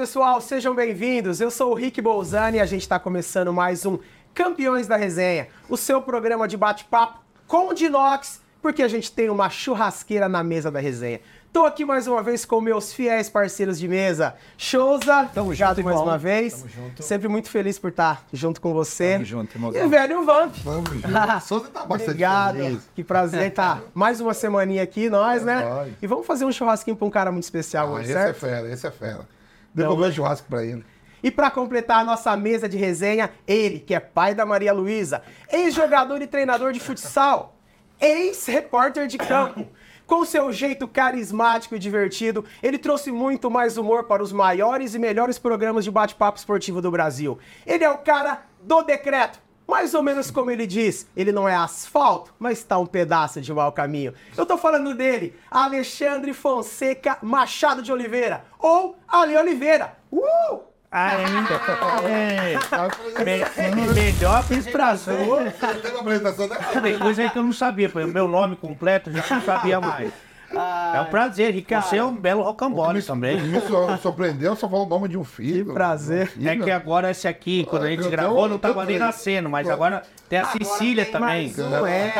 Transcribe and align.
pessoal, 0.00 0.40
sejam 0.40 0.74
bem-vindos. 0.74 1.42
Eu 1.42 1.50
sou 1.50 1.72
o 1.72 1.74
Rick 1.74 2.00
Bolzani 2.00 2.56
e 2.56 2.60
a 2.60 2.64
gente 2.64 2.80
está 2.80 2.98
começando 2.98 3.52
mais 3.52 3.84
um 3.84 3.98
Campeões 4.32 4.86
da 4.86 4.96
Resenha, 4.96 5.48
o 5.68 5.76
seu 5.76 6.00
programa 6.00 6.48
de 6.48 6.56
bate-papo 6.56 7.18
com 7.46 7.68
o 7.68 7.74
Dinox, 7.74 8.40
porque 8.62 8.82
a 8.82 8.88
gente 8.88 9.12
tem 9.12 9.28
uma 9.28 9.50
churrasqueira 9.50 10.26
na 10.26 10.42
mesa 10.42 10.70
da 10.70 10.80
resenha. 10.80 11.20
Tô 11.52 11.66
aqui 11.66 11.84
mais 11.84 12.06
uma 12.06 12.22
vez 12.22 12.46
com 12.46 12.62
meus 12.62 12.94
fiéis 12.94 13.28
parceiros 13.28 13.78
de 13.78 13.86
mesa. 13.86 14.34
Souza, 14.56 15.28
Tamo 15.34 15.48
obrigado 15.48 15.76
junto, 15.76 15.84
mais 15.84 15.96
irmão. 15.98 16.08
uma 16.10 16.16
vez. 16.16 16.54
Tamo 16.54 16.68
junto. 16.70 17.02
Sempre 17.02 17.28
muito 17.28 17.50
feliz 17.50 17.78
por 17.78 17.90
estar 17.90 18.24
junto 18.32 18.58
com 18.58 18.72
você. 18.72 19.12
Tamo 19.14 19.24
junto, 19.26 19.54
irmãozão. 19.54 19.84
E 19.84 19.86
velho 19.86 20.24
Vamp. 20.24 20.54
Vamos 20.64 20.90
junto. 20.92 21.08
Souza 21.46 21.68
tá 21.68 21.80
bastante 21.80 22.04
Obrigado. 22.08 22.56
feliz. 22.56 22.88
Que 22.94 23.04
prazer 23.04 23.48
estar 23.48 23.82
mais 23.92 24.18
uma 24.18 24.32
semaninha 24.32 24.82
aqui, 24.82 25.10
nós, 25.10 25.44
né? 25.44 25.62
nóis. 25.62 25.92
E 26.00 26.06
vamos 26.06 26.26
fazer 26.26 26.46
um 26.46 26.52
churrasquinho 26.52 26.96
pra 26.96 27.06
um 27.06 27.10
cara 27.10 27.30
muito 27.30 27.44
especial 27.44 27.88
Ah, 27.88 27.90
hoje, 27.98 28.04
esse 28.04 28.12
é 28.12 28.22
certo? 28.22 28.36
fera, 28.38 28.72
esse 28.72 28.86
é 28.86 28.90
fera. 28.90 29.39
Devolver 29.74 30.12
churrasco 30.12 30.48
pra 30.48 30.64
ele. 30.64 30.84
E 31.22 31.30
para 31.30 31.50
completar 31.50 32.00
a 32.00 32.04
nossa 32.04 32.36
mesa 32.36 32.68
de 32.68 32.76
resenha, 32.76 33.30
ele, 33.46 33.78
que 33.78 33.94
é 33.94 34.00
pai 34.00 34.34
da 34.34 34.46
Maria 34.46 34.72
Luísa, 34.72 35.22
ex-jogador 35.52 36.22
e 36.22 36.26
treinador 36.26 36.72
de 36.72 36.80
futsal, 36.80 37.56
ex-repórter 38.00 39.06
de 39.06 39.18
campo. 39.18 39.66
Com 40.06 40.24
seu 40.24 40.52
jeito 40.52 40.88
carismático 40.88 41.76
e 41.76 41.78
divertido, 41.78 42.44
ele 42.62 42.78
trouxe 42.78 43.12
muito 43.12 43.48
mais 43.48 43.76
humor 43.76 44.04
para 44.04 44.22
os 44.22 44.32
maiores 44.32 44.94
e 44.94 44.98
melhores 44.98 45.38
programas 45.38 45.84
de 45.84 45.90
bate-papo 45.90 46.36
esportivo 46.36 46.82
do 46.82 46.90
Brasil. 46.90 47.38
Ele 47.64 47.84
é 47.84 47.90
o 47.90 47.98
cara 47.98 48.42
do 48.60 48.82
decreto. 48.82 49.40
Mais 49.70 49.94
ou 49.94 50.02
menos 50.02 50.30
como 50.30 50.50
ele 50.50 50.66
diz, 50.66 51.06
ele 51.16 51.30
não 51.32 51.48
é 51.48 51.54
asfalto, 51.54 52.34
mas 52.38 52.58
está 52.58 52.76
um 52.76 52.84
pedaço 52.86 53.40
de 53.40 53.52
mau 53.54 53.70
caminho. 53.72 54.12
Eu 54.36 54.44
tô 54.44 54.58
falando 54.58 54.92
dele, 54.94 55.34
Alexandre 55.50 56.34
Fonseca 56.34 57.16
Machado 57.22 57.80
de 57.80 57.92
Oliveira, 57.92 58.44
ou 58.58 58.96
Ali 59.08 59.36
Oliveira. 59.36 59.96
Uh! 60.12 60.60
É, 60.92 62.58
me- 63.24 63.94
melhor 63.94 64.40
apresentação. 64.40 65.22
Uma 65.22 66.00
apresentação? 66.00 66.48
Tem 66.82 66.98
coisa 66.98 67.28
que 67.28 67.38
eu 67.38 67.42
não 67.44 67.52
sabia, 67.52 67.88
meu 67.94 68.26
nome 68.26 68.56
completo 68.56 69.10
já 69.12 69.24
não 69.30 69.40
sabia 69.42 69.80
mais. 69.80 70.12
É 70.52 71.00
um 71.00 71.04
prazer, 71.06 71.54
Ricardo, 71.54 71.94
é 71.94 72.04
um 72.04 72.14
belo 72.16 72.42
rocambole 72.42 73.00
também. 73.02 73.40
Me 73.42 73.60
sur- 73.60 73.96
surpreendeu, 73.98 74.56
só 74.56 74.68
falou 74.68 74.84
o 74.86 74.88
nome 74.88 75.08
de 75.08 75.16
um 75.16 75.22
filho. 75.24 75.66
Que 75.66 75.72
prazer. 75.72 76.24
Um 76.24 76.26
filho. 76.26 76.48
É 76.48 76.56
que 76.56 76.70
agora 76.70 77.10
esse 77.10 77.28
aqui, 77.28 77.64
quando 77.64 77.84
a 77.84 77.90
gente 77.90 78.04
Eu- 78.04 78.10
gravou, 78.10 78.48
não 78.48 78.58
tava 78.58 78.82
eu- 78.82 78.86
nem 78.86 78.98
nascendo, 78.98 79.48
mas 79.48 79.68
agora 79.68 80.02
tem 80.28 80.38
a 80.40 80.46
Cecília 80.46 81.06
também. 81.06 81.52
Não 81.56 81.86
é. 81.86 82.12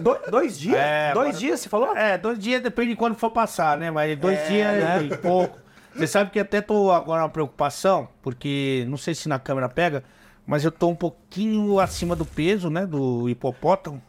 Do- 0.00 0.18
dois 0.30 0.58
dias? 0.58 0.76
É, 0.78 1.12
dois 1.14 1.28
agora- 1.28 1.38
dias, 1.38 1.60
você 1.60 1.68
falou? 1.68 1.96
É, 1.96 2.18
dois 2.18 2.38
dias 2.38 2.62
depende 2.62 2.90
de 2.90 2.96
quando 2.96 3.14
for 3.14 3.30
passar, 3.30 3.78
né? 3.78 3.90
Mas 3.90 4.18
dois 4.18 4.38
dias 4.48 4.72
né? 4.84 5.08
é 5.10 5.16
pouco. 5.16 5.58
Você 5.96 6.06
sabe 6.06 6.30
que 6.30 6.38
até 6.38 6.60
tô 6.60 6.92
agora 6.92 7.22
uma 7.22 7.28
preocupação, 7.28 8.06
porque 8.22 8.84
não 8.88 8.96
sei 8.96 9.14
se 9.14 9.28
na 9.28 9.38
câmera 9.38 9.68
pega, 9.68 10.04
mas 10.46 10.64
eu 10.64 10.70
tô 10.70 10.88
um 10.88 10.94
pouquinho 10.94 11.80
acima 11.80 12.14
do 12.14 12.24
peso, 12.24 12.70
né? 12.70 12.86
Do 12.86 13.28
hipopótamo. 13.28 14.00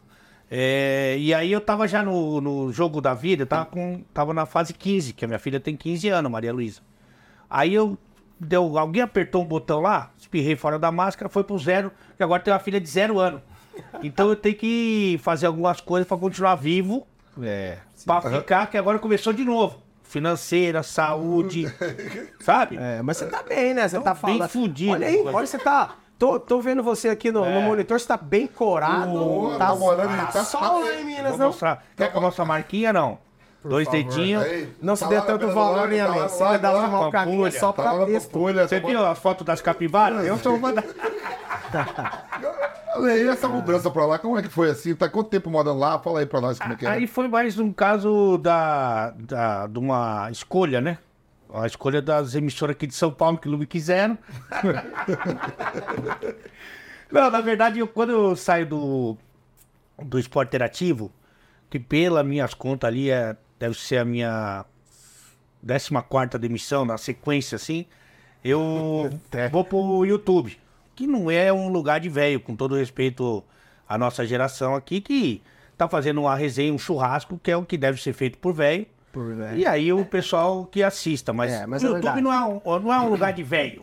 É, 0.50 1.16
e 1.18 1.32
aí 1.32 1.52
eu 1.52 1.60
tava 1.60 1.86
já 1.86 2.02
no, 2.02 2.40
no 2.40 2.72
jogo 2.72 3.00
da 3.00 3.14
vida, 3.14 3.42
eu 3.42 3.46
tava, 3.46 3.66
com, 3.66 4.02
tava 4.12 4.34
na 4.34 4.44
fase 4.46 4.74
15, 4.74 5.12
que 5.12 5.24
a 5.24 5.28
minha 5.28 5.38
filha 5.38 5.60
tem 5.60 5.76
15 5.76 6.08
anos, 6.08 6.30
Maria 6.30 6.52
Luísa. 6.52 6.80
Aí 7.48 7.72
eu 7.72 7.96
deu, 8.38 8.76
alguém 8.76 9.02
apertou 9.02 9.42
um 9.42 9.46
botão 9.46 9.80
lá, 9.80 10.10
espirrei 10.18 10.56
fora 10.56 10.78
da 10.78 10.90
máscara, 10.90 11.28
foi 11.28 11.44
pro 11.44 11.56
zero, 11.58 11.92
que 12.16 12.22
agora 12.22 12.42
tem 12.42 12.52
uma 12.52 12.58
filha 12.58 12.80
de 12.80 12.88
zero 12.88 13.18
ano. 13.18 13.40
Então 14.02 14.28
eu 14.28 14.34
tenho 14.36 14.56
que 14.56 15.20
fazer 15.22 15.46
algumas 15.46 15.80
coisas 15.80 16.06
pra 16.08 16.16
continuar 16.16 16.56
vivo, 16.56 17.06
É. 17.40 17.78
pra 18.04 18.20
ficar, 18.20 18.66
que 18.68 18.76
agora 18.76 18.98
começou 18.98 19.32
de 19.32 19.44
novo. 19.44 19.78
Financeira, 20.02 20.82
saúde, 20.82 21.72
sabe? 22.40 22.76
É, 22.76 23.00
mas 23.00 23.16
você 23.18 23.26
tá 23.26 23.44
bem, 23.44 23.72
né? 23.74 23.86
Você 23.86 23.96
Tô 23.98 24.02
tá 24.02 24.14
bem 24.14 24.20
falando. 24.38 24.48
fudido. 24.48 24.92
Olha 24.92 25.06
aí, 25.06 25.22
olha, 25.24 25.46
você 25.46 25.56
tá. 25.58 25.94
Tô, 26.20 26.38
tô 26.38 26.60
vendo 26.60 26.82
você 26.82 27.08
aqui 27.08 27.32
no, 27.32 27.42
no 27.46 27.62
monitor, 27.62 27.98
você 27.98 28.06
tá 28.06 28.18
bem 28.18 28.46
corado. 28.46 29.14
Ô, 29.14 29.52
tá 29.56 29.68
tá 29.68 29.74
morando 29.74 30.12
em- 30.12 30.16
tá 30.18 30.26
tá- 30.26 30.44
sol 30.44 30.80
lá 30.84 30.94
em 30.94 31.02
Minas, 31.02 31.38
não? 31.38 31.46
mostrar. 31.46 31.82
Quer 31.96 32.10
que 32.12 32.16
eu 32.18 32.20
mostre 32.20 32.42
a 32.42 32.44
marquinha, 32.44 32.92
não? 32.92 33.16
Dois 33.64 33.88
Por 33.88 33.96
favor. 33.96 34.10
dedinhos. 34.10 34.42
Aí, 34.42 34.68
Não 34.82 34.96
se 34.96 35.04
tá 35.04 35.08
dê 35.08 35.20
tanto 35.22 35.46
tá 35.46 35.52
valor, 35.54 35.90
hein, 35.90 35.98
tá 35.98 36.06
tá 36.12 36.28
Você 36.28 36.44
vai 36.44 36.58
dar 36.58 36.72
tá 36.72 37.00
um 37.00 37.10
caminho 37.10 37.46
é 37.46 37.50
só 37.50 37.72
Tá 37.72 37.82
pra 37.82 37.92
lá 37.92 38.00
na 38.00 38.06
texto. 38.06 38.38
Você 38.38 38.80
tá 38.82 38.86
viu 38.86 39.06
a 39.06 39.14
foto 39.14 39.44
das 39.44 39.62
capivaras? 39.62 40.26
Eu 40.26 40.38
tô 40.38 40.58
mandando. 40.58 40.88
Olha 42.96 43.12
aí, 43.14 43.26
essa 43.26 43.48
mudança 43.48 43.90
pra 43.90 44.04
lá, 44.04 44.18
como 44.18 44.38
é 44.38 44.42
que 44.42 44.48
foi 44.50 44.68
assim? 44.68 44.94
Tá 44.94 45.08
quanto 45.08 45.30
tempo 45.30 45.48
morando 45.48 45.78
lá? 45.78 45.98
Fala 46.00 46.20
aí 46.20 46.26
pra 46.26 46.42
nós 46.42 46.58
como 46.58 46.74
é 46.74 46.76
que 46.76 46.84
é. 46.84 46.88
Aí 46.90 47.06
foi 47.06 47.28
mais 47.28 47.58
um 47.58 47.72
caso 47.72 48.36
da, 48.36 49.14
da, 49.16 49.66
de 49.66 49.78
uma 49.78 50.28
escolha, 50.30 50.82
né? 50.82 50.98
A 51.52 51.66
escolha 51.66 52.00
das 52.00 52.34
emissoras 52.34 52.76
aqui 52.76 52.86
de 52.86 52.94
São 52.94 53.10
Paulo 53.10 53.38
que 53.38 53.48
não 53.48 53.58
me 53.58 53.66
quiseram. 53.66 54.16
não, 57.10 57.30
na 57.30 57.40
verdade, 57.40 57.78
eu, 57.78 57.88
quando 57.88 58.10
eu 58.10 58.36
saio 58.36 58.66
do, 58.66 59.16
do 60.02 60.18
esporte 60.18 60.48
interativo, 60.48 61.10
que 61.68 61.78
pelas 61.78 62.24
minhas 62.24 62.54
contas 62.54 62.88
ali 62.88 63.10
é, 63.10 63.36
deve 63.58 63.76
ser 63.76 63.98
a 63.98 64.04
minha 64.04 64.64
14 65.66 66.38
demissão, 66.38 66.84
na 66.84 66.96
sequência 66.96 67.56
assim, 67.56 67.86
eu 68.44 69.10
vou 69.50 69.64
pro 69.64 70.04
YouTube, 70.04 70.58
que 70.94 71.06
não 71.06 71.30
é 71.30 71.52
um 71.52 71.68
lugar 71.68 72.00
de 72.00 72.08
velho, 72.08 72.40
com 72.40 72.56
todo 72.56 72.76
respeito 72.76 73.42
à 73.88 73.98
nossa 73.98 74.26
geração 74.26 74.74
aqui, 74.74 75.00
que 75.00 75.42
tá 75.76 75.88
fazendo 75.88 76.20
uma 76.20 76.34
resenha, 76.34 76.72
um 76.72 76.78
churrasco, 76.78 77.38
que 77.42 77.50
é 77.50 77.56
o 77.56 77.64
que 77.64 77.76
deve 77.76 78.00
ser 78.00 78.12
feito 78.12 78.38
por 78.38 78.52
velho. 78.52 78.86
Por 79.12 79.34
velho. 79.34 79.58
E 79.58 79.66
aí 79.66 79.92
o 79.92 80.04
pessoal 80.04 80.64
que 80.66 80.82
assista, 80.82 81.32
mas, 81.32 81.52
É, 81.52 81.66
mas 81.66 81.82
o 81.82 81.86
é 81.86 81.88
YouTube 81.88 82.02
verdade. 82.02 82.22
não 82.22 82.32
é, 82.32 82.44
um, 82.44 82.80
não 82.80 82.92
é 82.92 83.00
um 83.00 83.08
lugar 83.08 83.32
de 83.32 83.42
velho. 83.42 83.82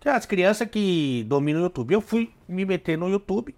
Que 0.00 0.08
é 0.08 0.12
as 0.12 0.26
crianças 0.26 0.68
que 0.68 1.24
dominam 1.26 1.60
o 1.60 1.64
YouTube. 1.64 1.92
Eu 1.92 2.00
fui 2.00 2.30
me 2.48 2.64
meter 2.64 2.96
no 2.96 3.08
YouTube, 3.08 3.54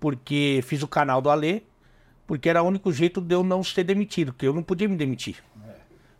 porque 0.00 0.60
fiz 0.64 0.82
o 0.82 0.88
canal 0.88 1.20
do 1.20 1.30
Alê, 1.30 1.62
porque 2.26 2.48
era 2.48 2.62
o 2.62 2.66
único 2.66 2.92
jeito 2.92 3.20
de 3.20 3.34
eu 3.34 3.42
não 3.42 3.62
ser 3.62 3.84
demitido, 3.84 4.32
porque 4.32 4.46
eu 4.46 4.52
não 4.52 4.62
podia 4.62 4.88
me 4.88 4.96
demitir. 4.96 5.36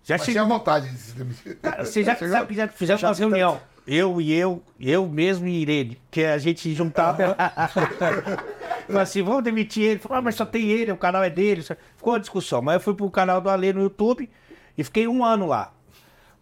Já 0.05 0.15
Mas 0.15 0.21
cheguei 0.25 0.41
tinha 0.41 0.45
vontade 0.45 0.89
de 0.91 0.99
se 0.99 1.15
demitir. 1.15 1.57
Cara, 1.57 1.85
Você 1.85 2.03
já 2.03 2.17
sabe 2.17 2.47
que 2.49 2.55
já 2.55 2.69
fizemos 2.69 3.03
uma 3.03 3.13
reunião. 3.15 3.61
Eu 3.87 4.21
e 4.21 4.33
eu, 4.35 4.63
eu 4.79 5.09
mesmo 5.09 5.47
e 5.47 5.63
Irene, 5.63 5.99
que 6.11 6.23
a 6.25 6.37
gente 6.37 6.75
juntava. 6.75 7.35
Falou 8.87 9.03
assim, 9.03 9.23
vamos 9.23 9.45
demitir 9.45 9.83
ele. 9.83 9.99
Falou, 9.99 10.19
ah, 10.19 10.23
mas 10.23 10.35
só 10.35 10.45
tem 10.45 10.71
ele, 10.71 10.93
o 10.93 10.97
canal 10.97 11.23
é 11.25 11.31
dele. 11.31 11.63
Ficou 11.63 12.13
uma 12.13 12.21
discussão. 12.21 12.61
Mas 12.61 12.75
eu 12.75 12.81
fui 12.81 12.95
pro 12.95 13.11
canal 13.11 13.41
do 13.41 13.49
Ale 13.49 13.73
no 13.73 13.83
YouTube 13.83 14.29
e 14.77 14.85
fiquei 14.85 15.09
um 15.09 15.25
ano 15.25 15.47
lá. 15.47 15.73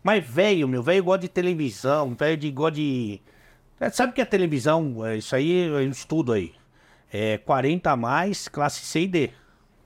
Mas 0.02 0.24
velho, 0.24 0.68
meu, 0.68 0.82
velho 0.82 1.02
gosta 1.02 1.22
de 1.22 1.28
televisão, 1.28 2.14
velho 2.14 2.36
de 2.36 2.50
gosta 2.50 2.76
de. 2.76 3.20
É, 3.80 3.90
Sabe 3.90 4.12
o 4.12 4.14
que 4.14 4.20
é 4.20 4.24
televisão? 4.24 5.04
É, 5.04 5.16
Isso 5.16 5.34
aí 5.34 5.68
é 5.68 5.72
um 5.72 5.90
estudo 5.90 6.32
aí. 6.32 6.52
É 7.12 7.38
40 7.38 7.90
a 7.90 7.96
mais, 7.96 8.48
classe 8.48 8.84
C 8.84 9.00
e 9.00 9.06
D. 9.08 9.30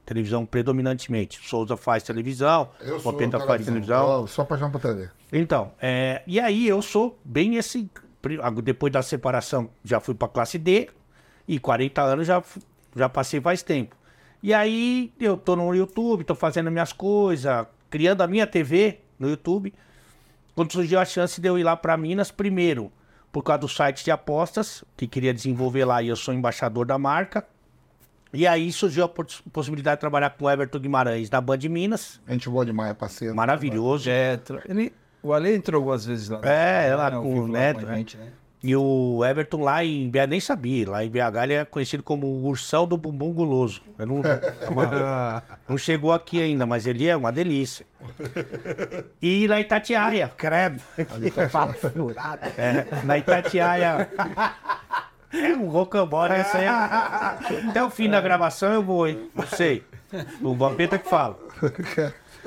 Televisão 0.05 0.44
predominantemente. 0.44 1.41
Souza 1.49 1.77
faz 1.77 2.03
televisão, 2.03 2.71
Eu 2.81 2.99
sou 2.99 3.12
Popenta 3.12 3.38
faz 3.38 3.65
televisão. 3.65 4.21
Eu 4.22 4.27
sou 4.27 4.43
apaixonado 4.43 4.72
por 4.72 4.81
TV. 4.81 5.09
Então, 5.33 5.72
é, 5.81 6.22
e 6.27 6.41
aí 6.41 6.66
eu 6.66 6.83
sou 6.83 7.19
bem 7.25 7.56
esse. 7.56 7.88
Depois 8.62 8.93
da 8.93 9.03
separação, 9.03 9.71
já 9.84 10.00
fui 10.00 10.15
pra 10.15 10.28
classe 10.28 10.59
D, 10.59 10.91
e 11.49 11.59
40 11.59 12.03
anos 12.03 12.27
já, 12.27 12.43
já 12.94 13.09
passei 13.09 13.41
faz 13.41 13.62
tempo. 13.62 13.97
E 14.43 14.53
aí 14.55 15.12
eu 15.19 15.37
tô 15.37 15.56
no 15.56 15.75
YouTube, 15.75 16.25
tô 16.25 16.34
fazendo 16.34 16.71
minhas 16.71 16.93
coisas, 16.93 17.66
criando 17.89 18.22
a 18.22 18.27
minha 18.27 18.47
TV 18.47 19.00
no 19.19 19.28
YouTube. 19.28 19.72
Quando 20.55 20.72
surgiu 20.72 20.99
a 20.99 21.05
chance 21.05 21.41
de 21.41 21.49
eu 21.49 21.59
ir 21.59 21.62
lá 21.62 21.77
pra 21.77 21.97
Minas, 21.97 22.31
primeiro, 22.31 22.93
por 23.33 23.43
causa 23.43 23.60
do 23.60 23.69
site 23.69 24.05
de 24.05 24.10
apostas, 24.10 24.84
que 24.97 25.06
queria 25.06 25.33
desenvolver 25.33 25.84
lá, 25.84 26.03
e 26.03 26.09
eu 26.09 26.16
sou 26.16 26.34
embaixador 26.34 26.87
da 26.87 26.99
marca. 26.99 27.47
E 28.32 28.47
aí 28.47 28.71
surgiu 28.72 29.04
a 29.04 29.09
poss- 29.09 29.42
possibilidade 29.53 29.97
de 29.97 30.00
trabalhar 30.00 30.30
com 30.30 30.44
o 30.44 30.50
Everton 30.50 30.78
Guimarães 30.78 31.28
da 31.28 31.41
Band 31.41 31.59
Minas. 31.68 32.21
A 32.27 32.32
gente 32.32 32.48
boa 32.48 32.65
demais, 32.65 32.92
parceiro. 32.97 33.34
Maravilhoso. 33.34 34.09
É, 34.09 34.36
tra- 34.36 34.62
ele, 34.68 34.92
o 35.22 35.32
Ale 35.32 35.54
entrou 35.54 35.78
algumas 35.80 36.04
vezes 36.06 36.28
lá. 36.28 36.41
É, 36.44 36.94
lá 36.94 37.12
ao 37.12 37.22
com 37.22 37.34
o 37.41 37.47
lá 37.47 37.59
Neto, 37.59 37.86
né? 37.86 37.97
gente, 37.97 38.16
né? 38.16 38.28
E 38.62 38.77
o 38.77 39.24
Everton 39.24 39.62
lá 39.62 39.82
em 39.82 40.10
BH, 40.10 40.27
nem 40.28 40.38
sabia, 40.38 40.91
lá 40.91 41.03
em 41.03 41.09
BH 41.09 41.42
ele 41.44 41.54
é 41.54 41.65
conhecido 41.65 42.03
como 42.03 42.27
o 42.27 42.44
ursão 42.47 42.86
do 42.86 42.94
bumbum 42.94 43.32
guloso. 43.32 43.80
Eu 43.98 44.06
não, 44.06 44.21
não 45.66 45.78
chegou 45.78 46.12
aqui 46.12 46.42
ainda, 46.42 46.66
mas 46.66 46.86
ele 46.86 47.06
é 47.09 47.16
uma 47.16 47.33
delícia. 47.33 47.86
E 49.22 49.48
na 49.48 49.59
Itatiaia, 49.60 50.28
credo. 50.36 50.83
É, 52.59 53.04
na 53.04 53.16
Itatiaia. 53.16 54.09
É 55.32 55.54
um 55.54 55.68
rocambole, 55.68 56.32
essa 56.34 56.59
aí. 56.59 56.65
é- 56.65 56.68
Até 57.71 57.82
o 57.84 57.91
fim 57.91 58.09
da 58.10 58.21
gravação 58.21 58.72
eu 58.72 58.82
vou, 58.82 59.06
hein? 59.06 59.30
Não 59.34 59.47
sei. 59.47 59.84
O 60.42 60.54
Vampeta 60.54 60.98
que 60.98 61.09
fala. 61.09 61.38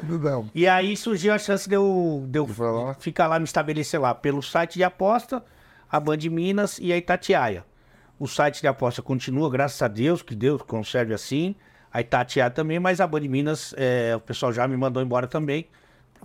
Não. 0.01 0.49
E 0.53 0.67
aí 0.67 0.97
surgiu 0.97 1.33
a 1.33 1.37
chance 1.37 1.67
de 1.69 1.75
eu, 1.75 2.25
de 2.27 2.39
eu 2.39 2.47
falar? 2.47 2.95
ficar 2.95 3.27
lá, 3.27 3.39
me 3.39 3.45
estabelecer 3.45 3.99
lá 3.99 4.13
pelo 4.13 4.41
site 4.41 4.73
de 4.75 4.83
aposta, 4.83 5.43
a 5.89 5.99
Band 5.99 6.17
Minas 6.29 6.77
e 6.79 6.91
a 6.91 6.97
Itatiaia. 6.97 7.63
O 8.19 8.27
site 8.27 8.61
de 8.61 8.67
aposta 8.67 9.01
continua, 9.01 9.49
graças 9.49 9.81
a 9.81 9.87
Deus, 9.87 10.21
que 10.21 10.35
Deus 10.35 10.61
conserve 10.63 11.13
assim. 11.13 11.55
A 11.91 12.01
Itatiaia 12.01 12.49
também, 12.49 12.79
mas 12.79 12.99
a 12.99 13.07
Band 13.07 13.21
Minas, 13.21 13.73
é, 13.77 14.13
o 14.15 14.19
pessoal 14.19 14.51
já 14.51 14.67
me 14.67 14.75
mandou 14.75 15.01
embora 15.01 15.27
também. 15.27 15.67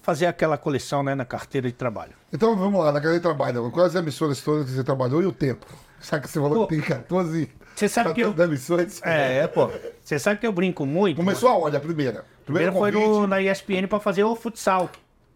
fazer 0.03 0.27
aquela 0.27 0.57
coleção, 0.57 1.03
né, 1.03 1.15
na 1.15 1.25
carteira 1.25 1.67
de 1.69 1.75
trabalho. 1.75 2.13
Então 2.33 2.57
vamos 2.57 2.79
lá, 2.81 2.87
na 2.93 3.01
cadeia 3.01 3.17
de 3.19 3.23
trabalho. 3.23 3.69
Quais 3.71 3.95
emissoras 3.97 4.41
todas 4.41 4.67
que 4.67 4.73
você 4.73 4.85
trabalhou 4.85 5.21
e 5.23 5.27
o 5.27 5.33
tempo? 5.33 5.67
Já 6.01 6.21
que 6.21 6.29
você 6.29 6.41
falou 6.41 6.61
Pô, 6.61 6.67
que 6.67 6.77
tem 6.77 6.85
14 6.85 7.51
Você 7.75 7.89
sabe 7.89 8.15
que 8.15 8.21
eu, 8.21 8.31
14 8.31 8.51
emissões. 8.51 9.01
é, 9.05 9.47
pô, 9.47 9.71
você 10.03 10.19
sabe 10.19 10.39
que 10.41 10.47
eu 10.47 10.53
brinco 10.53 10.85
muito. 10.87 11.17
Começou 11.17 11.49
aonde? 11.49 11.77
A 11.77 11.81
primeira? 11.81 12.25
Primeiro 12.45 12.73
foi 12.73 12.93
convite, 12.93 13.09
no, 13.11 13.27
na 13.27 13.41
ESPN 13.43 13.87
pra 13.89 14.01
fazer 14.01 14.25
o 14.25 14.35
futsal, 14.37 14.89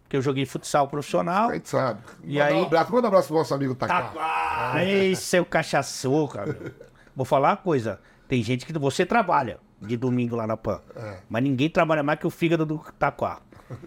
que 0.08 0.16
eu 0.16 0.22
joguei 0.22 0.46
futsal 0.46 0.88
profissional. 0.88 1.50
A 1.50 1.54
gente 1.54 1.68
sabe. 1.68 2.00
E 2.24 2.34
Manda 2.38 2.44
aí- 2.46 2.54
Um 2.54 2.62
abraço, 2.64 2.92
manda 2.92 3.06
um 3.06 3.08
abraço 3.08 3.28
pro 3.28 3.36
nosso 3.38 3.54
amigo 3.54 3.74
Taká. 3.74 4.12
Ah, 4.18 4.84
ei, 4.84 5.14
seu 5.16 5.44
cachaçou, 5.44 6.28
cara. 6.28 6.56
Vou 7.14 7.24
falar 7.26 7.50
uma 7.50 7.56
coisa. 7.56 8.00
Tem 8.28 8.42
gente 8.42 8.64
que 8.64 8.72
você 8.78 9.04
trabalha 9.04 9.58
de 9.80 9.96
domingo 9.96 10.36
lá 10.36 10.46
na 10.46 10.56
PAN. 10.56 10.80
É. 10.96 11.16
Mas 11.28 11.42
ninguém 11.42 11.68
trabalha 11.68 12.02
mais 12.02 12.18
que 12.18 12.26
o 12.26 12.30
fígado 12.30 12.64
do 12.64 12.78
Taquá. 12.98 13.40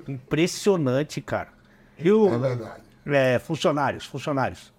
Impressionante, 0.08 1.22
cara. 1.22 1.50
E 1.98 2.12
o, 2.12 2.34
É 2.34 2.38
verdade. 2.38 2.82
é, 3.06 3.40
funcionários, 3.40 4.06
funcionários. 4.06 4.74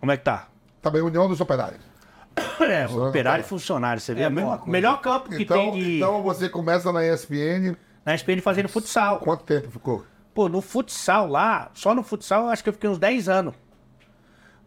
Como 0.00 0.10
é 0.12 0.16
que 0.16 0.24
tá? 0.24 0.48
Também 0.80 1.02
União 1.02 1.28
dos 1.28 1.40
Operários. 1.40 1.80
É, 2.60 2.86
operário 2.86 3.42
e 3.42 3.46
funcionário, 3.46 4.00
você 4.00 4.14
vê? 4.14 4.22
É, 4.22 4.30
mesma 4.30 4.54
o 4.54 4.58
coisa. 4.58 4.70
melhor 4.70 5.00
campo 5.00 5.28
que 5.28 5.42
Então, 5.42 5.56
tem 5.56 5.72
de, 5.72 5.96
então 5.96 6.22
você 6.22 6.48
começa 6.48 6.92
na 6.92 7.04
ESPN. 7.06 7.76
na 8.04 8.14
SPN 8.14 8.40
fazendo 8.40 8.68
futsal. 8.68 9.18
Quanto 9.20 9.44
tempo 9.44 9.70
ficou? 9.70 10.04
Pô, 10.34 10.48
no 10.48 10.60
futsal 10.60 11.26
lá, 11.28 11.70
só 11.74 11.94
no 11.94 12.02
futsal 12.02 12.44
eu 12.44 12.48
acho 12.50 12.62
que 12.62 12.68
eu 12.68 12.72
fiquei 12.72 12.88
uns 12.90 12.98
10 12.98 13.28
anos. 13.28 13.54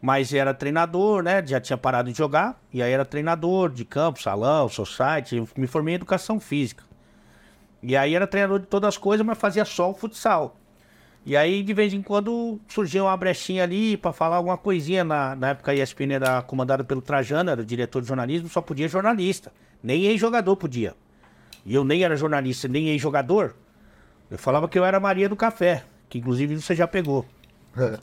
Mas 0.01 0.33
era 0.33 0.53
treinador, 0.53 1.21
né? 1.21 1.45
Já 1.45 1.61
tinha 1.61 1.77
parado 1.77 2.11
de 2.11 2.17
jogar. 2.17 2.59
E 2.73 2.81
aí 2.81 2.91
era 2.91 3.05
treinador 3.05 3.69
de 3.69 3.85
campo, 3.85 4.21
salão, 4.21 4.67
society. 4.67 5.37
Eu 5.37 5.47
me 5.55 5.67
formei 5.67 5.93
em 5.93 5.95
educação 5.95 6.39
física. 6.39 6.83
E 7.83 7.95
aí 7.95 8.15
era 8.15 8.25
treinador 8.25 8.59
de 8.59 8.65
todas 8.65 8.87
as 8.89 8.97
coisas, 8.97 9.25
mas 9.25 9.37
fazia 9.37 9.63
só 9.63 9.91
o 9.91 9.93
futsal. 9.93 10.57
E 11.25 11.37
aí, 11.37 11.61
de 11.61 11.73
vez 11.73 11.93
em 11.93 12.01
quando, 12.01 12.59
surgia 12.67 13.03
uma 13.03 13.15
brechinha 13.15 13.63
ali 13.63 13.95
pra 13.95 14.11
falar 14.11 14.37
alguma 14.37 14.57
coisinha. 14.57 15.03
Na, 15.03 15.35
na 15.35 15.49
época 15.49 15.71
a 15.71 15.75
ESPN 15.75 16.13
era 16.13 16.41
comandada 16.41 16.83
pelo 16.83 17.01
Trajano, 17.01 17.51
era 17.51 17.61
o 17.61 17.65
diretor 17.65 18.01
de 18.01 18.07
jornalismo, 18.07 18.49
só 18.49 18.59
podia 18.61 18.87
jornalista. 18.87 19.51
Nem 19.83 20.05
ex-jogador 20.05 20.55
podia. 20.55 20.95
E 21.65 21.75
eu 21.75 21.83
nem 21.83 22.03
era 22.03 22.15
jornalista, 22.15 22.67
nem 22.67 22.89
ex-jogador. 22.89 23.55
Eu 24.29 24.37
falava 24.37 24.67
que 24.67 24.79
eu 24.79 24.85
era 24.85 24.99
Maria 24.99 25.29
do 25.29 25.35
Café, 25.35 25.83
que 26.09 26.17
inclusive 26.17 26.59
você 26.59 26.73
já 26.73 26.87
pegou. 26.87 27.25
É. 27.77 27.99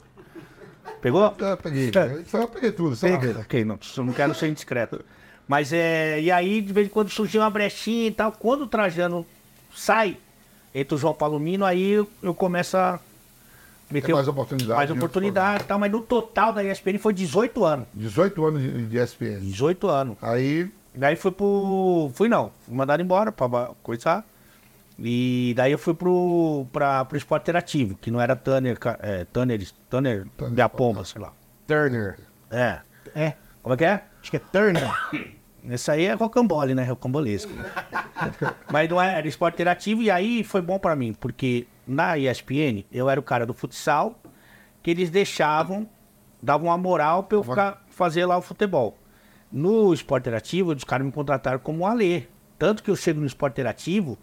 Pegou? 1.01 1.33
Eu 1.37 1.57
peguei. 1.57 1.89
Isso 1.89 2.37
eu 2.37 2.47
peguei 2.47 2.71
tudo. 2.71 2.95
Só 2.95 3.07
Peguei. 3.07 3.31
Ok, 3.31 3.65
não, 3.65 3.79
não 3.97 4.13
quero 4.13 4.33
ser 4.33 4.47
indiscreto. 4.47 5.03
Mas 5.47 5.73
é. 5.73 6.21
E 6.21 6.29
aí, 6.31 6.61
de 6.61 6.71
vez 6.71 6.87
em 6.87 6.89
quando 6.89 7.09
surgiu 7.09 7.41
uma 7.41 7.49
brechinha 7.49 8.07
e 8.07 8.11
tal. 8.11 8.31
Quando 8.31 8.63
o 8.63 8.67
Trajano 8.67 9.25
sai 9.73 10.17
entre 10.73 10.95
o 10.95 10.97
João 10.97 11.13
Palomino, 11.13 11.65
aí 11.65 11.91
eu, 11.91 12.07
eu 12.21 12.33
começo 12.33 12.77
a. 12.77 12.99
Tem 13.89 14.13
mais 14.13 14.27
oportunidade. 14.27 14.77
Mais 14.77 14.89
né? 14.89 14.95
oportunidade 14.95 15.63
e 15.63 15.65
tal. 15.65 15.79
Mas 15.79 15.91
no 15.91 16.01
total 16.01 16.53
da 16.53 16.63
ESPN 16.63 16.97
foi 16.99 17.13
18 17.13 17.65
anos. 17.65 17.87
18 17.93 18.45
anos 18.45 18.61
de, 18.61 18.85
de 18.87 18.97
ESPN. 18.97 19.39
18 19.39 19.87
anos. 19.87 20.17
Aí, 20.21 20.71
Daí 20.93 21.15
fui 21.15 21.31
pro. 21.31 22.11
Fui 22.13 22.27
não, 22.27 22.51
fui 22.65 22.75
mandado 22.75 23.01
embora 23.01 23.31
pra 23.31 23.47
coisar. 23.81 24.25
E 24.97 25.53
daí 25.55 25.71
eu 25.71 25.77
fui 25.77 25.93
pro, 25.93 26.65
pra, 26.73 27.05
pro 27.05 27.17
esporte 27.17 27.43
interativo, 27.43 27.95
que 28.01 28.11
não 28.11 28.19
era 28.19 28.35
Tanner, 28.35 28.77
ca- 28.77 28.99
é, 29.01 29.23
Tanner, 29.25 29.65
Tanner, 29.89 30.27
Tanner 30.35 30.53
da 30.53 30.67
Pomba, 30.67 31.05
sei 31.05 31.21
lá. 31.21 31.31
Turner. 31.65 32.17
É. 32.51 32.79
É, 33.15 33.33
Como 33.63 33.73
é 33.75 33.77
que 33.77 33.85
é? 33.85 34.03
acho 34.21 34.29
que 34.29 34.35
é 34.37 34.39
Turner. 34.39 34.83
Esse 35.69 35.91
aí 35.91 36.05
é 36.05 36.13
rocambole, 36.13 36.73
né? 36.75 36.83
Rocambolesco. 36.83 37.51
Mas 38.71 38.89
não 38.89 39.01
é, 39.01 39.17
era 39.19 39.27
esporte 39.27 39.55
interativo 39.55 40.01
e 40.01 40.09
aí 40.11 40.43
foi 40.43 40.61
bom 40.61 40.77
pra 40.79 40.95
mim, 40.95 41.13
porque 41.13 41.65
na 41.89 42.17
ESPN 42.17 42.83
eu 42.91 43.09
era 43.09 43.19
o 43.19 43.23
cara 43.23 43.45
do 43.45 43.53
futsal, 43.53 44.19
que 44.83 44.91
eles 44.91 45.09
deixavam, 45.09 45.89
davam 46.41 46.67
uma 46.67 46.77
moral 46.77 47.23
pra 47.23 47.37
eu 47.37 47.43
ficar, 47.43 47.83
fazer 47.89 48.25
lá 48.25 48.37
o 48.37 48.41
futebol. 48.41 48.97
No 49.51 49.93
esporte 49.93 50.23
interativo, 50.23 50.71
os 50.73 50.83
caras 50.83 51.05
me 51.05 51.11
contrataram 51.11 51.59
como 51.59 51.85
Alê. 51.85 52.23
Tanto 52.57 52.83
que 52.83 52.91
eu 52.91 52.95
chego 52.95 53.19
no 53.19 53.25
esporte 53.25 53.53
interativo, 53.53 54.17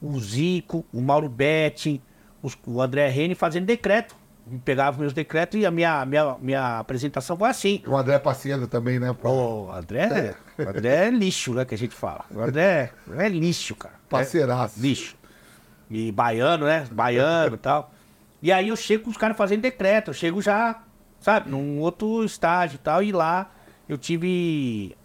o 0.00 0.18
Zico, 0.18 0.84
o 0.92 1.00
Mauro 1.00 1.28
Betti, 1.28 2.00
os- 2.42 2.56
o 2.66 2.80
André 2.80 3.08
Rene 3.08 3.34
fazendo 3.34 3.66
decreto. 3.66 4.16
Me 4.46 4.58
pegavam 4.58 5.00
meus 5.00 5.12
decretos 5.12 5.60
e 5.60 5.66
a 5.66 5.70
minha, 5.70 6.04
minha, 6.06 6.36
minha 6.40 6.78
apresentação 6.78 7.36
foi 7.36 7.48
assim. 7.50 7.82
o 7.86 7.96
André 7.96 8.18
Pacienda 8.18 8.66
também, 8.66 8.98
né? 8.98 9.14
O 9.22 9.70
André, 9.70 10.34
o 10.58 10.62
André 10.62 11.06
é 11.06 11.10
lixo, 11.10 11.52
né? 11.52 11.64
Que 11.64 11.74
a 11.74 11.78
gente 11.78 11.94
fala. 11.94 12.24
O 12.34 12.40
André 12.40 12.90
é 13.18 13.28
lixo, 13.28 13.76
cara. 13.76 13.94
Parceiraço. 14.08 14.78
É 14.78 14.82
lixo. 14.82 15.16
E 15.90 16.12
baiano, 16.12 16.66
né? 16.66 16.86
Baiano 16.90 17.56
e 17.56 17.58
tal. 17.58 17.92
E 18.40 18.52
aí 18.52 18.68
eu 18.68 18.76
chego 18.76 19.04
com 19.04 19.10
os 19.10 19.16
caras 19.16 19.36
fazendo 19.36 19.62
decreto. 19.62 20.10
Eu 20.10 20.14
chego 20.14 20.40
já, 20.40 20.82
sabe, 21.20 21.50
num 21.50 21.80
outro 21.80 22.24
estágio 22.24 22.76
e 22.76 22.78
tal. 22.78 23.02
E 23.02 23.12
lá 23.12 23.50
eu 23.88 23.98
tive. 23.98 24.96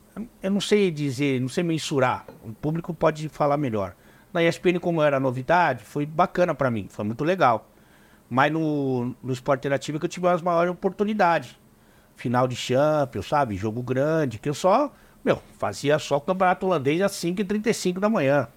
Eu 0.41 0.51
não 0.51 0.61
sei 0.61 0.91
dizer, 0.91 1.41
não 1.41 1.49
sei 1.49 1.63
mensurar. 1.63 2.25
O 2.43 2.53
público 2.53 2.93
pode 2.93 3.27
falar 3.29 3.57
melhor. 3.57 3.95
Na 4.31 4.43
ESPN, 4.43 4.79
como 4.79 5.01
era 5.01 5.19
novidade, 5.19 5.83
foi 5.83 6.05
bacana 6.05 6.53
pra 6.53 6.69
mim. 6.69 6.87
Foi 6.89 7.03
muito 7.03 7.23
legal. 7.23 7.69
Mas 8.29 8.51
no, 8.51 9.15
no 9.23 9.33
esporte 9.33 9.61
interativo 9.61 9.97
é 9.97 9.99
que 9.99 10.05
eu 10.05 10.09
tive 10.09 10.27
as 10.27 10.41
maiores 10.41 10.71
oportunidades 10.71 11.57
final 12.15 12.47
de 12.47 12.55
Champions, 12.55 13.27
sabe? 13.27 13.55
Jogo 13.55 13.83
grande, 13.83 14.39
que 14.39 14.47
eu 14.47 14.53
só, 14.53 14.91
meu, 15.23 15.41
fazia 15.57 15.99
só 15.99 16.17
o 16.17 16.21
campeonato 16.21 16.65
holandês 16.65 17.01
às 17.01 17.11
5h35 17.13 17.99
da 17.99 18.09
manhã 18.09 18.47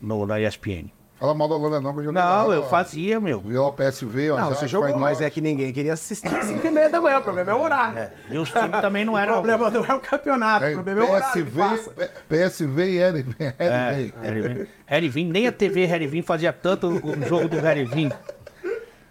no, 0.00 0.26
na 0.26 0.40
ESPN. 0.40 0.90
Fala 1.20 1.34
mal 1.34 1.46
da 1.48 1.54
Holanda 1.54 1.80
não, 1.82 1.92
que 1.92 1.98
eu 2.00 2.04
joguei 2.04 2.22
Não, 2.22 2.46
lá, 2.48 2.54
eu 2.54 2.62
ó. 2.62 2.64
fazia, 2.64 3.20
meu. 3.20 3.40
Viu 3.40 3.62
o 3.62 3.72
PSV, 3.72 4.30
ó. 4.30 4.38
Não, 4.40 4.48
já 4.48 4.54
você 4.54 4.66
jogou, 4.66 4.98
mas 4.98 5.20
é 5.20 5.28
que 5.28 5.42
ninguém 5.42 5.70
queria 5.70 5.92
assistir 5.92 6.34
às 6.34 6.46
5 6.46 6.66
e 6.66 6.70
meia 6.70 6.88
da 6.88 6.98
manhã. 6.98 7.18
O 7.18 7.22
problema 7.22 7.50
é 7.50 7.54
o 7.54 7.60
horário. 7.60 8.10
E 8.30 8.38
os 8.38 8.50
times 8.50 8.80
também 8.80 9.04
não 9.04 9.12
O 9.14 9.18
eram. 9.18 9.34
problema 9.34 9.70
não 9.70 9.84
é 9.84 9.94
o 9.94 10.00
campeonato, 10.00 10.64
É, 10.64 10.70
o 10.70 10.74
problema 10.76 11.02
é 11.02 11.04
o 11.04 11.12
horário. 11.12 11.44
que 11.44 11.50
PSV, 11.50 12.08
PSV 12.26 12.90
e 12.90 13.04
RV. 13.10 13.34
É, 13.58 14.10
Harry 14.22 14.68
Harry 14.86 15.24
nem 15.24 15.46
a 15.46 15.52
TV 15.52 15.84
Harry 15.84 16.22
fazia 16.22 16.54
tanto 16.54 16.88
o 16.88 17.26
jogo 17.28 17.48
do 17.48 17.60
Harry. 17.60 18.10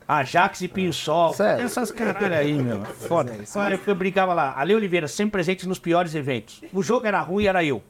Ajax 0.08 0.62
e 0.62 0.68
Pinhol. 0.68 1.34
Sério? 1.36 1.64
Essas 1.64 1.92
caralho 1.92 2.34
aí, 2.34 2.54
meu. 2.54 2.84
Foda. 2.86 3.32
Olha, 3.56 3.80
eu 3.86 3.96
brincava 3.96 4.34
lá. 4.34 4.56
Ale 4.58 4.74
Oliveira, 4.74 5.08
sempre 5.08 5.34
presente 5.34 5.68
nos 5.68 5.78
piores 5.78 6.16
eventos. 6.16 6.62
O 6.74 6.82
jogo 6.82 7.06
era 7.06 7.22
ruim, 7.22 7.46
era 7.46 7.64
eu. 7.64 7.84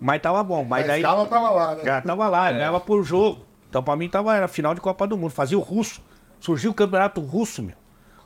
Mas 0.00 0.20
tava 0.22 0.42
bom. 0.42 0.64
Mas 0.64 0.84
A 0.84 0.88
daí. 0.88 1.00
escala 1.00 1.26
tava 1.26 1.50
lá, 1.50 1.74
né? 1.74 1.84
Já 1.84 2.00
tava 2.02 2.28
lá, 2.28 2.52
ganhava 2.52 2.80
por 2.80 3.02
jogo. 3.02 3.44
Então 3.68 3.82
pra 3.82 3.96
mim 3.96 4.08
tava, 4.08 4.34
era 4.34 4.48
final 4.48 4.74
de 4.74 4.80
Copa 4.80 5.06
do 5.06 5.16
Mundo. 5.16 5.30
Fazia 5.30 5.58
o 5.58 5.60
russo. 5.62 6.00
Surgiu 6.40 6.70
o 6.70 6.74
campeonato 6.74 7.20
russo, 7.20 7.62
meu. 7.62 7.76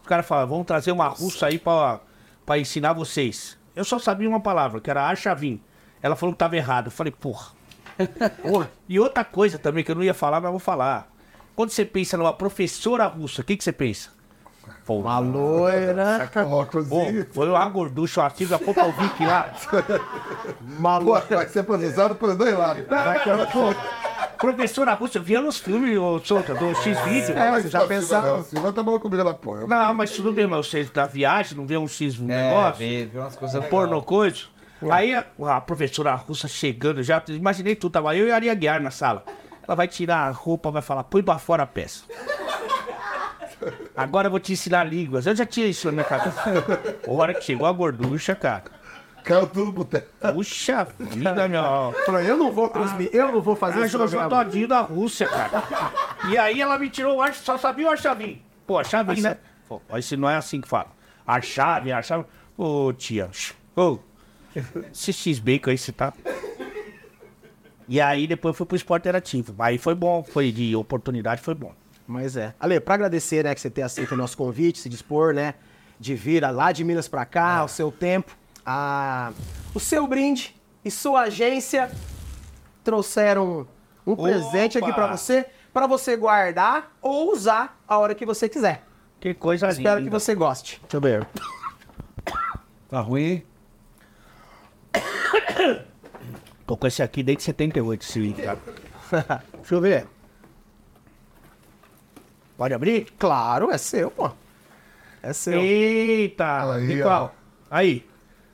Os 0.01 0.07
caras 0.07 0.27
falavam, 0.27 0.51
vamos 0.51 0.67
trazer 0.67 0.93
uma 0.93 1.09
russa 1.09 1.47
aí 1.47 1.59
pra, 1.59 2.01
pra 2.45 2.59
ensinar 2.59 2.93
vocês. 2.93 3.57
Eu 3.75 3.85
só 3.85 3.99
sabia 3.99 4.29
uma 4.29 4.41
palavra, 4.41 4.81
que 4.81 4.91
era 4.91 5.03
Archavin. 5.03 5.61
Ela 6.03 6.15
falou 6.17 6.35
que 6.35 6.39
tava 6.39 6.57
errado. 6.57 6.87
Eu 6.89 6.91
falei, 6.93 7.13
porra. 7.13 7.53
Porra. 8.43 8.71
E 8.89 8.99
outra 8.99 9.23
coisa 9.25 9.59
também 9.59 9.85
que 9.85 9.91
eu 9.91 9.95
não 9.95 10.03
ia 10.03 10.15
falar, 10.15 10.41
mas 10.41 10.51
vou 10.51 10.59
falar. 10.59 11.09
Quando 11.55 11.71
você 11.71 11.85
pensa 11.85 12.17
numa 12.17 12.33
professora 12.33 13.07
russa, 13.07 13.43
o 13.43 13.45
que, 13.45 13.57
que 13.57 13.63
você 13.63 13.73
pensa? 13.73 14.11
Pô, 14.85 14.99
Uma 14.99 15.19
loira. 15.19 16.31
Óculos 16.51 16.89
Pô, 16.89 17.05
foi 17.33 17.49
uma 17.49 17.69
gorducha, 17.69 18.21
uma 18.21 18.31
tigre, 18.31 18.55
a 18.55 18.59
Popovic 18.59 19.25
lá. 19.25 19.53
Uma 20.61 20.99
Pô, 20.99 21.05
loira. 21.07 21.27
vai 21.37 21.49
ser 21.49 21.63
processado 21.63 22.15
por 22.15 22.35
dois 22.35 22.57
lados. 22.57 22.85
Pô, 23.53 23.75
Professora 24.39 24.95
russa, 24.95 25.19
eu 25.19 25.23
via 25.23 25.41
nos 25.41 25.59
filmes, 25.59 25.97
ô, 25.97 26.19
Souza, 26.19 26.53
do 26.55 26.75
X-Vídeo. 26.75 27.37
É, 27.39 27.51
mas 27.53 27.63
você 27.63 27.69
já 27.71 27.87
pensava. 27.87 28.37
não, 28.39 28.43
Silva 28.45 28.73
tá 28.73 28.83
maluco 28.83 29.09
comigo 29.09 29.23
lá, 29.23 29.35
pô. 29.35 29.57
Eu- 29.57 29.69
Não, 29.69 29.95
mas 29.95 30.11
tudo 30.11 30.33
bem, 30.33 30.49
mas 30.49 30.67
vocês 30.67 30.91
da 30.91 31.07
viagem, 31.07 31.57
não 31.57 31.65
vê 31.65 31.77
um 31.77 31.87
X 31.87 32.19
um 32.19 32.29
É, 32.29 32.49
negócio? 32.49 32.79
vê, 32.79 33.05
vê 33.07 33.19
umas 33.21 33.37
coisas 33.37 33.65
porno 33.67 34.03
coisa. 34.03 34.41
Aí 34.91 35.15
a, 35.15 35.25
a 35.47 35.61
professora 35.61 36.13
russa 36.17 36.49
chegando 36.49 37.05
já, 37.05 37.23
imaginei 37.29 37.77
tudo, 37.77 37.93
tava 37.93 38.17
eu 38.17 38.27
e 38.27 38.33
a 38.33 38.35
Aria 38.35 38.53
Guiar 38.55 38.81
na 38.83 38.91
sala. 38.91 39.23
Ela 39.67 39.77
vai 39.77 39.87
tirar 39.87 40.27
a 40.27 40.31
roupa, 40.33 40.73
vai 40.73 40.83
falar, 40.83 41.05
põe 41.05 41.23
pra 41.23 41.39
fora 41.39 41.63
a 41.63 41.67
peça. 41.67 42.03
Agora 43.97 44.27
eu 44.27 44.31
vou 44.31 44.41
te 44.41 44.53
ensinar 44.53 44.85
línguas. 44.85 45.27
Eu 45.27 45.37
já 45.37 45.45
tinha 45.45 45.67
isso 45.67 45.87
na 45.89 45.93
minha 45.93 46.05
cabeça. 46.05 46.41
A 47.07 47.11
hora 47.11 47.35
que 47.35 47.45
chegou 47.45 47.67
a 47.67 47.73
gorducha, 47.73 48.35
cara. 48.35 48.65
Caiu 49.23 49.47
tudo 49.47 49.73
pro 49.73 49.85
teto. 49.85 50.33
Puxa 50.33 50.85
vida, 50.99 51.47
meu. 51.47 51.93
Falou, 52.05 52.21
eu 52.21 52.37
não 52.37 52.51
vou 52.51 52.69
transmitir, 52.69 53.15
eu 53.15 53.31
não 53.31 53.41
vou 53.41 53.55
fazer 53.55 53.83
A 53.83 53.87
esse 53.87 53.93
Jojo 53.93 54.17
programa. 54.17 54.45
todinho 54.45 54.67
da 54.67 54.81
Rússia, 54.81 55.29
cara. 55.29 55.63
E 56.29 56.37
aí 56.37 56.61
ela 56.61 56.77
me 56.79 56.91
tirou 56.91 57.19
o 57.19 57.23
ar, 57.23 57.33
só 57.35 57.57
sabia 57.57 57.87
o 57.87 57.91
Archavin. 57.91 58.43
Pô, 58.67 58.79
Archavin, 58.79 59.21
né? 59.21 59.37
Pô, 59.69 59.81
esse 59.97 60.17
não 60.17 60.29
é 60.29 60.37
assim 60.37 60.61
que 60.61 60.67
fala. 60.67 60.89
Archavin, 61.25 61.93
Archavin. 61.93 62.25
Ô, 62.59 62.93
tia. 62.93 63.31
Ô, 63.77 63.99
esse 64.93 65.13
X-Bacon 65.13 65.71
aí, 65.71 65.79
você 65.79 65.93
tá... 65.93 66.13
E 67.89 68.01
aí 68.01 68.27
depois 68.27 68.53
eu 68.53 68.57
fui 68.57 68.67
pro 68.67 68.77
esporte 68.77 69.03
interativo. 69.03 69.55
Aí 69.59 69.77
foi 69.79 69.95
bom, 69.95 70.23
foi 70.25 70.51
de 70.51 70.75
oportunidade, 70.75 71.43
foi 71.43 71.55
bom. 71.55 71.73
Mas 72.13 72.37
é. 72.37 72.55
Ale, 72.61 72.79
pra 72.79 72.95
agradecer, 72.95 73.43
né, 73.43 73.55
que 73.55 73.61
você 73.61 73.71
ter 73.71 73.83
aceito 73.83 74.13
o 74.13 74.17
nosso 74.17 74.37
convite, 74.37 74.79
se 74.79 74.89
dispor, 74.89 75.33
né, 75.33 75.55
de 75.99 76.15
vir 76.15 76.43
lá 76.43 76.71
de 76.71 76.85
Minas 76.85 77.09
pra 77.09 77.25
cá, 77.25 77.65
o 77.65 77.69
seu 77.69 77.91
tempo, 77.91 78.37
a... 78.65 79.33
o 79.75 79.81
seu 79.81 80.07
brinde 80.07 80.55
e 80.85 80.91
sua 80.91 81.23
agência 81.23 81.91
trouxeram 82.85 83.67
um 84.07 84.15
presente 84.15 84.77
aqui 84.77 84.93
pra 84.93 85.17
você. 85.17 85.47
para 85.73 85.87
você 85.87 86.17
guardar 86.17 86.95
ou 87.01 87.33
usar 87.33 87.81
a 87.89 87.99
hora 87.99 88.15
que 88.15 88.27
você 88.27 88.49
quiser. 88.49 88.85
Que 89.19 89.33
coisa 89.33 89.69
Espero 89.69 89.99
que 89.99 90.05
linda. 90.05 90.19
você 90.19 90.35
goste. 90.35 90.81
Deixa 90.83 90.97
eu 90.97 91.01
ver. 91.01 91.27
Tá 92.89 93.01
ruim? 93.01 93.43
Tô 96.67 96.77
com 96.77 96.87
esse 96.87 97.03
aqui 97.03 97.23
desde 97.23 97.45
78, 97.45 98.03
esse 98.03 98.33
cara. 98.33 98.59
Deixa 99.55 99.75
eu 99.75 99.81
ver. 99.81 100.07
Pode 102.57 102.75
abrir? 102.75 103.07
Claro, 103.19 103.71
é 103.71 103.79
seu, 103.79 104.11
pô. 104.11 104.31
É 105.23 105.33
seu. 105.33 105.61
Eita! 105.61 106.75
Aí, 106.75 107.01
ó. 107.03 107.05
qual? 107.05 107.35
Aí, 107.71 108.07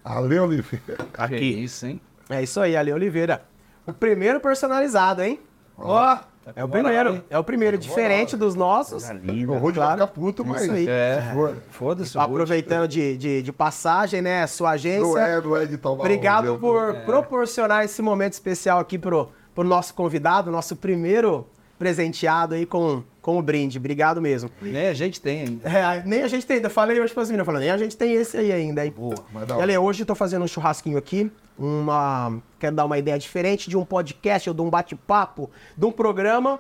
Ale 0.05 0.38
Oliveira. 0.38 0.97
Que 1.12 1.21
aqui. 1.21 1.64
isso, 1.64 1.87
hein? 1.87 2.00
É 2.28 2.43
isso 2.43 2.61
aí, 2.61 2.76
Ale 2.76 2.93
Oliveira. 2.93 3.43
O 3.87 3.93
primeiro 3.93 4.38
personalizado, 4.40 5.23
hein? 5.23 5.40
Ó! 5.76 6.19
É 6.57 6.64
o 6.64 6.69
primeiro. 6.69 7.23
É 7.28 7.38
o 7.38 7.45
primeiro, 7.45 7.76
diferente 7.76 8.37
dos 8.37 8.55
nossos. 8.55 9.05
O 9.49 9.59
Rude 9.59 9.78
vai 9.78 9.93
ficar 9.93 10.07
puto, 10.07 10.45
mas. 10.45 10.62
Isso 10.62 10.73
aí. 10.73 10.88
É. 10.88 11.23
Foda-se. 11.71 12.19
Aproveitando 12.19 12.88
de, 12.88 13.17
de, 13.19 13.43
de 13.43 13.52
passagem, 13.52 14.23
né? 14.23 14.47
Sua 14.47 14.69
Não 14.69 14.75
agência. 14.75 15.19
é, 15.19 15.40
não 15.40 15.57
é 15.57 15.67
de 15.67 15.76
tal 15.76 15.93
Obrigado 15.93 16.59
por 16.59 16.95
proporcionar 17.05 17.85
esse 17.85 18.00
momento 18.00 18.33
especial 18.33 18.78
aqui 18.78 18.99
pro, 18.99 19.28
pro 19.55 19.64
nosso 19.64 19.93
convidado, 19.93 20.50
nosso 20.50 20.75
primeiro 20.75 21.47
presenteado 21.78 22.55
aí 22.55 22.64
com, 22.64 23.02
com 23.28 23.38
o 23.38 23.42
brinde. 23.42 23.76
Obrigado 23.76 24.23
mesmo. 24.23 24.50
Nem 24.62 24.88
a 24.88 24.94
gente 24.94 25.20
tem 25.20 25.42
ainda. 25.42 25.68
É, 25.68 26.02
nem 26.06 26.23
a 26.23 26.28
gente 26.28 26.47
tem, 26.47 26.62
eu 26.62 26.70
falei 26.70 26.99
hoje 26.99 27.12
para 27.12 27.25
as 27.25 27.28
meninas, 27.28 27.44
falando, 27.44 27.61
nem 27.61 27.70
a 27.70 27.76
gente 27.76 27.94
tem 27.94 28.14
esse 28.14 28.38
aí 28.38 28.50
ainda, 28.50 28.87
hein? 28.87 28.90
Boa, 28.90 29.16
mas 29.30 29.50
hora. 29.50 29.62
Ale, 29.62 29.76
hoje 29.76 30.00
eu 30.00 30.06
tô 30.06 30.14
fazendo 30.14 30.47
um 30.47 30.49
churrasquinho 30.49 30.97
aqui, 30.97 31.30
uma, 31.58 32.40
quero 32.58 32.75
dar 32.75 32.87
uma 32.87 32.97
ideia 32.97 33.18
diferente 33.18 33.68
de 33.68 33.76
um 33.76 33.85
podcast 33.85 34.49
ou 34.49 34.54
de 34.54 34.62
um 34.62 34.70
bate-papo, 34.70 35.50
de 35.76 35.85
um 35.85 35.92
programa 35.92 36.58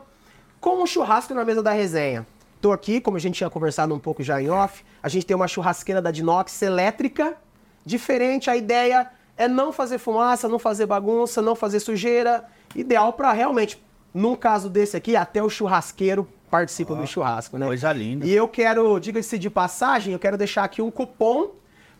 com 0.60 0.82
um 0.82 0.86
churrasco 0.86 1.32
na 1.32 1.42
mesa 1.42 1.62
da 1.62 1.72
resenha. 1.72 2.26
Tô 2.60 2.70
aqui, 2.70 3.00
como 3.00 3.16
a 3.16 3.20
gente 3.20 3.36
tinha 3.36 3.48
conversado 3.48 3.94
um 3.94 3.98
pouco 3.98 4.22
já 4.22 4.38
em 4.42 4.50
off, 4.50 4.84
a 5.02 5.08
gente 5.08 5.24
tem 5.24 5.34
uma 5.34 5.48
churrasqueira 5.48 6.02
da 6.02 6.10
Dinox 6.10 6.60
elétrica, 6.60 7.34
diferente, 7.82 8.50
a 8.50 8.56
ideia 8.58 9.10
é 9.38 9.48
não 9.48 9.72
fazer 9.72 9.96
fumaça, 9.96 10.46
não 10.46 10.58
fazer 10.58 10.84
bagunça, 10.84 11.40
não 11.40 11.56
fazer 11.56 11.80
sujeira, 11.80 12.44
ideal 12.76 13.14
para 13.14 13.32
realmente, 13.32 13.82
num 14.12 14.36
caso 14.36 14.68
desse 14.68 14.98
aqui, 14.98 15.16
até 15.16 15.42
o 15.42 15.48
churrasqueiro 15.48 16.28
participa 16.50 16.94
do 16.94 17.06
churrasco, 17.06 17.58
né? 17.58 17.66
Coisa 17.66 17.92
linda. 17.92 18.26
E 18.26 18.32
eu 18.32 18.48
quero, 18.48 18.98
diga-se 18.98 19.38
de 19.38 19.50
passagem, 19.50 20.12
eu 20.12 20.18
quero 20.18 20.36
deixar 20.36 20.64
aqui 20.64 20.82
um 20.82 20.90
cupom 20.90 21.50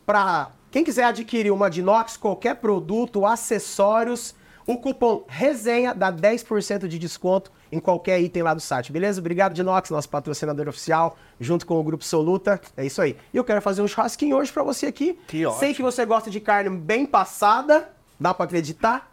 para 0.04 0.50
quem 0.70 0.84
quiser 0.84 1.04
adquirir 1.04 1.50
uma 1.50 1.70
Dinox, 1.70 2.16
qualquer 2.16 2.56
produto, 2.56 3.24
acessórios, 3.24 4.34
o 4.66 4.76
cupom 4.76 5.24
resenha 5.26 5.94
dá 5.94 6.12
10% 6.12 6.86
de 6.86 6.98
desconto 6.98 7.50
em 7.72 7.80
qualquer 7.80 8.20
item 8.20 8.42
lá 8.42 8.52
do 8.52 8.60
site, 8.60 8.92
beleza? 8.92 9.18
Obrigado, 9.18 9.54
Dinox, 9.54 9.88
nosso 9.88 10.08
patrocinador 10.10 10.68
oficial, 10.68 11.16
junto 11.40 11.64
com 11.66 11.80
o 11.80 11.82
Grupo 11.82 12.04
Soluta. 12.04 12.60
É 12.76 12.84
isso 12.84 13.00
aí. 13.00 13.16
E 13.32 13.36
eu 13.38 13.44
quero 13.44 13.62
fazer 13.62 13.80
um 13.80 13.88
churrasquinho 13.88 14.36
hoje 14.36 14.52
para 14.52 14.62
você 14.62 14.86
aqui. 14.86 15.18
Que 15.26 15.38
Sei 15.38 15.46
ótimo. 15.46 15.74
que 15.74 15.82
você 15.82 16.04
gosta 16.04 16.30
de 16.30 16.38
carne 16.38 16.68
bem 16.68 17.06
passada. 17.06 17.88
Dá 18.20 18.34
para 18.34 18.44
acreditar? 18.44 19.10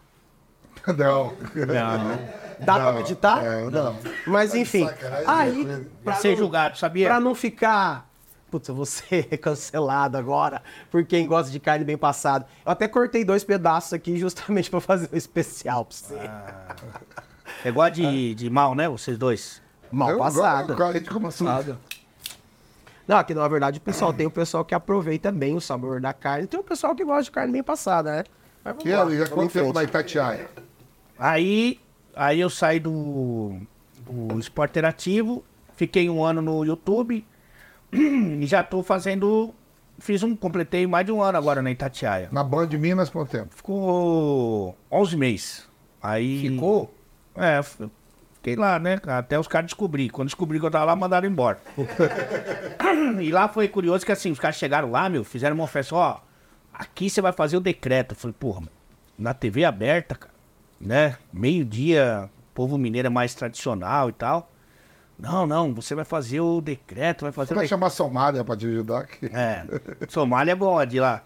Não. 0.85 2.44
Dá 2.59 2.77
Não, 2.79 2.89
acreditar? 2.89 3.43
é, 3.43 3.69
não. 3.69 3.95
Mas 4.27 4.53
enfim, 4.55 4.85
sacanagem, 4.87 5.25
aí 5.27 5.63
né? 5.65 5.85
pra 6.03 6.13
Ser 6.15 6.29
não- 6.31 6.37
julgado, 6.37 6.77
sabia? 6.77 7.07
Pra 7.07 7.19
não 7.19 7.33
ficar. 7.35 8.09
Putz, 8.51 8.67
eu 8.69 8.75
vou 8.75 8.85
ser 8.85 9.25
cancelado 9.39 10.17
agora 10.17 10.61
por 10.91 11.03
quem 11.05 11.25
gosta 11.27 11.51
de 11.51 11.59
carne 11.59 11.83
bem 11.83 11.97
passada. 11.97 12.45
Eu 12.65 12.71
até 12.71 12.87
cortei 12.87 13.25
dois 13.25 13.43
pedaços 13.43 13.91
aqui 13.93 14.17
justamente 14.17 14.69
pra 14.71 14.79
fazer 14.79 15.09
um 15.11 15.17
especial 15.17 15.85
pra 15.85 15.95
você. 15.97 16.29
É 17.63 17.69
igual 17.69 17.89
de, 17.89 18.35
de 18.35 18.49
mal, 18.49 18.75
né? 18.75 18.87
Vocês 18.87 19.17
dois. 19.17 19.61
Mal 19.91 20.11
Eu 20.11 20.17
passado. 20.19 20.75
gente 20.93 21.09
como 21.09 21.27
assim? 21.27 21.45
Não, 23.07 23.17
aqui 23.17 23.33
na 23.33 23.47
verdade 23.47 23.77
o 23.77 23.81
pessoal 23.81 24.11
tem 24.11 24.25
o 24.25 24.31
pessoal 24.31 24.65
que 24.65 24.73
aproveita 24.73 25.31
bem 25.31 25.55
o 25.55 25.61
sabor 25.61 26.01
da 26.01 26.11
carne. 26.13 26.47
Tem 26.47 26.59
o 26.59 26.63
pessoal 26.63 26.95
que 26.95 27.03
gosta 27.05 27.23
de 27.23 27.31
carne 27.31 27.51
bem 27.51 27.63
passada, 27.63 28.11
né? 28.17 28.23
Mas 28.63 28.75
vamos 28.75 28.89
E 28.89 28.95
lá, 28.95 29.25
já 29.25 29.27
quanto 29.31 29.51
tempo 29.53 29.73
na 29.73 29.83
Itatiaia? 29.83 30.49
Aí, 31.19 31.79
aí 32.15 32.39
eu 32.39 32.49
saí 32.49 32.79
do, 32.79 33.59
do 33.99 34.39
esporte 34.39 34.71
interativo, 34.71 35.43
fiquei 35.75 36.09
um 36.09 36.23
ano 36.23 36.41
no 36.41 36.63
YouTube 36.65 37.25
e 37.91 38.45
já 38.45 38.63
tô 38.63 38.81
fazendo. 38.83 39.53
Fiz 39.97 40.23
um, 40.23 40.35
completei 40.35 40.85
mais 40.85 41.05
de 41.05 41.11
um 41.11 41.21
ano 41.21 41.37
agora 41.37 41.61
na 41.61 41.71
Itatiaia. 41.71 42.27
Na 42.31 42.43
Band 42.43 42.67
de 42.67 42.77
Minas, 42.77 43.09
quanto 43.09 43.29
tempo? 43.29 43.55
Ficou 43.55 44.75
11 44.91 45.17
meses. 45.17 45.69
Aí. 46.01 46.49
Ficou? 46.49 46.93
É, 47.35 47.61
fiquei 48.33 48.55
lá, 48.57 48.77
né? 48.77 48.99
Até 49.07 49.39
os 49.39 49.47
caras 49.47 49.67
descobrir. 49.67 50.09
Quando 50.09 50.27
descobri 50.27 50.59
que 50.59 50.65
eu 50.65 50.71
tava 50.71 50.85
lá, 50.85 50.95
mandaram 50.95 51.27
embora. 51.27 51.59
e 53.21 53.31
lá 53.31 53.47
foi 53.47 53.69
curioso 53.69 54.05
que 54.05 54.11
assim, 54.11 54.31
os 54.31 54.39
caras 54.39 54.57
chegaram 54.57 54.91
lá, 54.91 55.07
meu, 55.07 55.23
fizeram 55.23 55.55
uma 55.55 55.63
oferta, 55.63 55.95
ó, 55.95 56.19
aqui 56.73 57.09
você 57.09 57.21
vai 57.21 57.31
fazer 57.31 57.55
o 57.55 57.61
decreto. 57.61 58.13
Eu 58.13 58.17
falei, 58.17 58.35
porra, 58.37 58.63
na 59.17 59.33
TV 59.33 59.63
aberta, 59.63 60.15
cara, 60.15 60.34
né? 60.79 61.17
Meio-dia, 61.31 62.29
povo 62.53 62.77
mineiro 62.77 63.07
é 63.07 63.09
mais 63.09 63.33
tradicional 63.33 64.09
e 64.09 64.13
tal. 64.13 64.51
Não, 65.17 65.47
não, 65.47 65.73
você 65.73 65.95
vai 65.95 66.03
fazer 66.03 66.41
o 66.41 66.59
decreto, 66.59 67.21
vai 67.21 67.31
fazer 67.31 67.49
Você 67.49 67.55
vai 67.55 67.67
chamar 67.67 67.89
Somália 67.89 68.43
pra 68.43 68.57
te 68.57 68.65
ajudar 68.65 68.99
aqui? 68.99 69.27
É, 69.33 69.65
Somália 70.09 70.51
é 70.51 70.55
bom, 70.55 70.79
é 70.81 70.85
de 70.85 70.99
lá. 70.99 71.23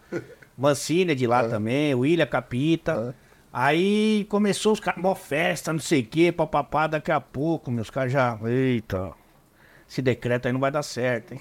Mancini 0.58 1.13
é 1.13 1.15
de 1.15 1.25
lá 1.25 1.48
também, 1.48 1.96
William 1.96 2.27
Capita. 2.27 3.15
Aí 3.51 4.27
começou 4.29 4.74
os 4.74 4.79
caras, 4.79 5.01
mó 5.01 5.15
festa, 5.15 5.74
não 5.74 5.79
sei 5.79 6.01
o 6.01 6.06
quê, 6.06 6.32
papapá, 6.32 6.86
daqui 6.86 7.12
a 7.12 7.20
pouco, 7.20 7.72
meus 7.72 7.89
caras 7.89 8.12
já. 8.12 8.38
Eita, 8.46 9.12
esse 9.89 10.01
decreto 10.01 10.46
aí 10.48 10.53
não 10.53 10.60
vai 10.60 10.69
dar 10.72 10.84
certo, 10.84 11.34
hein? 11.34 11.39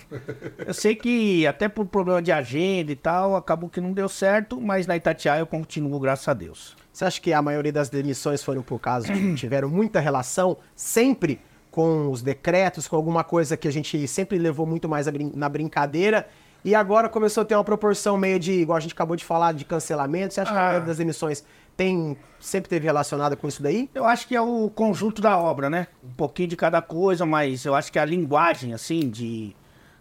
Eu 0.66 0.72
sei 0.72 0.94
que 0.96 1.46
até 1.46 1.68
por 1.68 1.84
problema 1.86 2.22
de 2.22 2.32
agenda 2.32 2.90
e 2.90 2.96
tal, 2.96 3.36
acabou 3.36 3.68
que 3.68 3.80
não 3.80 3.92
deu 3.92 4.08
certo, 4.08 4.58
mas 4.60 4.86
na 4.86 4.96
Itatiaia 4.96 5.40
eu 5.40 5.46
continuo, 5.46 6.00
graças 6.00 6.26
a 6.28 6.32
Deus. 6.34 6.74
Você 6.92 7.04
acha 7.04 7.20
que 7.20 7.32
a 7.32 7.42
maioria 7.42 7.72
das 7.72 7.88
demissões 7.90 8.42
foram 8.42 8.62
por 8.62 8.78
causa 8.78 9.12
de 9.12 9.34
tiveram 9.36 9.68
muita 9.68 10.00
relação 10.00 10.56
sempre 10.74 11.40
com 11.70 12.10
os 12.10 12.22
decretos, 12.22 12.88
com 12.88 12.96
alguma 12.96 13.22
coisa 13.22 13.56
que 13.56 13.68
a 13.68 13.70
gente 13.70 14.08
sempre 14.08 14.38
levou 14.38 14.64
muito 14.66 14.88
mais 14.88 15.06
brin- 15.08 15.32
na 15.34 15.48
brincadeira 15.48 16.26
e 16.64 16.74
agora 16.74 17.08
começou 17.08 17.42
a 17.42 17.44
ter 17.44 17.54
uma 17.54 17.62
proporção 17.62 18.16
meio 18.16 18.38
de, 18.38 18.52
igual 18.52 18.76
a 18.78 18.80
gente 18.80 18.92
acabou 18.94 19.14
de 19.14 19.24
falar, 19.24 19.52
de 19.52 19.64
cancelamento. 19.64 20.34
Você 20.34 20.40
acha 20.40 20.50
que 20.50 20.56
a 20.56 20.60
Ah. 20.60 20.64
maioria 20.64 20.86
das 20.88 20.96
demissões 20.96 21.44
tem 21.78 22.16
sempre 22.40 22.68
teve 22.68 22.84
relacionada 22.84 23.36
com 23.36 23.46
isso 23.46 23.62
daí? 23.62 23.88
Eu 23.94 24.04
acho 24.04 24.26
que 24.26 24.34
é 24.34 24.40
o 24.40 24.68
conjunto 24.68 25.22
da 25.22 25.38
obra, 25.38 25.70
né? 25.70 25.86
Um 26.04 26.12
pouquinho 26.12 26.48
de 26.48 26.56
cada 26.56 26.82
coisa, 26.82 27.24
mas 27.24 27.64
eu 27.64 27.74
acho 27.74 27.90
que 27.92 27.98
a 27.98 28.04
linguagem, 28.04 28.74
assim, 28.74 29.08
de. 29.08 29.54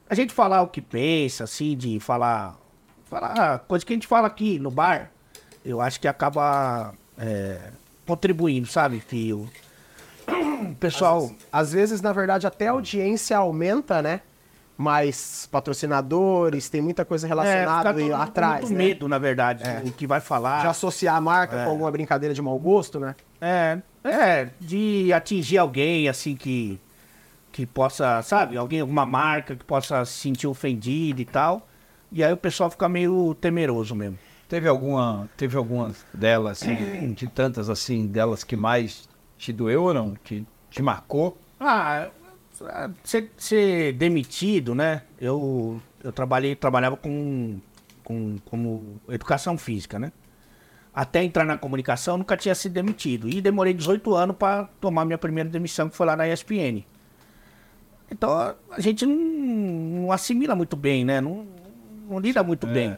A 0.09 0.15
gente 0.15 0.33
falar 0.33 0.63
o 0.63 0.67
que 0.67 0.81
pensa, 0.81 1.43
assim, 1.43 1.77
de 1.77 1.99
falar. 1.99 2.57
Falar 3.05 3.59
coisa 3.59 3.85
que 3.85 3.93
a 3.93 3.95
gente 3.95 4.07
fala 4.07 4.27
aqui 4.27 4.59
no 4.59 4.69
bar, 4.69 5.11
eu 5.63 5.79
acho 5.79 5.99
que 5.99 6.07
acaba 6.07 6.93
é, 7.17 7.71
contribuindo, 8.05 8.67
sabe? 8.67 8.99
Que 8.99 9.31
o, 9.31 9.47
pessoal. 10.79 11.31
Às 11.51 11.73
vezes, 11.73 12.01
na 12.01 12.11
verdade, 12.11 12.47
até 12.47 12.67
a 12.67 12.71
audiência 12.71 13.37
aumenta, 13.37 14.01
né? 14.01 14.21
Mas 14.77 15.47
patrocinadores, 15.51 16.69
tem 16.69 16.81
muita 16.81 17.03
coisa 17.03 17.25
É, 17.25 17.29
relacionada 17.29 17.93
todo- 17.99 18.13
atrás, 18.13 18.61
muito 18.61 18.73
né? 18.77 18.85
medo, 18.85 19.07
na 19.07 19.17
verdade, 19.17 19.63
o 19.83 19.91
que 19.91 20.05
vai 20.05 20.19
falar. 20.21 20.61
Já 20.61 20.69
associar 20.69 21.15
a 21.15 21.21
marca 21.21 21.63
com 21.63 21.71
alguma 21.71 21.89
brincadeira 21.91 22.33
de 22.33 22.41
mau 22.41 22.57
gosto, 22.59 22.99
né? 22.99 23.15
É, 23.41 23.79
é, 24.03 24.49
de 24.59 25.11
atingir 25.13 25.57
alguém 25.57 26.07
assim 26.07 26.35
que 26.35 26.79
que 27.51 27.65
possa, 27.65 28.21
sabe, 28.21 28.55
alguém, 28.55 28.81
alguma 28.81 29.03
marca 29.03 29.55
que 29.55 29.65
possa 29.65 30.05
se 30.05 30.11
sentir 30.13 30.45
ofendido 30.45 31.19
e 31.21 31.25
tal. 31.25 31.67
E 32.11 32.23
aí 32.23 32.31
o 32.31 32.37
pessoal 32.37 32.69
fica 32.69 32.87
meio 32.87 33.33
temeroso 33.33 33.95
mesmo. 33.95 34.19
Teve 34.47 34.67
alguma, 34.67 35.27
teve 35.35 35.57
alguma 35.57 35.91
delas, 36.13 36.61
assim, 36.61 37.13
de 37.13 37.27
tantas 37.27 37.67
assim, 37.67 38.05
delas 38.05 38.43
que 38.43 38.55
mais 38.55 39.09
te 39.39 39.51
doeu 39.51 39.85
ou 39.85 39.93
não? 39.93 40.13
Que 40.23 40.45
te 40.69 40.83
marcou? 40.83 41.35
Ah, 41.59 42.09
ser, 43.03 43.31
ser 43.37 43.93
demitido, 43.93 44.73
né? 44.73 45.03
Eu, 45.19 45.81
eu 46.03 46.11
trabalhei, 46.11 46.55
trabalhava 46.55 46.97
com, 46.97 47.59
com 48.03 48.37
como 48.45 48.99
educação 49.09 49.57
física, 49.57 49.99
né? 49.99 50.11
Até 50.93 51.23
entrar 51.23 51.45
na 51.45 51.57
comunicação, 51.57 52.17
nunca 52.17 52.35
tinha 52.35 52.55
sido 52.55 52.73
demitido. 52.73 53.29
E 53.29 53.39
demorei 53.39 53.73
18 53.73 54.15
anos 54.15 54.35
para 54.35 54.65
tomar 54.81 55.05
minha 55.05 55.17
primeira 55.17 55.49
demissão, 55.49 55.89
que 55.89 55.95
foi 55.95 56.07
lá 56.07 56.15
na 56.15 56.27
ESPN. 56.27 56.83
Então 58.09 58.55
a 58.71 58.81
gente 58.81 59.05
não, 59.05 59.15
não 59.15 60.11
assimila 60.11 60.55
muito 60.55 60.75
bem, 60.75 61.05
né? 61.05 61.21
Não, 61.21 61.45
não 62.09 62.19
lida 62.19 62.41
muito 62.43 62.65
bem. 62.65 62.97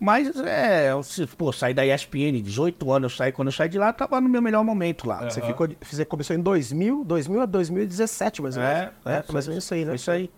Mas 0.00 0.36
é, 0.38 0.90
se, 1.02 1.26
pô, 1.26 1.52
saí 1.52 1.74
da 1.74 1.84
ESPN, 1.84 2.40
18 2.40 2.92
anos, 2.92 3.12
eu 3.12 3.16
saí, 3.16 3.32
quando 3.32 3.48
eu 3.48 3.52
saí 3.52 3.68
de 3.68 3.78
lá, 3.78 3.92
tava 3.92 4.20
no 4.20 4.28
meu 4.28 4.40
melhor 4.40 4.62
momento 4.62 5.08
lá. 5.08 5.28
Você 5.28 5.40
ficou, 5.42 5.68
você 5.80 6.04
começou 6.04 6.36
em 6.36 6.40
2000, 6.40 7.04
2000 7.04 7.40
a 7.40 7.46
2017, 7.46 8.40
mais 8.42 8.56
ou 8.56 8.62
menos. 8.62 8.78
É, 8.78 8.92
é, 9.04 9.24
mais 9.32 9.46
ou 9.46 9.50
menos 9.52 9.64
isso 9.64 9.74
aí, 9.74 9.84
né? 9.84 9.94
Isso 9.94 10.10
aí. 10.10 10.30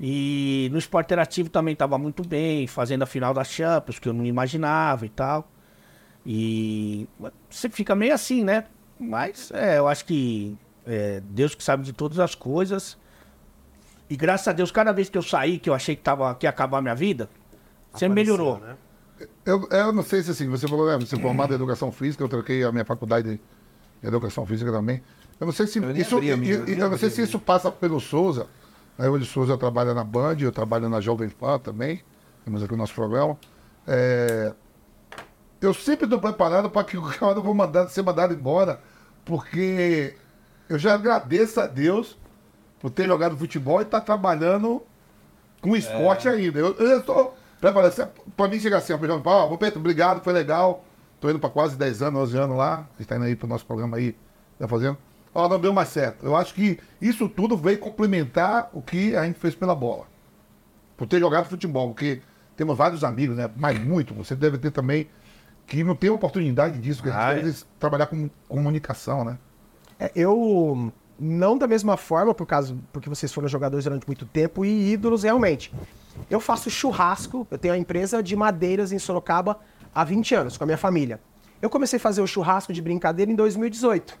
E 0.00 0.68
no 0.72 0.78
esporte 0.78 1.06
interativo 1.06 1.48
também 1.48 1.72
estava 1.74 1.96
muito 1.96 2.26
bem, 2.26 2.66
fazendo 2.66 3.02
a 3.02 3.06
final 3.06 3.32
da 3.32 3.44
Champions, 3.44 4.00
que 4.00 4.08
eu 4.08 4.12
não 4.12 4.26
imaginava 4.26 5.06
e 5.06 5.08
tal. 5.08 5.48
E 6.26 7.06
você 7.48 7.68
fica 7.68 7.94
meio 7.94 8.14
assim, 8.14 8.42
né? 8.42 8.64
Mas 8.98 9.50
é, 9.52 9.78
eu 9.78 9.86
acho 9.86 10.04
que 10.04 10.56
É, 10.86 11.22
Deus 11.30 11.54
que 11.54 11.62
sabe 11.64 11.82
de 11.82 11.92
todas 11.92 12.18
as 12.18 12.34
coisas. 12.34 12.98
E 14.10 14.16
graças 14.16 14.48
a 14.48 14.52
Deus, 14.52 14.70
cada 14.70 14.92
vez 14.92 15.08
que 15.08 15.16
eu 15.16 15.22
saí, 15.22 15.58
que 15.58 15.70
eu 15.70 15.74
achei 15.74 15.96
que, 15.96 16.02
tava, 16.02 16.34
que 16.34 16.44
ia 16.44 16.50
acabar 16.50 16.78
a 16.78 16.82
minha 16.82 16.94
vida, 16.94 17.28
você 17.90 18.06
melhorou. 18.08 18.58
né? 18.58 18.76
Eu, 19.44 19.68
eu 19.70 19.92
não 19.92 20.02
sei 20.02 20.22
se 20.22 20.30
assim, 20.30 20.48
você 20.48 20.66
falou, 20.66 20.86
né, 20.86 20.98
você 20.98 21.16
é 21.16 21.18
formado 21.18 21.52
em 21.52 21.54
educação 21.54 21.90
física, 21.92 22.22
eu 22.22 22.28
troquei 22.28 22.64
a 22.64 22.72
minha 22.72 22.84
faculdade 22.84 23.40
de 24.02 24.06
educação 24.06 24.46
física 24.46 24.70
também. 24.70 25.02
Eu 25.40 25.46
não 25.46 25.52
sei 25.52 25.66
se 25.66 25.78
Eu 25.78 25.90
isso, 25.92 26.16
abri 26.16 26.28
eu 26.28 26.66
eu 26.66 26.90
não 26.90 26.98
sei 26.98 27.10
se 27.10 27.22
isso 27.22 27.38
passa 27.38 27.70
pelo 27.70 28.00
Souza. 28.00 28.46
Aí 28.98 29.08
hoje 29.08 29.24
o 29.24 29.26
Souza 29.26 29.58
trabalha 29.58 29.92
na 29.92 30.04
Band, 30.04 30.36
eu 30.40 30.52
trabalho 30.52 30.88
na 30.88 31.00
Jovem 31.00 31.28
Pan 31.28 31.58
também. 31.58 32.02
Temos 32.44 32.62
aqui 32.62 32.74
o 32.74 32.76
nosso 32.76 32.94
programa. 32.94 33.36
É, 33.86 34.52
eu 35.60 35.74
sempre 35.74 36.04
estou 36.04 36.20
preparado 36.20 36.70
para 36.70 36.84
que 36.84 36.96
o 36.96 37.02
cara 37.02 37.40
vou 37.40 37.54
mandar, 37.54 37.88
ser 37.88 38.02
mandado 38.02 38.34
embora, 38.34 38.80
porque 39.24 40.14
eu 40.68 40.78
já 40.78 40.94
agradeço 40.94 41.60
a 41.60 41.66
Deus 41.66 42.16
por 42.80 42.90
ter 42.90 43.06
jogado 43.06 43.36
futebol 43.36 43.80
e 43.80 43.82
estar 43.82 44.00
trabalhando 44.02 44.82
com 45.60 45.74
esporte 45.74 46.28
ainda. 46.28 46.60
Eu, 46.60 46.74
eu 46.74 47.00
estou 47.00 47.14
preparado. 47.14 47.43
Para 48.36 48.48
mim 48.48 48.58
chegar 48.58 48.78
assim, 48.78 48.92
ó, 48.92 49.52
ô 49.52 49.58
Pedro, 49.58 49.80
obrigado, 49.80 50.22
foi 50.22 50.32
legal. 50.32 50.84
Estou 51.14 51.30
indo 51.30 51.40
para 51.40 51.48
quase 51.50 51.76
10 51.76 52.02
anos, 52.02 52.20
11 52.30 52.36
anos 52.38 52.56
lá. 52.56 52.86
Você 52.96 53.02
está 53.02 53.16
indo 53.16 53.24
aí 53.24 53.34
para 53.34 53.46
o 53.46 53.48
nosso 53.48 53.64
programa 53.64 53.96
aí, 53.96 54.14
tá 54.58 54.68
fazendo. 54.68 54.98
Ó, 55.34 55.48
não 55.48 55.58
deu 55.58 55.72
mais 55.72 55.88
certo. 55.88 56.24
Eu 56.24 56.36
acho 56.36 56.54
que 56.54 56.78
isso 57.00 57.28
tudo 57.28 57.56
veio 57.56 57.78
complementar 57.78 58.68
o 58.72 58.82
que 58.82 59.16
a 59.16 59.24
gente 59.24 59.38
fez 59.38 59.54
pela 59.54 59.74
bola. 59.74 60.04
Por 60.96 61.06
ter 61.08 61.18
jogado 61.18 61.46
futebol, 61.46 61.88
porque 61.88 62.20
temos 62.56 62.76
vários 62.76 63.02
amigos, 63.02 63.36
né? 63.36 63.50
Mas 63.56 63.78
muito. 63.78 64.14
Você 64.14 64.36
deve 64.36 64.58
ter 64.58 64.70
também 64.70 65.08
que 65.66 65.82
não 65.82 65.96
tem 65.96 66.10
oportunidade 66.10 66.78
disso, 66.78 67.02
que 67.02 67.08
a 67.08 67.12
gente 67.12 67.20
Ah, 67.20 67.32
é. 67.32 67.42
deve 67.42 67.58
trabalhar 67.80 68.06
com 68.06 68.28
comunicação, 68.48 69.24
né? 69.24 69.38
É, 69.98 70.12
eu 70.14 70.92
não 71.18 71.56
da 71.56 71.66
mesma 71.66 71.96
forma, 71.96 72.34
por 72.34 72.46
causa 72.46 72.76
porque 72.92 73.08
vocês 73.08 73.32
foram 73.32 73.48
jogadores 73.48 73.84
durante 73.84 74.06
muito 74.06 74.26
tempo 74.26 74.64
e 74.64 74.92
ídolos 74.92 75.22
realmente. 75.22 75.72
Eu 76.30 76.40
faço 76.40 76.70
churrasco, 76.70 77.46
eu 77.50 77.58
tenho 77.58 77.74
uma 77.74 77.80
empresa 77.80 78.22
de 78.22 78.34
madeiras 78.36 78.92
em 78.92 78.98
Sorocaba 78.98 79.58
há 79.94 80.04
20 80.04 80.34
anos 80.34 80.56
com 80.56 80.64
a 80.64 80.66
minha 80.66 80.78
família. 80.78 81.20
Eu 81.60 81.70
comecei 81.70 81.96
a 81.96 82.00
fazer 82.00 82.20
o 82.20 82.26
churrasco 82.26 82.72
de 82.72 82.82
brincadeira 82.82 83.30
em 83.30 83.34
2018. 83.34 84.18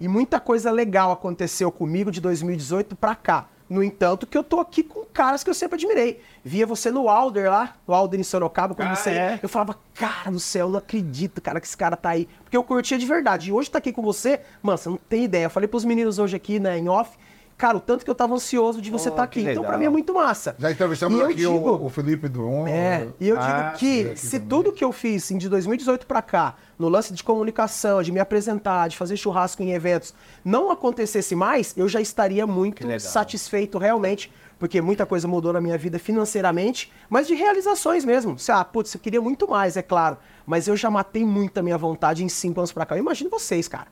E 0.00 0.08
muita 0.08 0.40
coisa 0.40 0.70
legal 0.70 1.12
aconteceu 1.12 1.70
comigo 1.70 2.10
de 2.10 2.20
2018 2.20 2.96
pra 2.96 3.14
cá. 3.14 3.48
No 3.70 3.82
entanto, 3.82 4.26
que 4.26 4.36
eu 4.36 4.44
tô 4.44 4.60
aqui 4.60 4.82
com 4.82 5.04
caras 5.06 5.42
que 5.42 5.48
eu 5.48 5.54
sempre 5.54 5.76
admirei. 5.76 6.20
Via 6.44 6.66
você 6.66 6.90
no 6.90 7.08
Alder 7.08 7.50
lá, 7.50 7.76
no 7.88 7.94
Alder 7.94 8.20
em 8.20 8.22
Sorocaba, 8.22 8.74
quando 8.74 8.88
Ah, 8.90 8.94
você. 8.96 9.10
é? 9.10 9.40
Eu 9.42 9.48
falava, 9.48 9.78
cara 9.94 10.30
do 10.30 10.38
céu, 10.38 10.66
eu 10.66 10.72
não 10.72 10.78
acredito, 10.78 11.40
cara, 11.40 11.58
que 11.60 11.66
esse 11.66 11.76
cara 11.76 11.96
tá 11.96 12.10
aí. 12.10 12.28
Porque 12.42 12.56
eu 12.56 12.62
curtia 12.62 12.98
de 12.98 13.06
verdade. 13.06 13.48
E 13.48 13.52
hoje 13.52 13.70
tá 13.70 13.78
aqui 13.78 13.90
com 13.92 14.02
você, 14.02 14.40
mano, 14.62 14.76
você 14.76 14.88
não 14.90 14.98
tem 15.08 15.24
ideia. 15.24 15.44
Eu 15.46 15.50
falei 15.50 15.66
pros 15.66 15.84
meninos 15.84 16.18
hoje 16.18 16.36
aqui, 16.36 16.60
né, 16.60 16.76
em 16.78 16.88
off, 16.88 17.16
cara, 17.56 17.76
o 17.76 17.80
tanto 17.80 18.04
que 18.04 18.10
eu 18.10 18.14
tava 18.14 18.34
ansioso 18.34 18.80
de 18.82 18.90
você 18.90 19.08
Oh, 19.08 19.12
estar 19.12 19.26
que 19.26 19.40
aqui. 19.40 19.50
Então, 19.50 19.62
pra 19.62 19.72
legal. 19.72 19.80
mim 19.80 19.86
é 19.86 19.90
muito 19.90 20.12
massa. 20.14 20.54
Já 20.58 20.70
entrevistamos 20.70 21.20
aqui 21.22 21.34
digo- 21.34 21.52
o, 21.52 21.86
o 21.86 21.88
Felipe 21.88 22.28
Duon. 22.28 22.66
É, 22.66 23.08
e 23.20 23.28
eu 23.28 23.36
digo 23.36 23.48
Ah, 23.48 23.74
que 23.76 24.02
aqui 24.08 24.16
se 24.18 24.32
também. 24.38 24.48
tudo 24.48 24.72
que 24.72 24.84
eu 24.84 24.92
fiz 24.92 25.24
assim, 25.24 25.38
de 25.38 25.48
2018 25.48 26.06
pra 26.06 26.20
cá, 26.22 26.56
no 26.78 26.88
lance 26.88 27.12
de 27.12 27.22
comunicação, 27.22 28.02
de 28.02 28.10
me 28.12 28.20
apresentar, 28.20 28.88
de 28.88 28.96
fazer 28.96 29.16
churrasco 29.16 29.62
em 29.62 29.72
eventos, 29.72 30.12
não 30.44 30.70
acontecesse 30.70 31.34
mais, 31.36 31.72
eu 31.76 31.88
já 31.88 32.00
estaria 32.00 32.46
muito 32.46 32.84
satisfeito 33.00 33.78
realmente, 33.78 34.32
porque 34.58 34.80
muita 34.80 35.04
coisa 35.04 35.26
mudou 35.28 35.52
na 35.52 35.60
minha 35.60 35.76
vida 35.76 35.98
financeiramente, 35.98 36.90
mas 37.08 37.26
de 37.26 37.34
realizações 37.34 38.04
mesmo. 38.04 38.38
Se, 38.38 38.50
Ah, 38.52 38.64
putz, 38.64 38.94
eu 38.94 39.00
queria 39.00 39.20
muito 39.20 39.48
mais, 39.48 39.76
é 39.76 39.82
claro, 39.82 40.16
mas 40.46 40.66
eu 40.68 40.76
já 40.76 40.90
matei 40.90 41.24
muito 41.24 41.58
a 41.58 41.62
minha 41.62 41.76
vontade 41.78 42.24
em 42.24 42.28
cinco 42.28 42.60
anos 42.60 42.72
pra 42.72 42.84
cá. 42.86 42.94
Eu 42.96 43.00
imagino 43.00 43.28
vocês, 43.30 43.68
cara. 43.68 43.86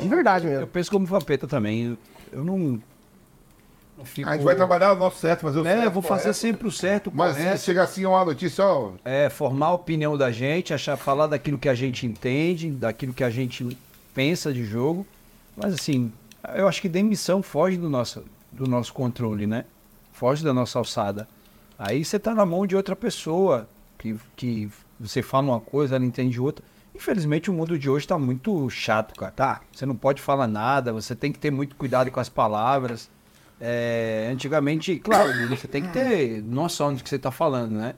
De 0.00 0.08
verdade 0.08 0.46
mesmo. 0.46 0.62
Eu 0.62 0.66
penso 0.66 0.90
como 0.90 1.06
Vampeta 1.06 1.46
também. 1.46 1.96
Eu, 2.32 2.38
eu 2.40 2.44
não. 2.44 2.80
Fico... 4.04 4.28
A 4.28 4.34
gente 4.34 4.44
vai 4.44 4.54
trabalhar 4.54 4.92
o 4.92 4.96
nosso 4.96 5.18
certo, 5.18 5.40
fazer 5.42 5.60
o 5.60 5.62
certo. 5.64 5.82
É, 5.82 5.86
eu 5.86 5.90
vou 5.90 6.02
fazer 6.02 6.22
correto. 6.22 6.38
sempre 6.38 6.68
o 6.68 6.72
certo, 6.72 7.10
Mas 7.14 7.36
correto. 7.36 7.58
se 7.58 7.64
chegar 7.64 7.82
assim 7.84 8.04
uma 8.06 8.24
notícia, 8.24 8.64
ó, 8.64 8.92
É, 9.04 9.28
formar 9.28 9.66
a 9.66 9.72
opinião 9.74 10.16
da 10.16 10.30
gente, 10.30 10.72
achar, 10.74 10.96
falar 10.96 11.26
daquilo 11.26 11.58
que 11.58 11.68
a 11.68 11.74
gente 11.74 12.06
entende, 12.06 12.70
daquilo 12.70 13.12
que 13.12 13.24
a 13.24 13.30
gente 13.30 13.76
pensa 14.14 14.52
de 14.52 14.64
jogo. 14.64 15.06
Mas 15.56 15.74
assim, 15.74 16.12
eu 16.54 16.68
acho 16.68 16.80
que 16.80 16.88
demissão 16.88 17.42
foge 17.42 17.76
do 17.76 17.88
nosso, 17.90 18.24
do 18.52 18.66
nosso 18.68 18.92
controle, 18.92 19.46
né? 19.46 19.64
Foge 20.12 20.44
da 20.44 20.52
nossa 20.54 20.78
alçada. 20.78 21.28
Aí 21.78 22.04
você 22.04 22.18
tá 22.18 22.34
na 22.34 22.44
mão 22.44 22.66
de 22.66 22.74
outra 22.74 22.96
pessoa, 22.96 23.68
que, 23.98 24.16
que 24.36 24.68
você 24.98 25.22
fala 25.22 25.48
uma 25.48 25.60
coisa, 25.60 25.96
ela 25.96 26.04
entende 26.04 26.40
outra. 26.40 26.64
Infelizmente 26.94 27.48
o 27.48 27.52
mundo 27.52 27.78
de 27.78 27.88
hoje 27.88 28.06
tá 28.08 28.18
muito 28.18 28.68
chato, 28.68 29.14
cara. 29.14 29.30
Tá. 29.30 29.60
Você 29.72 29.86
não 29.86 29.94
pode 29.94 30.20
falar 30.20 30.48
nada, 30.48 30.92
você 30.92 31.14
tem 31.14 31.30
que 31.30 31.38
ter 31.38 31.52
muito 31.52 31.76
cuidado 31.76 32.10
com 32.10 32.18
as 32.18 32.28
palavras. 32.28 33.08
É, 33.60 34.28
antigamente, 34.32 34.96
claro, 34.98 35.32
você 35.48 35.66
tem 35.66 35.82
que 35.82 35.88
ter 35.92 36.42
noção 36.42 36.94
do 36.94 37.02
que 37.02 37.08
você 37.08 37.16
está 37.16 37.30
falando, 37.30 37.72
né? 37.72 37.94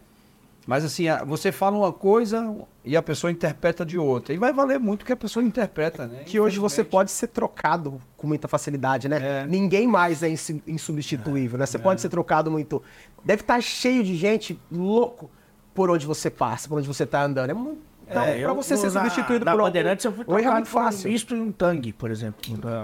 Mas 0.66 0.84
assim, 0.84 1.04
você 1.26 1.50
fala 1.50 1.76
uma 1.76 1.92
coisa 1.92 2.54
e 2.84 2.96
a 2.96 3.02
pessoa 3.02 3.30
interpreta 3.30 3.84
de 3.84 3.98
outra. 3.98 4.32
E 4.32 4.38
vai 4.38 4.52
valer 4.52 4.78
muito 4.78 5.02
o 5.02 5.04
que 5.04 5.12
a 5.12 5.16
pessoa 5.16 5.42
interpreta, 5.44 6.06
né? 6.06 6.22
Que 6.24 6.38
hoje 6.38 6.58
você 6.60 6.84
pode 6.84 7.10
ser 7.10 7.26
trocado 7.28 8.00
com 8.16 8.26
muita 8.26 8.46
facilidade, 8.46 9.08
né? 9.08 9.18
É. 9.42 9.46
Ninguém 9.46 9.86
mais 9.88 10.22
é 10.22 10.28
insu- 10.28 10.62
insubstituível, 10.66 11.58
né? 11.58 11.66
Você 11.66 11.78
pode 11.78 12.00
ser 12.00 12.08
trocado 12.08 12.50
muito. 12.50 12.80
Deve 13.24 13.40
estar 13.42 13.60
cheio 13.60 14.04
de 14.04 14.14
gente 14.16 14.60
louco 14.70 15.30
por 15.74 15.90
onde 15.90 16.06
você 16.06 16.30
passa, 16.30 16.68
por 16.68 16.78
onde 16.78 16.86
você 16.86 17.04
tá 17.04 17.22
andando. 17.24 17.50
É 17.50 17.54
muito. 17.54 17.80
Então, 18.08 18.22
É, 18.22 18.32
pra 18.32 18.40
eu- 18.40 18.54
você 18.54 18.76
ser 18.76 18.90
na- 18.92 19.02
substituído 19.02 19.44
na 19.44 19.52
por 19.52 19.62
Bandeirantes 19.62 20.04
eu 20.04 20.12
fui 20.12 20.22
é 20.22 20.24
trocado 20.24 20.52
muito 20.54 20.70
por 20.70 20.78
um 20.80 20.84
fácil. 20.84 21.10
misto 21.10 21.34
e 21.34 21.40
um 21.40 21.50
tangue, 21.52 21.92
por 21.92 22.10
exemplo. 22.10 22.40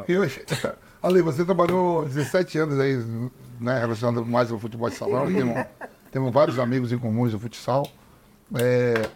E 0.09 0.17
hoje, 0.17 0.45
Ale, 1.07 1.23
você 1.23 1.45
trabalhou 1.45 2.05
17 2.05 2.59
anos 2.59 2.81
aí, 2.81 2.97
né, 3.61 3.79
relacionado 3.79 4.27
mais 4.27 4.51
ao 4.51 4.59
futebol 4.59 4.91
de 4.91 4.97
salão. 4.97 5.33
Temos, 5.33 5.67
temos 6.11 6.33
vários 6.33 6.59
amigos 6.59 6.91
em 6.91 6.99
comuns 6.99 7.31
do 7.31 7.39
futsal. 7.39 7.87
É, 8.55 9.09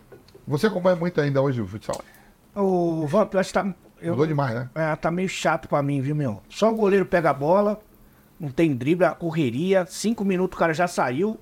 você 0.46 0.68
acompanha 0.68 0.94
muito 0.94 1.20
ainda 1.20 1.42
hoje 1.42 1.60
o 1.60 1.66
futsal? 1.66 2.00
O 2.54 3.08
Vamp, 3.08 3.34
eu 3.34 3.40
acho 3.40 3.48
que 3.48 3.54
tá, 3.54 3.74
eu, 4.00 4.12
Mudou 4.12 4.26
demais, 4.26 4.54
né? 4.54 4.70
é, 4.72 4.94
tá 4.94 5.10
meio 5.10 5.28
chato 5.28 5.68
pra 5.68 5.82
mim, 5.82 6.00
viu, 6.00 6.14
meu? 6.14 6.40
Só 6.48 6.70
o 6.70 6.76
goleiro 6.76 7.04
pega 7.04 7.30
a 7.30 7.34
bola, 7.34 7.80
não 8.38 8.50
tem 8.50 8.72
drible, 8.72 9.06
a 9.06 9.10
correria, 9.10 9.84
cinco 9.84 10.24
minutos 10.24 10.56
o 10.56 10.60
cara 10.60 10.72
já 10.72 10.86
saiu. 10.86 11.40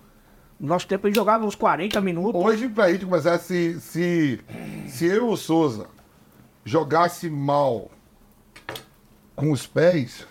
No 0.58 0.66
nosso 0.66 0.88
tempo 0.88 1.06
ele 1.06 1.14
jogava 1.14 1.44
uns 1.44 1.54
40 1.54 2.00
minutos. 2.00 2.42
Hoje, 2.42 2.70
pra 2.70 2.90
gente 2.90 3.04
começar, 3.04 3.38
se, 3.38 3.78
se, 3.80 4.40
se 4.86 5.04
eu 5.04 5.28
e 5.28 5.30
o 5.30 5.36
Souza 5.36 5.88
jogasse 6.64 7.28
mal 7.28 7.90
com 9.36 9.52
os 9.52 9.66
pés, 9.66 10.26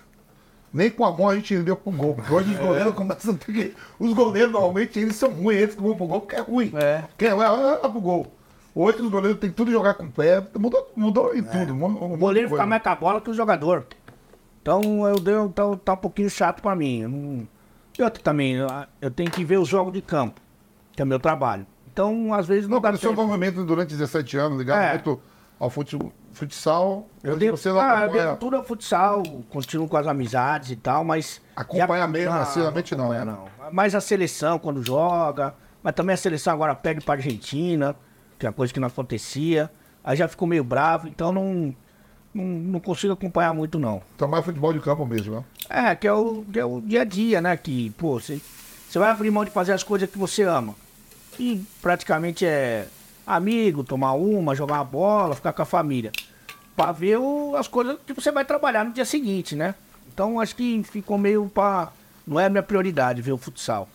nem 0.73 0.89
com 0.89 1.05
a 1.05 1.11
mão 1.11 1.29
a 1.29 1.35
gente 1.35 1.53
iria 1.53 1.75
pro 1.75 1.91
gol. 1.91 2.15
Porque 2.15 2.33
hoje 2.33 2.53
os 2.53 2.59
goleiros 2.59 2.93
começam 2.93 3.33
a 3.33 3.37
ter 3.37 3.51
que. 3.53 3.73
Os 3.99 4.13
goleiros 4.13 4.51
normalmente 4.51 4.99
eles 4.99 5.15
são 5.15 5.29
ruins, 5.31 5.57
eles 5.61 5.75
que 5.75 5.81
vão 5.81 5.95
pro 5.95 6.05
gol, 6.07 6.21
porque 6.21 6.35
é 6.35 6.41
ruim. 6.41 6.71
É. 6.75 7.03
Quem 7.17 7.29
é, 7.29 7.31
é, 7.31 7.73
é 7.85 7.89
pro 7.89 8.01
gol. 8.01 8.27
Hoje 8.75 9.01
os 9.01 9.09
goleiros 9.09 9.39
têm 9.39 9.49
tudo 9.49 9.71
jogar 9.71 9.95
com 9.95 10.03
o 10.03 10.11
pé, 10.11 10.43
mudou, 10.57 10.91
mudou 10.95 11.35
em 11.35 11.41
tudo. 11.41 11.73
mu- 11.73 11.89
mu- 11.89 12.13
O 12.13 12.17
goleiro 12.17 12.49
fica 12.49 12.65
mais 12.65 12.83
com 12.83 12.89
a 12.89 12.95
bola 12.95 13.19
que 13.21 13.29
o 13.29 13.33
jogador. 13.33 13.85
Então 14.61 15.07
eu 15.07 15.19
dei, 15.19 15.33
então, 15.35 15.77
tá 15.77 15.93
um 15.93 15.97
pouquinho 15.97 16.29
chato 16.29 16.61
pra 16.61 16.75
mim. 16.75 17.01
Eu 17.01 17.09
não... 17.09 17.47
E 17.97 18.03
outra 18.03 18.21
também, 18.21 18.55
eu, 19.01 19.09
tenho 19.09 19.31
que 19.31 19.43
ver 19.43 19.57
os 19.57 19.67
jogos 19.67 19.91
de 19.93 20.01
campo, 20.03 20.39
que 20.91 21.01
é 21.01 21.05
meu 21.05 21.19
trabalho. 21.19 21.65
Então, 21.91 22.31
às 22.33 22.45
vezes 22.45 22.67
não, 22.69 22.75
Não, 22.75 22.81
dá 22.81 22.91
o 22.91 22.97
seu 22.97 23.09
tempo. 23.09 23.23
envolvimento 23.23 23.63
durante 23.65 23.89
17 23.89 24.37
anos, 24.37 24.59
ligado 24.59 24.79
É. 24.79 24.91
muito 24.93 25.19
ao 25.59 25.71
fute- 25.71 25.97
futsal. 26.37 27.07
Eu 27.23 27.35
devo, 27.37 27.57
você 27.57 27.69
não 27.69 27.79
ah, 27.79 27.83
eu 27.83 27.89
acompanha, 28.05 28.23
devo 28.25 28.37
tudo 28.37 28.55
ao 28.55 28.63
futsal, 28.63 29.23
continuo 29.49 29.87
com 29.87 29.97
as 29.97 30.07
amizades 30.07 30.71
e 30.71 30.75
tal, 30.75 31.03
mas. 31.03 31.41
acompanha 31.55 32.07
mesmo, 32.07 32.31
Ah, 32.33 32.41
assiduamente 32.41 32.95
não, 32.95 33.09
né? 33.09 33.25
não. 33.25 33.45
Mas 33.71 33.93
a 33.95 34.01
seleção 34.01 34.57
quando 34.59 34.83
joga, 34.83 35.53
mas 35.83 35.93
também 35.93 36.13
a 36.13 36.17
seleção 36.17 36.53
agora 36.53 36.73
perde 36.75 37.01
pra 37.03 37.15
Argentina, 37.15 37.95
que 38.39 38.45
é 38.45 38.49
uma 38.49 38.53
coisa 38.53 38.73
que 38.73 38.79
não 38.79 38.87
acontecia. 38.87 39.69
Aí 40.03 40.15
já 40.15 40.27
ficou 40.27 40.47
meio 40.47 40.63
bravo, 40.63 41.07
então 41.07 41.31
não, 41.33 41.75
não, 42.33 42.43
não 42.45 42.79
consigo 42.79 43.11
acompanhar 43.13 43.53
muito, 43.53 43.77
não. 43.77 44.01
Então 44.15 44.27
mais 44.27 44.45
futebol 44.45 44.71
de 44.71 44.79
campo 44.79 45.05
mesmo, 45.05 45.35
né? 45.35 45.43
É, 45.69 45.95
que 45.95 46.07
é 46.07 46.13
o, 46.13 46.45
que 46.51 46.59
é 46.59 46.63
o 46.63 46.79
dia 46.79 47.01
a 47.01 47.03
dia, 47.03 47.41
né? 47.41 47.57
Que, 47.57 47.89
pô, 47.97 48.19
você, 48.19 48.39
você 48.87 48.97
vai 48.97 49.09
abrir 49.09 49.29
mão 49.31 49.43
de 49.43 49.51
fazer 49.51 49.73
as 49.73 49.83
coisas 49.83 50.09
que 50.09 50.17
você 50.17 50.43
ama. 50.43 50.73
E 51.37 51.61
praticamente 51.81 52.45
é 52.45 52.87
amigo, 53.25 53.83
tomar 53.83 54.13
uma, 54.13 54.55
jogar 54.55 54.75
uma 54.75 54.83
bola, 54.85 55.35
ficar 55.35 55.51
com 55.51 55.61
a 55.61 55.65
família. 55.65 56.13
Pra 56.77 56.91
ver 56.93 57.17
o- 57.17 57.55
as 57.57 57.67
coisas 57.67 57.97
que 58.07 58.13
você 58.13 58.31
vai 58.31 58.45
trabalhar 58.45 58.85
no 58.85 58.93
dia 58.93 59.03
seguinte, 59.03 59.53
né? 59.55 59.75
Então 60.13 60.39
acho 60.39 60.55
que 60.55 60.81
ficou 60.83 61.17
meio 61.17 61.49
pra. 61.53 61.91
Não 62.25 62.39
é 62.39 62.45
a 62.45 62.49
minha 62.49 62.63
prioridade 62.63 63.21
ver 63.21 63.31
o 63.33 63.37
futsal. 63.37 63.89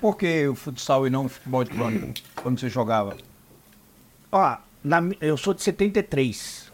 Por 0.00 0.16
que 0.16 0.46
o 0.48 0.54
futsal 0.54 1.06
e 1.06 1.10
não 1.10 1.26
o 1.26 1.28
futebol 1.28 1.64
de? 1.64 2.22
Quando 2.36 2.58
você 2.60 2.68
jogava? 2.70 3.16
Ó, 4.32 4.56
na 4.84 5.02
eu 5.20 5.36
sou 5.36 5.52
de 5.52 5.62
73. 5.62 6.70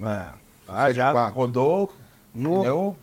É. 0.00 0.26
Ah, 0.68 0.92
já. 0.92 1.10
Quatro. 1.12 1.34
Rodou, 1.34 1.92
No- 2.34 2.60
pneu, 2.60 2.96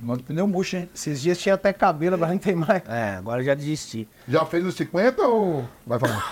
manda 0.00 0.22
pneu 0.22 0.46
murcho, 0.46 0.76
hein? 0.76 0.88
Esses 0.94 1.20
dias 1.20 1.38
tinha 1.38 1.54
até 1.56 1.72
cabelo, 1.72 2.14
agora 2.14 2.30
não 2.32 2.38
tem 2.38 2.54
mais. 2.54 2.82
É, 2.88 3.16
agora 3.16 3.42
já 3.42 3.54
desisti. 3.54 4.06
Já 4.28 4.44
fez 4.46 4.64
os 4.64 4.74
50 4.76 5.22
ou 5.26 5.64
vai 5.86 5.98
falar? 5.98 6.30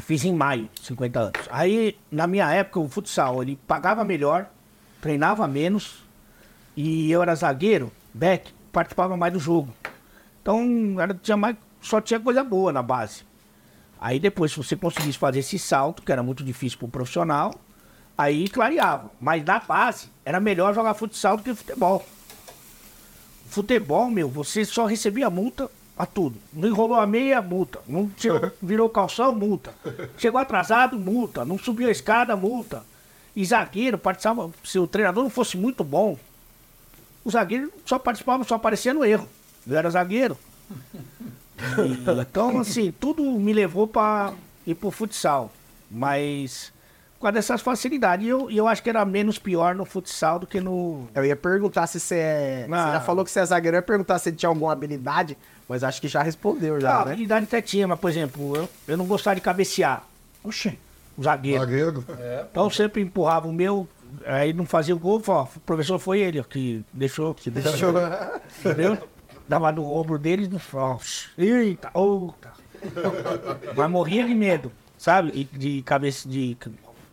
Fiz 0.00 0.24
em 0.24 0.34
maio, 0.34 0.70
50 0.80 1.20
anos. 1.20 1.40
Aí, 1.50 1.98
na 2.10 2.26
minha 2.26 2.50
época, 2.50 2.80
o 2.80 2.88
futsal, 2.88 3.42
ele 3.42 3.58
pagava 3.66 4.04
melhor, 4.04 4.46
treinava 5.00 5.46
menos 5.46 6.02
e 6.74 7.10
eu 7.10 7.20
era 7.20 7.34
zagueiro, 7.34 7.92
back, 8.14 8.52
participava 8.72 9.16
mais 9.16 9.32
do 9.32 9.38
jogo. 9.38 9.72
Então 10.40 10.96
era, 10.98 11.12
tinha 11.12 11.36
mais, 11.36 11.56
só 11.80 12.00
tinha 12.00 12.18
coisa 12.18 12.42
boa 12.42 12.72
na 12.72 12.82
base. 12.82 13.22
Aí 14.00 14.18
depois, 14.18 14.50
se 14.50 14.56
você 14.56 14.74
conseguisse 14.74 15.18
fazer 15.18 15.40
esse 15.40 15.58
salto, 15.58 16.02
que 16.02 16.10
era 16.10 16.22
muito 16.22 16.42
difícil 16.42 16.78
para 16.78 16.86
o 16.86 16.90
profissional, 16.90 17.54
aí 18.16 18.48
clareava. 18.48 19.10
Mas 19.20 19.44
na 19.44 19.60
base, 19.60 20.08
era 20.24 20.40
melhor 20.40 20.74
jogar 20.74 20.94
futsal 20.94 21.36
do 21.36 21.42
que 21.42 21.54
futebol. 21.54 22.04
Futebol, 23.48 24.10
meu, 24.10 24.28
você 24.28 24.64
só 24.64 24.86
recebia 24.86 25.28
multa 25.28 25.70
a 26.02 26.06
tudo. 26.06 26.36
Não 26.52 26.68
enrolou 26.68 26.98
a 26.98 27.06
meia, 27.06 27.40
multa. 27.40 27.78
Não 27.86 28.10
chegou- 28.16 28.50
virou 28.60 28.88
calção, 28.88 29.32
multa. 29.34 29.72
Chegou 30.18 30.40
atrasado, 30.40 30.98
multa. 30.98 31.44
Não 31.44 31.56
subiu 31.58 31.86
a 31.88 31.92
escada, 31.92 32.34
multa. 32.34 32.82
E 33.36 33.44
zagueiro 33.44 33.96
participava. 33.96 34.50
Se 34.64 34.78
o 34.78 34.86
treinador 34.86 35.22
não 35.22 35.30
fosse 35.30 35.56
muito 35.56 35.84
bom, 35.84 36.18
o 37.24 37.30
zagueiro 37.30 37.72
só 37.86 37.98
participava, 37.98 38.42
só 38.44 38.56
aparecia 38.56 38.92
no 38.92 39.04
erro. 39.04 39.28
Eu 39.66 39.76
era 39.78 39.88
zagueiro. 39.90 40.36
E, 41.78 42.20
então, 42.20 42.58
assim, 42.58 42.92
tudo 42.98 43.22
me 43.22 43.52
levou 43.52 43.86
para 43.86 44.32
ir 44.66 44.74
pro 44.74 44.90
futsal. 44.90 45.52
Mas 45.90 46.72
causa 47.20 47.32
dessas 47.34 47.60
facilidades. 47.60 48.26
E 48.26 48.28
eu, 48.28 48.50
eu 48.50 48.66
acho 48.66 48.82
que 48.82 48.90
era 48.90 49.04
menos 49.04 49.38
pior 49.38 49.74
no 49.76 49.84
futsal 49.84 50.40
do 50.40 50.46
que 50.46 50.60
no. 50.60 51.06
Eu 51.14 51.24
ia 51.24 51.36
perguntar 51.36 51.86
se 51.86 52.00
você 52.00 52.16
é. 52.16 52.64
Você 52.68 52.74
Ah. 52.74 52.92
já 52.94 53.00
falou 53.00 53.24
que 53.24 53.30
você 53.30 53.38
é 53.40 53.46
zagueiro, 53.46 53.76
eu 53.76 53.78
ia 53.78 53.82
perguntar 53.82 54.18
se 54.18 54.28
ele 54.30 54.36
tinha 54.36 54.48
alguma 54.48 54.72
habilidade, 54.72 55.38
mas 55.68 55.82
acho 55.84 56.00
que 56.00 56.08
já 56.08 56.22
respondeu 56.22 56.76
Ah, 56.76 56.80
já, 56.80 56.90
a 57.00 57.04
né? 57.04 57.12
habilidade 57.12 57.44
até 57.44 57.60
tinha, 57.62 57.86
mas, 57.86 57.98
por 57.98 58.10
exemplo, 58.10 58.56
eu, 58.56 58.68
eu 58.88 58.96
não 58.96 59.06
gostava 59.06 59.34
de 59.36 59.40
cabecear. 59.40 60.04
Oxê, 60.44 60.76
o 61.16 61.22
zagueiro. 61.22 61.60
Zagueiro. 61.60 62.04
Então 62.50 62.64
eu 62.64 62.70
sempre 62.70 63.00
empurrava 63.02 63.46
o 63.48 63.52
meu, 63.52 63.86
aí 64.26 64.52
não 64.52 64.66
fazia 64.66 64.94
o 64.94 64.98
gol, 64.98 65.20
falava, 65.20 65.50
ó, 65.54 65.56
o 65.56 65.60
professor 65.60 65.98
foi 65.98 66.20
ele 66.20 66.40
ó, 66.40 66.42
que 66.42 66.84
deixou, 66.92 67.34
que 67.34 67.50
deixou, 67.50 67.92
entendeu? 68.60 68.98
Dava 69.48 69.70
no 69.72 69.84
ombro 69.92 70.18
dele 70.18 70.48
e 70.52 70.58
falava, 70.58 71.00
eita, 71.38 71.90
outa. 71.94 72.52
Mas 73.76 73.90
morria 73.90 74.26
de 74.26 74.34
medo, 74.34 74.72
sabe? 74.98 75.30
E 75.34 75.44
de 75.56 75.82
cabeça 75.82 76.28
de. 76.28 76.56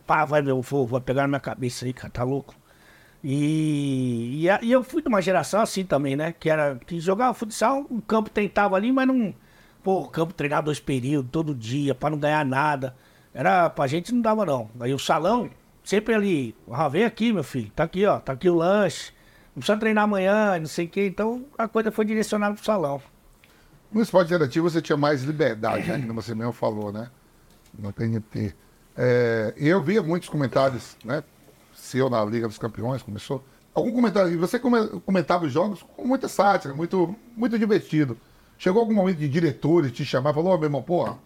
Pá, 0.06 0.24
vai 0.24 0.42
meu 0.42 0.60
vou, 0.60 0.86
vai 0.86 1.00
pegar 1.00 1.22
na 1.22 1.28
minha 1.28 1.40
cabeça 1.40 1.84
aí, 1.84 1.92
cara, 1.92 2.10
tá 2.12 2.24
louco? 2.24 2.54
E, 3.22 4.46
e, 4.46 4.66
e 4.66 4.72
eu 4.72 4.82
fui 4.82 5.02
de 5.02 5.08
uma 5.08 5.20
geração 5.20 5.60
assim 5.60 5.84
também, 5.84 6.16
né? 6.16 6.32
Que 6.38 6.48
era 6.48 6.76
que 6.86 6.98
jogava 6.98 7.34
futsal, 7.34 7.86
o 7.90 8.00
campo 8.00 8.30
tentava 8.30 8.76
ali, 8.76 8.90
mas 8.90 9.06
não. 9.06 9.34
Pô, 9.82 10.00
o 10.00 10.08
campo 10.08 10.34
treinava 10.34 10.62
dois 10.62 10.80
períodos, 10.80 11.30
todo 11.30 11.54
dia, 11.54 11.94
pra 11.94 12.10
não 12.10 12.18
ganhar 12.18 12.44
nada. 12.44 12.94
Era, 13.32 13.70
pra 13.70 13.86
gente 13.86 14.12
não 14.12 14.20
dava 14.20 14.44
não. 14.44 14.70
Aí 14.80 14.92
o 14.92 14.98
salão, 14.98 15.50
sempre 15.84 16.14
ali, 16.14 16.54
ah, 16.70 16.88
vem 16.88 17.04
aqui, 17.04 17.32
meu 17.32 17.44
filho, 17.44 17.70
tá 17.74 17.84
aqui, 17.84 18.04
ó, 18.04 18.18
tá 18.18 18.32
aqui 18.32 18.48
o 18.48 18.54
lanche. 18.56 19.12
Não 19.54 19.60
precisa 19.60 19.78
treinar 19.78 20.04
amanhã, 20.04 20.58
não 20.58 20.66
sei 20.66 20.86
o 20.86 20.88
quê. 20.88 21.06
Então 21.06 21.44
a 21.58 21.68
coisa 21.68 21.90
foi 21.90 22.04
direcionada 22.04 22.54
pro 22.54 22.64
salão. 22.64 23.00
No 23.92 24.00
esporte 24.00 24.28
interativo 24.28 24.70
você 24.70 24.80
tinha 24.80 24.96
mais 24.96 25.22
liberdade, 25.22 25.88
né? 25.88 25.98
Como 26.06 26.22
você 26.22 26.34
mesmo 26.34 26.52
falou, 26.52 26.92
né? 26.92 27.10
No 27.76 27.92
TNT. 27.92 28.54
É, 28.96 29.54
e 29.56 29.68
eu 29.68 29.82
via 29.82 30.02
muitos 30.02 30.28
comentários, 30.28 30.96
né? 31.04 31.24
Seu 31.90 32.08
na 32.08 32.24
Liga 32.24 32.46
dos 32.46 32.56
Campeões, 32.58 33.02
começou. 33.02 33.44
Algum 33.74 33.90
comentário, 33.92 34.38
você 34.38 34.58
come- 34.58 34.88
comentava 35.04 35.44
os 35.46 35.52
jogos 35.52 35.84
com 35.96 36.06
muita 36.06 36.28
sátira, 36.28 36.72
muito, 36.74 37.14
muito 37.36 37.58
divertido. 37.58 38.16
Chegou 38.58 38.80
algum 38.80 38.94
momento 38.94 39.18
de 39.18 39.28
diretores 39.28 39.90
te 39.92 40.04
chamar, 40.04 40.32
falou, 40.34 40.54
ô 40.54 40.58
meu 40.58 40.66
irmão, 40.66 40.82
porra, 40.82 41.16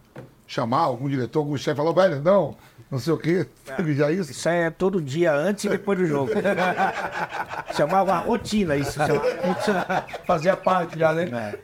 chamar 0.47 0.81
algum 0.81 1.09
diretor, 1.09 1.41
algum 1.41 1.57
chefe, 1.57 1.77
falou, 1.77 1.93
velho, 1.95 2.23
não, 2.23 2.57
não 2.91 2.99
sei 2.99 3.13
o 3.13 3.19
quê. 3.19 3.47
Teve 3.77 3.93
já 3.97 4.11
isso? 4.13 4.31
Isso 4.31 4.49
é 4.49 4.71
todo 4.71 5.01
dia 5.01 5.35
antes 5.35 5.65
e 5.65 5.69
depois 5.69 5.99
do 5.99 6.07
jogo. 6.07 6.31
Chamava 7.77 8.19
rotina 8.19 8.77
isso. 8.77 8.93
Chamava... 8.93 10.07
Fazia 10.27 10.57
parte 10.57 10.99
já, 10.99 11.13
né? 11.13 11.55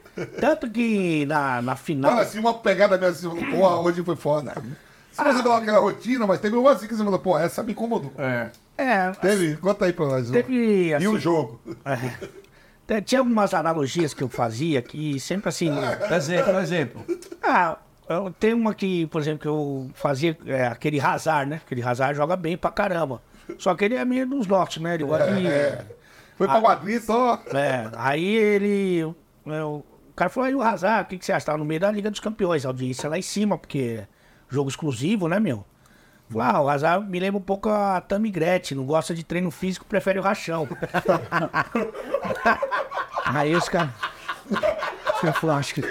Tanto 0.40 0.68
que 0.70 1.24
na, 1.26 1.62
na 1.62 1.76
final. 1.76 2.10
Fala 2.10 2.22
assim, 2.22 2.38
uma 2.38 2.54
pegada 2.54 2.98
mesmo 2.98 3.32
assim, 3.32 3.50
porra, 3.50 3.76
hoje 3.80 4.02
foi 4.02 4.16
foda. 4.16 4.54
Se 5.12 5.23
você 5.25 5.42
dá 5.42 5.57
aquela 5.57 5.79
rotina, 5.81 6.27
mas 6.27 6.40
teve 6.40 6.57
uma 6.57 6.73
assim 6.73 6.87
que 6.87 6.94
você 6.94 7.03
falou, 7.05 7.18
pô, 7.18 7.38
essa 7.38 7.62
me 7.62 7.73
incomodou. 7.73 8.12
É. 8.18 8.51
É, 8.79 9.11
Teve? 9.12 9.57
Conta 9.57 9.85
aí 9.85 9.92
pra 9.92 10.07
nós. 10.07 10.31
teve. 10.31 10.87
E 10.88 10.94
assim, 10.94 11.07
o 11.07 11.18
jogo? 11.18 11.61
é, 12.88 13.01
Tinha 13.03 13.20
algumas 13.20 13.53
analogias 13.53 14.14
que 14.14 14.23
eu 14.23 14.29
fazia 14.29 14.81
que 14.81 15.20
sempre 15.20 15.49
assim. 15.51 15.70
Por 16.09 16.12
exemplo, 16.16 16.53
por 16.53 16.62
exemplo. 16.62 17.05
Ah, 17.42 17.77
eu- 18.09 18.33
tem 18.40 18.55
uma 18.55 18.73
que, 18.75 19.07
por 19.09 19.20
exemplo, 19.20 19.40
que 19.40 19.49
eu 19.49 19.90
fazia 19.94 20.37
é, 20.46 20.66
aquele 20.66 20.99
Hazard, 21.01 21.51
né? 21.51 21.61
Aquele 21.64 21.83
Hazard 21.83 22.16
joga 22.16 22.37
bem 22.37 22.57
pra 22.57 22.70
caramba. 22.70 23.20
Só 23.59 23.75
que 23.75 23.85
ele 23.85 23.96
é 23.96 24.05
meio 24.05 24.27
dos 24.27 24.46
nossos, 24.46 24.79
né? 24.83 24.94
Ele 24.94 25.05
gosta 25.05 25.27
de. 25.35 25.44
Foi 26.38 26.46
pra 26.46 26.61
quadrilha 26.61 27.01
só. 27.03 27.38
É, 27.53 27.90
aí 27.96 28.35
ele. 28.35 29.14
é, 29.46 29.62
o 29.62 29.85
cara 30.16 30.31
falou, 30.31 30.46
aí 30.49 30.55
o 30.55 30.62
Hazard, 30.62 31.05
o 31.05 31.09
que, 31.11 31.18
que 31.18 31.25
você 31.27 31.33
acha? 31.33 31.44
Tava 31.46 31.59
no 31.59 31.64
meio 31.66 31.81
da 31.81 31.90
Liga 31.90 32.11
dos 32.11 32.20
Campeões, 32.20 32.64
a 32.64 32.68
audiência 32.70 33.09
lá 33.11 33.18
em 33.18 33.23
cima, 33.23 33.59
porque 33.59 34.01
é 34.03 34.07
jogo 34.50 34.68
exclusivo, 34.68 35.28
né, 35.28 35.40
meu? 35.40 35.64
Ah, 36.38 36.60
o 36.60 36.68
Hazard 36.68 37.08
me 37.08 37.18
lembra 37.18 37.38
um 37.38 37.42
pouco 37.42 37.68
a 37.68 38.00
Tammy 38.00 38.30
Gretchen, 38.30 38.76
não 38.76 38.84
gosta 38.84 39.14
de 39.14 39.24
treino 39.24 39.50
físico, 39.50 39.84
prefere 39.84 40.18
o 40.18 40.22
rachão. 40.22 40.68
aí 43.24 43.54
os 43.54 43.68
caras. 43.68 43.90
Os 44.48 45.20
caras 45.20 45.38
falaram, 45.38 45.58
acho 45.58 45.74
que. 45.74 45.82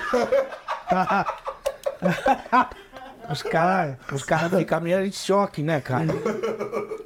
Os 3.29 3.43
caras 3.43 3.97
os 4.11 4.23
cara 4.23 4.49
ficam 4.49 4.81
meio 4.81 5.05
em 5.05 5.11
choque, 5.11 5.61
né, 5.61 5.79
cara? 5.79 6.07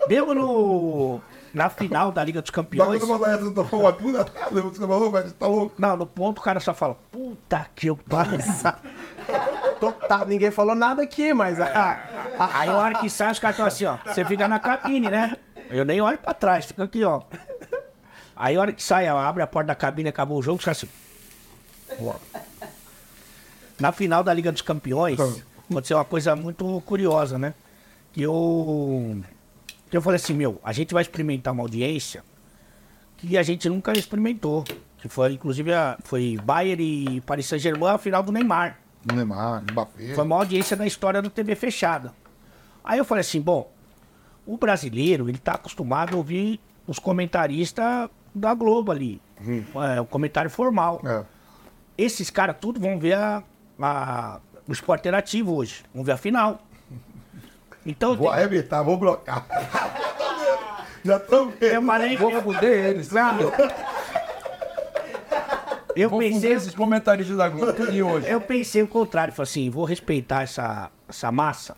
Mesmo 0.07 0.33
no, 0.33 1.19
na 1.53 1.69
final 1.69 2.11
da 2.11 2.23
Liga 2.23 2.41
dos 2.41 2.49
Campeões. 2.51 2.99
velho, 5.11 5.27
você 5.29 5.35
tá 5.35 5.47
louco. 5.47 5.75
Não, 5.77 5.95
no 5.97 6.05
ponto 6.05 6.39
o 6.39 6.41
cara 6.41 6.59
só 6.59 6.73
fala, 6.73 6.95
puta 7.11 7.67
que 7.75 7.87
eu. 7.87 7.97
Tô- 9.79 9.91
tá, 10.07 10.25
ninguém 10.25 10.49
falou 10.51 10.73
nada 10.75 11.03
aqui, 11.03 11.33
mas. 11.33 11.59
ah, 11.59 11.99
Aí 12.53 12.69
a 12.69 12.77
hora 12.77 12.95
que 12.99 13.09
sai, 13.09 13.31
os 13.31 13.39
caras 13.39 13.55
estão 13.55 13.67
assim, 13.67 13.85
ó. 13.85 13.97
Você 14.05 14.25
fica 14.25 14.47
na 14.47 14.59
cabine, 14.59 15.09
né? 15.09 15.37
Eu 15.69 15.85
nem 15.85 16.01
olho 16.01 16.17
pra 16.17 16.33
trás, 16.33 16.65
fica 16.65 16.83
aqui, 16.83 17.03
ó. 17.03 17.21
Aí 18.35 18.55
a 18.55 18.61
hora 18.61 18.73
que 18.73 18.81
sai, 18.81 19.07
ó, 19.09 19.17
abre 19.17 19.43
a 19.43 19.47
porta 19.47 19.67
da 19.67 19.75
cabine, 19.75 20.09
acabou 20.09 20.37
o 20.39 20.41
jogo, 20.41 20.57
os 20.57 20.65
caras 20.65 20.83
assim. 20.83 20.89
ó. 22.07 22.15
Na 23.79 23.91
final 23.91 24.23
da 24.23 24.33
Liga 24.33 24.51
dos 24.51 24.61
Campeões, 24.61 25.19
aconteceu 25.69 25.97
uma 25.97 26.05
coisa 26.05 26.35
muito 26.35 26.81
curiosa, 26.85 27.37
né? 27.37 27.53
Que 28.11 28.21
eu. 28.23 29.21
Que 29.93 29.97
eu 29.97 30.01
falei 30.01 30.15
assim, 30.15 30.34
meu, 30.34 30.60
a 30.63 30.73
gente 30.73 30.91
vai 30.91 31.03
experimentar 31.03 31.53
uma 31.53 31.62
audiência 31.62 32.23
que 33.15 33.38
a 33.38 33.43
gente 33.43 33.69
nunca 33.69 33.93
experimentou. 33.95 34.63
Que 34.97 35.08
foi, 35.08 35.34
inclusive, 35.34 35.71
a, 35.71 35.99
foi 36.03 36.36
Bayern 36.43 36.84
e 37.17 37.21
Paris 37.21 37.45
Saint-Germain, 37.45 37.91
a 37.93 37.97
final 37.99 38.23
do 38.23 38.32
Neymar. 38.32 38.79
Neymar, 39.06 39.62
Mbappé. 39.71 40.15
Foi 40.15 40.23
a 40.23 40.27
maior 40.27 40.39
audiência 40.41 40.75
da 40.75 40.88
história 40.88 41.21
do 41.21 41.29
TV 41.29 41.53
fechada. 41.53 42.12
Aí 42.84 42.97
eu 42.97 43.06
falei 43.06 43.21
assim, 43.21 43.39
bom, 43.39 43.71
o 44.47 44.58
brasileiro, 44.58 45.29
ele 45.29 45.38
tá 45.38 45.51
acostumado 45.53 46.15
a 46.15 46.17
ouvir 46.17 46.60
os 46.88 46.97
comentaristas 46.97 48.10
da 48.34 48.51
Globo 48.56 48.91
ali. 48.91 49.21
É, 49.95 50.01
o 50.01 50.06
comentário 50.08 50.49
formal. 50.49 50.99
É. 51.06 51.23
Esses 51.99 52.32
caras 52.32 52.56
tudo 52.60 52.79
vão 52.79 52.97
ver 52.97 53.13
a, 53.13 53.43
a- 53.79 54.39
o 54.67 54.71
esporte 54.71 55.01
interativo 55.01 55.53
hoje. 55.53 55.84
Vão 55.93 56.03
ver 56.03 56.13
a 56.13 56.17
final. 56.17 56.65
Então, 57.86 58.15
Vou 58.15 58.30
arrebentar, 58.30 58.82
vou 58.84 58.98
blocar. 58.98 59.46
Já 61.04 61.17
estamos 61.17 61.54
eu 61.60 61.82
falei, 61.84 62.15
Vou 62.15 62.41
fuder 62.41 62.86
eles. 62.86 63.10
claro, 63.10 63.52
eu 65.96 66.10
Vou 66.10 66.19
pensei, 66.19 66.54
esses 66.54 66.74
comentaristas 66.74 67.38
da 67.38 67.50
Globo 67.50 67.91
de 67.91 68.02
hoje. 68.02 68.28
Eu 68.30 68.41
pensei 68.41 68.82
o 68.82 68.88
contrário, 68.88 69.34
falei 69.34 69.50
assim, 69.50 69.69
vou 69.69 69.86
respeitar 69.86 70.41
essa, 70.43 70.89
essa 71.08 71.32
massa 71.32 71.76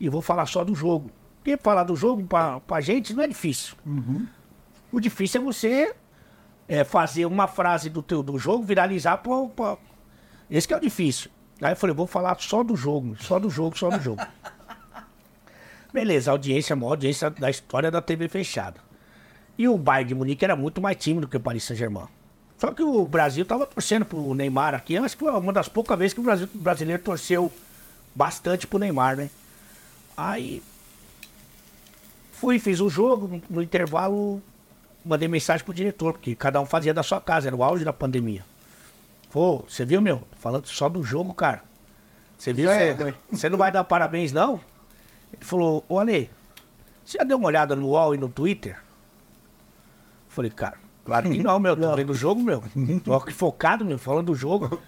e 0.00 0.08
vou 0.08 0.20
falar 0.22 0.46
só 0.46 0.64
do 0.64 0.74
jogo. 0.74 1.10
Porque 1.38 1.56
falar 1.56 1.84
do 1.84 1.94
jogo 1.94 2.22
pra, 2.24 2.60
pra 2.60 2.80
gente 2.80 3.14
não 3.14 3.22
é 3.22 3.28
difícil. 3.28 3.76
O 4.90 4.98
difícil 5.00 5.40
é 5.40 5.44
você 5.44 5.94
é, 6.68 6.82
fazer 6.82 7.26
uma 7.26 7.46
frase 7.46 7.88
do 7.90 8.02
teu 8.02 8.22
do 8.22 8.38
jogo 8.38 8.64
viralizar 8.64 9.18
pra, 9.18 9.44
pra- 9.54 9.76
Esse 10.50 10.66
que 10.66 10.74
é 10.74 10.76
o 10.76 10.80
difícil. 10.80 11.30
Aí 11.60 11.72
eu 11.72 11.76
falei, 11.76 11.94
vou 11.94 12.06
falar 12.06 12.36
só 12.40 12.62
do 12.64 12.74
jogo, 12.74 13.16
só 13.20 13.38
do 13.38 13.48
jogo, 13.50 13.76
só 13.78 13.90
do 13.90 14.00
jogo. 14.00 14.22
Beleza, 15.92 16.30
audiência, 16.30 16.72
a 16.72 16.76
maior 16.76 16.92
audiência 16.92 17.30
da 17.30 17.50
história 17.50 17.90
da 17.90 18.00
TV 18.00 18.28
fechada. 18.28 18.80
E 19.58 19.68
o 19.68 19.76
Bayern 19.76 20.08
de 20.08 20.14
Munique 20.14 20.44
era 20.44 20.56
muito 20.56 20.80
mais 20.80 20.96
tímido 20.96 21.28
que 21.28 21.36
o 21.36 21.40
Paris 21.40 21.64
Saint-Germain. 21.64 22.06
Só 22.56 22.72
que 22.72 22.82
o 22.82 23.04
Brasil 23.06 23.44
tava 23.44 23.66
torcendo 23.66 24.06
pro 24.06 24.34
Neymar 24.34 24.74
aqui. 24.74 24.96
Acho 24.96 25.16
que 25.16 25.24
foi 25.24 25.32
uma 25.32 25.52
das 25.52 25.68
poucas 25.68 25.98
vezes 25.98 26.14
que 26.14 26.20
o, 26.20 26.22
Brasil, 26.22 26.48
o 26.54 26.58
brasileiro 26.58 27.02
torceu 27.02 27.52
bastante 28.14 28.66
pro 28.66 28.78
Neymar, 28.78 29.16
né? 29.16 29.30
Aí 30.16 30.62
fui, 32.32 32.58
fiz 32.58 32.80
o 32.80 32.88
jogo, 32.88 33.42
no, 33.50 33.62
intervalo 33.62 34.42
mandei 35.04 35.28
mensagem 35.28 35.64
pro 35.64 35.74
diretor, 35.74 36.12
porque 36.12 36.34
cada 36.34 36.60
um 36.60 36.66
fazia 36.66 36.94
da 36.94 37.02
sua 37.02 37.20
casa, 37.20 37.48
era 37.48 37.56
o 37.56 37.62
auge 37.62 37.84
da 37.84 37.92
pandemia. 37.92 38.44
Pô, 39.30 39.64
você 39.68 39.84
viu, 39.84 40.00
meu? 40.00 40.22
Falando 40.38 40.66
só 40.66 40.88
do 40.88 41.02
jogo, 41.02 41.34
cara. 41.34 41.62
Você 42.38 42.52
viu? 42.52 42.70
É. 42.70 42.94
Você 42.94 43.14
você 43.30 43.48
não 43.48 43.58
vai 43.58 43.72
dar 43.72 43.82
parabéns, 43.84 44.32
não? 44.32 44.60
Ele 45.32 45.44
falou, 45.44 45.84
ô 45.88 45.98
Ale, 45.98 46.30
você 47.04 47.18
já 47.18 47.24
deu 47.24 47.36
uma 47.36 47.46
olhada 47.46 47.74
no 47.74 47.88
UOL 47.88 48.14
e 48.14 48.18
no 48.18 48.28
Twitter? 48.28 48.78
Falei, 50.28 50.50
cara, 50.50 50.76
Claro 51.04 51.30
que 51.30 51.42
não, 51.42 51.58
meu. 51.58 51.76
Tô 51.76 51.94
vendo 51.96 52.10
o 52.10 52.14
jogo, 52.14 52.42
meu. 52.42 52.62
Tô 53.04 53.14
aqui 53.14 53.32
focado, 53.32 53.84
meu, 53.84 53.98
falando 53.98 54.26
do 54.26 54.34
jogo. 54.34 54.80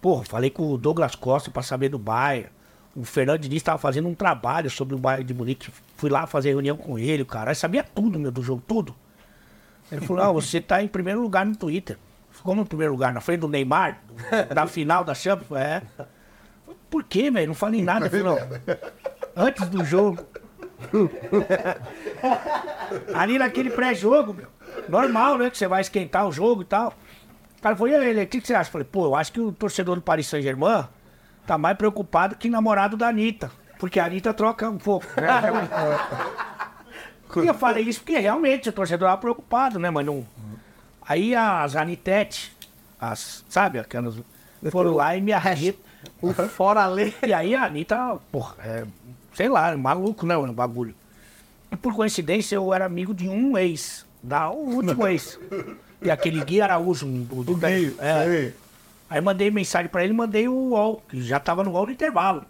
Pô, 0.00 0.22
falei 0.22 0.50
com 0.50 0.72
o 0.72 0.78
Douglas 0.78 1.14
Costa 1.14 1.50
pra 1.50 1.62
saber 1.62 1.88
do 1.88 1.98
Bayern. 1.98 2.48
O 2.96 3.04
Fernando 3.04 3.38
Diniz 3.40 3.62
tava 3.62 3.78
fazendo 3.78 4.08
um 4.08 4.14
trabalho 4.14 4.68
sobre 4.68 4.94
o 4.94 4.98
Bayern 4.98 5.24
de 5.24 5.32
Munique. 5.32 5.70
Fui 5.96 6.10
lá 6.10 6.26
fazer 6.26 6.50
reunião 6.50 6.76
com 6.76 6.98
ele, 6.98 7.22
o 7.22 7.26
cara. 7.26 7.52
Eu 7.52 7.54
sabia 7.54 7.84
tudo, 7.84 8.18
meu, 8.18 8.32
do 8.32 8.42
jogo, 8.42 8.62
tudo. 8.66 8.94
Ele 9.92 10.00
falou, 10.06 10.24
ah, 10.24 10.32
você 10.32 10.60
tá 10.60 10.82
em 10.82 10.88
primeiro 10.88 11.20
lugar 11.20 11.46
no 11.46 11.54
Twitter. 11.54 11.96
Como 12.42 12.62
em 12.62 12.64
primeiro 12.64 12.92
lugar? 12.92 13.12
Na 13.12 13.20
frente 13.20 13.40
do 13.40 13.48
Neymar? 13.48 14.00
Da 14.52 14.66
final 14.66 15.04
da 15.04 15.14
Champions? 15.14 15.60
É. 15.60 15.82
Por 16.88 17.04
quê, 17.04 17.30
velho? 17.30 17.48
Não 17.48 17.54
falei 17.54 17.82
nada. 17.82 18.06
Ele 18.06 18.22
falou, 18.22 18.38
antes 19.40 19.68
do 19.68 19.84
jogo. 19.84 20.18
Ali 23.14 23.38
naquele 23.38 23.70
pré-jogo, 23.70 24.34
meu. 24.34 24.48
Normal, 24.88 25.38
né? 25.38 25.50
Que 25.50 25.58
você 25.58 25.66
vai 25.66 25.80
esquentar 25.80 26.26
o 26.26 26.32
jogo 26.32 26.62
e 26.62 26.64
tal. 26.64 26.94
O 27.58 27.62
cara 27.62 27.76
falou, 27.76 27.92
e 27.92 27.96
aí, 27.96 28.22
o 28.22 28.26
que, 28.26 28.40
você 28.40 28.54
acha? 28.54 28.68
Eu 28.68 28.72
falei, 28.72 28.86
pô, 28.90 29.06
eu 29.06 29.14
acho 29.14 29.32
que 29.32 29.40
o 29.40 29.52
torcedor 29.52 29.96
do 29.96 30.02
Paris 30.02 30.26
Saint-Germain 30.26 30.86
tá 31.46 31.58
mais 31.58 31.76
preocupado 31.76 32.36
que 32.36 32.48
namorado 32.48 32.96
da 32.96 33.08
Anitta. 33.08 33.50
Porque 33.78 34.00
a 34.00 34.06
Anitta 34.06 34.32
troca 34.32 34.68
um 34.68 34.78
pouco. 34.78 35.06
Né? 35.20 35.28
e 37.42 37.46
eu 37.46 37.54
falei 37.54 37.84
isso 37.84 38.00
porque 38.00 38.18
realmente 38.18 38.68
o 38.68 38.72
torcedor 38.72 39.08
tava 39.08 39.20
preocupado, 39.20 39.78
né, 39.78 39.90
mas 39.90 40.06
não. 40.06 40.26
Aí 41.06 41.34
as 41.34 41.76
Anitete, 41.76 42.56
as, 43.00 43.44
sabe, 43.48 43.78
aquelas. 43.78 44.14
Foram 44.70 44.94
lá 44.94 45.16
e 45.16 45.20
me 45.20 45.32
arretam. 45.32 45.80
Fora 46.48 46.86
lei. 46.86 47.14
E 47.26 47.32
aí 47.32 47.54
a 47.54 47.64
Anitta, 47.64 48.18
porra, 48.30 48.54
é, 48.60 48.84
sei 49.34 49.48
lá, 49.48 49.76
maluco, 49.76 50.26
né, 50.26 50.36
o 50.36 50.52
bagulho. 50.52 50.94
E 51.70 51.76
por 51.76 51.94
coincidência 51.94 52.56
eu 52.56 52.72
era 52.74 52.84
amigo 52.84 53.14
de 53.14 53.28
um 53.28 53.56
ex, 53.56 54.04
da, 54.22 54.50
o 54.50 54.74
último 54.74 55.06
ex. 55.06 55.38
E 56.02 56.10
aquele 56.10 56.42
Gui 56.44 56.60
Araújo, 56.60 57.06
do, 57.06 57.44
do 57.44 57.56
meio. 57.56 57.94
É. 57.98 58.52
Aí, 59.08 59.20
mandei 59.20 59.50
mensagem 59.50 59.88
pra 59.88 60.04
ele, 60.04 60.12
mandei 60.12 60.48
o 60.48 60.54
UOL, 60.54 61.02
que 61.08 61.22
já 61.22 61.38
tava 61.38 61.62
no 61.62 61.72
UOL 61.72 61.86
no 61.86 61.92
intervalo. 61.92 62.44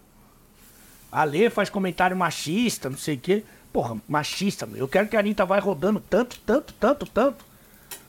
A 1.11 1.23
Lê 1.23 1.49
faz 1.49 1.69
comentário 1.69 2.15
machista, 2.15 2.89
não 2.89 2.97
sei 2.97 3.15
o 3.15 3.19
quê. 3.19 3.43
Porra, 3.73 3.97
machista, 4.07 4.65
meu. 4.65 4.79
Eu 4.79 4.87
quero 4.87 5.07
que 5.07 5.17
a 5.17 5.19
Anitta 5.19 5.45
vai 5.45 5.59
rodando 5.59 5.99
tanto, 5.99 6.39
tanto, 6.39 6.73
tanto, 6.73 7.05
tanto, 7.05 7.45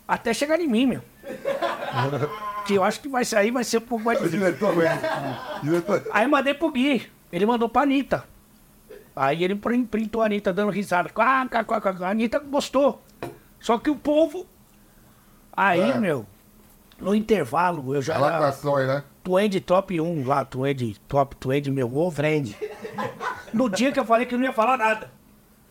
até 0.07 0.33
chegar 0.33 0.61
em 0.61 0.69
mim, 0.69 0.87
meu. 0.87 1.03
que 2.67 2.75
eu 2.75 2.85
acho 2.85 3.01
que 3.01 3.09
vai 3.09 3.25
sair, 3.25 3.51
vai 3.51 3.65
ser 3.65 3.79
um 3.79 3.83
pouco 3.83 4.05
mais 4.05 4.21
o 4.21 4.25
difícil. 4.25 4.47
diretor, 4.47 4.75
velho. 4.77 5.01
Diretor. 5.63 6.07
Aí 6.13 6.27
mandei 6.27 6.55
pro 6.55 6.71
Gui. 6.71 7.11
Ele 7.33 7.47
mandou 7.47 7.69
pra 7.69 7.83
Anitta. 7.83 8.25
Aí 9.15 9.45
ele 9.45 9.55
prin- 9.55 9.85
printou 9.85 10.23
a 10.23 10.27
Anitta 10.27 10.53
dando 10.53 10.71
risada. 10.71 11.09
Ah, 11.15 11.47
cá, 11.49 11.65
cá, 11.65 11.81
cá, 11.81 11.93
cá. 11.95 12.07
A 12.07 12.11
Anitta 12.11 12.39
gostou. 12.39 13.03
Só 13.61 13.79
que 13.79 13.91
o 13.91 13.97
povo. 13.97 14.47
Aí, 15.55 15.81
É. 15.81 15.99
meu, 15.99 16.27
no 16.99 17.15
intervalo, 17.15 17.95
eu 17.95 18.01
já. 18.03 18.17
A 18.17 18.19
lacração 18.19 18.77
aí, 18.77 18.87
né? 18.87 19.05
Twende 19.23 19.61
top 19.61 20.01
1 20.01 20.27
lá, 20.27 20.45
Twende 20.45 20.99
top, 21.07 21.37
Twende 21.37 21.71
meu 21.71 21.87
ovo. 21.97 22.11
Friend. 22.17 22.57
No 23.53 23.69
dia 23.69 23.93
que 23.93 24.01
eu 24.01 24.05
falei 24.05 24.27
que 24.27 24.35
eu 24.35 24.39
não 24.39 24.47
ia 24.47 24.53
falar 24.53 24.77
nada. 24.79 25.11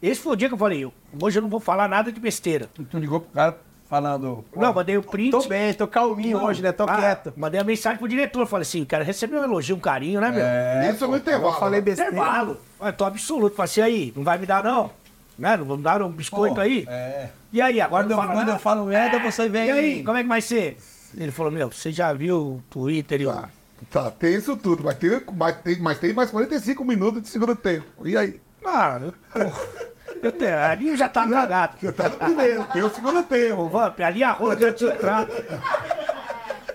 Esse 0.02 0.22
foi 0.22 0.34
o 0.34 0.36
dia 0.36 0.48
que 0.48 0.54
eu 0.54 0.58
falei, 0.58 0.84
eu, 0.84 0.94
hoje 1.22 1.38
eu 1.38 1.42
não 1.42 1.50
vou 1.50 1.60
falar 1.60 1.88
nada 1.88 2.12
de 2.12 2.20
besteira. 2.20 2.68
Tu 2.90 2.98
ligou 2.98 3.20
pro 3.22 3.32
cara 3.32 3.58
falando. 3.92 4.46
Não, 4.56 4.74
mandei 4.74 4.98
o 4.98 5.04
print. 5.04 5.32
Tô 5.32 5.46
bem, 5.46 5.74
tô 5.74 5.86
calminho 5.86 6.42
hoje, 6.42 6.62
né? 6.62 6.72
Tô 6.72 6.84
Ah, 6.84 6.96
quieto. 6.96 7.34
Mandei 7.36 7.60
a 7.60 7.64
mensagem 7.64 8.00
pro 8.00 8.08
diretor. 8.08 8.48
Falei 8.48 8.62
assim, 8.62 8.86
quero 8.86 9.04
receber 9.04 9.36
um 9.36 9.44
elogio, 9.44 9.76
um 9.76 9.80
carinho, 9.82 10.22
né, 10.22 10.32
meu? 10.32 10.94
Isso 10.94 11.04
é 11.04 11.08
no 11.10 11.18
intervalo. 11.18 11.54
Eu 11.54 11.60
falei 11.60 11.82
né? 11.82 11.86
besteira. 11.86 12.12
Intervalo. 12.12 12.58
Olha, 12.80 12.94
tô 12.94 13.04
absoluto. 13.04 13.54
Falei 13.54 13.70
assim, 13.70 13.82
aí, 13.82 14.14
não 14.16 14.24
vai 14.24 14.38
me 14.38 14.46
dar, 14.46 14.64
não? 14.64 14.90
Né? 15.38 15.58
Não 15.58 15.76
me 15.76 15.84
dar 15.84 16.02
um 16.02 16.10
biscoito 16.10 16.56
Pô, 16.56 16.62
aí? 16.62 16.86
É. 16.88 17.30
E 17.52 17.62
aí, 17.62 17.82
agora 17.82 18.06
Quando, 18.06 18.12
eu, 18.12 18.16
não 18.18 18.24
fala 18.24 18.34
quando 18.34 18.48
eu 18.48 18.54
nada? 18.54 18.60
falo 18.60 18.86
merda, 18.86 19.20
você 19.20 19.50
vem. 19.50 19.68
E 19.68 19.72
aí, 19.72 20.04
como 20.06 20.18
é 20.18 20.24
que 20.24 20.30
vai 20.30 20.42
ser? 20.42 20.78
Ele 21.18 21.32
falou, 21.32 21.52
meu, 21.52 21.70
você 21.70 21.92
já 21.92 22.14
viu 22.14 22.38
o 22.38 22.64
Twitter 22.70 23.20
e 23.20 23.28
o... 23.28 23.44
Tá, 23.90 24.10
tem 24.10 24.36
isso 24.36 24.56
tudo, 24.56 24.84
mas 24.86 24.96
tem, 24.96 25.22
mas, 25.34 25.56
tem, 25.58 25.80
mas 25.80 26.00
tem 26.00 26.14
mais 26.14 26.32
45 26.32 26.86
minutos 26.86 27.24
de 27.24 27.28
segundo 27.28 27.56
tempo. 27.58 27.88
E 28.06 28.16
aí? 28.16 28.40
Ah, 28.64 29.02
eu, 30.22 30.30
eu 30.30 30.32
tenho, 30.32 30.58
ali 30.58 30.96
já 30.96 31.10
tá 31.10 31.28
cagado. 31.28 31.78
Você 31.80 31.92
tá 31.92 32.10
no 32.10 32.18
primeiro, 32.18 32.64
tem 32.66 32.84
o 32.84 32.90
segundo 32.90 33.24
tempo. 33.24 33.70
Vamp, 33.70 34.00
ali 34.00 34.24
a 34.24 34.32
rola 34.32 34.58
já 34.60 34.74
tinha 34.74 34.94
entrado. 34.94 35.32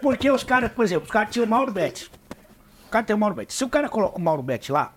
Porque 0.00 0.30
os 0.30 0.44
caras, 0.44 0.70
por 0.72 0.84
exemplo, 0.84 1.04
os 1.04 1.10
caras 1.10 1.30
tinham 1.30 1.46
o 1.46 1.48
Mauro 1.48 1.72
Bet. 1.72 2.10
O 2.86 2.90
cara 2.90 3.04
tem 3.04 3.16
o 3.16 3.18
Mauro 3.18 3.34
Bet. 3.34 3.52
Se 3.52 3.64
o 3.64 3.68
cara 3.68 3.88
coloca 3.88 4.18
o 4.18 4.20
Mauro 4.20 4.42
Bet 4.42 4.70
lá, 4.70 4.92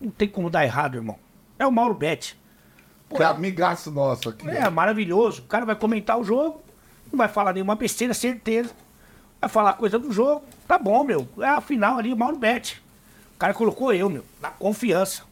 não 0.00 0.10
tem 0.10 0.28
como 0.28 0.50
dar 0.50 0.64
errado, 0.64 0.96
irmão. 0.96 1.18
É 1.58 1.66
o 1.66 1.72
Mauro 1.72 1.94
Bet. 1.94 2.38
Que 3.14 3.22
é 3.22 3.26
amigaço 3.26 3.90
nosso 3.90 4.30
aqui. 4.30 4.48
É 4.48 4.68
maravilhoso. 4.70 5.42
O 5.42 5.46
cara 5.46 5.64
vai 5.64 5.74
comentar 5.76 6.18
o 6.18 6.24
jogo, 6.24 6.62
não 7.10 7.18
vai 7.18 7.28
falar 7.28 7.52
nenhuma 7.52 7.76
besteira, 7.76 8.14
certeza. 8.14 8.70
Vai 9.40 9.50
falar 9.50 9.74
coisa 9.74 9.98
do 9.98 10.12
jogo. 10.12 10.44
Tá 10.66 10.78
bom, 10.78 11.04
meu. 11.04 11.28
É 11.40 11.48
a 11.48 11.60
final 11.60 11.98
ali, 11.98 12.12
o 12.12 12.16
Mauro 12.16 12.36
Bet. 12.36 12.82
O 13.34 13.38
cara 13.38 13.52
colocou 13.52 13.92
eu, 13.92 14.08
meu, 14.08 14.24
na 14.40 14.50
confiança. 14.50 15.24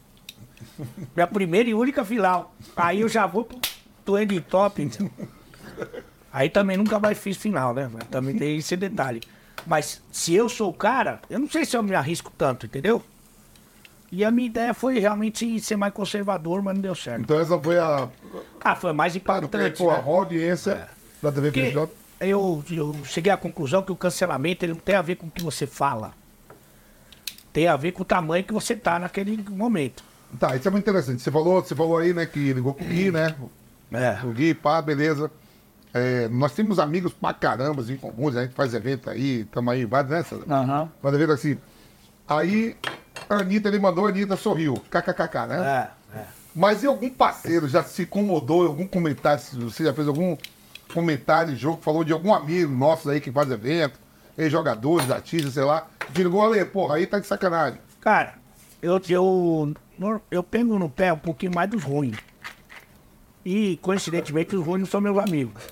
Minha 1.14 1.26
primeira 1.26 1.68
e 1.68 1.74
única 1.74 2.04
final. 2.04 2.54
Aí 2.76 3.00
eu 3.00 3.08
já 3.08 3.26
vou 3.26 3.44
pro 3.44 3.58
Twenty 4.04 4.40
Top. 4.40 4.80
então. 4.82 5.10
Aí 6.32 6.48
também 6.48 6.76
nunca 6.76 6.98
mais 6.98 7.18
fiz 7.18 7.36
final, 7.36 7.74
né? 7.74 7.90
Também 8.10 8.36
tem 8.36 8.56
esse 8.56 8.76
detalhe. 8.76 9.20
Mas 9.66 10.00
se 10.12 10.34
eu 10.34 10.48
sou 10.48 10.70
o 10.70 10.74
cara, 10.74 11.20
eu 11.28 11.38
não 11.38 11.48
sei 11.48 11.64
se 11.64 11.76
eu 11.76 11.82
me 11.82 11.94
arrisco 11.94 12.32
tanto, 12.36 12.66
entendeu? 12.66 13.02
E 14.12 14.24
a 14.24 14.30
minha 14.30 14.46
ideia 14.46 14.74
foi 14.74 14.98
realmente 14.98 15.60
ser 15.60 15.76
mais 15.76 15.92
conservador, 15.92 16.62
mas 16.62 16.74
não 16.74 16.80
deu 16.82 16.94
certo. 16.94 17.20
Então 17.22 17.38
essa 17.38 17.58
foi 17.58 17.78
a. 17.78 18.08
Ah, 18.62 18.74
foi 18.74 18.92
mais 18.92 19.16
Claro, 19.16 19.48
porque, 19.48 19.66
impactante. 19.66 19.78
pô, 19.78 19.92
né? 19.92 19.98
a 19.98 20.02
audiência 20.18 20.88
da 21.22 21.30
TV 21.30 21.52
PJ. 21.52 21.92
eu, 22.20 22.64
eu 22.70 22.96
cheguei 23.04 23.32
à 23.32 23.36
conclusão 23.36 23.82
que 23.82 23.92
o 23.92 23.96
cancelamento 23.96 24.64
ele 24.64 24.72
não 24.72 24.80
tem 24.80 24.94
a 24.96 25.02
ver 25.02 25.16
com 25.16 25.26
o 25.26 25.30
que 25.30 25.42
você 25.42 25.66
fala. 25.66 26.12
Tem 27.52 27.66
a 27.68 27.76
ver 27.76 27.92
com 27.92 28.02
o 28.02 28.04
tamanho 28.04 28.42
que 28.44 28.52
você 28.52 28.74
tá 28.76 28.98
naquele 28.98 29.36
momento. 29.50 30.02
Tá, 30.38 30.54
isso 30.56 30.68
é 30.68 30.70
muito 30.70 30.84
interessante. 30.84 31.20
Você 31.22 31.30
falou, 31.30 31.62
você 31.62 31.74
falou 31.74 31.98
aí, 31.98 32.12
né, 32.12 32.26
que 32.26 32.52
ligou 32.52 32.74
com 32.74 32.84
o 32.84 32.86
Gui, 32.86 33.10
né? 33.10 33.34
É. 33.92 34.24
O 34.24 34.30
Gui, 34.30 34.54
pá, 34.54 34.80
beleza. 34.80 35.30
É, 35.92 36.28
nós 36.28 36.52
temos 36.52 36.78
amigos 36.78 37.12
pra 37.12 37.34
caramba 37.34 37.82
em 37.82 37.96
comuns, 37.96 38.36
a 38.36 38.42
gente 38.42 38.54
faz 38.54 38.72
evento 38.74 39.10
aí, 39.10 39.40
estamos 39.40 39.72
aí, 39.72 39.84
vários 39.84 40.12
nessa. 40.12 40.36
Aham. 40.48 40.88
Faz 41.02 41.14
evento 41.14 41.32
assim. 41.32 41.58
Aí, 42.28 42.76
a 43.28 43.34
Anitta, 43.36 43.68
ele 43.68 43.80
mandou, 43.80 44.06
a 44.06 44.10
Anitta 44.10 44.36
sorriu, 44.36 44.74
kkkk, 44.88 45.46
né? 45.48 45.90
É, 46.14 46.18
é. 46.18 46.24
Mas 46.54 46.82
e 46.82 46.86
algum 46.86 47.10
parceiro 47.10 47.68
já 47.68 47.82
se 47.82 48.02
incomodou 48.02 48.64
em 48.64 48.68
algum 48.68 48.86
comentário? 48.86 49.42
Você 49.68 49.84
já 49.84 49.92
fez 49.92 50.06
algum 50.06 50.36
comentário 50.92 51.54
de 51.54 51.60
jogo, 51.60 51.82
falou 51.82 52.04
de 52.04 52.12
algum 52.12 52.32
amigo 52.32 52.72
nosso 52.72 53.10
aí 53.10 53.20
que 53.20 53.32
faz 53.32 53.50
evento, 53.50 53.98
ex-jogadores, 54.38 55.10
artistas, 55.10 55.54
sei 55.54 55.64
lá, 55.64 55.86
que 56.12 56.22
ligou 56.22 56.44
ali, 56.44 56.64
porra, 56.64 56.96
aí 56.96 57.06
tá 57.06 57.18
de 57.18 57.26
sacanagem. 57.26 57.80
Cara, 58.00 58.34
eu, 58.82 59.00
eu, 59.08 59.74
eu 60.30 60.42
pego 60.42 60.78
no 60.78 60.88
pé 60.88 61.12
um 61.12 61.18
pouquinho 61.18 61.52
mais 61.54 61.68
dos 61.70 61.82
ruins. 61.82 62.16
E, 63.44 63.78
coincidentemente, 63.82 64.54
os 64.54 64.64
ruins 64.64 64.80
não 64.80 64.86
são 64.86 65.00
meus 65.00 65.16
amigos. 65.18 65.62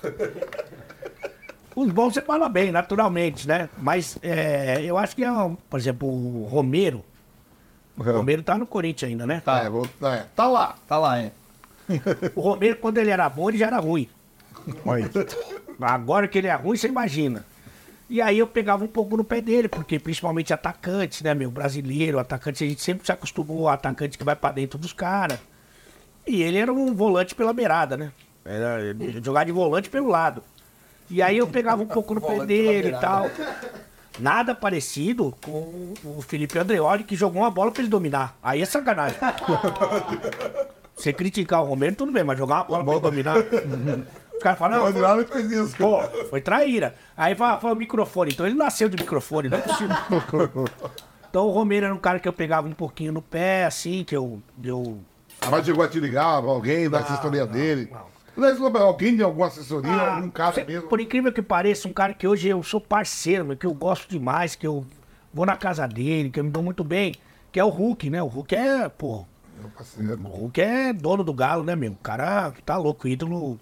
Os 1.75 1.91
bons 1.91 2.13
você 2.13 2.21
fala 2.21 2.49
bem, 2.49 2.71
naturalmente, 2.71 3.47
né? 3.47 3.69
Mas 3.77 4.17
é, 4.21 4.81
eu 4.83 4.97
acho 4.97 5.15
que, 5.15 5.23
é, 5.23 5.31
um- 5.31 5.55
por 5.55 5.79
exemplo, 5.79 6.07
o 6.07 6.45
Romero. 6.45 7.03
O 7.97 8.03
Romero 8.03 8.41
tá 8.43 8.57
no 8.57 8.65
Corinthians 8.65 9.11
ainda, 9.11 9.25
né? 9.27 9.41
Tá, 9.43 9.59
é, 9.63 9.69
vou- 9.69 9.87
é, 10.03 10.25
tá 10.35 10.47
lá. 10.47 10.75
Tá 10.87 10.97
lá, 10.97 11.19
é. 11.19 11.31
O 12.35 12.41
Romero, 12.41 12.77
quando 12.77 12.97
ele 12.97 13.09
era 13.11 13.27
bom, 13.29 13.49
ele 13.49 13.57
já 13.57 13.67
era 13.67 13.77
ruim. 13.79 14.09
Agora 15.79 16.27
que 16.27 16.37
ele 16.37 16.47
é 16.47 16.55
ruim, 16.55 16.75
você 16.77 16.87
imagina. 16.87 17.45
E 18.09 18.21
aí 18.21 18.39
eu 18.39 18.47
pegava 18.47 18.83
um 18.83 18.87
pouco 18.87 19.15
no 19.15 19.23
pé 19.23 19.39
dele, 19.39 19.67
porque 19.67 19.99
principalmente 19.99 20.51
atacantes, 20.51 21.21
né, 21.21 21.35
meu? 21.35 21.51
Brasileiro, 21.51 22.17
atacante, 22.17 22.63
a 22.63 22.67
gente 22.67 22.81
sempre 22.81 23.05
se 23.05 23.11
acostumou 23.11 23.67
ao 23.67 23.73
atacante 23.73 24.17
que 24.17 24.23
vai 24.23 24.35
pra 24.35 24.51
dentro 24.51 24.79
dos 24.79 24.91
caras. 24.91 25.37
E 26.25 26.41
ele 26.41 26.57
era 26.57 26.73
um 26.73 26.93
volante 26.93 27.35
pela 27.35 27.53
beirada, 27.53 27.95
né? 27.95 28.11
Era 28.43 28.95
jogar 29.23 29.43
de 29.43 29.51
volante 29.51 29.89
pelo 29.89 30.07
lado. 30.07 30.43
E 31.09 31.21
aí 31.21 31.37
eu 31.37 31.47
pegava 31.47 31.83
um 31.83 31.87
pouco 31.87 32.15
no 32.15 32.21
pé 32.21 32.45
dele 32.45 32.89
e 32.89 32.99
tal. 32.99 33.29
Nada 34.19 34.55
parecido 34.55 35.35
com 35.43 35.93
o 36.03 36.21
Felipe 36.21 36.57
Andreoli, 36.57 37.03
que 37.03 37.15
jogou 37.15 37.43
uma 37.43 37.51
bola 37.51 37.71
pra 37.71 37.81
ele 37.81 37.89
dominar. 37.89 38.37
Aí 38.41 38.61
é 38.61 38.65
sacanagem. 38.65 39.17
Você 40.95 41.13
criticar 41.13 41.61
o 41.63 41.65
Romero, 41.65 41.95
tudo 41.95 42.11
bem, 42.11 42.23
mas 42.23 42.37
jogar 42.37 42.65
uma 42.69 42.83
bola 42.83 42.99
pra 42.99 43.09
ele 43.09 43.23
dominar. 43.23 43.37
Os 44.39 44.43
caras 44.43 44.57
falam, 44.57 44.81
Mas 44.83 44.95
não, 44.95 45.01
lá 45.01 45.15
não 45.17 45.25
fez 45.25 45.51
isso. 45.51 45.75
pô, 45.75 46.01
foi 46.29 46.39
traíra. 46.39 46.95
Aí 47.17 47.35
fala, 47.35 47.59
fala 47.59 47.73
o 47.73 47.77
microfone. 47.77 48.31
Então 48.31 48.45
ele 48.47 48.55
nasceu 48.55 48.87
de 48.87 48.95
microfone, 48.95 49.49
não 49.49 49.57
é 49.57 49.61
possível. 49.61 49.95
Então 51.29 51.45
o 51.45 51.51
Romero 51.51 51.85
era 51.85 51.93
um 51.93 51.99
cara 51.99 52.19
que 52.19 52.27
eu 52.27 52.33
pegava 52.33 52.67
um 52.67 52.71
pouquinho 52.71 53.11
no 53.11 53.21
pé, 53.21 53.63
assim, 53.65 54.03
que 54.03 54.17
eu. 54.17 54.41
eu 54.63 54.97
Mas 55.51 55.63
chegou 55.63 55.83
a 55.83 55.87
te 55.87 55.99
ligar, 55.99 56.25
alguém 56.25 56.89
da 56.89 57.01
assessoria 57.01 57.45
dele. 57.45 57.91
Mas, 58.35 58.59
Alguém 58.59 59.15
de 59.15 59.21
alguma 59.21 59.45
assessoria, 59.45 59.91
Ah, 59.91 60.15
algum 60.15 60.29
cara 60.31 60.55
cê- 60.55 60.63
mesmo. 60.63 60.87
Por 60.89 60.99
incrível 60.99 61.31
que 61.31 61.41
pareça, 61.43 61.87
um 61.87 61.93
cara 61.93 62.15
que 62.15 62.27
hoje 62.27 62.47
eu 62.47 62.63
sou 62.63 62.81
parceiro, 62.81 63.45
meu, 63.45 63.55
que 63.55 63.65
eu 63.67 63.73
gosto 63.75 64.09
demais, 64.09 64.55
que 64.55 64.65
eu 64.65 64.83
vou 65.31 65.45
na 65.45 65.55
casa 65.55 65.87
dele, 65.87 66.31
que 66.31 66.39
eu 66.39 66.43
me 66.45 66.49
dou 66.49 66.63
muito 66.63 66.83
bem, 66.83 67.13
que 67.51 67.59
é 67.59 67.63
o 67.63 67.69
Hulk, 67.69 68.09
né? 68.09 68.23
O 68.23 68.27
Hulk 68.27 68.55
é, 68.55 68.89
pô, 68.89 69.23
o 70.23 70.27
Hulk 70.27 70.59
é 70.61 70.91
dono 70.93 71.23
do 71.23 71.33
galo, 71.33 71.63
né, 71.63 71.75
meu? 71.75 71.91
O 71.91 71.95
cara 71.97 72.51
tá 72.65 72.75
louco, 72.75 73.07
ídolo 73.07 73.59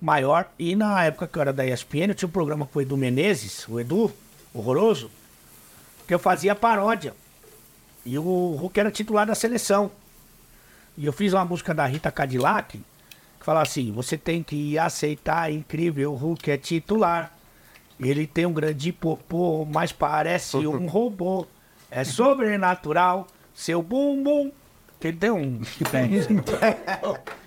maior. 0.00 0.50
E 0.58 0.74
na 0.74 1.04
época 1.04 1.26
que 1.26 1.36
eu 1.36 1.42
era 1.42 1.52
da 1.52 1.66
ESPN, 1.66 2.08
eu 2.08 2.14
tinha 2.14 2.28
um 2.28 2.32
programa 2.32 2.66
com 2.66 2.78
o 2.78 2.82
Edu 2.82 2.96
Menezes, 2.96 3.68
o 3.68 3.78
Edu, 3.78 4.12
horroroso, 4.54 5.10
que 6.06 6.14
eu 6.14 6.18
fazia 6.18 6.54
paródia. 6.54 7.14
E 8.04 8.18
o 8.18 8.56
Hulk 8.56 8.80
era 8.80 8.90
titular 8.90 9.26
da 9.26 9.34
seleção. 9.34 9.90
E 10.96 11.06
eu 11.06 11.12
fiz 11.12 11.32
uma 11.32 11.44
música 11.44 11.74
da 11.74 11.84
Rita 11.86 12.10
Cadillac, 12.10 12.78
que 12.78 13.44
fala 13.44 13.62
assim, 13.62 13.92
você 13.92 14.16
tem 14.16 14.42
que 14.42 14.78
aceitar, 14.78 15.50
é 15.50 15.54
incrível, 15.54 16.12
o 16.12 16.16
Hulk 16.16 16.50
é 16.50 16.56
titular. 16.56 17.32
Ele 17.98 18.26
tem 18.26 18.46
um 18.46 18.52
grande 18.52 18.92
popô, 18.92 19.66
mas 19.66 19.92
parece 19.92 20.56
um 20.56 20.86
robô. 20.88 21.46
É 21.90 22.04
sobrenatural, 22.04 23.26
seu 23.54 23.82
bumbum. 23.82 24.50
Que 24.98 25.08
ele 25.08 25.16
tem 25.16 25.30
um... 25.30 25.60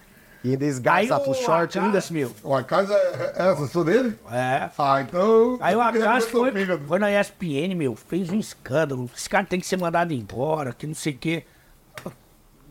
E 0.43 0.51
ainda 0.51 0.65
Aí 0.65 0.69
esgarça 0.69 1.17
o 1.17 1.23
pro 1.23 1.34
short 1.34 1.79
ainda. 1.79 1.99
Meu, 2.12 2.32
O 2.43 2.53
Acaso 2.53 2.91
é 2.91 3.34
é 3.38 3.51
essa 3.51 3.65
sua 3.67 3.86
dele? 3.86 4.17
é, 4.29 4.69
Ah, 4.77 5.01
então. 5.01 5.58
Aí 5.62 5.75
o 5.75 5.79
tô 5.79 6.21
foi, 6.29 6.51
foi 6.88 6.99
na 6.99 7.10
ESPN, 7.12 7.73
meu, 7.75 7.95
fez 7.95 8.29
um 8.29 8.39
escândalo. 8.39 9.10
Esse 9.15 9.29
cara 9.29 9.45
tem 9.45 9.60
que 9.60 9.65
ser 9.65 9.77
mandado 9.77 10.13
embora, 10.13 10.73
que 10.73 10.86
não 10.86 10.93
sei 10.93 11.13
o 11.13 11.17
quê. 11.17 11.45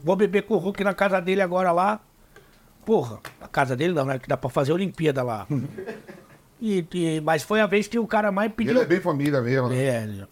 Vou 0.05 0.17
beber 0.17 0.43
com 0.43 0.55
o 0.55 0.59
Hulk 0.59 0.85
na 0.85 0.93
casa 0.93 1.21
dele 1.21 1.41
agora 1.41 1.73
lá. 1.73 2.01
Porra, 2.85 3.21
a 3.41 3.47
casa 3.49 3.75
dele 3.77 3.95
não, 3.95 4.05
né? 4.05 4.19
Que 4.19 4.29
dá 4.29 4.37
pra 4.37 4.51
fazer 4.51 4.73
Olimpíada 4.73 5.23
lá. 5.23 5.47
E, 6.65 6.87
e- 6.95 7.21
mas 7.21 7.43
foi 7.43 7.61
a 7.61 7.67
vez 7.67 7.89
que 7.89 7.99
o 7.99 8.07
cara 8.07 8.31
mais 8.31 8.53
pediu. 8.53 8.73
Ele 8.75 8.83
é 8.83 8.85
bem 8.85 9.01
família 9.01 9.41
mesmo. 9.41 9.69
né? 9.69 9.77
É, 9.85 10.03
ele- 10.05 10.27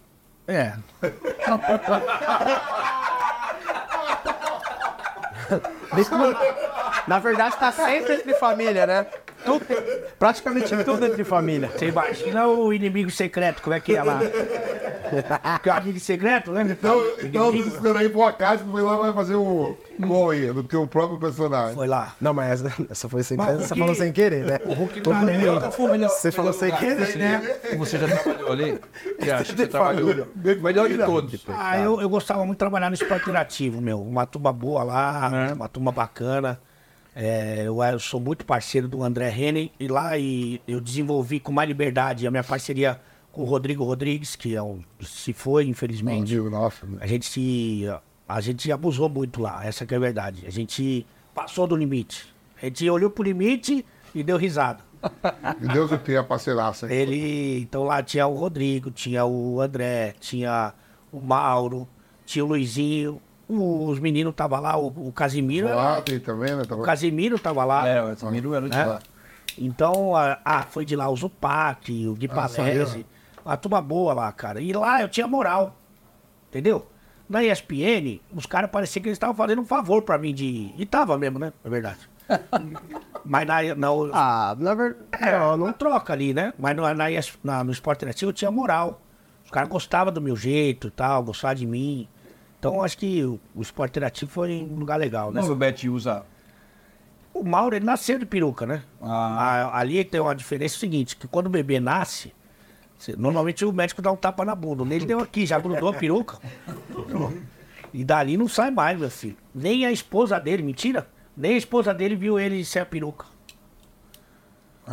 é. 0.46 0.74
Na 7.06 7.18
verdade, 7.18 7.56
tá 7.58 7.72
sempre 7.72 8.14
entre 8.14 8.34
família, 8.34 8.86
né? 8.86 9.06
Tudo- 9.44 9.64
praticamente 10.18 10.76
tudo 10.84 11.06
entre 11.06 11.24
família. 11.24 11.70
Você 11.74 11.86
imagina 11.88 12.46
o 12.46 12.72
inimigo 12.72 13.10
secreto, 13.10 13.62
como 13.62 13.74
é 13.74 13.80
que 13.80 13.96
é 13.96 14.02
lá? 14.02 14.20
Que 15.62 15.68
é 15.68 15.72
o 15.72 15.76
amigo 15.76 15.98
secreto, 15.98 16.52
lembra? 16.52 16.72
Então, 16.74 17.02
então 17.22 17.48
Inimigo. 17.50 17.70
você 17.70 17.98
aí 17.98 18.08
pro 18.08 18.22
Acaso 18.22 18.64
que 18.64 18.70
foi 18.70 18.82
lá 18.82 18.96
vai 18.96 19.12
fazer 19.12 19.34
o 19.34 19.76
gol 19.98 20.30
aí, 20.30 20.52
do 20.52 20.62
teu 20.62 20.86
próprio 20.86 21.18
personagem. 21.18 21.74
Foi 21.74 21.88
lá. 21.88 22.14
Não, 22.20 22.32
mas 22.34 22.62
essa, 22.64 22.82
essa 22.90 23.08
foi 23.08 23.22
sem 23.22 23.36
querer. 23.38 23.56
Você 23.58 23.74
falou 23.74 23.94
sem 23.94 24.12
querer, 24.12 24.44
né? 24.44 24.58
O 24.66 24.72
Hulk 24.74 25.00
tá 25.00 25.14
melhor. 25.22 25.70
Você 26.08 26.30
falou 26.30 26.52
sem 26.52 26.70
querer, 26.72 27.16
né? 27.16 27.56
Você 27.76 27.98
já 27.98 28.06
trabalhou 28.08 28.52
ali? 28.52 28.78
Você 29.18 29.30
acha 29.30 29.44
que 29.52 29.58
você 29.58 29.66
trabalhou? 29.66 30.28
Melhor 30.62 30.88
de 30.88 30.98
todos. 30.98 31.44
Ah, 31.48 31.78
eu, 31.78 32.00
eu 32.00 32.08
gostava 32.08 32.40
muito 32.40 32.56
de 32.56 32.58
trabalhar 32.58 32.88
no 32.90 32.94
esporte 32.94 33.22
interativo, 33.22 33.80
meu. 33.80 34.00
Uma 34.00 34.26
turma 34.26 34.52
boa 34.52 34.82
lá, 34.84 35.30
É. 35.50 35.52
uma 35.54 35.68
turma 35.68 35.90
bacana. 35.90 36.60
É, 37.14 37.62
eu, 37.66 37.82
eu 37.82 37.98
sou 37.98 38.20
muito 38.20 38.44
parceiro 38.44 38.86
do 38.86 39.02
André 39.02 39.30
Henning 39.36 39.70
e 39.80 39.88
lá 39.88 40.16
e 40.16 40.60
eu 40.66 40.80
desenvolvi 40.80 41.40
com 41.40 41.52
mais 41.52 41.68
liberdade 41.68 42.26
a 42.26 42.30
minha 42.30 42.44
parceria 42.44 43.00
com 43.32 43.42
o 43.42 43.44
Rodrigo 43.44 43.84
Rodrigues, 43.84 44.36
que 44.36 44.54
é 44.54 44.62
um, 44.62 44.82
se 45.02 45.32
foi, 45.32 45.66
infelizmente. 45.66 46.18
Mendigo, 46.20 46.50
nossa. 46.50 46.86
né? 46.86 46.98
A 47.00 47.06
gente 47.06 47.26
se. 47.26 47.84
A 48.28 48.40
gente 48.40 48.70
abusou 48.70 49.08
muito 49.08 49.42
lá, 49.42 49.66
essa 49.66 49.84
que 49.84 49.92
é 49.92 49.96
a 49.96 50.00
verdade. 50.00 50.46
A 50.46 50.50
gente 50.50 51.04
passou 51.34 51.66
do 51.66 51.74
limite. 51.74 52.32
A 52.60 52.66
gente 52.66 52.88
olhou 52.88 53.10
pro 53.10 53.24
limite 53.24 53.84
e 54.14 54.22
deu 54.22 54.36
risada. 54.36 54.84
Que 55.58 55.66
Deus 55.66 55.90
o 55.90 55.98
tenha, 55.98 56.22
parceiraça. 56.22 56.86
hein? 56.86 56.92
Ele. 56.92 57.60
Então 57.60 57.84
lá 57.84 58.02
tinha 58.02 58.26
o 58.26 58.34
Rodrigo, 58.34 58.90
tinha 58.90 59.24
o 59.24 59.60
André, 59.60 60.14
tinha 60.20 60.74
o 61.10 61.20
Mauro, 61.20 61.88
tinha 62.24 62.44
o 62.44 62.48
Luizinho. 62.48 63.20
Os 63.52 63.98
meninos 63.98 64.30
estavam 64.32 64.60
lá, 64.60 64.76
o, 64.76 64.86
o 65.08 65.12
Casimiro. 65.12 65.68
Também, 66.24 66.54
né? 66.54 66.62
O 66.70 66.82
Casimiro 66.82 67.38
tava 67.38 67.64
lá. 67.64 67.88
É, 67.88 68.02
o 68.02 68.16
Samiro 68.16 68.54
era 68.54 68.68
de 68.68 68.76
né? 68.76 68.84
lá. 68.84 69.00
Então, 69.58 70.14
a- 70.14 70.38
ah, 70.44 70.62
foi 70.62 70.84
de 70.84 70.94
lá 70.94 71.08
o 71.08 71.16
Zupac, 71.16 72.06
o 72.06 72.14
Gui 72.14 72.28
Palese. 72.28 73.04
Uma 73.44 73.56
turma 73.56 73.80
boa 73.82 74.12
lá, 74.14 74.30
cara. 74.32 74.60
E 74.60 74.72
lá 74.72 75.02
eu 75.02 75.08
tinha 75.08 75.26
moral. 75.26 75.76
Entendeu? 76.48 76.86
Na 77.28 77.42
ESPN, 77.44 78.20
os 78.34 78.44
caras 78.46 78.70
pareciam 78.70 79.02
que 79.02 79.08
eles 79.08 79.16
estavam 79.16 79.34
fazendo 79.34 79.62
um 79.62 79.64
favor 79.66 80.02
pra 80.02 80.18
mim 80.18 80.34
de. 80.34 80.72
E 80.76 80.84
tava 80.86 81.16
mesmo, 81.18 81.38
né? 81.38 81.52
É 81.64 81.68
verdade. 81.68 81.98
Mas 83.24 83.46
na, 83.46 83.62
na, 83.74 83.88
Ah, 84.12 84.56
na 84.58 84.74
verdade. 84.74 85.04
é, 85.20 85.56
não 85.56 85.72
troca 85.72 86.12
ali, 86.12 86.32
né? 86.34 86.52
Mas 86.58 86.76
no, 86.76 86.82
na, 86.82 87.06
na- 87.44 87.64
no 87.64 87.70
esporte 87.72 87.98
interativo 87.98 88.30
eu 88.30 88.34
tinha 88.34 88.50
moral. 88.50 89.00
Os 89.44 89.50
caras 89.50 89.68
gostavam 89.68 90.12
do 90.12 90.20
meu 90.20 90.36
jeito 90.36 90.88
e 90.88 90.90
tal, 90.90 91.22
gostavam 91.22 91.56
de 91.56 91.66
mim. 91.66 92.08
Então 92.60 92.82
acho 92.84 92.96
que 92.98 93.24
o, 93.24 93.40
o 93.54 93.62
esporte 93.62 93.90
interativo 93.92 94.30
foi 94.30 94.68
um 94.70 94.76
lugar 94.78 94.98
legal, 95.00 95.32
né? 95.32 95.40
Não, 95.40 95.50
o 95.50 95.56
Bet 95.56 95.88
usa. 95.88 96.22
O 97.32 97.42
Mauro, 97.42 97.74
ele 97.74 97.84
nasceu 97.86 98.18
de 98.18 98.26
peruca, 98.26 98.66
né? 98.66 98.82
Ah. 99.00 99.70
A- 99.72 99.78
ali 99.78 100.04
tem 100.04 100.20
uma 100.20 100.34
diferença 100.34 100.76
seguinte, 100.78 101.16
que 101.16 101.26
quando 101.26 101.46
o 101.46 101.50
bebê 101.50 101.80
nasce, 101.80 102.32
você- 102.98 103.16
normalmente 103.16 103.64
o 103.64 103.72
médico 103.72 104.02
dá 104.02 104.12
um 104.12 104.16
tapa 104.16 104.44
na 104.44 104.54
bunda. 104.54 104.84
Nele 104.84 105.06
deu 105.06 105.20
aqui, 105.20 105.46
já 105.46 105.58
grudou 105.58 105.88
a 105.88 105.94
peruca. 105.94 106.38
E 107.92 108.04
dali 108.04 108.36
não 108.36 108.46
sai 108.46 108.70
mais, 108.70 108.96
meu 108.96 109.10
filho. 109.10 109.36
Nem 109.52 109.84
a 109.84 109.90
esposa 109.90 110.38
dele, 110.38 110.62
mentira? 110.62 111.08
Nem 111.36 111.54
a 111.54 111.56
esposa 111.56 111.92
dele 111.92 112.14
viu 112.14 112.38
ele 112.38 112.64
sem 112.64 112.80
a 112.80 112.86
peruca. 112.86 113.26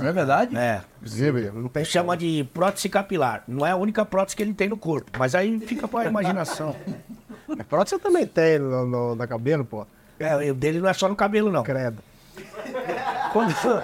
Não 0.01 0.09
é 0.09 0.13
verdade? 0.13 0.55
É. 0.55 0.81
Tem 1.73 1.85
Chama 1.85 2.15
de 2.15 2.47
prótese 2.53 2.89
capilar. 2.89 3.43
Não 3.47 3.65
é 3.65 3.71
a 3.71 3.75
única 3.75 4.05
prótese 4.05 4.35
que 4.35 4.43
ele 4.43 4.53
tem 4.53 4.69
no 4.69 4.77
corpo. 4.77 5.11
Mas 5.17 5.35
aí 5.35 5.59
fica 5.59 5.87
pra 5.87 6.05
imaginação. 6.05 6.75
Mas 7.47 7.65
prótese 7.67 7.95
você 7.95 8.01
também 8.01 8.25
tem 8.25 8.59
no, 8.59 8.85
no, 8.85 9.15
na 9.15 9.25
cabelo, 9.25 9.63
pô. 9.63 9.85
É, 10.19 10.51
o 10.51 10.53
dele 10.53 10.79
não 10.79 10.89
é 10.89 10.93
só 10.93 11.07
no 11.07 11.15
cabelo, 11.15 11.51
não. 11.51 11.63
Credo. 11.63 12.01
Quando, 13.31 13.53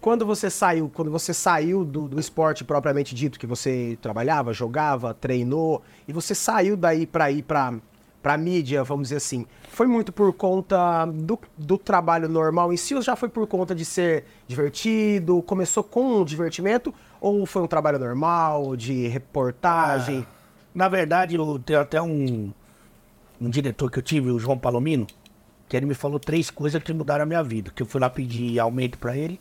quando 0.00 0.26
você 0.26 0.50
saiu, 0.50 0.90
quando 0.92 1.10
você 1.10 1.32
saiu 1.32 1.84
do, 1.84 2.08
do 2.08 2.18
esporte 2.18 2.64
propriamente 2.64 3.14
dito, 3.14 3.38
que 3.38 3.46
você 3.46 3.98
trabalhava, 4.00 4.52
jogava, 4.52 5.14
treinou, 5.14 5.82
e 6.08 6.12
você 6.12 6.34
saiu 6.34 6.76
daí 6.76 7.06
pra 7.06 7.30
ir 7.30 7.42
pra, 7.42 7.74
pra 8.22 8.38
mídia, 8.38 8.84
vamos 8.84 9.08
dizer 9.08 9.16
assim, 9.16 9.46
foi 9.68 9.86
muito 9.86 10.12
por 10.12 10.32
conta 10.32 11.04
do, 11.06 11.38
do 11.58 11.76
trabalho 11.76 12.28
normal 12.28 12.72
em 12.72 12.76
si, 12.76 12.94
ou 12.94 13.02
já 13.02 13.16
foi 13.16 13.28
por 13.28 13.46
conta 13.46 13.74
de 13.74 13.84
ser 13.84 14.24
divertido, 14.46 15.42
começou 15.42 15.82
com 15.82 16.20
um 16.20 16.24
divertimento, 16.24 16.94
ou 17.20 17.44
foi 17.44 17.62
um 17.62 17.66
trabalho 17.66 17.98
normal, 17.98 18.76
de 18.76 19.08
reportagem? 19.08 20.24
Na 20.74 20.88
verdade, 20.88 21.34
eu 21.34 21.58
tenho 21.58 21.80
até 21.80 22.00
um, 22.00 22.52
um 23.40 23.50
diretor 23.50 23.90
que 23.90 23.98
eu 23.98 24.02
tive, 24.02 24.30
o 24.30 24.38
João 24.38 24.56
Palomino, 24.56 25.06
que 25.68 25.76
ele 25.76 25.86
me 25.86 25.94
falou 25.94 26.20
três 26.20 26.50
coisas 26.50 26.82
que 26.82 26.92
mudaram 26.92 27.24
a 27.24 27.26
minha 27.26 27.42
vida. 27.42 27.70
Que 27.74 27.82
eu 27.82 27.86
fui 27.86 28.00
lá 28.00 28.08
pedir 28.08 28.58
aumento 28.58 28.98
pra 28.98 29.16
ele. 29.16 29.40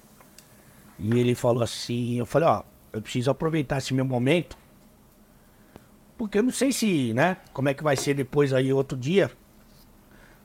E 0.97 1.19
ele 1.19 1.35
falou 1.35 1.63
assim, 1.63 2.19
eu 2.19 2.25
falei, 2.25 2.47
ó, 2.47 2.63
eu 2.93 3.01
preciso 3.01 3.31
aproveitar 3.31 3.77
esse 3.77 3.93
meu 3.93 4.05
momento. 4.05 4.57
Porque 6.21 6.37
eu 6.37 6.43
não 6.43 6.51
sei 6.51 6.71
se, 6.71 7.15
né, 7.15 7.37
como 7.51 7.67
é 7.67 7.73
que 7.73 7.81
vai 7.81 7.97
ser 7.97 8.13
depois 8.13 8.53
aí 8.53 8.71
outro 8.71 8.95
dia. 8.95 9.31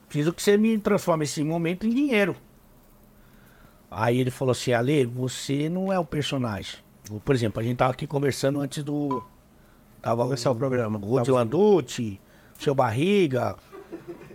Preciso 0.07 0.33
que 0.33 0.41
você 0.41 0.57
me 0.57 0.75
transforme 0.79 1.23
esse 1.23 1.43
momento 1.43 1.85
em 1.85 1.91
dinheiro. 1.91 2.35
Aí 3.91 4.19
ele 4.19 4.31
falou 4.31 4.53
assim, 4.53 4.73
Ale, 4.73 5.05
você 5.05 5.69
não 5.69 5.93
é 5.93 5.99
o 5.99 6.03
personagem. 6.03 6.79
Por 7.23 7.35
exemplo, 7.35 7.59
a 7.59 7.63
gente 7.63 7.77
tava 7.77 7.91
aqui 7.91 8.07
conversando 8.07 8.59
antes 8.59 8.83
do. 8.83 9.23
Tava 10.01 10.33
Esse 10.33 10.47
é 10.47 10.49
o 10.49 10.55
programa. 10.55 10.97
O 10.97 11.01
Rudy 11.01 11.29
Landucci, 11.29 12.19
seu 12.57 12.73
Barriga, 12.73 13.55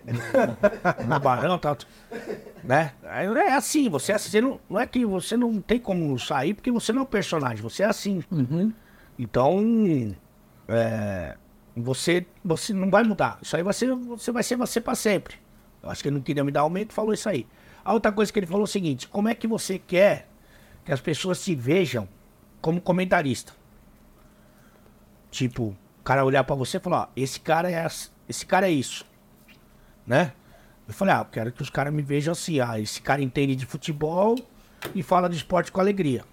o 1.05 1.21
Barão, 1.21 1.59
tal, 1.59 1.77
né? 2.63 2.93
É 3.03 3.55
assim, 3.55 3.89
você 3.89 4.13
é 4.13 4.15
assim, 4.15 4.41
não, 4.41 4.61
não 4.71 4.79
é 4.79 4.87
que 4.87 5.05
você 5.05 5.37
não 5.37 5.61
tem 5.61 5.81
como 5.81 6.17
sair 6.21 6.55
porque 6.55 6.71
você 6.71 6.93
não 6.93 7.01
é 7.01 7.03
o 7.03 7.09
personagem, 7.09 7.61
você 7.61 7.83
é 7.83 7.87
assim. 7.87 8.23
Então, 9.19 9.61
é, 10.73 11.37
você, 11.77 12.27
você 12.45 12.73
não 12.73 12.91
vai 12.91 13.05
mudar. 13.05 13.39
Isso 13.43 13.57
aí 13.57 13.73
ser, 13.73 13.95
você 13.95 14.33
vai 14.33 14.43
ser 14.43 14.57
você 14.57 14.81
para 14.81 14.95
sempre. 14.95 15.37
Eu 15.83 15.91
acho 15.91 16.03
que 16.03 16.09
ele 16.09 16.17
não 16.17 16.23
queria 16.23 16.45
me 16.45 16.53
dar 16.53 16.61
aumento, 16.61 16.93
falou 16.93 17.13
isso 17.13 17.29
aí. 17.29 17.47
A 17.85 17.93
outra 17.93 18.13
coisa 18.13 18.33
que 18.33 18.39
ele 18.39 18.47
falou 18.47 18.63
é 18.63 18.65
o 18.65 18.69
seguinte: 18.69 19.09
como 19.09 19.29
é 19.29 19.35
que 19.35 19.47
você 19.47 19.79
quer 19.79 20.29
que 20.85 20.93
as 20.93 21.01
pessoas 21.01 21.43
te 21.43 21.55
vejam 21.55 22.09
como 22.61 22.81
comentarista? 22.81 23.53
Tipo, 25.31 25.75
o 26.01 26.03
cara 26.05 26.25
olhar 26.25 26.45
pra 26.45 26.55
você 26.55 26.77
e 26.77 26.81
falar, 26.81 27.11
esse 27.17 27.41
cara 27.41 27.71
é 27.71 27.87
esse 28.29 28.47
cara 28.47 28.69
é 28.69 28.71
isso. 28.71 29.05
Né? 30.07 30.33
Eu 30.87 30.95
falei, 30.95 31.15
ah, 31.15 31.21
eu 31.21 31.25
quero 31.25 31.53
que 31.53 31.63
os 31.63 31.71
caras 31.71 31.93
me 31.93 32.03
vejam 32.03 32.33
assim, 32.33 32.61
ah, 32.61 32.79
esse 32.79 33.01
cara 33.01 33.23
entende 33.23 33.57
de 33.57 33.65
futebol 33.65 34.37
e 34.95 35.03
fala 35.03 35.29
de 35.29 35.37
esporte 35.37 35.73
com 35.73 35.81
alegria. 35.81 36.25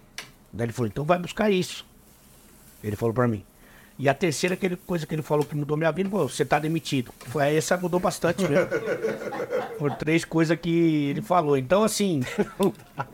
Daí 0.51 0.65
ele 0.65 0.73
falou, 0.73 0.87
então 0.87 1.05
vai 1.05 1.17
buscar 1.17 1.49
isso. 1.49 1.85
Ele 2.83 2.95
falou 2.95 3.13
pra 3.13 3.27
mim. 3.27 3.45
E 3.99 4.07
a 4.07 4.13
terceira 4.13 4.53
aquele 4.55 4.77
coisa 4.77 5.05
que 5.05 5.13
ele 5.13 5.21
falou 5.21 5.45
que 5.45 5.55
mudou 5.55 5.75
minha 5.75 5.91
vida, 5.91 6.09
pô, 6.09 6.27
você 6.27 6.45
tá 6.45 6.57
demitido. 6.57 7.11
Foi 7.27 7.53
essa 7.53 7.75
mudou 7.75 7.99
bastante 7.99 8.47
mesmo. 8.47 8.67
Por 9.77 9.93
três 9.95 10.23
coisas 10.23 10.57
que 10.57 11.09
ele 11.09 11.21
falou. 11.21 11.57
Então, 11.57 11.83
assim, 11.83 12.21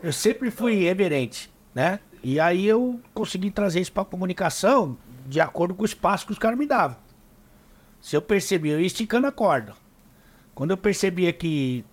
eu 0.02 0.12
sempre 0.12 0.50
fui 0.50 0.84
reverente, 0.84 1.50
né? 1.74 1.98
E 2.22 2.38
aí 2.38 2.64
eu 2.66 3.00
consegui 3.12 3.50
trazer 3.50 3.80
isso 3.80 3.92
pra 3.92 4.04
comunicação 4.04 4.96
de 5.26 5.40
acordo 5.40 5.74
com 5.74 5.82
o 5.82 5.86
espaço 5.86 6.24
que 6.24 6.32
os 6.32 6.38
caras 6.38 6.58
me 6.58 6.66
davam. 6.66 6.96
Se 8.00 8.16
eu 8.16 8.22
percebi, 8.22 8.68
eu 8.68 8.80
ia 8.80 8.86
esticando 8.86 9.26
a 9.26 9.32
corda. 9.32 9.74
Quando 10.54 10.70
eu 10.70 10.76
percebia 10.76 11.32
que 11.32 11.84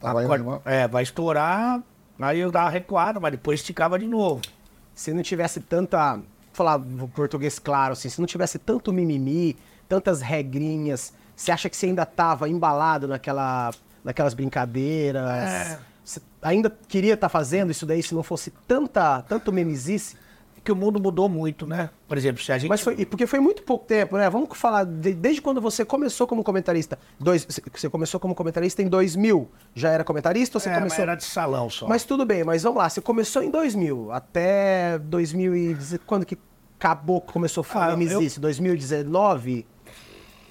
a 0.00 0.08
Tava 0.08 0.24
indo 0.24 0.28
corda 0.28 0.62
é, 0.66 0.86
vai 0.86 1.02
estourar, 1.02 1.82
Aí 2.22 2.38
eu 2.38 2.52
dava 2.52 2.70
recuada, 2.70 3.18
mas 3.18 3.32
depois 3.32 3.60
esticava 3.60 3.98
de 3.98 4.06
novo. 4.06 4.40
Se 4.94 5.12
não 5.12 5.22
tivesse 5.22 5.60
tanta. 5.60 6.20
Falar 6.52 6.80
português 7.14 7.58
claro, 7.58 7.92
assim, 7.92 8.08
se 8.08 8.20
não 8.20 8.26
tivesse 8.26 8.58
tanto 8.58 8.92
mimimi, 8.92 9.56
tantas 9.88 10.20
regrinhas, 10.20 11.12
você 11.34 11.50
acha 11.50 11.68
que 11.68 11.76
você 11.76 11.86
ainda 11.86 12.04
tava 12.04 12.48
embalado 12.48 13.08
naquela, 13.08 13.70
naquelas 14.04 14.34
brincadeiras? 14.34 15.50
É. 15.50 15.78
Você 16.04 16.20
ainda 16.40 16.70
queria 16.88 17.14
estar 17.14 17.28
fazendo 17.28 17.70
isso 17.70 17.86
daí 17.86 18.02
se 18.02 18.14
não 18.14 18.22
fosse 18.22 18.50
tanta, 18.66 19.22
tanto 19.22 19.52
memizice? 19.52 20.16
Que 20.64 20.70
o 20.70 20.76
mundo 20.76 21.00
mudou 21.00 21.28
muito, 21.28 21.66
né? 21.66 21.90
Por 22.06 22.16
exemplo, 22.16 22.40
se 22.40 22.52
a 22.52 22.56
gente. 22.58 22.68
Mas 22.68 22.80
foi, 22.80 23.04
porque 23.04 23.26
foi 23.26 23.40
muito 23.40 23.64
pouco 23.64 23.84
tempo, 23.84 24.16
né? 24.16 24.30
Vamos 24.30 24.48
falar, 24.56 24.84
de- 24.84 25.12
desde 25.12 25.42
quando 25.42 25.60
você 25.60 25.84
começou 25.84 26.24
como 26.24 26.44
comentarista. 26.44 26.96
Dois, 27.18 27.44
você 27.72 27.90
começou 27.90 28.20
como 28.20 28.32
comentarista 28.32 28.80
em 28.80 28.86
2000. 28.86 29.50
Já 29.74 29.90
era 29.90 30.04
comentarista 30.04 30.58
ou 30.58 30.60
você 30.60 30.68
É, 30.68 30.72
mas 30.74 30.80
começou... 30.82 31.02
era 31.02 31.14
de 31.16 31.24
salão 31.24 31.68
só. 31.68 31.88
Mas 31.88 32.04
tudo 32.04 32.24
bem, 32.24 32.44
mas 32.44 32.62
vamos 32.62 32.78
lá. 32.78 32.88
Você 32.88 33.00
começou 33.00 33.42
em 33.42 33.50
2000, 33.50 34.12
até 34.12 34.98
2000 35.00 35.56
e... 35.56 35.76
Quando 36.06 36.24
que 36.24 36.38
acabou, 36.78 37.20
começou 37.20 37.62
a 37.62 37.66
Ah, 37.68 37.72
falar 37.72 38.00
eu- 38.02 38.22
isso? 38.22 38.40
2019? 38.40 39.66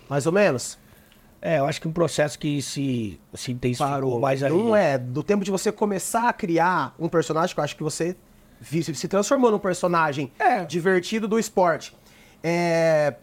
Mais 0.09 0.26
ou 0.26 0.32
menos? 0.34 0.78
É, 1.41 1.59
eu 1.59 1.66
acho 1.66 1.82
que 1.82 1.88
um 1.88 1.91
processo 1.93 2.38
que 2.38 2.62
se, 2.62 3.20
se 3.34 3.51
intensificou 3.51 4.20
mais 4.20 4.43
aí. 4.43 4.51
Não 4.51 4.76
é. 4.76 4.97
Do 4.97 5.24
tempo 5.24 5.43
de 5.43 5.49
você 5.49 5.72
começar 5.72 6.28
a 6.30 6.34
criar 6.34 6.93
um 6.99 7.07
personagem, 7.07 7.55
que 7.55 7.59
eu 7.59 7.64
acho 7.64 7.76
que 7.76 7.82
você 7.84 8.16
se 8.62 9.07
transformou 9.07 9.51
num 9.51 9.59
personagem 9.59 10.32
É. 10.39 10.64
divertido 10.66 11.28
do 11.28 11.39
esporte. 11.39 11.93
É, 12.43 13.14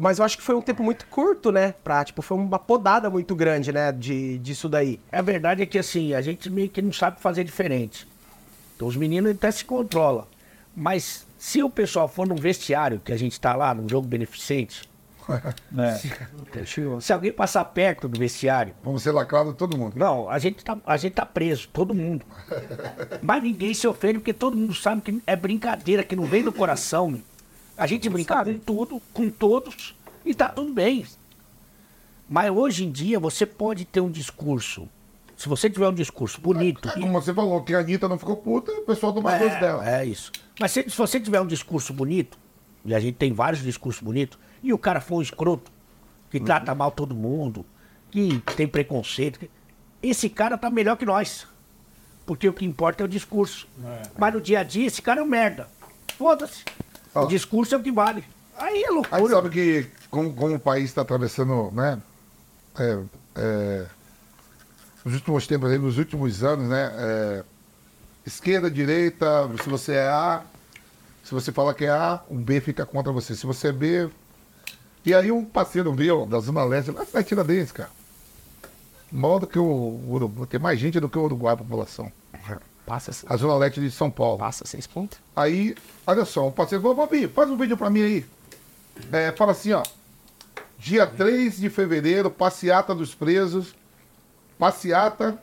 Mas 0.00 0.18
eu 0.18 0.24
acho 0.24 0.36
que 0.36 0.42
foi 0.42 0.54
um 0.54 0.60
tempo 0.60 0.82
muito 0.82 1.06
curto, 1.06 1.50
né? 1.50 1.74
Pra, 1.82 2.04
tipo, 2.04 2.20
foi 2.22 2.36
uma 2.36 2.58
podada 2.58 3.08
muito 3.10 3.34
grande, 3.34 3.72
né? 3.72 3.90
De, 3.90 4.38
disso 4.38 4.68
daí. 4.68 5.00
A 5.10 5.22
verdade 5.22 5.62
é 5.62 5.66
que 5.66 5.78
assim, 5.78 6.14
a 6.14 6.20
gente 6.20 6.48
meio 6.50 6.68
que 6.68 6.82
não 6.82 6.92
sabe 6.92 7.20
fazer 7.20 7.42
diferente. 7.42 8.06
Então 8.76 8.86
os 8.86 8.94
meninos 8.96 9.32
até 9.32 9.50
se 9.50 9.64
controlam. 9.64 10.26
Mas 10.76 11.26
se 11.38 11.62
o 11.62 11.70
pessoal 11.70 12.06
for 12.06 12.26
num 12.28 12.36
vestiário, 12.36 13.00
que 13.04 13.12
a 13.12 13.16
gente 13.16 13.40
tá 13.40 13.56
lá, 13.56 13.74
num 13.74 13.88
jogo 13.88 14.06
beneficente, 14.06 14.87
É. 15.78 16.64
se 17.00 17.12
alguém 17.12 17.32
passar 17.32 17.64
perto 17.66 18.08
do 18.08 18.18
vestiário, 18.18 18.74
Vamos 18.82 19.02
ser 19.02 19.12
lacrados 19.12 19.54
todo 19.56 19.76
mundo. 19.76 19.94
não, 19.96 20.28
a 20.28 20.38
gente 20.38 20.64
tá, 20.64 20.78
a 20.86 20.96
gente 20.96 21.12
tá 21.12 21.26
preso, 21.26 21.68
todo 21.72 21.94
mundo. 21.94 22.24
Mas 23.22 23.42
ninguém 23.42 23.74
se 23.74 23.86
ofende, 23.86 24.18
porque 24.18 24.32
todo 24.32 24.56
mundo 24.56 24.74
sabe 24.74 25.02
que 25.02 25.22
é 25.26 25.36
brincadeira, 25.36 26.02
que 26.02 26.16
não 26.16 26.24
vem 26.24 26.42
do 26.42 26.52
coração. 26.52 27.20
A 27.76 27.86
gente 27.86 28.08
brinca 28.08 28.44
com 28.44 28.58
tudo, 28.58 29.02
com 29.12 29.30
todos, 29.30 29.94
e 30.24 30.34
tá 30.34 30.48
tudo 30.48 30.72
bem. 30.72 31.04
Mas 32.28 32.50
hoje 32.50 32.84
em 32.84 32.90
dia 32.90 33.18
você 33.20 33.46
pode 33.46 33.84
ter 33.84 34.00
um 34.00 34.10
discurso. 34.10 34.88
Se 35.36 35.48
você 35.48 35.70
tiver 35.70 35.88
um 35.88 35.94
discurso 35.94 36.40
bonito, 36.40 36.90
Como 36.92 37.12
você 37.12 37.32
falou, 37.32 37.62
que 37.62 37.72
a 37.74 37.78
Anitta 37.78 38.08
não 38.08 38.18
ficou 38.18 38.36
puta, 38.36 38.72
o 38.72 38.82
pessoal 38.82 39.12
toma 39.12 39.38
dois 39.38 39.60
dela. 39.60 39.88
é, 39.88 40.00
é 40.02 40.04
isso. 40.04 40.32
Mas 40.58 40.72
se, 40.72 40.82
se 40.90 40.96
você 40.96 41.20
tiver 41.20 41.40
um 41.40 41.46
discurso 41.46 41.92
bonito, 41.92 42.36
e 42.84 42.92
a 42.94 42.98
gente 42.98 43.14
tem 43.14 43.32
vários 43.32 43.62
discursos 43.62 44.02
bonitos, 44.02 44.36
e 44.62 44.72
o 44.72 44.78
cara 44.78 45.00
for 45.00 45.16
um 45.16 45.22
escroto, 45.22 45.70
que 46.30 46.40
trata 46.40 46.74
mal 46.74 46.90
todo 46.90 47.14
mundo, 47.14 47.64
que 48.10 48.38
tem 48.56 48.66
preconceito, 48.66 49.48
esse 50.02 50.28
cara 50.28 50.56
tá 50.58 50.70
melhor 50.70 50.96
que 50.96 51.04
nós. 51.04 51.46
Porque 52.26 52.48
o 52.48 52.52
que 52.52 52.64
importa 52.64 53.02
é 53.02 53.06
o 53.06 53.08
discurso. 53.08 53.66
Mas 54.18 54.34
no 54.34 54.40
dia 54.40 54.60
a 54.60 54.62
dia, 54.62 54.86
esse 54.86 55.00
cara 55.00 55.20
é 55.20 55.22
um 55.22 55.26
merda. 55.26 55.68
Foda-se. 56.16 56.64
O 57.14 57.26
discurso 57.26 57.74
é 57.74 57.78
o 57.78 57.82
que 57.82 57.90
vale. 57.90 58.22
Aí 58.56 58.82
é 58.82 58.88
Aí 58.88 58.94
loucura. 58.94 59.28
sabe 59.28 59.50
que 59.50 59.86
como, 60.10 60.34
como 60.34 60.54
o 60.54 60.60
país 60.60 60.84
está 60.84 61.02
atravessando, 61.02 61.70
né? 61.72 62.00
é, 62.78 62.98
é, 63.36 63.86
nos 65.04 65.14
últimos 65.14 65.46
tempos, 65.46 65.70
aí, 65.70 65.78
nos 65.78 65.98
últimos 65.98 66.44
anos, 66.44 66.68
né? 66.68 66.92
é, 66.96 67.44
esquerda, 68.26 68.70
direita, 68.70 69.48
se 69.62 69.68
você 69.68 69.94
é 69.94 70.08
A, 70.08 70.42
se 71.24 71.34
você 71.34 71.52
fala 71.52 71.74
que 71.74 71.84
é 71.84 71.90
A, 71.90 72.20
um 72.30 72.36
B 72.40 72.60
fica 72.60 72.86
contra 72.86 73.12
você. 73.12 73.34
Se 73.34 73.46
você 73.46 73.68
é 73.68 73.72
B. 73.72 74.10
E 75.04 75.14
aí 75.14 75.30
um 75.32 75.44
parceiro 75.44 75.92
meu 75.92 76.26
da 76.26 76.38
Zona 76.40 76.64
Leste, 76.64 76.90
lá 76.90 77.06
na 77.12 77.22
Tiradentes, 77.22 77.72
cara. 77.72 77.90
Maior 79.10 79.38
do 79.38 79.46
que 79.46 79.58
o 79.58 80.00
Uruguai, 80.08 80.46
tem 80.46 80.60
mais 80.60 80.78
gente 80.78 81.00
do 81.00 81.08
que 81.08 81.18
o 81.18 81.22
Uruguai 81.22 81.54
a 81.54 81.56
população. 81.56 82.12
Passa, 82.84 83.12
A 83.26 83.36
Zona 83.36 83.56
Leste 83.56 83.80
de 83.80 83.90
São 83.90 84.10
Paulo. 84.10 84.38
passa 84.38 84.66
seis 84.66 84.86
pontos. 84.86 85.18
Aí, 85.36 85.74
olha 86.06 86.24
só, 86.24 86.46
um 86.48 86.50
parceiro 86.50 86.82
falou, 86.82 86.96
Bobi, 86.96 87.28
faz 87.28 87.48
um 87.50 87.56
vídeo 87.56 87.76
pra 87.76 87.90
mim 87.90 88.02
aí. 88.02 88.26
É, 89.12 89.32
fala 89.32 89.52
assim, 89.52 89.72
ó. 89.72 89.82
Dia 90.78 91.06
3 91.06 91.58
de 91.58 91.68
fevereiro, 91.68 92.30
passeata 92.30 92.94
dos 92.94 93.14
presos. 93.14 93.74
Passeata 94.58 95.38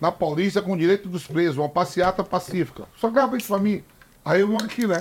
na 0.00 0.10
Paulista 0.10 0.62
com 0.62 0.76
direito 0.76 1.08
dos 1.08 1.26
presos. 1.26 1.58
Uma 1.58 1.68
passeata 1.68 2.24
pacífica. 2.24 2.84
Só 2.98 3.10
grava 3.10 3.36
isso 3.36 3.48
pra 3.48 3.58
mim. 3.58 3.82
Aí 4.24 4.40
eu 4.40 4.48
vou 4.48 4.56
aqui, 4.56 4.86
né? 4.86 4.98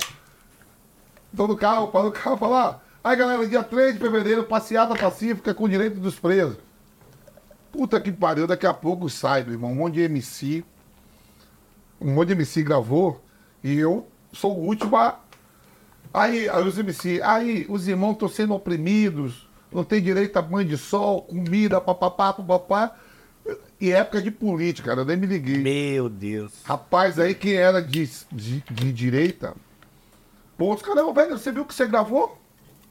Tô 1.36 1.48
no 1.48 1.56
carro, 1.56 1.88
para 1.88 2.08
o 2.08 2.12
carro 2.12 2.38
falar. 2.38 2.83
Aí 3.04 3.16
galera, 3.16 3.46
dia 3.48 3.64
3 3.64 3.94
de 3.96 4.00
fevereiro, 4.00 4.44
passeata 4.46 4.96
pacífica 4.96 5.54
com 5.54 5.68
direito 5.68 6.00
dos 6.00 6.18
presos. 6.18 6.58
Puta 7.72 8.00
que 8.00 8.12
pariu, 8.12 8.48
daqui 8.48 8.66
a 8.66 8.74
pouco 8.74 9.10
sai, 9.10 9.44
meu 9.44 9.54
irmão. 9.54 9.72
Um 9.72 9.76
monte 9.76 9.96
de 9.96 10.02
MC 10.02 10.64
um 12.04 12.14
monte 12.14 12.28
de 12.28 12.34
MC 12.34 12.62
gravou 12.64 13.24
e 13.64 13.76
eu 13.78 14.06
sou 14.34 14.58
o 14.58 14.66
último 14.66 14.98
a. 14.98 15.20
Aí, 16.14 16.48
aí 16.50 16.68
os 16.68 16.78
MC, 16.78 17.22
aí 17.24 17.66
os 17.70 17.88
irmãos 17.88 18.14
estão 18.14 18.28
sendo 18.28 18.54
oprimidos, 18.54 19.48
não 19.72 19.84
tem 19.84 20.02
direito 20.02 20.38
a 20.38 20.42
banho 20.42 20.68
de 20.68 20.78
sol, 20.78 21.24
comida, 21.24 21.82
papapá, 21.82 22.34
papapá. 22.34 22.96
E 23.80 23.92
época 23.92 24.22
de 24.22 24.32
política, 24.32 24.90
cara, 24.90 25.02
eu 25.02 25.06
nem 25.06 25.18
me 25.18 25.26
liguei. 25.26 25.58
Meu 25.58 26.08
Deus. 26.08 26.54
Rapaz, 26.64 27.18
aí 27.20 27.34
quem 27.34 27.56
era 27.56 27.82
de, 27.82 28.10
de, 28.32 28.62
de 28.62 28.94
direita, 28.94 29.56
pô, 30.58 30.74
os 30.74 30.82
caras, 30.82 31.04
"Ô, 31.04 31.14
velho, 31.14 31.38
você 31.38 31.52
viu 31.52 31.66
que 31.66 31.74
você 31.74 31.88
gravou? 31.88 32.38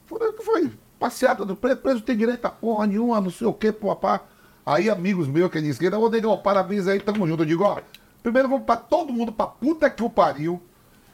Foi? 0.06 0.70
Passeada 0.98 1.44
do 1.44 1.56
preso, 1.56 1.76
preso 1.78 2.00
tem 2.00 2.16
direito 2.16 2.44
a 2.44 2.50
porra 2.50 2.86
nenhuma, 2.86 3.20
não 3.20 3.30
sei 3.30 3.46
o 3.46 3.52
que, 3.52 3.72
papá. 3.72 4.22
Aí 4.64 4.88
amigos 4.88 5.26
meus 5.26 5.50
que 5.50 5.58
é 5.58 5.60
de 5.60 5.68
esquerda, 5.68 5.98
ô 5.98 6.08
negão, 6.08 6.36
parabéns 6.38 6.86
aí, 6.86 7.00
tamo 7.00 7.26
junto. 7.26 7.42
Eu 7.42 7.46
digo, 7.46 7.64
ó, 7.64 7.80
primeiro 8.22 8.48
vamos 8.48 8.64
pra 8.64 8.76
todo 8.76 9.12
mundo 9.12 9.32
pra 9.32 9.46
puta 9.46 9.90
que 9.90 10.02
o 10.02 10.08
pariu. 10.08 10.62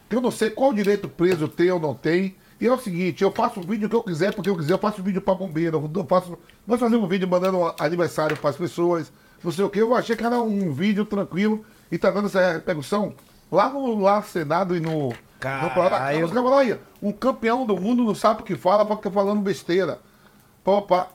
Que 0.08 0.16
eu 0.16 0.20
não 0.20 0.30
sei 0.30 0.50
qual 0.50 0.72
direito 0.72 1.08
preso 1.08 1.48
tem 1.48 1.70
ou 1.70 1.80
não 1.80 1.94
tem. 1.94 2.36
E 2.60 2.66
é 2.66 2.72
o 2.72 2.78
seguinte, 2.78 3.22
eu 3.22 3.30
faço 3.30 3.60
o 3.60 3.62
vídeo 3.62 3.88
que 3.88 3.94
eu 3.94 4.02
quiser, 4.02 4.34
porque 4.34 4.50
eu 4.50 4.56
quiser, 4.56 4.72
eu 4.72 4.78
faço 4.78 5.02
vídeo 5.02 5.20
pra 5.22 5.34
bombeiro, 5.34 5.90
eu 5.94 6.04
faço. 6.04 6.36
Nós 6.66 6.80
fazemos 6.80 7.04
um 7.04 7.08
vídeo 7.08 7.28
mandando 7.28 7.72
aniversário 7.78 8.36
pras 8.36 8.56
pessoas, 8.56 9.12
não 9.42 9.52
sei 9.52 9.64
o 9.64 9.70
que. 9.70 9.80
Eu 9.80 9.94
achei 9.94 10.16
que 10.16 10.24
era 10.24 10.40
um 10.40 10.72
vídeo 10.72 11.04
tranquilo 11.04 11.64
e 11.90 11.96
tá 11.96 12.10
dando 12.10 12.26
essa 12.26 12.54
repercussão 12.54 13.14
lá 13.50 13.70
no 13.70 14.00
lá 14.00 14.20
Senado 14.22 14.76
e 14.76 14.80
no. 14.80 15.14
Câmara. 15.40 15.66
Os 16.24 16.32
caras 16.32 16.44
falam, 16.44 16.58
aí, 16.58 16.78
um 17.02 17.12
campeão 17.12 17.64
do 17.64 17.76
mundo 17.76 18.02
não 18.04 18.14
sabe 18.14 18.42
o 18.42 18.44
que 18.44 18.56
fala 18.56 18.84
porque 18.84 19.04
tá 19.04 19.10
falando 19.10 19.40
besteira. 19.40 19.98
Pô, 20.64 20.82
pá. 20.82 21.08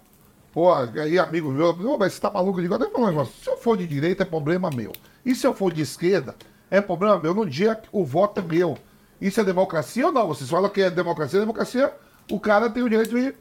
Pô, 0.53 0.71
aí 0.71 1.17
amigo 1.17 1.51
meu, 1.51 1.69
"Ô, 1.71 1.97
mas 1.97 2.13
você 2.13 2.21
tá 2.21 2.29
maluco? 2.29 2.59
Eu 2.59 2.63
digo, 2.63 2.77
deixa 2.77 2.91
eu 2.91 2.95
falar 2.95 3.07
um 3.07 3.09
negócio. 3.09 3.33
Se 3.43 3.49
eu 3.49 3.57
for 3.57 3.75
de 3.75 3.87
direita, 3.87 4.21
é 4.21 4.25
problema 4.25 4.69
meu. 4.69 4.93
E 5.25 5.33
se 5.33 5.47
eu 5.47 5.53
for 5.53 5.73
de 5.73 5.81
esquerda, 5.81 6.35
é 6.69 6.79
problema 6.79 7.19
meu. 7.19 7.33
No 7.33 7.45
dia 7.45 7.75
que 7.75 7.89
o 7.91 8.05
voto 8.05 8.39
é 8.39 8.43
meu. 8.43 8.77
Isso 9.19 9.41
é 9.41 9.43
democracia 9.43 10.05
ou 10.05 10.11
não? 10.11 10.27
Vocês 10.27 10.49
falam 10.49 10.69
que 10.69 10.81
é 10.81 10.89
democracia, 10.91 11.39
democracia, 11.39 11.91
o 12.31 12.39
cara 12.39 12.69
tem 12.69 12.83
o 12.83 12.89
direito 12.89 13.09
de 13.09 13.17
ir. 13.17 13.35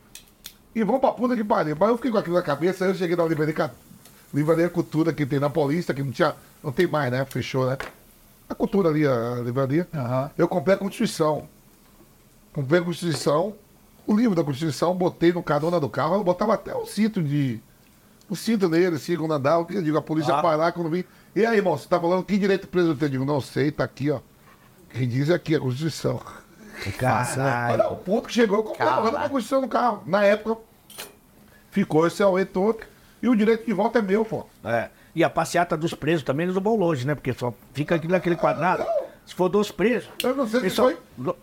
E 0.74 0.82
vão 0.82 0.98
pra 0.98 1.12
puta 1.12 1.36
que 1.36 1.44
pariu. 1.44 1.76
Mas 1.78 1.88
eu 1.90 1.96
fiquei 1.96 2.10
com 2.10 2.18
aquilo 2.18 2.36
na 2.36 2.42
cabeça, 2.42 2.84
aí 2.84 2.90
eu 2.90 2.94
cheguei 2.94 3.14
na 3.14 3.24
livraria, 3.24 3.70
livraria 4.32 4.70
Cultura 4.70 5.12
que 5.12 5.26
tem 5.26 5.38
na 5.38 5.50
Paulista, 5.50 5.92
que 5.92 6.02
não 6.02 6.10
tinha. 6.10 6.34
Não 6.62 6.72
tem 6.72 6.86
mais, 6.86 7.10
né? 7.12 7.24
Fechou, 7.26 7.66
né? 7.66 7.76
A 8.52 8.54
cultura 8.54 8.90
ali, 8.90 9.06
a 9.06 9.36
livraria. 9.42 9.88
Aham. 9.94 10.30
Eu 10.36 10.46
comprei 10.46 10.74
a 10.74 10.78
Constituição. 10.78 11.48
Comprei 12.52 12.80
a 12.80 12.84
Constituição, 12.84 13.54
o 14.06 14.14
livro 14.14 14.34
da 14.34 14.44
Constituição, 14.44 14.94
botei 14.94 15.32
no 15.32 15.42
carona 15.42 15.80
do 15.80 15.88
carro, 15.88 16.16
eu 16.16 16.24
botava 16.24 16.52
até 16.52 16.74
o 16.74 16.84
cinto 16.84 17.22
de. 17.22 17.60
O 18.28 18.36
cinto 18.36 18.68
nele, 18.68 18.96
assim, 18.96 19.16
quando 19.16 19.32
andava, 19.32 19.66
eu 19.72 19.82
digo, 19.82 19.96
a 19.96 20.02
polícia 20.02 20.34
Ah. 20.34 20.42
vai 20.42 20.56
lá 20.56 20.70
quando 20.70 20.90
vim. 20.90 21.02
E 21.34 21.46
aí, 21.46 21.56
irmão, 21.56 21.78
você 21.78 21.88
tá 21.88 21.98
falando 21.98 22.22
que 22.24 22.36
direito 22.36 22.68
preso 22.68 22.94
tem? 22.94 23.06
Eu 23.06 23.10
digo, 23.12 23.24
não 23.24 23.40
sei, 23.40 23.70
tá 23.70 23.84
aqui, 23.84 24.10
ó. 24.10 24.20
Quem 24.90 25.08
diz 25.08 25.30
é 25.30 25.34
aqui, 25.34 25.54
a 25.56 25.60
Constituição. 25.60 26.20
Olha 27.72 27.88
o 27.88 27.96
ponto 27.96 28.28
que 28.28 28.34
chegou, 28.34 28.58
eu 28.58 28.64
comprei 28.64 28.86
a 28.86 29.28
Constituição 29.30 29.62
no 29.62 29.68
carro. 29.68 30.02
Na 30.04 30.22
época, 30.24 30.60
ficou 31.70 32.06
esse 32.06 32.22
auê 32.22 32.44
todo. 32.44 32.80
E 33.22 33.28
o 33.28 33.34
direito 33.36 33.64
de 33.64 33.72
volta 33.72 33.98
é 34.00 34.02
meu, 34.02 34.24
pô. 34.26 34.44
É. 34.64 34.90
E 35.14 35.22
a 35.22 35.28
passeata 35.30 35.76
dos 35.76 35.92
presos 35.94 36.22
também 36.22 36.44
eles 36.44 36.54
não 36.54 36.62
vão 36.62 36.74
longe, 36.76 37.06
né? 37.06 37.14
Porque 37.14 37.32
só 37.34 37.52
fica 37.74 37.94
aqui 37.96 38.08
naquele 38.08 38.36
quadrado. 38.36 38.84
Se 39.26 39.34
for 39.34 39.48
dos 39.48 39.70
presos. 39.70 40.08
Eu 40.22 40.34
não 40.34 40.46
sei 40.46 40.60
se 40.60 40.70
só- 40.70 40.84
foi. 40.84 40.96
Eu 41.18 41.36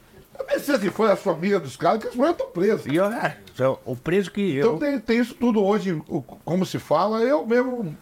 nem 0.47 0.59
sei 0.59 0.77
se 0.79 0.89
foi 0.89 1.11
a 1.11 1.15
família 1.15 1.59
dos 1.59 1.75
caras, 1.77 1.99
que 1.99 2.05
eles 2.07 2.15
foram 2.15 2.33
presos. 2.33 2.85
E 2.87 2.95
eu, 2.95 3.05
é, 3.05 3.37
o 3.85 3.95
preso 3.95 4.31
que 4.31 4.55
eu. 4.55 4.75
Então 4.75 4.79
tem, 4.79 4.99
tem 4.99 5.19
isso 5.19 5.33
tudo 5.35 5.63
hoje, 5.63 6.01
como 6.45 6.65
se 6.65 6.79
fala, 6.79 7.21
eu 7.21 7.45
mesmo. 7.45 7.95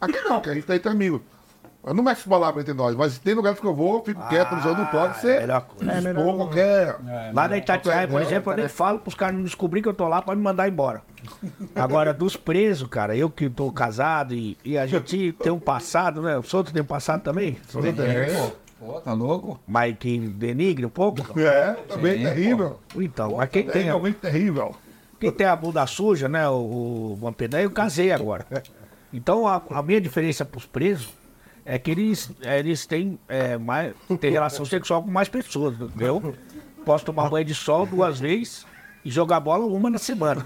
Aqui 0.00 0.20
não, 0.22 0.40
que 0.40 0.50
a 0.50 0.54
gente 0.54 0.66
tá 0.66 0.76
entre 0.76 0.90
amigos. 0.90 1.20
Eu 1.86 1.92
não 1.92 2.02
mexo 2.02 2.28
palavra 2.28 2.62
entre 2.62 2.72
nós, 2.72 2.96
mas 2.96 3.18
tem 3.18 3.34
lugares 3.34 3.60
que 3.60 3.66
eu 3.66 3.74
vou, 3.74 4.02
fico 4.02 4.26
quieto, 4.28 4.52
mas 4.52 4.64
eu 4.64 4.74
não 4.74 4.86
pode 4.86 5.18
ser. 5.20 5.36
Ah, 5.36 5.40
melhor 5.42 5.60
coisa. 5.66 5.92
É 5.92 6.00
melhor 6.00 6.36
qualquer. 6.36 6.96
Lá 7.34 7.46
na 7.48 7.58
Itatiaia, 7.58 8.08
por 8.08 8.20
É, 8.22 8.24
exemplo, 8.24 8.52
eu 8.52 8.56
nem 8.56 8.68
falo 8.68 8.98
pros 9.00 9.14
caras 9.14 9.34
não 9.36 9.42
descobrir 9.44 9.82
que 9.82 9.88
eu 9.88 9.92
tô 9.94 10.08
lá 10.08 10.22
pra 10.22 10.34
me 10.34 10.40
mandar 10.42 10.66
embora. 10.66 11.02
Agora, 11.74 12.14
dos 12.14 12.36
presos, 12.36 12.88
cara, 12.88 13.14
eu 13.16 13.28
que 13.28 13.50
tô 13.50 13.70
casado 13.70 14.34
e, 14.34 14.56
e 14.64 14.78
a 14.78 14.86
gente 14.86 15.32
tem 15.42 15.52
um 15.52 15.58
passado, 15.60 16.22
né? 16.22 16.38
O 16.38 16.42
Souto 16.42 16.72
tem 16.72 16.80
um 16.82 16.86
passado 16.86 17.22
também, 17.22 17.58
É, 17.74 18.50
Pô, 18.78 19.00
tá 19.00 19.12
louco? 19.12 19.60
mas 19.66 19.94
que 19.98 20.18
denigre 20.18 20.86
um 20.86 20.90
pouco. 20.90 21.20
é 21.38 21.72
também 21.88 22.18
Sim, 22.18 22.24
terrível. 22.24 22.78
Então, 22.96 23.36
mas 23.36 23.50
quem 23.50 23.64
tem, 23.66 23.82
É 23.82 23.84
realmente 23.86 24.16
terrível. 24.16 24.74
quem 25.20 25.30
tem 25.30 25.46
a 25.46 25.54
bunda 25.56 25.86
suja, 25.86 26.28
né? 26.30 26.48
O, 26.48 27.12
o 27.12 27.18
Vampedã, 27.20 27.60
eu 27.60 27.70
casei 27.70 28.10
agora. 28.10 28.46
Então, 29.12 29.46
a, 29.46 29.60
a 29.70 29.82
minha 29.82 30.00
diferença 30.00 30.44
pros 30.44 30.64
presos 30.66 31.08
é 31.64 31.78
que 31.78 31.90
eles, 31.90 32.30
eles 32.42 32.86
têm, 32.86 33.18
é, 33.28 33.56
mais, 33.56 33.94
têm 34.20 34.30
relação 34.30 34.64
sexual 34.64 35.02
com 35.02 35.10
mais 35.10 35.28
pessoas, 35.28 35.74
entendeu? 35.80 36.34
Posso 36.84 37.04
tomar 37.04 37.30
banho 37.30 37.44
de 37.44 37.54
sol 37.54 37.86
duas 37.86 38.20
vezes 38.20 38.66
e 39.04 39.10
jogar 39.10 39.40
bola 39.40 39.64
uma 39.64 39.88
na 39.88 39.98
semana. 39.98 40.42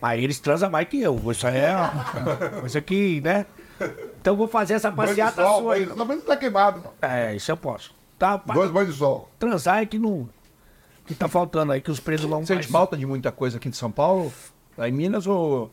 Aí 0.00 0.22
eles 0.22 0.38
transam 0.38 0.70
mais 0.70 0.88
que 0.88 1.00
eu. 1.00 1.20
Isso 1.30 1.46
aí 1.46 1.58
é 1.58 1.76
uma 1.76 2.60
coisa 2.60 2.80
que, 2.80 3.20
né? 3.20 3.46
Então 4.20 4.34
eu 4.34 4.36
vou 4.36 4.46
fazer 4.46 4.74
essa 4.74 4.92
passeata 4.92 5.42
sol, 5.44 5.62
sua 5.62 5.74
aí. 5.74 5.86
mas 5.86 5.96
não 6.08 6.20
tá 6.20 6.36
queimado. 6.36 6.84
É, 7.00 7.34
isso 7.34 7.50
eu 7.50 7.56
posso. 7.56 7.92
Tá, 8.18 8.36
Dois 8.36 8.70
banhos 8.70 8.92
de 8.92 8.98
sol. 8.98 9.28
transar 9.38 9.82
é 9.82 9.86
que 9.86 9.98
não. 9.98 10.28
Que 11.04 11.14
tá 11.14 11.26
faltando 11.26 11.72
aí, 11.72 11.80
que 11.80 11.90
os 11.90 11.98
presos 11.98 12.30
vão 12.30 12.46
Sente 12.46 12.58
mais. 12.58 12.66
falta 12.70 12.96
de 12.96 13.04
muita 13.04 13.32
coisa 13.32 13.56
aqui 13.56 13.68
de 13.68 13.76
São 13.76 13.90
Paulo? 13.90 14.32
Lá 14.78 14.88
em 14.88 14.92
Minas 14.92 15.26
ou. 15.26 15.68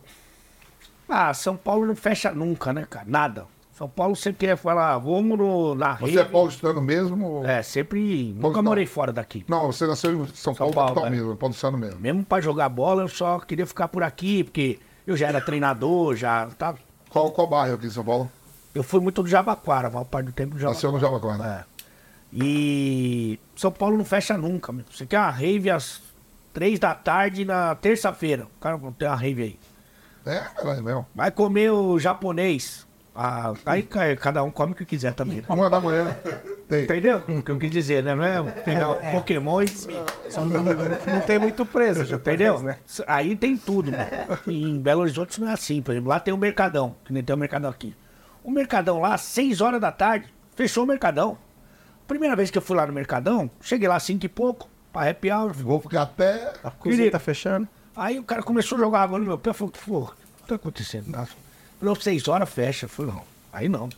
Ah, 1.07 1.31
São 1.35 1.55
Paulo 1.55 1.85
não 1.85 1.95
fecha 1.95 2.31
nunca, 2.31 2.73
né, 2.73 2.87
cara? 2.89 3.05
Nada. 3.07 3.45
São 3.79 3.87
Paulo 3.87 4.13
sempre 4.13 4.45
quer 4.45 4.57
falar, 4.57 4.97
vamos 4.97 5.37
no, 5.37 5.73
na 5.73 5.93
Você 5.95 6.05
rede. 6.07 6.17
é 6.19 6.23
paulistano 6.25 6.81
mesmo? 6.81 7.25
ou- 7.25 7.45
É, 7.47 7.63
sempre. 7.63 8.25
Nunca 8.25 8.41
Paulistano. 8.41 8.63
morei 8.69 8.85
fora 8.85 9.13
daqui. 9.13 9.45
Não, 9.47 9.67
você 9.71 9.87
nasceu 9.87 10.11
em 10.11 10.27
São, 10.33 10.53
Paulo, 10.53 10.73
Paulo, 10.73 10.89
capital 10.89 11.07
é. 11.07 11.09
mesmo, 11.09 11.35
paulistano 11.37 11.77
mesmo. 11.77 11.97
Mesmo 11.97 12.25
pra 12.25 12.41
jogar 12.41 12.67
bola, 12.67 13.03
eu 13.03 13.07
só 13.07 13.39
queria 13.39 13.65
ficar 13.65 13.87
por 13.87 14.03
aqui, 14.03 14.43
porque 14.43 14.77
eu 15.07 15.15
já 15.15 15.27
era 15.29 15.39
treinador, 15.39 16.13
já. 16.17 16.47
Tá... 16.57 16.75
Qual, 17.09 17.31
qual 17.31 17.47
bairro 17.47 17.75
aqui 17.75 17.87
em 17.87 17.89
São 17.89 18.03
Paulo? 18.03 18.29
Eu 18.75 18.83
fui 18.83 18.99
muito 18.99 19.23
do 19.23 19.29
Jabaquara, 19.29 19.87
a 19.87 19.91
maior 19.91 20.03
parte 20.03 20.25
do 20.25 20.33
tempo 20.33 20.55
do 20.55 20.59
Jabaquara. 20.59 20.73
Nasceu 20.75 20.91
no 20.91 20.99
Jabaquara. 20.99 21.37
né? 21.37 21.63
É. 21.65 21.79
E 22.33 23.39
São 23.55 23.71
Paulo 23.71 23.97
não 23.97 24.03
fecha 24.05 24.37
nunca, 24.37 24.71
meu. 24.73 24.83
Você 24.91 25.05
quer 25.05 25.19
uma 25.19 25.29
rave 25.31 25.69
às 25.69 26.01
três 26.53 26.79
da 26.79 26.93
tarde 26.93 27.45
na 27.45 27.75
terça-feira. 27.75 28.43
O 28.57 28.59
cara 28.59 28.77
tem 28.97 29.07
uma 29.07 29.15
rave 29.15 29.41
aí. 29.43 29.59
É, 30.25 30.39
caralho, 30.39 30.83
mesmo. 30.83 31.05
Vai 31.15 31.31
comer 31.31 31.71
o 31.71 31.97
japonês. 31.97 32.85
Ah, 33.21 33.53
aí 33.65 33.83
ca- 33.83 34.15
cada 34.15 34.41
um 34.43 34.49
come 34.49 34.71
o 34.71 34.75
que 34.75 34.85
quiser 34.85 35.13
também. 35.13 35.37
né? 35.39 35.43
Uma 35.49 35.69
da 35.69 35.79
manhã. 35.81 36.15
Tem. 36.69 36.83
Entendeu? 36.85 37.21
O 37.27 37.41
que 37.43 37.51
eu 37.51 37.57
quis 37.59 37.69
dizer, 37.69 38.01
né? 38.01 38.15
Não 38.15 38.23
é 38.23 38.41
pegar 38.61 38.93
Pokémon 39.11 39.61
e. 39.61 39.67
Só 40.29 40.45
não, 40.45 40.63
não 40.63 41.21
tem 41.25 41.37
muito 41.37 41.65
preso, 41.65 42.05
já 42.05 42.15
Entendeu? 42.15 42.63
Aí 43.07 43.35
tem 43.35 43.57
tudo, 43.57 43.91
né? 43.91 44.25
E 44.47 44.63
em 44.63 44.79
Belo 44.79 45.01
Horizonte 45.01 45.41
não 45.41 45.49
é 45.49 45.53
assim. 45.53 45.81
Por 45.81 45.91
exemplo, 45.91 46.09
lá 46.09 46.19
tem 46.19 46.33
o 46.33 46.37
Mercadão, 46.37 46.95
que 47.03 47.11
nem 47.11 47.21
tem 47.21 47.35
o 47.35 47.39
Mercadão 47.39 47.69
aqui. 47.69 47.93
O 48.41 48.49
Mercadão 48.51 49.01
lá, 49.01 49.17
6 49.17 49.59
horas 49.59 49.81
da 49.81 49.91
tarde, 49.91 50.33
fechou 50.55 50.85
o 50.85 50.87
Mercadão. 50.87 51.37
Primeira 52.07 52.35
vez 52.37 52.49
que 52.49 52.57
eu 52.57 52.61
fui 52.61 52.77
lá 52.77 52.87
no 52.87 52.93
Mercadão, 52.93 53.51
cheguei 53.59 53.87
lá 53.89 53.99
5 53.99 54.25
e 54.25 54.29
pouco, 54.29 54.69
pra 54.93 55.09
happy 55.09 55.29
hour. 55.29 55.51
Vou 55.53 55.81
ficar 55.81 56.03
até. 56.03 56.53
A 56.63 56.71
cozinha 56.71 57.11
tá 57.11 57.19
fechando. 57.19 57.67
Aí 57.95 58.17
o 58.17 58.23
cara 58.23 58.41
começou 58.41 58.77
a 58.77 58.81
jogar 58.81 59.01
água 59.01 59.19
no 59.19 59.25
meu 59.25 59.37
pé. 59.37 59.49
Eu 59.49 59.53
falei, 59.53 59.73
pô, 59.85 59.97
o 60.03 60.05
que 60.07 60.47
tá 60.47 60.55
acontecendo? 60.55 61.11
Falou, 61.79 61.95
seis 61.95 62.27
horas 62.27 62.49
fecha. 62.49 62.85
Eu 62.85 62.89
falei, 62.89 63.11
não, 63.13 63.21
aí 63.53 63.69
não. 63.69 63.89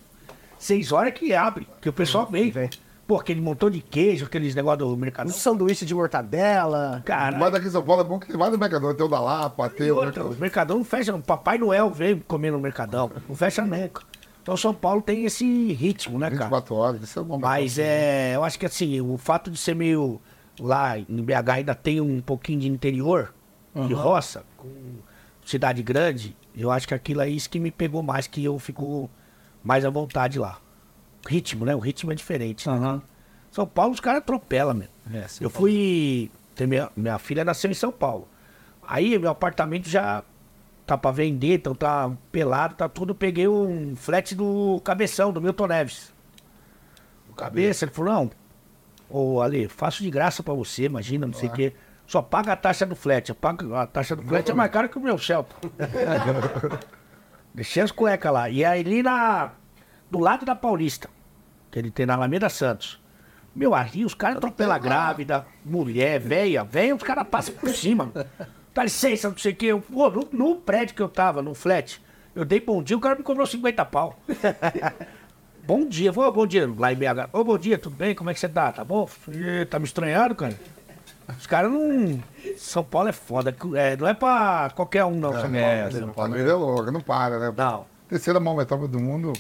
Seis 0.60 0.92
horas 0.92 1.14
que 1.14 1.34
abre, 1.34 1.68
que 1.82 1.90
o 1.90 1.94
pessoal 1.94 2.28
vem. 2.28 2.52
Vem. 2.52 2.70
Pô, 3.08 3.18
aquele 3.18 3.42
montão 3.42 3.70
de 3.70 3.82
queijo, 3.82 4.26
aqueles 4.26 4.56
negócios 4.56 4.88
do 4.88 4.94
Um 4.94 4.96
mercado. 4.96 5.30
sanduíche 5.32 5.86
de 5.86 5.94
mortadela. 5.94 7.02
Cara, 7.04 7.38
Mas 7.38 7.52
daqui 7.52 7.68
em 7.68 7.72
São 7.72 7.84
Paulo 7.84 8.02
é 8.02 8.06
bom 8.06 8.20
que 8.20 8.28
tem 8.28 8.38
vários 8.38 8.58
mercadores. 8.58 8.96
Tem 8.96 9.06
o 9.06 9.10
da 9.10 9.20
Lapa, 9.20 9.70
tem 9.70 9.92
o. 9.92 9.96
outra, 9.98 10.24
o 10.24 10.36
Mercadão 10.36 10.78
não 10.78 10.86
fecha, 10.86 11.12
não. 11.12 11.20
Papai 11.20 11.58
Noel 11.58 11.90
vem 11.90 12.20
comer 12.20 12.52
no 12.52 12.60
Mercadão. 12.60 13.12
Não 13.28 13.36
fecha 13.36 13.64
nunca. 13.66 14.04
Então 14.42 14.56
São 14.56 14.74
Paulo 14.74 15.02
tem 15.02 15.26
esse 15.26 15.74
ritmo, 15.74 16.18
né, 16.18 16.28
cara? 16.30 16.44
24 16.46 16.76
horas. 16.76 17.02
Isso 17.02 17.20
é 17.20 17.24
bom. 17.24 17.38
Mas 17.38 17.78
é, 17.78 18.36
eu 18.36 18.44
acho 18.44 18.58
que 18.58 18.66
assim, 18.66 19.02
o 19.02 19.18
fato 19.18 19.52
de 19.52 19.58
ser 19.58 19.76
meio. 19.76 20.22
Lá 20.60 20.98
em 21.00 21.06
BH 21.24 21.50
ainda 21.54 21.74
tem 21.76 22.00
um 22.00 22.22
pouquinho 22.22 22.60
de 22.60 22.68
interior, 22.68 23.34
de 23.88 23.94
roça, 23.94 24.44
com 24.56 24.70
cidade 25.44 25.82
grande, 25.82 26.36
eu 26.56 26.72
acho 26.72 26.88
que 26.88 26.94
aquilo 26.94 27.22
é 27.22 27.30
isso 27.30 27.50
que 27.50 27.60
me 27.60 27.72
pegou 27.72 28.04
mais, 28.04 28.28
que 28.28 28.44
eu 28.44 28.58
fico 28.60 29.10
mais 29.64 29.86
à 29.86 29.90
vontade 29.90 30.40
lá. 30.40 30.60
Ritmo, 31.28 31.66
né? 31.66 31.76
O 31.76 31.80
ritmo 31.80 32.12
é 32.12 32.16
diferente. 32.16 32.68
São 33.52 33.68
Paulo 33.68 33.94
os 33.94 34.00
caras 34.00 34.20
atropelam, 34.20 34.74
meu. 34.74 34.88
É, 35.14 35.26
eu 35.40 35.50
fui. 35.50 36.32
tem 36.56 36.68
Minha, 36.68 36.90
minha 36.96 37.20
filha 37.20 37.44
nasceu 37.44 37.70
em 37.70 37.76
São 37.76 37.92
Paulo. 37.92 38.28
Aí 38.88 39.18
meu 39.20 39.30
apartamento 39.30 39.88
já 39.88 40.24
tá 40.86 40.98
pra 40.98 41.12
vender, 41.12 41.56
então 41.56 41.76
tá 41.76 42.12
pelado, 42.32 42.76
tá 42.76 42.90
tudo. 42.90 43.14
Peguei 43.14 43.48
um 43.48 43.96
flat 43.96 44.36
do 44.36 44.82
Cabeção, 44.84 45.32
do 45.32 45.42
Milton 45.42 45.68
Neves. 45.68 46.14
O 47.30 47.34
cabeça, 47.34 47.86
ele 47.86 47.94
falou, 47.94 48.14
não, 48.14 48.32
ô 49.10 49.42
Ale, 49.42 49.70
faço 49.70 50.04
de 50.04 50.12
graça 50.12 50.44
pra 50.44 50.54
você, 50.54 50.84
imagina, 50.84 51.26
não 51.26 51.34
sei 51.34 51.48
o 51.48 51.52
quê. 51.54 51.74
Só 52.08 52.22
paga 52.22 52.54
a 52.54 52.56
taxa 52.56 52.86
do 52.86 52.96
flat. 52.96 53.30
Eu 53.30 53.36
pago 53.36 53.74
a 53.76 53.88
taxa 53.88 54.16
do 54.16 54.22
flat 54.22 54.50
é 54.50 54.54
mais 54.54 54.72
cara 54.72 54.88
que 54.88 54.98
o 54.98 55.02
meu 55.02 55.18
Celta. 55.18 55.56
Deixei 57.54 57.84
as 57.84 57.92
cuecas 57.92 58.32
lá. 58.32 58.50
E 58.50 58.64
aí 58.64 58.82
ali 58.82 59.04
na. 59.04 59.52
Do 60.10 60.20
lado 60.20 60.46
da 60.46 60.56
Paulista, 60.56 61.10
que 61.70 61.80
ele 61.80 61.90
tem 61.90 62.06
na 62.06 62.16
Alameda 62.16 62.50
Santos. 62.50 63.02
Meu, 63.56 63.76
ali 63.76 64.06
os 64.06 64.14
caras 64.14 64.38
atropelam 64.38 64.80
grávida, 64.80 65.46
mulher, 65.64 66.20
velha, 66.20 66.64
velha, 66.64 66.96
os 66.96 67.04
caras 67.04 67.28
passam 67.28 67.54
por 67.56 67.70
cima. 67.70 68.12
Dá 68.74 68.84
licença, 68.84 69.30
não 69.30 69.38
sei 69.38 69.52
o 69.52 69.56
quê. 69.56 69.66
Eu, 69.68 69.82
pô, 69.82 70.10
no, 70.10 70.28
no 70.32 70.56
prédio 70.56 70.96
que 70.96 71.02
eu 71.02 71.10
tava, 71.10 71.42
no 71.42 71.54
flat, 71.54 72.02
eu 72.34 72.46
dei 72.46 72.62
bom 72.62 72.82
dia, 72.82 72.96
o 72.96 73.02
cara 73.02 73.16
me 73.16 73.24
cobrou 73.24 73.46
50 73.46 73.84
pau. 73.86 74.18
bom 75.68 75.86
dia, 75.86 76.12
vou, 76.12 76.32
bom 76.32 76.48
dia, 76.48 76.70
lá 76.78 76.94
em 76.94 76.96
BH. 76.96 77.30
Ô, 77.34 77.44
bom 77.44 77.58
dia, 77.58 77.78
tudo 77.78 77.96
bem? 77.96 78.16
Como 78.16 78.30
é 78.30 78.34
que 78.34 78.40
você 78.40 78.48
tá? 78.48 78.72
Tá 78.72 78.86
bom? 78.86 79.10
Ih, 79.30 79.66
Tá 79.66 79.80
me 79.80 79.86
estranhando, 79.86 80.34
cara? 80.36 80.58
Os 81.38 81.48
caras 81.48 81.72
não. 81.72 82.20
São 82.58 82.84
Paulo 82.84 83.10
é 83.10 83.12
foda. 83.12 83.56
é, 83.76 83.96
não 83.98 84.08
é 84.08 84.14
pra 84.14 84.72
qualquer 84.76 85.06
um, 85.06 85.16
não. 85.20 85.32
São 85.32 85.42
Paulo. 85.42 85.56
É, 85.58 85.92
São 85.92 86.10
Paulo 86.10 86.38
é 86.38 86.54
louco, 86.54 86.92
não 86.92 87.02
para, 87.02 87.40
né? 87.40 87.54
Não. 87.56 87.86
Terceira 88.08 88.40
maior 88.40 88.58
metrópole 88.58 88.90
do 88.90 89.00
mundo 89.00 89.34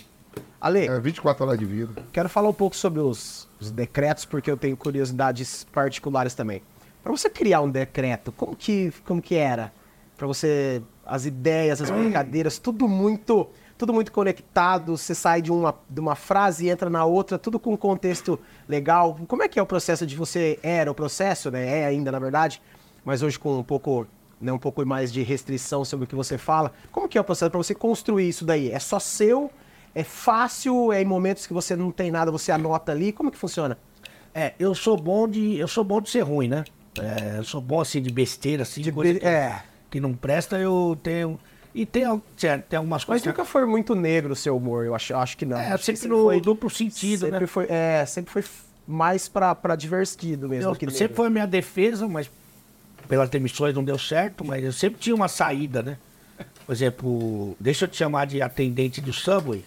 Ale, 0.62 0.88
é 0.88 1.00
24 1.00 1.44
horas 1.46 1.60
de 1.60 1.66
vida. 1.66 2.04
quero 2.14 2.30
falar 2.30 2.48
um 2.48 2.54
pouco 2.54 2.76
sobre 2.76 3.00
os, 3.00 3.50
os 3.60 3.72
decretos, 3.72 4.26
porque 4.26 4.50
eu 4.50 4.56
tenho 4.56 4.78
curiosidades 4.78 5.66
particulares 5.74 6.36
também. 6.36 6.62
Para 7.04 7.12
você 7.12 7.30
criar 7.30 7.62
um 7.62 7.70
decreto, 7.70 8.32
como 8.32 8.56
que, 8.56 8.94
como 9.06 9.22
que 9.22 9.36
era? 9.36 9.74
Para 10.16 10.28
você, 10.28 10.84
as 11.04 11.26
ideias, 11.26 11.82
as 11.82 11.90
brincadeiras, 11.90 12.60
tudo 12.60 12.88
muito 12.88 13.50
tudo 13.82 13.94
muito 13.94 14.12
conectado, 14.12 14.96
você 14.96 15.16
sai 15.16 15.42
de 15.42 15.52
uma, 15.52 15.74
de 15.90 16.00
uma 16.00 16.14
frase 16.14 16.68
e 16.68 16.70
entra 16.70 16.88
na 16.88 17.04
outra, 17.04 17.40
tudo 17.40 17.60
com 17.60 17.74
um 17.74 17.78
contexto 17.78 18.40
legal. 18.70 19.18
Como 19.28 19.42
é 19.42 19.48
que 19.48 19.58
é 19.58 19.62
o 19.62 19.66
processo 19.66 20.06
de 20.06 20.16
você, 20.16 20.60
era 20.62 20.92
o 20.92 20.94
processo, 20.94 21.50
né? 21.50 21.80
É 21.80 21.86
ainda, 21.88 22.12
na 22.12 22.20
verdade, 22.20 22.62
mas 23.04 23.24
hoje 23.24 23.40
com 23.40 23.58
um 23.58 23.64
pouco, 23.64 24.06
né, 24.40 24.52
um 24.54 24.60
pouco 24.60 24.86
mais 24.86 25.12
de 25.12 25.24
restrição 25.24 25.84
sobre 25.84 26.06
o 26.06 26.08
que 26.08 26.14
você 26.14 26.38
fala. 26.38 26.72
Como 26.92 27.10
que 27.10 27.18
é 27.18 27.22
o 27.22 27.24
processo 27.24 27.50
para 27.50 27.58
você 27.58 27.74
construir 27.74 28.30
isso 28.30 28.46
daí? 28.46 28.70
É 28.70 28.78
só 28.78 29.00
seu? 29.00 29.50
É 29.96 30.04
fácil? 30.04 30.94
É 30.94 31.02
em 31.02 31.06
momentos 31.06 31.48
que 31.48 31.54
você 31.54 31.76
não 31.76 31.90
tem 31.90 32.12
nada, 32.12 32.30
você 32.32 32.52
anota 32.52 32.92
ali? 32.92 33.12
Como 33.12 33.32
que 33.32 33.38
funciona? 33.38 33.80
É, 34.32 34.54
eu 34.60 34.76
sou 34.76 34.96
bom 34.96 35.28
de. 35.28 35.58
Eu 35.58 35.68
sou 35.68 35.84
bom 35.84 36.00
de 36.00 36.12
ser 36.12 36.22
ruim, 36.22 36.48
né? 36.48 36.66
É, 37.00 37.40
eu 37.40 37.44
sou 37.44 37.60
bom 37.60 37.82
assim 37.82 38.00
de 38.00 38.14
besteira, 38.14 38.62
assim, 38.62 38.82
de 38.82 38.92
coisa 38.92 39.14
be- 39.14 39.20
que, 39.22 39.26
é. 39.26 39.64
que 39.90 40.00
não 40.00 40.14
presta, 40.14 40.60
eu 40.60 40.96
tenho. 41.02 41.40
E 41.74 41.86
tem, 41.86 42.04
tem 42.68 42.78
algumas 42.78 43.02
Mas 43.02 43.06
coisas. 43.06 43.26
nunca 43.28 43.46
foi 43.46 43.66
muito 43.66 43.96
negro 43.96 44.34
o 44.34 44.36
seu 44.36 44.58
humor, 44.58 44.86
eu 44.86 44.94
acho, 44.94 45.14
eu 45.14 45.20
acho 45.20 45.38
que 45.38 45.46
não. 45.46 45.58
É, 45.58 45.72
Acho 45.72 45.86
que 45.86 45.96
sempre 45.96 46.10
no 46.10 46.42
duplo 46.42 46.70
sentido, 46.70 47.22
sempre 47.22 47.40
né? 47.42 47.48
Foi, 47.48 47.66
é, 47.70 48.06
sempre 48.06 48.32
foi 48.32 48.44
mais 48.88 49.30
pra, 49.30 49.56
pra 49.56 49.76
divertido 49.76 50.50
mesmo. 50.50 50.70
Eu, 50.72 50.76
que 50.76 50.86
sempre 50.88 51.00
negro. 51.04 51.16
foi 51.16 51.28
a 51.28 51.30
minha 51.30 51.48
defesa, 51.48 52.08
mas 52.08 52.30
pelas 53.08 53.30
demissões 53.30 53.74
não 53.74 53.84
deu 53.84 53.98
certo, 53.98 54.44
mas 54.44 54.64
eu 54.64 54.74
sempre 54.74 55.00
tinha 55.00 55.16
uma 55.16 55.28
saída, 55.30 55.82
né? 55.82 55.98
Por 56.66 56.74
exemplo, 56.74 57.56
deixa 57.60 57.86
eu 57.86 57.90
te 57.90 57.98
chamar 57.98 58.26
de 58.26 58.42
atendente 58.42 59.00
do 59.00 59.14
Subway, 59.14 59.64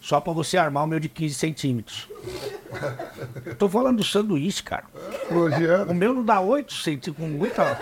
só 0.00 0.20
pra 0.20 0.32
você 0.32 0.56
armar 0.56 0.84
o 0.84 0.86
meu 0.86 0.98
de 0.98 1.08
15 1.08 1.34
centímetros. 1.34 2.08
Eu 3.44 3.54
tô 3.54 3.68
falando 3.68 3.98
do 3.98 4.04
sanduíche, 4.04 4.62
cara. 4.62 4.84
O 5.88 5.94
meu 5.94 6.14
não 6.14 6.24
dá 6.24 6.40
8 6.40 6.72
centímetros, 6.72 7.16
com 7.16 7.28
muita. 7.28 7.78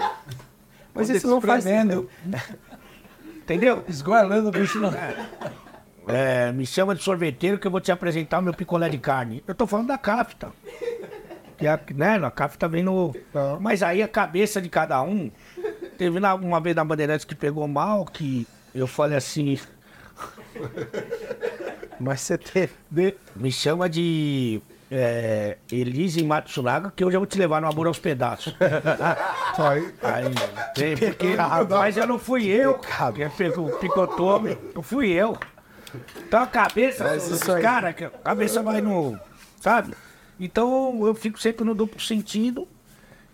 Mas 0.95 1.11
isso 1.11 1.27
não 1.27 1.41
faz. 1.41 1.65
Espremendo, 1.65 2.09
Entendeu? 3.47 3.85
Esgoelando 3.89 4.49
o 4.49 4.51
bicho 4.51 4.81
não. 4.81 4.93
É, 6.09 6.51
me 6.51 6.67
chama 6.67 6.97
de 6.97 7.03
sorveteiro 7.03 7.59
que 7.61 7.67
eu 7.69 7.71
vou 7.71 7.81
te 7.81 7.93
apresentar 7.93 8.41
o 8.41 8.43
meu 8.43 8.53
picolé 8.53 8.89
de 8.89 8.99
carne. 8.99 9.41
Eu 9.47 9.55
tô 9.55 9.69
falando 9.69 9.87
da 9.87 9.97
cafta. 9.97 10.51
Que 11.57 11.65
a, 11.69 11.79
né, 11.95 12.17
a 12.25 12.31
cafta 12.31 12.67
vem 12.67 12.83
no. 12.83 13.15
Mas 13.61 13.85
aí 13.85 14.03
a 14.03 14.09
cabeça 14.09 14.61
de 14.61 14.69
cada 14.69 15.01
um. 15.01 15.31
Teve 15.97 16.19
na- 16.19 16.35
uma 16.35 16.61
vez 16.61 16.75
na 16.75 16.85
Bandeirantes 16.85 17.25
que 17.25 17.37
pegou 17.37 17.69
mal, 17.69 18.05
que 18.05 18.45
eu 18.75 18.89
falei 18.89 19.17
assim. 19.17 19.57
Mas 22.01 22.21
você 22.23 22.37
teve. 22.37 22.73
Me 23.37 23.53
chama 23.53 23.89
de 23.89 24.61
é, 24.91 25.57
Elise 25.71 26.23
Matsunaga, 26.25 26.93
que 26.95 27.05
hoje 27.05 27.17
eu 27.17 27.21
vou 27.21 27.27
te 27.27 27.39
levar 27.39 27.61
no 27.61 27.69
amor 27.69 27.87
aos 27.87 27.99
pedaços. 27.99 28.55
Aí, 29.59 29.95
Aí, 30.03 30.35
tem, 30.75 30.97
porque, 30.97 31.37
mas 31.69 31.97
eu 31.97 32.07
não 32.07 32.19
fui 32.19 32.47
eu, 32.47 32.75
cara. 32.75 33.13
Quem 33.13 33.31
pegou, 33.31 33.71
picotou, 33.79 34.41
meu. 34.41 34.59
Não 34.75 34.83
fui 34.83 35.11
eu. 35.11 35.37
Então 36.27 36.43
a 36.43 36.47
cabeça, 36.47 37.05
aí- 37.09 37.63
cara, 37.63 37.89
a 37.91 37.93
cabeça 37.93 38.63
vai 38.63 38.81
no. 38.81 39.19
Sabe? 39.61 39.95
Então 40.39 41.07
eu 41.07 41.15
fico 41.15 41.41
sempre 41.41 41.65
no 41.65 41.75
duplo 41.75 42.01
sentido. 42.01 42.69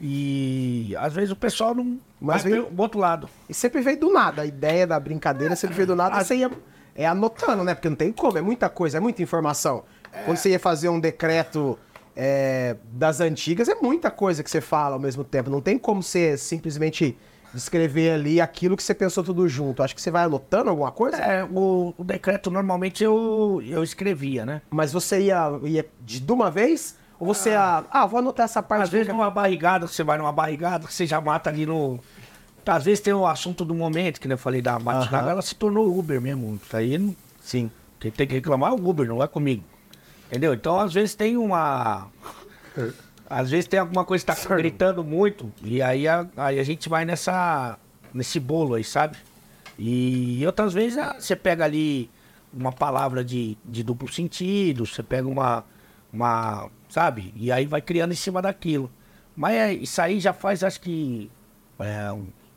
E 0.00 0.94
às 0.98 1.12
vezes 1.12 1.30
o 1.30 1.36
pessoal 1.36 1.74
não. 1.74 1.98
Mas 2.20 2.42
vai 2.42 2.52
vem- 2.52 2.62
pro 2.64 2.82
outro 2.82 2.98
lado. 3.00 3.28
E 3.48 3.54
sempre 3.54 3.80
veio 3.80 3.98
do 3.98 4.12
nada. 4.12 4.42
A 4.42 4.46
ideia 4.46 4.86
da 4.86 4.98
brincadeira 4.98 5.54
sempre 5.56 5.76
veio 5.76 5.88
do 5.88 5.96
nada. 5.96 6.20
e 6.20 6.24
Você 6.24 6.36
ia 6.36 6.50
é, 6.94 7.06
anotando, 7.06 7.64
né? 7.64 7.74
Porque 7.74 7.88
não 7.88 7.96
tem 7.96 8.12
como, 8.12 8.36
é 8.36 8.42
muita 8.42 8.68
coisa, 8.68 8.98
é 8.98 9.00
muita 9.00 9.22
informação. 9.22 9.84
Quando 10.24 10.36
você 10.36 10.50
ia 10.50 10.58
fazer 10.58 10.88
um 10.88 11.00
decreto 11.00 11.78
é, 12.16 12.76
das 12.92 13.20
antigas, 13.20 13.68
é 13.68 13.74
muita 13.74 14.10
coisa 14.10 14.42
que 14.42 14.50
você 14.50 14.60
fala 14.60 14.94
ao 14.94 15.00
mesmo 15.00 15.24
tempo. 15.24 15.50
Não 15.50 15.60
tem 15.60 15.78
como 15.78 16.02
você 16.02 16.36
simplesmente 16.36 17.16
descrever 17.52 18.12
ali 18.12 18.40
aquilo 18.40 18.76
que 18.76 18.82
você 18.82 18.94
pensou 18.94 19.22
tudo 19.22 19.46
junto. 19.48 19.82
Acho 19.82 19.94
que 19.94 20.00
você 20.00 20.10
vai 20.10 20.24
anotando 20.24 20.70
alguma 20.70 20.90
coisa. 20.90 21.16
É, 21.16 21.44
o, 21.44 21.94
o 21.96 22.04
decreto 22.04 22.50
normalmente 22.50 23.04
eu, 23.04 23.62
eu 23.64 23.82
escrevia, 23.82 24.44
né? 24.44 24.62
Mas 24.70 24.92
você 24.92 25.20
ia, 25.22 25.58
ia 25.62 25.86
de, 26.00 26.20
de 26.20 26.32
uma 26.32 26.50
vez? 26.50 26.96
Ou 27.18 27.26
você 27.26 27.50
ia. 27.50 27.84
Ah, 27.90 28.06
vou 28.06 28.18
anotar 28.18 28.44
essa 28.44 28.62
parte. 28.62 28.82
Às 28.82 28.90
vezes 28.90 29.08
numa 29.08 29.30
barrigada, 29.30 29.86
você 29.86 30.02
vai 30.02 30.18
numa 30.18 30.32
barrigada, 30.32 30.86
você 30.86 31.06
já 31.06 31.20
mata 31.20 31.50
ali 31.50 31.66
no. 31.66 32.00
Às 32.64 32.84
vezes 32.84 33.00
tem 33.00 33.12
o 33.12 33.26
assunto 33.26 33.64
do 33.64 33.74
momento, 33.74 34.20
que 34.20 34.28
nem 34.28 34.34
eu 34.34 34.38
falei 34.38 34.62
da 34.62 34.78
Matinaga, 34.78 35.30
ela 35.30 35.42
se 35.42 35.54
tornou 35.54 35.98
Uber 35.98 36.20
mesmo. 36.20 36.60
Isso 36.64 36.76
aí 36.76 37.16
Sim. 37.40 37.70
quem 37.98 38.10
tem 38.12 38.26
que 38.26 38.34
reclamar 38.34 38.70
é 38.70 38.74
o 38.74 38.88
Uber, 38.88 39.06
não 39.08 39.22
é 39.22 39.26
comigo. 39.26 39.64
Entendeu? 40.32 40.54
Então 40.54 40.80
às 40.80 40.94
vezes 40.94 41.14
tem 41.14 41.36
uma. 41.36 42.08
Às 43.28 43.50
vezes 43.50 43.66
tem 43.66 43.78
alguma 43.78 44.02
coisa 44.02 44.24
que 44.24 44.32
tá 44.34 44.56
gritando 44.56 45.04
muito. 45.04 45.52
E 45.62 45.82
aí 45.82 46.08
a, 46.08 46.26
aí 46.38 46.58
a 46.58 46.64
gente 46.64 46.88
vai 46.88 47.04
nessa. 47.04 47.78
nesse 48.14 48.40
bolo 48.40 48.74
aí, 48.74 48.82
sabe? 48.82 49.18
E 49.78 50.42
outras 50.46 50.72
vezes 50.72 50.98
você 51.18 51.36
pega 51.36 51.66
ali 51.66 52.10
uma 52.50 52.72
palavra 52.72 53.22
de, 53.22 53.58
de 53.62 53.82
duplo 53.82 54.10
sentido, 54.10 54.86
você 54.86 55.02
pega 55.02 55.28
uma. 55.28 55.66
uma. 56.10 56.70
sabe? 56.88 57.34
E 57.36 57.52
aí 57.52 57.66
vai 57.66 57.82
criando 57.82 58.12
em 58.12 58.16
cima 58.16 58.40
daquilo. 58.40 58.90
Mas 59.36 59.54
é, 59.54 59.74
isso 59.74 60.00
aí 60.00 60.18
já 60.18 60.32
faz 60.32 60.64
acho 60.64 60.80
que. 60.80 61.30
é, 61.78 62.10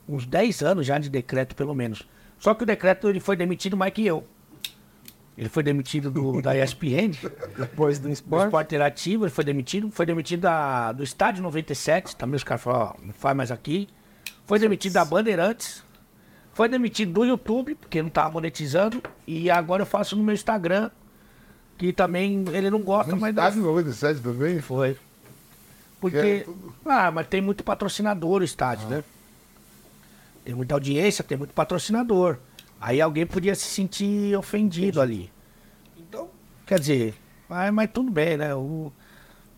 uns 0.07 0.26
10 0.26 0.61
anos 0.61 0.88
já 0.88 0.97
de 0.97 1.09
decreto, 1.09 1.57
pelo 1.57 1.76
menos. 1.76 2.07
Só 2.39 2.53
que 2.53 2.63
o 2.63 2.65
decreto 2.65 3.09
ele 3.09 3.19
foi 3.19 3.36
demitido 3.36 3.76
mais 3.76 3.91
que 3.91 4.05
eu. 4.05 4.26
Ele 5.38 5.49
foi 5.49 5.63
demitido 5.63 6.09
do, 6.09 6.39
da 6.41 6.55
ESPN. 6.57 7.11
Depois 7.57 7.99
do 7.99 8.07
Do 8.07 8.13
esporte. 8.13 8.45
esporte 8.45 8.67
interativo, 8.67 9.25
ele 9.25 9.31
foi 9.31 9.43
demitido. 9.43 9.91
Foi 9.91 10.05
demitido 10.05 10.41
da, 10.41 10.91
do 10.91 11.03
Estádio 11.03 11.43
97. 11.43 12.15
Também 12.15 12.36
os 12.38 12.43
caras 12.43 12.63
falaram, 12.63 12.95
ó, 12.97 13.05
não 13.05 13.13
faz 13.13 13.36
mais 13.36 13.51
aqui. 13.51 13.88
Foi 14.45 14.59
demitido 14.59 14.93
da 14.93 15.03
Bandeirantes. 15.03 15.83
Foi 16.53 16.69
demitido 16.69 17.11
do 17.11 17.25
YouTube, 17.25 17.75
porque 17.75 18.01
não 18.01 18.09
tava 18.09 18.31
monetizando. 18.31 19.01
E 19.27 19.49
agora 19.49 19.81
eu 19.81 19.86
faço 19.86 20.15
no 20.15 20.23
meu 20.23 20.33
Instagram, 20.33 20.89
que 21.77 21.91
também 21.91 22.45
ele 22.53 22.69
não 22.69 22.79
gosta, 22.81 23.13
mas. 23.15 23.31
Estádio 23.31 23.61
97 23.61 24.21
também? 24.21 24.61
Foi. 24.61 24.95
Porque. 25.99 26.45
Ah, 26.86 27.11
mas 27.11 27.27
tem 27.27 27.41
muito 27.41 27.61
patrocinador 27.61 28.41
o 28.41 28.45
estádio, 28.45 28.88
né? 28.88 29.03
Tem 30.45 30.55
muita 30.55 30.75
audiência, 30.75 31.23
tem 31.25 31.38
muito 31.38 31.53
patrocinador. 31.53 32.38
Aí 32.80 33.01
alguém 33.01 33.26
podia 33.26 33.55
se 33.55 33.65
sentir 33.65 34.38
ofendido 34.38 35.01
ali. 35.01 35.32
Então, 35.97 36.30
quer 36.65 36.80
dizer, 36.80 37.15
mas, 37.49 37.73
mas 37.73 37.89
tudo 37.91 38.11
bem, 38.11 38.38
né? 38.38 38.53
O, 38.53 38.91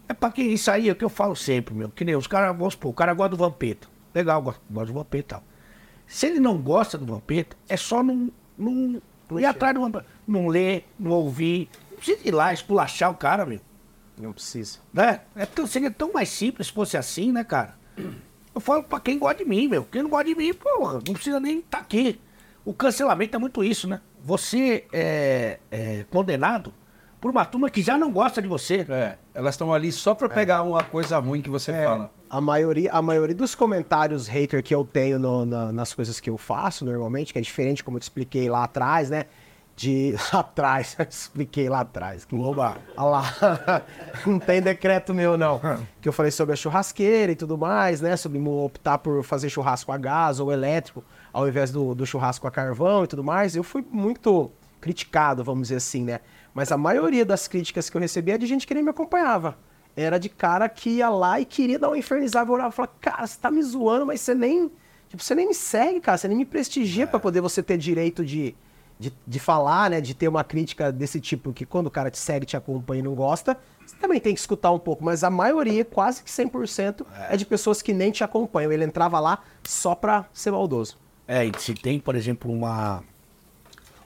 é 0.08 0.14
pra 0.14 0.32
quem 0.32 0.54
isso 0.54 0.72
aí 0.72 0.88
é 0.88 0.92
o 0.92 0.96
que 0.96 1.04
eu 1.04 1.10
falo 1.10 1.36
sempre, 1.36 1.74
meu. 1.74 1.90
Que 1.90 2.06
nem 2.06 2.16
os 2.16 2.28
caras, 2.28 2.56
vamos 2.56 2.74
supor, 2.74 2.92
o 2.92 2.94
cara 2.94 3.14
gosta 3.14 3.30
do 3.30 3.38
Vampeta. 3.38 3.88
Legal, 4.14 4.42
gosta, 4.42 4.62
gosta 4.70 4.88
do 4.88 4.94
Vampeta 4.94 5.18
e 5.18 5.24
tal. 5.24 5.44
Se 6.06 6.28
ele 6.28 6.40
não 6.40 6.58
gosta 6.58 6.98
do 6.98 7.06
Vampeta, 7.06 7.58
é 7.68 7.76
só 7.76 8.02
não, 8.02 8.32
não, 8.58 9.02
não 9.30 9.40
ir 9.40 9.46
atrás 9.46 9.74
do 9.74 9.82
Vampeta. 9.82 10.06
Não 10.26 10.48
ler, 10.48 10.86
não 10.98 11.12
ouvir. 11.12 11.70
Não 11.92 11.98
precisa 11.98 12.28
ir 12.28 12.32
lá 12.32 12.54
esculachar 12.54 13.12
o 13.12 13.16
cara, 13.16 13.46
meu 13.46 13.60
Não 14.18 14.32
precisa. 14.32 14.80
né? 14.94 15.22
É 15.36 15.46
tão, 15.46 15.68
seria 15.68 15.92
tão 15.92 16.14
mais 16.14 16.30
simples 16.30 16.68
se 16.68 16.74
fosse 16.74 16.96
assim, 16.96 17.32
né, 17.32 17.44
cara? 17.44 17.76
Eu 18.56 18.62
falo 18.62 18.84
pra 18.84 19.00
quem 19.00 19.20
gosta 19.20 19.44
de 19.44 19.50
mim, 19.50 19.68
meu. 19.68 19.84
Quem 19.84 20.02
não 20.04 20.10
gosta 20.10 20.26
de 20.26 20.36
mim, 20.36 20.54
porra, 20.54 20.94
não 21.06 21.14
precisa 21.14 21.40
nem 21.40 21.60
estar 21.60 21.80
aqui. 21.80 22.20
O 22.68 22.74
cancelamento 22.74 23.34
é 23.34 23.40
muito 23.40 23.64
isso, 23.64 23.88
né? 23.88 24.02
Você 24.22 24.84
é, 24.92 25.58
é 25.72 26.06
condenado 26.10 26.74
por 27.22 27.32
uma 27.32 27.46
turma 27.46 27.70
que 27.70 27.82
já 27.82 27.98
não 27.98 28.12
gosta 28.12 28.42
de 28.42 28.48
você. 28.50 28.86
É, 28.90 29.16
elas 29.34 29.54
estão 29.56 29.74
ali 29.74 29.90
só 29.90 30.14
pra 30.14 30.28
pegar 30.28 30.64
uma 30.64 30.84
coisa 30.84 31.18
ruim 31.18 31.42
que 31.42 31.50
você 31.50 31.72
fala. 31.72 32.12
A 32.30 32.42
maioria, 32.42 32.92
a 32.92 33.02
maioria 33.02 33.34
dos 33.34 33.56
comentários 33.56 34.28
hater 34.28 34.62
que 34.62 34.76
eu 34.76 34.84
tenho 34.84 35.18
no- 35.18 35.46
na- 35.46 35.72
nas 35.72 35.94
coisas 35.94 36.20
que 36.20 36.30
eu 36.30 36.38
faço 36.38 36.84
normalmente, 36.84 37.32
que 37.32 37.40
é 37.40 37.42
diferente, 37.42 37.82
como 37.82 37.96
eu 37.96 38.02
te 38.02 38.04
expliquei 38.04 38.50
lá 38.50 38.66
atrás, 38.66 39.10
né? 39.10 39.28
De. 39.74 40.14
Lá 40.34 40.40
atrás, 40.42 40.98
expliquei 41.10 41.70
lá 41.70 41.82
atrás. 41.82 42.26
Que 42.26 42.36
Oba! 42.36 42.78
Olha 42.98 43.10
lá. 43.10 43.84
não 44.28 44.40
tem 44.40 44.60
decreto 44.62 45.14
meu, 45.14 45.38
não. 45.38 45.62
Que 46.02 46.10
eu 46.10 46.12
falei 46.14 46.32
sobre 46.32 46.52
a 46.54 46.56
churrasqueira 46.58 47.32
e 47.32 47.36
tudo 47.36 47.58
mais, 47.58 48.02
né? 48.02 48.18
Sobre 48.18 48.40
optar 48.40 48.98
por 48.98 49.24
fazer 49.24 49.50
churrasco 49.50 49.92
a 49.92 49.98
gás 49.98 50.40
ou 50.42 50.52
elétrico, 50.52 51.02
ao 51.38 51.48
invés 51.48 51.70
do, 51.70 51.94
do 51.94 52.04
churrasco 52.04 52.48
a 52.48 52.52
carvão 52.52 53.04
e 53.04 53.08
tudo 53.08 53.24
mais. 53.24 53.56
Eu 53.56 53.64
fui 53.64 53.86
muito 53.92 54.50
criticado, 54.82 55.44
vamos 55.44 55.68
dizer 55.68 55.76
assim, 55.76 56.04
né? 56.04 56.20
Mas 56.52 56.72
a 56.72 56.78
maioria 56.78 57.24
das 57.24 57.48
críticas 57.48 57.92
que 57.92 57.96
eu 57.96 58.02
recebi 58.02 58.32
é 58.32 58.40
de 58.40 58.48
gente 58.48 58.66
que 58.66 58.74
nem 58.74 58.82
me 58.82 58.90
acompanhava. 58.90 59.56
Era 59.96 60.18
de 60.18 60.30
cara 60.30 60.68
que 60.68 60.90
ia 60.90 61.10
lá 61.10 61.40
e 61.40 61.46
queria 61.46 61.78
dar 61.78 61.90
uma 61.90 61.98
infernizada, 61.98 62.50
eu 62.50 62.56
olhava 62.56 62.70
e 62.70 62.76
falava, 62.76 62.94
cara, 63.00 63.28
você 63.28 63.38
tá 63.40 63.52
me 63.52 63.62
zoando, 63.62 64.08
mas 64.08 64.22
você 64.22 64.34
nem. 64.34 64.72
Tipo, 65.10 65.22
você 65.22 65.36
nem 65.36 65.48
me 65.48 65.54
segue, 65.54 66.00
cara, 66.00 66.18
você 66.18 66.28
nem 66.28 66.38
me 66.38 66.46
prestigia 66.46 67.06
pra 67.06 67.20
poder 67.20 67.40
você 67.40 67.62
ter 67.62 67.78
direito 67.78 68.26
de, 68.26 68.56
de, 69.00 69.14
de 69.26 69.40
falar, 69.40 69.92
né? 69.92 70.02
De 70.02 70.16
ter 70.16 70.28
uma 70.28 70.44
crítica 70.44 70.92
desse 70.92 71.22
tipo, 71.22 71.54
que 71.54 71.68
quando 71.68 71.86
o 71.86 71.92
cara 71.92 72.10
te 72.10 72.18
segue, 72.18 72.48
te 72.48 72.58
acompanha 72.58 73.02
e 73.02 73.04
não 73.04 73.14
gosta, 73.14 73.56
você 73.86 73.96
também 73.98 74.20
tem 74.20 74.34
que 74.34 74.40
escutar 74.40 74.72
um 74.72 74.80
pouco, 74.80 75.04
mas 75.04 75.24
a 75.24 75.30
maioria, 75.30 75.86
quase 75.86 76.24
que 76.24 76.32
100%, 76.32 77.06
é, 77.30 77.38
de 77.38 77.46
pessoas 77.46 77.84
que 77.84 77.94
nem 77.94 78.10
te 78.12 78.24
acompanham. 78.24 78.72
Ele 78.72 78.84
entrava 78.84 79.20
lá 79.20 79.44
só 79.64 79.94
pra 79.94 80.26
ser 80.34 80.50
maldoso. 80.50 81.06
É, 81.28 81.46
e 81.46 81.52
se 81.58 81.74
tem, 81.74 82.00
por 82.00 82.16
exemplo, 82.16 82.52
uma 82.52 83.04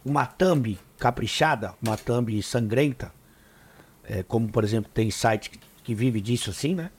uma 0.03 0.26
thumb 0.26 0.80
caprichada, 0.97 1.76
uma 1.82 1.95
thumb 1.95 2.41
sangrenta, 2.41 3.13
é, 4.03 4.24
como 4.24 4.51
por 4.51 4.63
exemplo 4.63 4.89
tem 4.91 5.11
site 5.11 5.51
que, 5.51 5.59
que 5.84 5.93
vive 5.93 6.19
disso 6.19 6.49
assim, 6.49 6.74
né? 6.74 6.89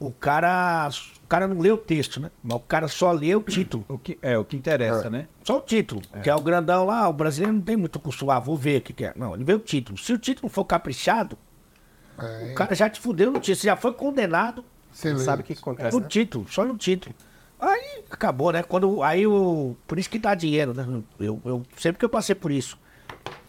O 0.00 0.10
cara, 0.10 0.88
o 1.22 1.26
cara 1.26 1.46
não 1.46 1.58
lê 1.60 1.70
o 1.70 1.76
texto, 1.76 2.20
né? 2.20 2.30
Mas 2.42 2.56
o 2.56 2.60
cara 2.60 2.88
só 2.88 3.12
lê 3.12 3.34
o 3.34 3.40
título. 3.40 3.84
O 3.88 3.98
que, 3.98 4.18
é, 4.20 4.36
o 4.36 4.44
que 4.44 4.56
interessa, 4.56 5.08
né? 5.08 5.28
Só 5.44 5.58
o 5.58 5.60
título, 5.60 6.02
que 6.22 6.28
é 6.28 6.34
o 6.34 6.40
grandão 6.40 6.86
lá, 6.86 7.08
o 7.08 7.12
brasileiro 7.12 7.54
não 7.54 7.62
tem 7.62 7.76
muito 7.76 7.98
costume, 8.00 8.32
ah, 8.32 8.40
vou 8.40 8.56
ver 8.56 8.78
o 8.78 8.82
que, 8.82 8.92
que 8.92 9.04
é. 9.04 9.12
Não, 9.14 9.34
ele 9.34 9.44
vê 9.44 9.54
o 9.54 9.58
título. 9.58 9.96
Se 9.96 10.12
o 10.12 10.18
título 10.18 10.48
for 10.48 10.64
caprichado, 10.64 11.38
É, 12.18 12.52
o 12.52 12.54
cara 12.54 12.74
já 12.74 12.88
te 12.88 13.00
fudeu 13.00 13.30
no 13.30 13.38
título, 13.38 13.56
você 13.56 13.66
já 13.66 13.76
foi 13.76 13.92
condenado 13.92 14.64
você 14.94 15.12
lê. 15.12 15.24
Sabe 15.24 15.42
o 15.42 15.44
que, 15.44 15.54
que 15.54 15.60
acontece? 15.60 15.94
no 15.94 16.02
né? 16.02 16.08
título, 16.08 16.46
só 16.48 16.64
no 16.64 16.76
título. 16.76 17.14
Aí 17.64 18.04
acabou, 18.10 18.52
né? 18.52 18.62
Quando, 18.62 19.02
aí 19.02 19.26
o. 19.26 19.74
Por 19.86 19.98
isso 19.98 20.10
que 20.10 20.18
dá 20.18 20.34
dinheiro, 20.34 20.74
né? 20.74 20.86
Eu, 21.18 21.40
eu, 21.44 21.62
sempre 21.78 21.98
que 21.98 22.04
eu 22.04 22.10
passei 22.10 22.34
por 22.34 22.50
isso. 22.50 22.78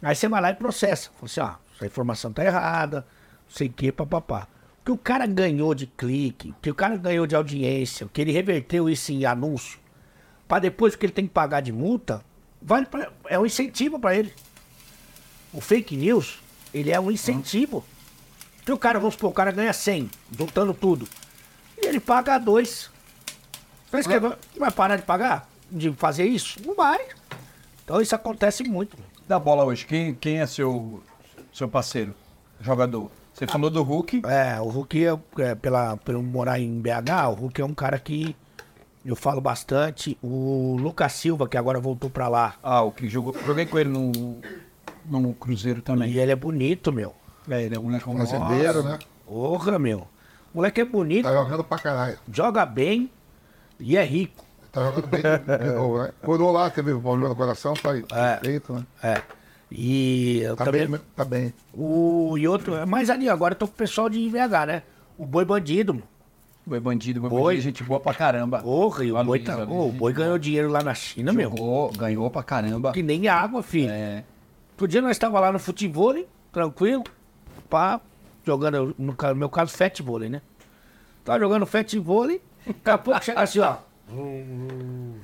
Aí 0.01 0.15
você 0.15 0.29
vai 0.29 0.41
lá 0.41 0.51
e 0.51 0.55
processa. 0.55 1.09
Fala 1.15 1.25
assim, 1.25 1.39
ó, 1.41 1.45
ah, 1.45 1.59
essa 1.75 1.85
informação 1.85 2.31
tá 2.31 2.45
errada, 2.45 3.05
não 3.49 3.55
sei 3.55 3.67
o 3.67 3.73
que, 3.73 3.91
papapá. 3.91 4.47
O 4.81 4.85
que 4.85 4.91
o 4.91 4.97
cara 4.97 5.25
ganhou 5.25 5.75
de 5.75 5.85
clique, 5.85 6.51
o 6.51 6.55
que 6.61 6.69
o 6.69 6.75
cara 6.75 6.95
ganhou 6.95 7.27
de 7.27 7.35
audiência, 7.35 8.05
o 8.05 8.09
que 8.09 8.21
ele 8.21 8.31
reverteu 8.31 8.89
isso 8.89 9.11
em 9.11 9.25
anúncio, 9.25 9.79
para 10.47 10.59
depois 10.59 10.93
o 10.93 10.97
que 10.97 11.07
ele 11.07 11.13
tem 11.13 11.27
que 11.27 11.33
pagar 11.33 11.59
de 11.59 11.73
multa, 11.73 12.23
vale 12.61 12.85
pra, 12.85 13.11
é 13.27 13.37
um 13.37 13.45
incentivo 13.45 13.99
para 13.99 14.15
ele. 14.15 14.31
O 15.51 15.59
fake 15.59 15.97
news, 15.97 16.39
ele 16.73 16.91
é 16.91 16.99
um 16.99 17.11
incentivo. 17.11 17.83
Que 18.63 18.71
o 18.71 18.77
cara, 18.77 18.97
vamos 18.97 19.15
supor, 19.15 19.31
o 19.31 19.33
cara 19.33 19.51
ganha 19.51 19.73
100, 19.73 20.09
juntando 20.37 20.73
tudo. 20.73 21.07
E 21.77 21.85
ele 21.85 21.99
paga 21.99 22.37
2. 22.37 22.94
Vai 24.57 24.71
parar 24.71 24.95
de 24.97 25.03
pagar? 25.03 25.49
De 25.71 25.91
fazer 25.93 26.25
isso? 26.25 26.59
Não 26.65 26.75
vai. 26.75 26.99
Então 27.83 28.01
isso 28.01 28.15
acontece 28.15 28.63
muito. 28.63 28.97
Da 29.27 29.39
bola 29.39 29.63
hoje, 29.63 29.85
quem, 29.85 30.13
quem 30.13 30.39
é 30.39 30.45
seu, 30.45 31.01
seu 31.51 31.67
parceiro, 31.67 32.13
jogador? 32.61 33.09
Você 33.33 33.45
ah. 33.45 33.47
falou 33.47 33.69
do 33.69 33.83
Hulk. 33.83 34.21
É, 34.25 34.61
o 34.61 34.69
Hulk, 34.69 35.05
é, 35.05 35.19
é, 35.39 35.55
pela, 35.55 35.97
pelo 35.97 36.23
morar 36.23 36.59
em 36.59 36.79
BH, 36.79 37.29
o 37.29 37.33
Hulk 37.33 37.61
é 37.61 37.65
um 37.65 37.73
cara 37.73 37.99
que 37.99 38.35
eu 39.05 39.15
falo 39.15 39.41
bastante. 39.41 40.17
O 40.23 40.77
Lucas 40.79 41.13
Silva, 41.13 41.47
que 41.47 41.57
agora 41.57 41.79
voltou 41.79 42.09
pra 42.09 42.27
lá. 42.27 42.55
Ah, 42.63 42.81
o 42.81 42.91
que 42.91 43.09
jogou. 43.09 43.35
Joguei 43.45 43.65
com 43.65 43.77
ele 43.77 43.89
no, 43.89 44.39
no 45.05 45.33
Cruzeiro 45.33 45.81
também. 45.81 46.11
E 46.11 46.19
ele 46.19 46.31
é 46.31 46.35
bonito, 46.35 46.91
meu. 46.93 47.13
É, 47.49 47.61
ele 47.61 47.75
é 47.75 47.79
um 47.79 47.83
moleque 47.83 48.09
brasileiro, 48.09 48.83
né? 48.83 48.99
Porra, 49.25 49.77
meu. 49.77 50.07
O 50.53 50.57
moleque 50.57 50.81
é 50.81 50.85
bonito. 50.85 51.25
Tá 51.25 51.33
jogando 51.33 51.63
pra 51.63 51.77
caralho. 51.77 52.17
Joga 52.31 52.65
bem 52.65 53.11
e 53.79 53.97
é 53.97 54.03
rico. 54.03 54.43
Tá 54.71 54.83
jogando 54.85 55.07
bem 55.07 55.21
de 55.21 55.71
novo, 55.73 55.97
né? 56.03 56.11
Coroou 56.23 56.51
lá, 56.51 56.69
teve 56.69 56.91
problema 56.91 57.29
no 57.29 57.35
coração, 57.35 57.73
tá 57.73 57.91
aí. 57.91 58.03
É. 58.11 58.39
Feito, 58.43 58.73
né? 58.73 58.83
É. 59.01 59.21
E 59.71 60.41
eu 60.41 60.55
Tá 60.55 60.65
também. 60.65 60.87
bem, 60.87 60.99
tá 61.15 61.25
bem. 61.25 61.53
O, 61.73 62.37
e 62.37 62.47
outro, 62.47 62.73
mas 62.87 63.09
ali, 63.09 63.29
agora 63.29 63.53
eu 63.53 63.57
tô 63.57 63.67
com 63.67 63.73
o 63.73 63.77
pessoal 63.77 64.09
de 64.09 64.29
VH, 64.29 64.65
né? 64.67 64.83
O 65.17 65.25
boi 65.25 65.43
bandido, 65.45 65.93
mano. 65.93 66.05
Boi 66.65 66.79
bandido, 66.79 67.21
boi, 67.21 67.29
Boi. 67.29 67.41
bandido, 67.43 67.61
gente 67.63 67.83
boa 67.83 67.99
pra 67.99 68.13
caramba. 68.13 68.59
Porra, 68.59 69.03
e 69.05 69.11
o 69.11 69.23
boi, 69.23 69.39
tá, 69.39 69.57
o 69.63 69.91
boi 69.91 70.11
ganhou 70.13 70.37
dinheiro 70.37 70.69
lá 70.69 70.81
na 70.81 70.93
China, 70.93 71.31
meu. 71.31 71.49
Jogou, 71.51 71.91
ganhou 71.93 72.29
pra 72.29 72.41
caramba. 72.43 72.91
Que 72.91 73.03
nem 73.03 73.27
água, 73.27 73.61
filho. 73.63 73.91
É, 73.91 74.23
Outro 74.71 74.87
dia 74.87 75.01
nós 75.01 75.11
estávamos 75.11 75.41
lá 75.41 75.51
no 75.51 75.59
futebol, 75.59 76.13
tranquilo, 76.51 77.03
pá, 77.69 78.01
jogando, 78.43 78.93
no 78.97 79.15
no 79.17 79.35
meu 79.35 79.49
caso, 79.49 79.71
futebol, 79.75 80.19
né? 80.19 80.41
Tava 81.23 81.39
jogando 81.39 81.65
futebol, 81.65 82.27
daqui 82.65 82.89
a 82.89 82.97
pouco 82.97 83.23
chega 83.23 83.41
assim, 83.41 83.59
ó. 83.59 83.77
Não 84.09 85.19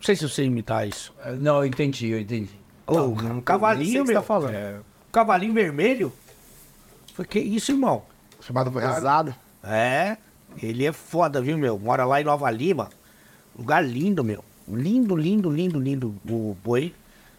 sei 0.00 0.16
se 0.16 0.28
você 0.28 0.44
imitar 0.44 0.86
isso. 0.86 1.14
não, 1.40 1.58
eu 1.58 1.66
entendi, 1.66 2.08
eu 2.08 2.20
entendi. 2.20 2.58
Ô, 2.86 3.00
um 3.00 3.40
cavalinho, 3.40 4.02
que 4.02 4.06
você 4.06 4.12
meu. 4.12 4.22
tá 4.22 4.26
falando. 4.26 4.54
É, 4.54 4.78
um 4.78 5.10
cavalinho 5.12 5.52
vermelho. 5.52 6.12
Foi 7.14 7.24
que 7.24 7.38
isso, 7.38 7.72
irmão? 7.72 8.02
Chamado. 8.40 8.70
Pesado. 8.70 9.34
É, 9.64 10.16
ele 10.62 10.84
é 10.84 10.92
foda, 10.92 11.40
viu, 11.40 11.58
meu? 11.58 11.78
Mora 11.78 12.04
lá 12.04 12.20
em 12.20 12.24
Nova 12.24 12.50
Lima. 12.50 12.90
Lugar 13.58 13.84
lindo, 13.84 14.22
meu. 14.22 14.44
Lindo, 14.68 15.16
lindo, 15.16 15.50
lindo, 15.50 15.80
lindo 15.80 16.14
o 16.28 16.56
boi. 16.62 16.94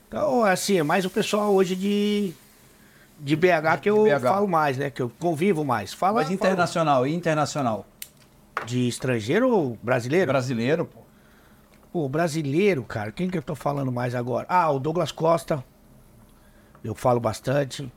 Então, 0.08 0.44
assim, 0.44 0.78
é 0.78 0.84
mais 0.84 1.06
o 1.06 1.10
pessoal 1.10 1.54
hoje 1.54 1.76
de, 1.76 2.34
de 3.20 3.36
BH 3.36 3.80
que 3.82 3.90
eu 3.90 4.04
BH. 4.04 4.22
falo 4.22 4.48
mais, 4.48 4.78
né? 4.78 4.90
Que 4.90 5.02
eu 5.02 5.10
convivo 5.20 5.64
mais. 5.66 5.94
Fala, 5.94 6.22
Mas 6.22 6.32
internacional, 6.32 7.06
e 7.08 7.14
internacional? 7.14 7.86
fala 7.86 7.98
de 8.66 8.88
estrangeiro 8.88 9.50
ou 9.50 9.78
brasileiro? 9.82 10.28
Brasileiro, 10.32 10.86
pô. 10.86 11.00
Pô, 11.92 12.10
brasileiro, 12.10 12.84
cara. 12.84 13.12
Quem 13.12 13.30
que 13.30 13.38
eu 13.38 13.42
tô 13.42 13.56
falando 13.56 13.92
mais 13.92 14.16
agora? 14.16 14.46
Ah, 14.50 14.70
o 14.72 14.80
Douglas 14.80 15.12
Costa. 15.12 15.64
Eu 16.84 16.94
falo 16.94 17.20
bastante. 17.20 17.92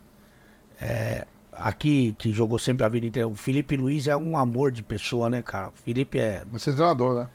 É, 0.81 1.27
aqui, 1.53 2.15
que 2.19 2.33
jogou 2.33 2.59
sempre 2.59 2.85
a 2.85 2.89
vida 2.89 3.07
inteira. 3.07 3.29
O 3.29 3.35
Felipe 3.35 3.77
Luiz 3.77 4.07
é 4.07 4.17
um 4.17 4.37
amor 4.37 4.71
de 4.71 4.83
pessoa, 4.83 5.29
né, 5.29 5.43
cara? 5.43 5.69
O 5.69 5.73
Felipe 5.73 6.19
é 6.19 6.45
Você 6.53 6.71
é 6.71 6.73
treinador, 6.73 7.21
né? 7.21 7.29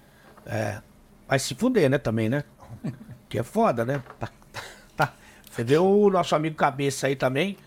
É. 0.46 0.82
Vai 1.28 1.40
se 1.40 1.56
fuder, 1.56 1.90
né, 1.90 1.98
também, 1.98 2.30
né? 2.30 2.44
Que 3.28 3.40
é 3.40 3.44
foda, 3.44 3.84
né? 3.86 4.02
Tá, 4.20 4.30
tá. 4.96 5.14
Você 5.50 5.64
vê 5.64 5.78
o 5.78 6.10
nosso 6.10 6.36
amigo 6.36 6.56
Cabeça 6.56 7.08
aí 7.08 7.16
também. 7.16 7.58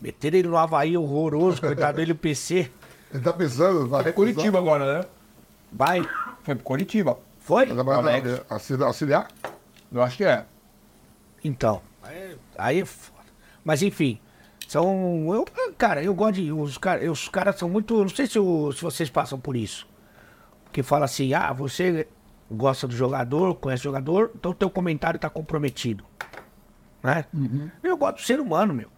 Meteram 0.00 0.38
ele 0.38 0.48
no 0.48 0.56
Havaí 0.56 0.96
horroroso, 0.96 1.60
coitado 1.60 1.96
dele, 1.96 2.12
o 2.12 2.16
PC. 2.16 2.70
Ele 3.12 3.22
tá 3.22 3.32
pensando. 3.32 3.88
Vai 3.88 4.08
É 4.08 4.12
Curitiba 4.12 4.58
agora, 4.58 4.98
né? 5.00 5.04
Vai. 5.72 6.02
Foi 6.42 6.54
pro 6.54 6.64
Curitiba. 6.64 7.18
Foi? 7.40 7.64
Alex. 7.70 8.30
na- 8.30 8.40
auxiliar- 8.54 8.86
auxiliar? 8.86 9.28
Eu 9.90 10.02
acho 10.02 10.16
que 10.16 10.24
é. 10.24 10.44
Então. 11.42 11.80
Aí, 12.02 12.36
aí 12.56 12.80
é 12.80 12.84
foda. 12.84 13.18
Mas 13.64 13.82
enfim. 13.82 14.20
São. 14.68 15.26
Eu, 15.34 15.46
cara, 15.76 16.02
eu 16.02 16.14
gosto 16.14 16.34
de. 16.34 16.52
Os, 16.52 16.76
cara, 16.78 17.10
os 17.10 17.28
caras 17.28 17.56
são 17.56 17.68
muito. 17.68 17.98
Não 17.98 18.08
sei 18.08 18.26
se, 18.26 18.38
o- 18.38 18.70
se 18.72 18.82
vocês 18.82 19.08
passam 19.10 19.40
por 19.40 19.56
isso. 19.56 19.86
Que 20.72 20.82
fala 20.82 21.06
assim, 21.06 21.32
ah, 21.32 21.52
você 21.52 22.06
gosta 22.50 22.86
do 22.86 22.94
jogador, 22.94 23.54
conhece 23.56 23.80
o 23.82 23.84
jogador, 23.84 24.30
então 24.34 24.52
teu 24.52 24.68
comentário 24.70 25.18
tá 25.18 25.28
comprometido. 25.30 26.04
Né? 27.02 27.24
Eu 27.82 27.96
gosto 27.96 28.16
do 28.16 28.22
ser 28.22 28.38
humano, 28.40 28.74
meu. 28.74 28.88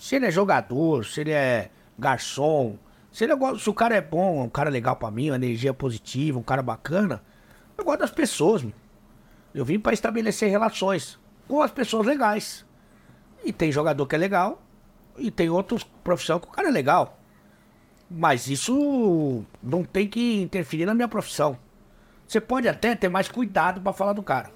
Se 0.00 0.16
ele 0.16 0.24
é 0.24 0.30
jogador, 0.30 1.04
se 1.04 1.20
ele 1.20 1.30
é 1.30 1.70
garçom, 1.98 2.78
se, 3.12 3.22
ele 3.22 3.34
é, 3.34 3.58
se 3.58 3.68
o 3.68 3.74
cara 3.74 3.94
é 3.94 4.00
bom, 4.00 4.44
um 4.44 4.48
cara 4.48 4.70
legal 4.70 4.96
pra 4.96 5.10
mim, 5.10 5.28
uma 5.28 5.36
energia 5.36 5.74
positiva, 5.74 6.38
um 6.38 6.42
cara 6.42 6.62
bacana, 6.62 7.22
eu 7.76 7.84
gosto 7.84 8.00
das 8.00 8.10
pessoas, 8.10 8.62
meu. 8.62 8.72
Eu 9.52 9.62
vim 9.62 9.78
pra 9.78 9.92
estabelecer 9.92 10.48
relações 10.48 11.20
com 11.46 11.60
as 11.60 11.70
pessoas 11.70 12.06
legais. 12.06 12.64
E 13.44 13.52
tem 13.52 13.70
jogador 13.70 14.06
que 14.06 14.14
é 14.14 14.18
legal, 14.18 14.62
e 15.18 15.30
tem 15.30 15.50
outros 15.50 15.84
profissão 15.84 16.40
que 16.40 16.48
o 16.48 16.50
cara 16.50 16.68
é 16.68 16.72
legal. 16.72 17.20
Mas 18.10 18.48
isso 18.48 19.44
não 19.62 19.84
tem 19.84 20.08
que 20.08 20.40
interferir 20.40 20.86
na 20.86 20.94
minha 20.94 21.08
profissão. 21.08 21.58
Você 22.26 22.40
pode 22.40 22.66
até 22.66 22.96
ter 22.96 23.10
mais 23.10 23.28
cuidado 23.28 23.82
pra 23.82 23.92
falar 23.92 24.14
do 24.14 24.22
cara. 24.22 24.50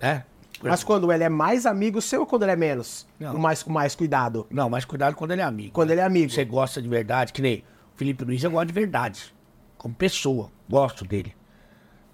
Né? 0.00 0.24
Mas 0.70 0.84
quando 0.84 1.12
ele 1.12 1.24
é 1.24 1.28
mais 1.28 1.66
amigo 1.66 2.00
seu 2.00 2.20
ou 2.20 2.26
quando 2.26 2.42
ele 2.44 2.52
é 2.52 2.56
menos? 2.56 3.06
Não. 3.18 3.32
Com 3.32 3.38
mais, 3.38 3.62
com 3.62 3.72
mais 3.72 3.94
cuidado. 3.94 4.46
Não, 4.50 4.70
mais 4.70 4.84
cuidado 4.84 5.14
quando 5.14 5.32
ele 5.32 5.42
é 5.42 5.44
amigo. 5.44 5.72
Quando 5.72 5.90
ele 5.90 6.00
é 6.00 6.04
amigo. 6.04 6.30
Você 6.30 6.44
gosta 6.44 6.80
de 6.80 6.88
verdade, 6.88 7.32
que 7.32 7.42
nem 7.42 7.64
o 7.94 7.96
Felipe 7.96 8.24
Luiz, 8.24 8.42
eu 8.42 8.50
gosto 8.50 8.68
de 8.68 8.72
verdade. 8.74 9.34
Como 9.76 9.94
pessoa, 9.94 10.50
gosto 10.68 11.04
dele. 11.04 11.34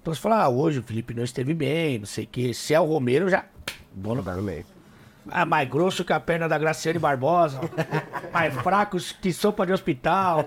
Então 0.01 0.15
você 0.15 0.21
fala, 0.21 0.45
ah, 0.45 0.49
hoje 0.49 0.79
o 0.79 0.83
Felipe 0.83 1.15
não 1.15 1.23
esteve 1.23 1.53
bem, 1.53 1.99
não 1.99 2.07
sei 2.07 2.25
o 2.25 2.27
quê. 2.27 2.55
Se 2.55 2.73
é 2.75 2.81
o 2.81 2.85
Romero, 2.85 3.29
já. 3.29 3.45
Vou 3.95 4.15
no 4.15 4.25
Ah, 5.29 5.45
mais 5.45 5.69
grosso 5.69 6.05
que 6.05 6.13
a 6.13 6.19
perna 6.21 6.49
da 6.49 6.57
Graciane 6.57 6.99
Barbosa. 6.99 7.61
mais 8.33 8.55
fraco 8.55 8.97
que 9.21 9.33
sopa 9.33 9.67
de 9.67 9.73
hospital. 9.73 10.47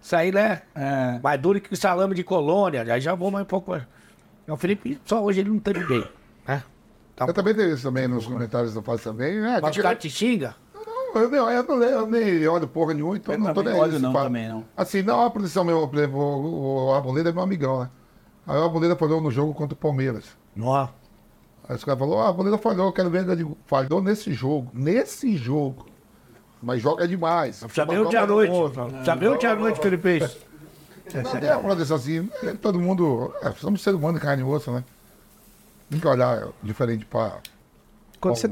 Isso 0.00 0.14
aí, 0.14 0.30
né? 0.30 0.62
É. 0.74 1.18
Mais 1.22 1.40
duro 1.40 1.60
que 1.60 1.74
salame 1.76 2.14
de 2.14 2.22
colônia. 2.22 2.82
Aí 2.82 3.00
já 3.00 3.14
vou 3.14 3.30
mais 3.30 3.44
um 3.44 3.48
pouco. 3.48 3.78
O 4.46 4.56
Felipe, 4.56 5.00
só 5.04 5.22
hoje 5.22 5.40
ele 5.40 5.50
não 5.50 5.58
teve 5.58 5.84
bem. 5.84 6.04
Né? 6.46 6.62
Tá. 7.18 7.26
Eu 7.26 7.34
também 7.34 7.52
tenho 7.52 7.74
isso 7.74 7.82
também 7.82 8.06
nos 8.06 8.24
comentários 8.26 8.70
que 8.70 8.78
eu 8.78 8.82
faço 8.82 9.02
também. 9.02 9.38
É, 9.38 9.60
Mas 9.60 9.76
os 9.76 9.82
caras 9.82 9.98
te 9.98 10.08
xingam? 10.08 10.54
Não, 10.72 11.20
eu, 11.22 11.28
não, 11.28 11.50
eu, 11.50 11.62
não, 11.64 11.74
leio- 11.76 11.92
eu 11.92 12.06
nem 12.06 12.46
olho 12.46 12.68
porra 12.68 12.94
nenhuma, 12.94 13.16
então 13.16 13.34
Eu 13.34 13.40
não 13.40 13.52
tô 13.52 13.60
nem 13.60 13.74
aí 13.74 13.80
olho 13.80 13.98
não, 13.98 14.12
também 14.12 14.48
não. 14.48 14.64
Assim, 14.76 15.02
não, 15.02 15.24
a 15.24 15.30
posição 15.30 15.64
meu, 15.64 15.88
por 15.88 15.98
exemplo, 15.98 16.20
o, 16.20 16.86
o 16.86 16.94
Arboleda 16.94 17.30
é 17.30 17.32
meu 17.32 17.42
amigão, 17.42 17.80
né? 17.80 17.90
Aí 18.46 18.56
o 18.56 18.62
Arboleda 18.62 18.94
falou 18.94 19.20
no 19.20 19.32
jogo 19.32 19.52
contra 19.52 19.74
o 19.74 19.76
Palmeiras. 19.76 20.26
Não. 20.54 20.88
Aí 21.68 21.74
os 21.74 21.82
caras 21.82 21.98
falaram, 21.98 22.20
ah, 22.20 22.26
a 22.26 22.28
Arboleda 22.28 22.56
falhou, 22.56 22.86
eu 22.86 22.92
quero 22.92 23.10
ver. 23.10 23.26
Eu 23.28 23.34
digo, 23.34 23.58
falhou 23.66 24.00
nesse 24.00 24.32
jogo, 24.32 24.70
nesse 24.72 25.36
jogo. 25.36 25.86
Mas 26.62 26.80
joga 26.80 27.08
demais. 27.08 27.64
Já 27.74 27.84
veio 27.84 28.06
ontem 28.06 28.16
à 28.16 28.26
noite. 28.26 28.54
Já 29.02 29.16
veio 29.16 29.34
ontem 29.34 29.46
à 29.48 29.56
noite 29.56 29.80
que 29.80 29.86
ele 29.88 29.98
fez. 29.98 30.38
Não, 31.14 31.48
é 31.48 31.56
uma 31.56 31.72
assim, 31.72 32.30
é, 32.44 32.52
todo 32.52 32.78
mundo. 32.78 33.34
É, 33.42 33.50
somos 33.52 33.82
seres 33.82 33.98
humanos 33.98 34.20
de 34.20 34.26
carne 34.26 34.42
e 34.42 34.46
osso, 34.46 34.70
né? 34.70 34.84
Tem 35.90 35.98
que 36.00 36.06
olhar 36.06 36.48
diferente 36.62 37.04
pra. 37.06 37.38
Quando 38.20 38.36
você, 38.36 38.48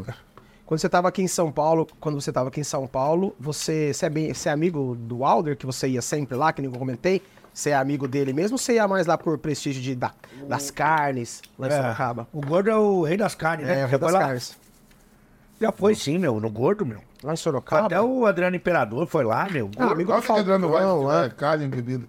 quando 0.65 0.81
você 0.81 0.89
tava 0.89 1.09
aqui 1.09 1.23
em 1.23 1.29
São 1.29 1.51
Paulo, 1.53 1.87
quando 2.01 2.21
você 2.21 2.33
tava 2.33 2.49
aqui 2.49 2.61
em 2.61 2.65
São 2.65 2.87
Paulo, 2.87 3.35
você, 3.39 3.93
você, 3.93 4.07
é, 4.07 4.11
bem, 4.11 4.33
você 4.35 4.49
é 4.49 4.53
amigo 4.53 4.95
do 4.99 5.25
Alder, 5.25 5.57
que 5.57 5.67
você 5.67 5.89
ia 5.89 6.01
sempre 6.03 6.37
lá, 6.37 6.53
que 6.53 6.63
nem 6.63 6.71
eu 6.73 6.79
comentei? 6.79 7.21
Você 7.53 7.71
é 7.71 7.75
amigo 7.75 8.07
dele 8.07 8.33
mesmo 8.35 8.55
ou 8.55 8.59
você 8.59 8.75
ia 8.75 8.87
mais 8.87 9.07
lá 9.07 9.17
por 9.17 9.39
prestígio 9.39 9.83
de, 9.83 9.95
da- 9.95 10.13
das 10.47 10.71
carnes, 10.71 11.41
lá 11.59 11.69
em 11.69 11.71
Sorocaba? 11.71 12.29
O 12.33 12.41
gordo 12.43 12.71
é 12.71 12.77
o 12.77 13.03
rei 13.03 13.17
das 13.17 13.35
carnes, 13.35 13.67
né? 13.67 13.81
É, 13.81 13.85
o 13.85 13.89
rei 13.89 13.91
Já 13.93 13.99
das 13.99 14.11
foi 14.11 14.13
lá? 14.21 14.27
carnes. 14.27 14.57
Já 15.61 15.73
foi 15.73 15.95
sim, 15.95 16.19
meu, 16.19 16.39
no 16.39 16.51
gordo, 16.51 16.85
meu. 16.85 17.01
Lá 17.23 17.33
em 17.33 17.37
Sorocaba? 17.37 17.87
Até 17.87 18.01
o 18.01 18.27
Adriano 18.27 18.57
Imperador 18.57 19.07
foi 19.07 19.25
lá, 19.25 19.49
meu. 19.51 19.71
Ah, 19.79 19.85
amigo 19.91 20.13
do 20.13 20.21
que 20.23 20.33
Adriano 20.33 20.69
vai, 20.69 20.83
Falcão, 20.83 21.03
lá. 21.05 21.25
é, 21.25 21.29
carne 21.31 21.65
e 21.65 21.69
bebida. 21.69 22.05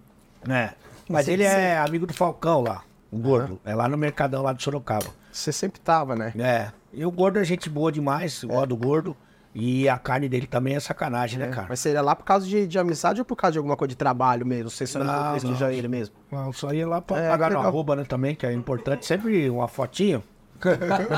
né? 0.45 0.73
Mas 1.09 1.25
Sim, 1.25 1.31
ele 1.31 1.43
sim. 1.47 1.55
é 1.55 1.77
amigo 1.77 2.05
do 2.05 2.13
Falcão 2.13 2.59
lá, 2.61 2.83
o 3.09 3.17
gordo. 3.17 3.57
É 3.63 3.73
lá 3.73 3.87
no 3.87 3.97
Mercadão, 3.97 4.43
lá 4.43 4.51
de 4.51 4.61
Sorocaba. 4.61 5.07
Você 5.37 5.51
sempre 5.51 5.79
tava, 5.79 6.15
né? 6.15 6.33
É. 6.39 6.71
E 6.93 7.05
o 7.05 7.11
gordo 7.11 7.37
é 7.39 7.43
gente 7.43 7.69
boa 7.69 7.91
demais, 7.91 8.43
É. 8.43 8.47
gosto 8.47 8.67
do 8.67 8.77
gordo. 8.77 9.15
E 9.59 9.89
a 9.89 9.97
carne 9.97 10.29
dele 10.29 10.45
também 10.45 10.75
é 10.75 10.79
sacanagem, 10.79 11.39
né, 11.39 11.47
cara? 11.47 11.65
Mas 11.69 11.79
seria 11.79 12.01
lá 12.01 12.15
por 12.15 12.23
causa 12.25 12.45
de, 12.45 12.67
de 12.67 12.77
amizade 12.77 13.21
ou 13.21 13.25
por 13.25 13.35
causa 13.35 13.53
de 13.53 13.57
alguma 13.57 13.75
coisa 13.75 13.89
de 13.89 13.95
trabalho 13.95 14.45
mesmo? 14.45 14.69
Você 14.69 14.85
só 14.85 14.99
Não, 14.99 15.05
não 15.05 15.31
prestigia 15.31 15.71
ele 15.73 15.87
mesmo? 15.87 16.15
Não, 16.31 16.53
só 16.53 16.71
ia 16.73 16.87
lá 16.87 17.01
pra 17.01 17.17
É, 17.19 17.29
pagar 17.29 17.49
no 17.51 17.59
arroba, 17.59 17.95
né, 17.95 18.03
também, 18.03 18.35
que 18.35 18.45
é 18.45 18.53
importante. 18.53 19.05
Sempre 19.05 19.49
uma 19.49 19.67
fotinho. 19.67 20.21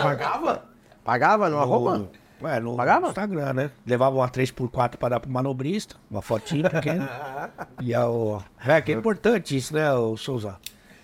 Pagava? 0.04 0.64
Pagava 1.04 1.50
no 1.50 1.60
arroba? 1.60 2.10
É, 2.44 2.60
no 2.60 2.76
Pagava? 2.78 3.08
Instagram, 3.08 3.54
né? 3.54 3.72
Levava 3.86 4.16
uma 4.16 4.30
3x4 4.30 4.96
pra 4.98 5.10
dar 5.10 5.20
pro 5.20 5.30
manobrista, 5.30 5.96
uma 6.10 6.22
fotinha 6.22 6.70
pequena. 6.70 7.10
e 7.82 7.94
é 7.94 8.04
o. 8.06 8.42
É, 8.66 8.80
que 8.82 8.94
é 8.94 8.96
importante 8.96 9.56
isso, 9.58 9.74
né, 9.74 9.92
o 9.94 10.16
Souza? 10.16 10.56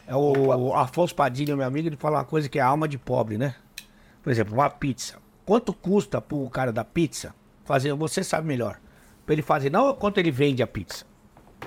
É 0.08 0.16
o, 0.16 0.74
Afonso 0.74 1.16
Padilha, 1.16 1.56
meu 1.56 1.66
amigo, 1.66 1.88
ele 1.88 1.98
fala 1.98 2.18
uma 2.18 2.26
coisa 2.26 2.48
que 2.48 2.60
é 2.60 2.62
alma 2.62 2.88
de 2.88 2.98
pobre, 2.98 3.38
né? 3.38 3.56
Por 4.22 4.32
exemplo, 4.32 4.54
uma 4.54 4.70
pizza. 4.70 5.16
Quanto 5.46 5.74
custa 5.74 6.22
pro 6.22 6.50
cara 6.50 6.72
da 6.72 6.84
pizza 6.84 7.34
fazer? 7.64 7.94
Você 7.94 8.24
sabe 8.24 8.48
melhor. 8.48 8.80
Pra 9.26 9.34
ele 9.34 9.42
fazer, 9.42 9.72
não 9.72 9.94
quanto 9.96 10.20
ele 10.20 10.32
vende 10.32 10.62
a 10.62 10.68
pizza. 10.68 11.06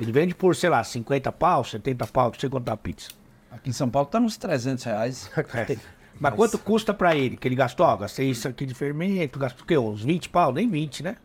Ele 0.00 0.12
vende 0.12 0.34
por, 0.34 0.54
sei 0.54 0.70
lá, 0.70 0.82
50 0.82 1.32
pau, 1.32 1.64
70 1.64 2.06
pau, 2.06 2.30
não 2.30 2.38
sei 2.38 2.48
quanto 2.48 2.64
tá 2.64 2.72
a 2.72 2.76
pizza. 2.76 3.10
Aqui 3.50 3.70
em 3.70 3.72
São 3.72 3.90
Paulo 3.90 4.08
tá 4.08 4.20
uns 4.20 4.36
300 4.36 4.84
reais. 4.84 5.30
Mas 6.20 6.34
quanto 6.34 6.58
custa 6.58 6.92
pra 6.92 7.16
ele? 7.16 7.36
Que 7.36 7.46
ele 7.46 7.54
gastou? 7.54 7.86
Ó, 7.86 7.96
gastei 7.96 8.30
isso 8.30 8.48
aqui 8.48 8.66
de 8.66 8.74
fermento, 8.74 9.38
gastou 9.38 9.64
o 9.64 9.66
quê? 9.66 9.78
Uns 9.78 10.02
20 10.02 10.28
pau? 10.28 10.52
Nem 10.52 10.68
20, 10.68 11.02
né? 11.02 11.16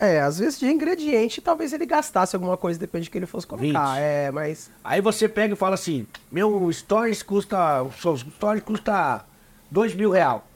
É, 0.00 0.18
às 0.20 0.38
vezes 0.38 0.58
de 0.58 0.66
ingrediente 0.66 1.42
talvez 1.42 1.74
ele 1.74 1.84
gastasse 1.84 2.34
alguma 2.34 2.56
coisa, 2.56 2.80
depende 2.80 3.08
do 3.08 3.12
que 3.12 3.18
ele 3.18 3.26
fosse 3.26 3.46
colocar. 3.46 3.94
20. 3.94 4.00
É, 4.00 4.30
mas. 4.30 4.70
Aí 4.82 5.00
você 5.02 5.28
pega 5.28 5.52
e 5.52 5.56
fala 5.56 5.74
assim: 5.74 6.06
meu 6.32 6.72
Stories 6.72 7.22
custa. 7.22 7.82
O 7.82 7.92
seu 7.92 8.16
Stories 8.16 8.62
custa 8.62 9.24
2 9.70 9.94
mil 9.94 10.10
real. 10.10 10.46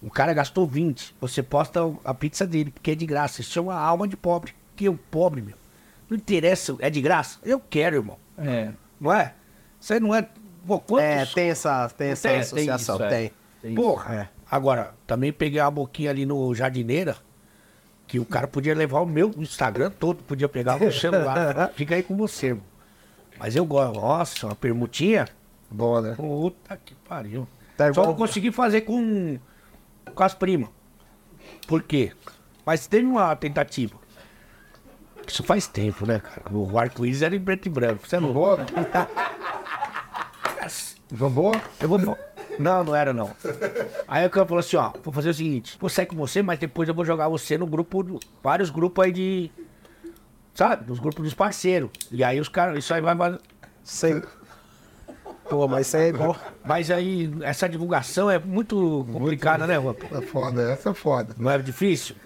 O 0.00 0.10
cara 0.10 0.32
gastou 0.32 0.66
20. 0.66 1.16
Você 1.20 1.42
posta 1.42 1.80
a 2.04 2.14
pizza 2.14 2.46
dele, 2.46 2.70
porque 2.70 2.90
é 2.90 2.94
de 2.94 3.06
graça. 3.06 3.40
Isso 3.40 3.52
chama 3.52 3.74
alma 3.74 4.08
de 4.08 4.16
pobre. 4.16 4.54
Que 4.74 4.88
o 4.88 4.96
pobre, 4.96 5.40
meu. 5.40 5.56
Não 6.08 6.16
interessa, 6.16 6.76
é 6.78 6.90
de 6.90 7.00
graça? 7.00 7.38
Eu 7.42 7.58
quero, 7.58 7.96
irmão. 7.96 8.18
É. 8.36 8.70
Não 9.00 9.12
é? 9.12 9.34
Você 9.80 9.98
não 10.00 10.14
é. 10.14 10.26
Pô, 10.66 10.78
quantos... 10.78 11.04
É, 11.04 11.26
tem 11.26 11.50
essa, 11.50 11.88
tem 11.90 12.08
essa 12.08 12.28
Tem, 12.28 12.32
tem 12.32 12.40
associação, 12.40 12.96
isso, 12.96 13.04
é. 13.04 13.30
tem. 13.62 13.74
Porra. 13.74 14.14
É. 14.14 14.28
Agora, 14.50 14.94
também 15.06 15.32
peguei 15.32 15.60
uma 15.60 15.70
boquinha 15.70 16.10
ali 16.10 16.26
no 16.26 16.54
Jardineira, 16.54 17.16
que 18.06 18.18
o 18.18 18.24
cara 18.24 18.46
podia 18.46 18.74
levar 18.74 19.00
o 19.00 19.06
meu 19.06 19.32
Instagram 19.36 19.90
todo, 19.90 20.22
podia 20.22 20.48
pegar 20.48 20.82
o 20.82 20.92
celular. 20.92 21.70
Fica 21.76 21.94
aí 21.94 22.02
com 22.02 22.16
você, 22.16 22.48
irmão. 22.48 22.64
Mas 23.38 23.56
eu 23.56 23.64
gosto. 23.64 24.00
Nossa, 24.00 24.46
uma 24.46 24.54
permutinha. 24.54 25.26
Boa, 25.70 26.00
né? 26.00 26.14
Puta 26.14 26.78
que 26.84 26.94
pariu. 26.94 27.48
Tá 27.76 27.92
Só 27.92 28.06
não 28.06 28.14
consegui 28.14 28.52
fazer 28.52 28.82
com, 28.82 29.38
com 30.14 30.22
as 30.22 30.34
primas. 30.34 30.68
Por 31.66 31.82
quê? 31.82 32.12
Mas 32.64 32.86
teve 32.86 33.06
uma 33.06 33.34
tentativa. 33.34 33.96
Isso 35.26 35.42
faz 35.42 35.66
tempo, 35.66 36.06
né, 36.06 36.20
cara? 36.20 36.42
O 36.54 36.78
arco-íris 36.78 37.22
era 37.22 37.34
em 37.34 37.40
preto 37.40 37.66
e 37.66 37.70
branco. 37.70 38.06
Você 38.06 38.20
não? 38.20 38.32
João 41.12 41.30
Boa? 41.30 41.60
Eu 41.80 41.88
vou. 41.88 42.18
Não, 42.58 42.84
não 42.84 42.94
era 42.94 43.12
não. 43.12 43.30
Aí 44.06 44.26
o 44.26 44.30
cara 44.30 44.46
falou 44.46 44.60
assim, 44.60 44.76
ó, 44.76 44.92
vou 45.02 45.12
fazer 45.12 45.30
o 45.30 45.34
seguinte, 45.34 45.76
vou 45.80 45.88
sair 45.90 46.06
com 46.06 46.16
você, 46.16 46.42
mas 46.42 46.58
depois 46.58 46.88
eu 46.88 46.94
vou 46.94 47.04
jogar 47.04 47.28
você 47.28 47.56
no 47.58 47.66
grupo, 47.66 48.20
vários 48.42 48.70
grupos 48.70 49.04
aí 49.04 49.12
de. 49.12 49.50
Sabe? 50.54 50.88
Nos 50.88 51.00
grupos 51.00 51.24
dos 51.24 51.34
parceiros. 51.34 51.90
E 52.12 52.22
aí 52.22 52.38
os 52.38 52.48
caras, 52.48 52.78
isso 52.78 52.94
aí 52.94 53.00
vai. 53.00 53.14
vai- 53.14 53.38
Sei. 53.82 54.22
Pô, 55.50 55.68
mas 55.68 55.86
isso 55.88 55.96
aí 55.96 56.04
é 56.04 56.08
igual. 56.08 56.36
Mas 56.64 56.90
aí 56.90 57.30
essa 57.42 57.68
divulgação 57.68 58.30
é 58.30 58.38
muito 58.38 59.06
complicada, 59.12 59.66
né, 59.66 59.74
Juan? 59.80 59.94
É 60.12 60.22
foda, 60.22 60.70
essa 60.70 60.90
é 60.90 60.94
foda. 60.94 61.34
Não 61.38 61.50
é 61.50 61.58
difícil? 61.58 62.16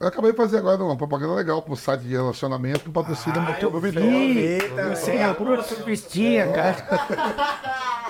Eu 0.00 0.08
acabei 0.08 0.30
de 0.30 0.36
fazer 0.36 0.56
agora 0.56 0.82
uma 0.82 0.96
propaganda 0.96 1.34
legal 1.34 1.60
pro 1.60 1.76
site 1.76 2.00
de 2.00 2.12
relacionamento 2.12 2.80
que 2.80 2.90
patrocina 2.90 3.36
Ah, 3.36 3.40
muito 3.42 3.68
o 3.68 3.86
Eita, 3.98 4.96
Você 4.96 5.10
é 5.12 5.24
a 5.24 5.62
surfistinha, 5.62 6.50
cara. 6.50 8.09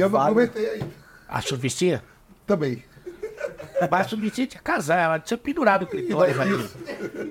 E 0.00 0.02
eu 0.02 0.08
não 0.08 0.18
Vale. 0.18 0.30
aproveitei 0.30 0.70
ainda. 0.70 0.86
A 1.28 1.40
surfistinha? 1.42 2.02
Também. 2.46 2.82
Mas 3.90 4.06
a 4.06 4.08
surfistinha 4.08 4.46
tinha 4.46 4.58
que 4.58 4.64
casar, 4.64 4.98
ela 4.98 5.18
tinha 5.18 5.36
pendurado 5.36 5.82
o 5.82 5.86
clitóris 5.86 6.38
ali. 6.40 6.68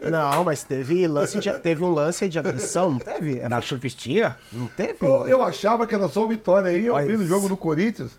Não, 0.09 0.43
mas 0.43 0.63
teve 0.63 1.07
lance 1.07 1.39
de, 1.39 1.51
teve 1.59 1.83
um 1.83 1.91
lance 1.91 2.27
de 2.29 2.37
agressão, 2.37 2.91
não 2.91 2.99
teve? 2.99 3.39
Na 3.49 3.59
surfistinha? 3.61 4.37
Não 4.51 4.67
teve? 4.67 4.97
Eu, 5.01 5.27
eu 5.27 5.43
achava 5.43 5.85
que 5.87 5.93
era 5.95 6.07
só 6.07 6.25
o 6.25 6.27
Vitória 6.27 6.69
aí, 6.69 6.85
eu 6.85 6.93
Olha 6.93 7.05
vi 7.07 7.13
no 7.13 7.19
isso. 7.23 7.27
jogo 7.29 7.47
do 7.49 7.57
Corinthians, 7.57 8.11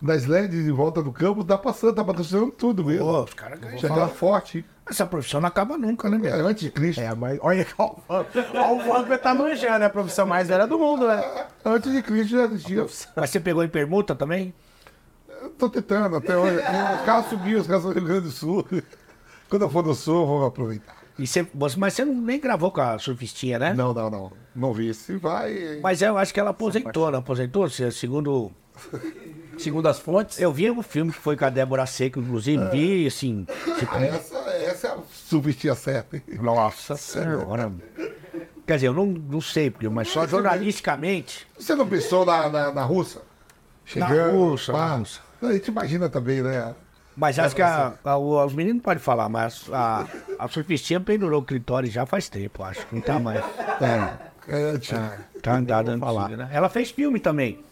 nas 0.00 0.26
LEDs 0.26 0.64
de 0.64 0.70
volta 0.70 1.02
do 1.02 1.10
campo, 1.12 1.42
tá 1.42 1.56
passando, 1.58 1.94
tá 1.94 2.04
patrocinando 2.04 2.50
tudo 2.52 2.84
mesmo. 2.84 3.04
Pô, 3.06 3.24
os 3.24 3.34
caras 3.34 3.58
ganham. 3.58 3.78
Chegava 3.78 4.08
forte. 4.08 4.64
Essa 4.88 5.04
profissão 5.04 5.40
não 5.40 5.48
acaba 5.48 5.76
nunca, 5.76 6.08
né, 6.08 6.16
É 6.16 6.36
meu? 6.36 6.46
antes 6.46 6.62
de 6.62 6.70
Cristo. 6.70 7.00
É, 7.00 7.12
mas 7.14 7.38
olha 7.42 7.66
ó, 7.76 7.96
ó, 8.08 8.24
ó, 8.54 8.72
o 8.74 8.78
Wagner 8.86 9.18
tá 9.20 9.34
manjando, 9.34 9.82
é 9.82 9.86
a 9.86 9.90
profissão 9.90 10.26
mais 10.26 10.46
velha 10.48 10.66
do 10.66 10.78
mundo, 10.78 11.08
né? 11.08 11.46
Antes 11.64 11.90
de 11.92 12.02
Cristo 12.02 12.30
já 12.30 12.44
existia. 12.44 12.86
Mas 13.16 13.30
você 13.30 13.40
pegou 13.40 13.64
em 13.64 13.68
permuta 13.68 14.14
também? 14.14 14.54
Eu 15.42 15.50
tô 15.50 15.68
tentando 15.68 16.16
até 16.16 16.36
hoje. 16.36 16.58
O 16.58 17.04
carro 17.04 17.28
subiu, 17.28 17.58
os 17.60 17.66
caras 17.66 17.82
do 17.82 17.90
Rio 17.92 18.04
Grande 18.04 18.20
do 18.22 18.30
Sul. 18.30 18.64
Quando 19.48 19.62
eu 19.62 19.70
for 19.70 19.84
no 19.84 19.94
Sul, 19.94 20.20
eu 20.22 20.26
vou 20.26 20.46
aproveitar. 20.46 20.94
E 21.18 21.26
você, 21.26 21.46
você- 21.54 21.78
mas 21.78 21.94
você 21.94 22.04
não, 22.04 22.14
nem 22.14 22.38
gravou 22.38 22.70
com 22.70 22.80
a 22.80 22.98
surfistinha, 22.98 23.58
né? 23.58 23.72
Não, 23.74 23.92
não, 23.94 24.08
não. 24.10 24.32
Não 24.54 24.72
vi. 24.72 24.92
Se 24.94 25.16
vai. 25.16 25.80
Mas 25.82 26.00
eu 26.02 26.16
acho 26.18 26.32
que 26.32 26.38
ela 26.38 26.50
aposentou, 26.50 27.10
não 27.10 27.18
aposentou? 27.20 27.68
Se- 27.68 27.90
Segundo. 27.90 28.52
Segundo 29.58 29.88
as 29.88 29.98
fontes, 29.98 30.38
Eu 30.38 30.52
vi 30.52 30.70
um 30.70 30.82
filme 30.82 31.10
que 31.10 31.18
foi 31.18 31.34
com 31.34 31.46
a 31.46 31.48
Débora 31.50 31.86
Seco, 31.86 32.20
inclusive, 32.20 32.62
vi 32.70 33.06
assim. 33.06 33.46
Tipo, 33.78 33.96
Essa, 33.96 34.36
essa 34.76 34.88
é 34.88 34.90
a 34.92 34.98
subestia 35.10 35.74
certa. 35.74 36.16
hein? 36.16 36.22
nossa 36.40 36.96
senhora. 36.96 37.72
Quer 38.66 38.74
dizer, 38.76 38.88
eu 38.88 38.94
não, 38.94 39.06
não 39.06 39.40
sei, 39.40 39.70
porque, 39.70 39.88
mas 39.88 40.08
só 40.08 40.26
jornalisticamente. 40.26 41.46
Você 41.58 41.74
não 41.74 41.86
pensou 41.88 42.24
na, 42.26 42.48
na, 42.48 42.72
na 42.72 42.82
russa? 42.82 43.22
Chegando. 43.84 44.36
Rússia, 44.36 44.72
pá. 44.74 44.88
na 44.88 44.94
Rússia. 44.96 45.22
A 45.42 45.52
gente 45.52 45.68
imagina 45.68 46.08
também, 46.08 46.42
né? 46.42 46.74
Mas 47.16 47.38
acho 47.38 47.54
que 47.54 47.62
a- 47.62 47.94
a- 48.04 48.16
o- 48.18 48.44
os 48.44 48.52
meninos 48.52 48.82
podem 48.82 49.02
falar, 49.02 49.28
mas 49.28 49.68
a, 49.72 50.06
a 50.38 50.48
surfistinha 50.48 51.00
pendurou 51.00 51.40
o 51.40 51.44
clitóris 51.44 51.92
já 51.92 52.04
faz 52.04 52.28
tempo, 52.28 52.62
acho. 52.62 52.84
que 52.86 52.94
Não 52.94 53.02
tá 53.02 53.18
mais. 53.18 53.42
É, 54.48 54.54
é 54.56 54.62
antigo. 54.70 55.00
Tá 55.42 55.54
andada 55.54 55.92
antiga, 55.92 56.36
né? 56.36 56.48
Ela 56.52 56.68
fez 56.68 56.90
filme 56.90 57.18
também. 57.20 57.64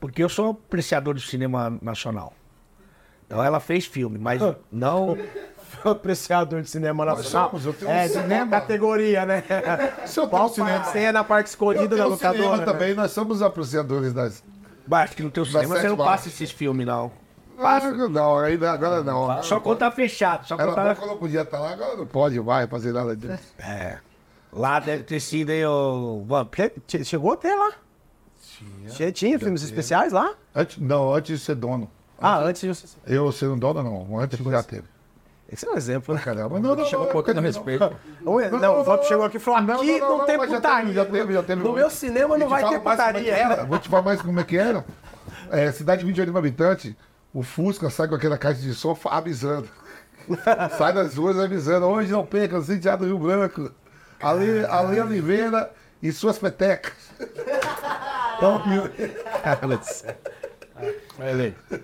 Porque 0.00 0.22
eu 0.22 0.28
sou 0.28 0.50
apreciador 0.50 1.14
do 1.14 1.20
cinema 1.20 1.78
nacional. 1.82 2.32
Então 3.26 3.42
ela 3.42 3.60
fez 3.60 3.86
filme, 3.86 4.18
mas 4.18 4.40
não. 4.70 5.16
Apreciador 5.84 6.62
de 6.62 6.70
cinema 6.70 7.04
nacional. 7.04 7.50
somos, 7.50 7.66
eu 7.66 7.72
tenho 7.72 7.90
É, 7.90 8.04
um 8.04 8.08
cinema. 8.08 8.50
categoria, 8.50 9.24
né? 9.26 9.42
Se 10.06 10.18
eu 10.20 10.28
Qual 10.28 10.48
tenho 10.50 10.66
cinema, 10.66 10.84
Você 10.84 10.98
é 11.00 11.12
na 11.12 11.24
parte 11.24 11.46
escondida 11.48 11.96
da 11.96 12.02
eu 12.04 12.08
locadora. 12.10 12.56
né? 12.58 12.64
também, 12.64 12.94
nós 12.94 13.10
somos 13.12 13.42
apreciadores 13.42 14.12
das. 14.12 14.42
Mas 14.86 15.04
acho 15.04 15.16
que 15.16 15.22
no 15.22 15.30
teu 15.30 15.44
cinema 15.44 15.76
você 15.76 15.88
não 15.88 15.96
passa 15.96 16.28
esses 16.28 16.50
filmes, 16.50 16.86
não. 16.86 17.10
Ah, 17.58 17.78
não, 18.10 18.38
ainda, 18.38 18.72
agora 18.72 19.04
não. 19.04 19.42
Só 19.42 19.60
quando 19.60 19.78
tá 19.78 19.90
fechado, 19.90 20.46
só 20.46 20.56
quando 20.56 20.68
Ela 20.78 20.94
tá. 20.94 20.94
quando 20.96 21.10
eu 21.12 21.16
podia 21.16 21.42
estar 21.42 21.60
lá, 21.60 21.72
agora 21.72 21.96
não 21.96 22.06
pode 22.06 22.40
mais 22.40 22.68
fazer 22.68 22.92
nada 22.92 23.14
disso. 23.14 23.38
É. 23.58 23.98
Lá 24.52 24.80
deve 24.80 25.04
ter 25.04 25.20
sido 25.20 25.50
aí 25.50 25.64
o. 25.64 26.24
Chegou 27.04 27.32
até 27.32 27.54
lá. 27.54 27.72
Tinha, 28.94 29.12
tinha 29.12 29.38
filmes 29.38 29.62
especiais 29.62 30.12
lá? 30.12 30.34
Antes, 30.54 30.78
não, 30.78 31.14
antes 31.14 31.38
de 31.38 31.44
ser 31.44 31.54
dono. 31.54 31.90
Ah, 32.20 32.38
antes 32.38 32.62
de 32.62 32.68
você. 32.68 32.86
Eu 33.06 33.30
ser 33.32 33.46
um 33.48 33.58
dono, 33.58 33.82
não. 33.82 34.18
Antes 34.18 34.38
já 34.38 34.62
teve. 34.62 34.84
Esse 35.52 35.68
é 35.68 35.70
um 35.70 35.76
exemplo, 35.76 36.14
né? 36.14 36.20
Caramba, 36.24 36.58
não, 36.58 36.74
não, 36.74 36.84
chegou 36.86 37.04
não, 37.04 37.12
botando 37.12 37.36
não, 37.36 37.42
respeito. 37.42 37.94
Não, 38.22 38.40
não, 38.58 38.80
o 38.80 38.84
Vamp 38.84 39.02
chegou 39.02 39.26
aqui 39.26 39.36
e 39.36 39.40
falou: 39.40 39.60
aqui 39.60 40.00
não, 40.00 40.24
tem 40.24 40.38
mas 40.38 40.50
já 40.50 40.56
putaria. 40.56 40.94
já 40.94 41.04
teve, 41.04 41.32
já 41.34 41.42
teve. 41.42 41.62
No 41.62 41.74
meu 41.74 41.90
cinema 41.90 42.38
não 42.38 42.48
vai 42.48 42.66
ter 42.66 42.76
é 42.76 42.78
putaria. 42.78 43.34
era, 43.34 43.64
Vou 43.66 43.78
te 43.78 43.86
falar 43.90 44.02
mais 44.02 44.22
como 44.22 44.40
é 44.40 44.44
que 44.44 44.56
era. 44.56 44.82
É, 45.50 45.70
cidade 45.70 46.00
de 46.00 46.06
28 46.06 46.30
mil 46.30 46.38
habitantes, 46.38 46.94
o 47.34 47.42
Fusca 47.42 47.90
sai 47.90 48.08
com 48.08 48.14
aquela 48.14 48.38
caixa 48.38 48.62
de 48.62 48.74
som 48.74 48.96
avisando. 49.04 49.68
sai 50.78 50.94
das 50.94 51.16
ruas 51.16 51.38
avisando, 51.38 51.84
hoje 51.84 52.10
não 52.10 52.24
perca, 52.24 52.56
no 52.56 52.64
sítio 52.64 52.96
do 52.96 53.04
Rio 53.04 53.18
Branco. 53.18 53.70
Ali, 54.22 54.64
ali 54.64 55.00
Oliveira 55.00 55.70
e 56.02 56.10
suas 56.12 56.38
petecas. 56.38 56.94
Então, 58.42 58.60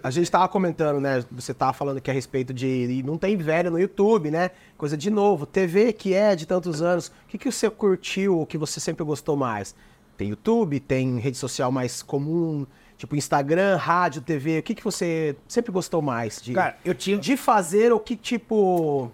A 0.02 0.10
gente 0.10 0.30
tava 0.30 0.48
comentando, 0.48 1.00
né? 1.00 1.24
Você 1.30 1.52
tava 1.54 1.72
falando 1.72 1.98
aqui 1.98 2.10
a 2.10 2.14
respeito 2.14 2.52
de. 2.52 3.02
não 3.04 3.16
tem 3.16 3.36
velho 3.36 3.70
no 3.70 3.78
YouTube, 3.78 4.30
né? 4.30 4.50
Coisa 4.76 4.96
de 4.96 5.10
novo. 5.10 5.46
TV 5.46 5.92
que 5.92 6.14
é 6.14 6.34
de 6.34 6.46
tantos 6.46 6.82
anos. 6.82 7.08
O 7.08 7.12
que, 7.28 7.38
que 7.38 7.50
você 7.50 7.68
curtiu, 7.70 8.40
o 8.40 8.46
que 8.46 8.58
você 8.58 8.80
sempre 8.80 9.04
gostou 9.04 9.36
mais? 9.36 9.74
Tem 10.16 10.30
YouTube, 10.30 10.80
tem 10.80 11.18
rede 11.18 11.36
social 11.36 11.70
mais 11.70 12.02
comum, 12.02 12.66
tipo 12.96 13.14
Instagram, 13.14 13.76
rádio, 13.76 14.20
TV. 14.20 14.58
O 14.58 14.62
que, 14.62 14.74
que 14.74 14.82
você 14.82 15.36
sempre 15.46 15.70
gostou 15.70 16.02
mais? 16.02 16.42
De, 16.42 16.52
Cara, 16.52 16.76
eu 16.84 16.94
tinha. 16.94 17.16
de 17.16 17.36
fazer 17.36 17.92
ou 17.92 18.00
que 18.00 18.16
tipo. 18.16 19.10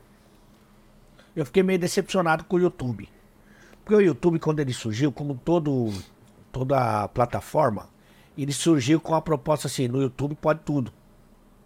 Eu 1.36 1.44
fiquei 1.44 1.62
meio 1.62 1.78
decepcionado 1.78 2.44
com 2.44 2.56
o 2.56 2.60
YouTube. 2.60 3.08
Porque 3.84 3.94
o 3.94 4.00
YouTube, 4.00 4.38
quando 4.38 4.60
ele 4.60 4.72
surgiu, 4.72 5.12
como 5.12 5.34
todo, 5.34 5.92
toda 6.50 7.06
plataforma, 7.08 7.88
ele 8.42 8.52
surgiu 8.52 9.00
com 9.00 9.14
a 9.14 9.22
proposta 9.22 9.66
assim, 9.66 9.88
no 9.88 10.00
YouTube 10.02 10.34
pode 10.34 10.60
tudo. 10.64 10.92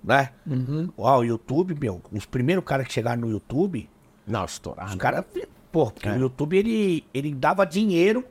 Né? 0.03 0.31
Uau, 0.99 1.21
o 1.21 1.25
YouTube, 1.25 1.77
meu, 1.79 2.01
os 2.12 2.25
primeiros 2.27 2.64
caras 2.64 2.87
que 2.87 2.93
chegaram 2.93 3.23
no 3.23 3.31
YouTube, 3.31 3.89
Não, 4.27 4.45
estourar. 4.45 4.89
os 4.89 4.95
caras, 4.95 5.25
pô, 5.73 5.91
porque 5.91 6.09
o 6.09 6.16
YouTube 6.16 6.57
ele, 6.57 7.05
ele 7.12 7.35
dava 7.35 7.64
dinheiro 7.66 8.25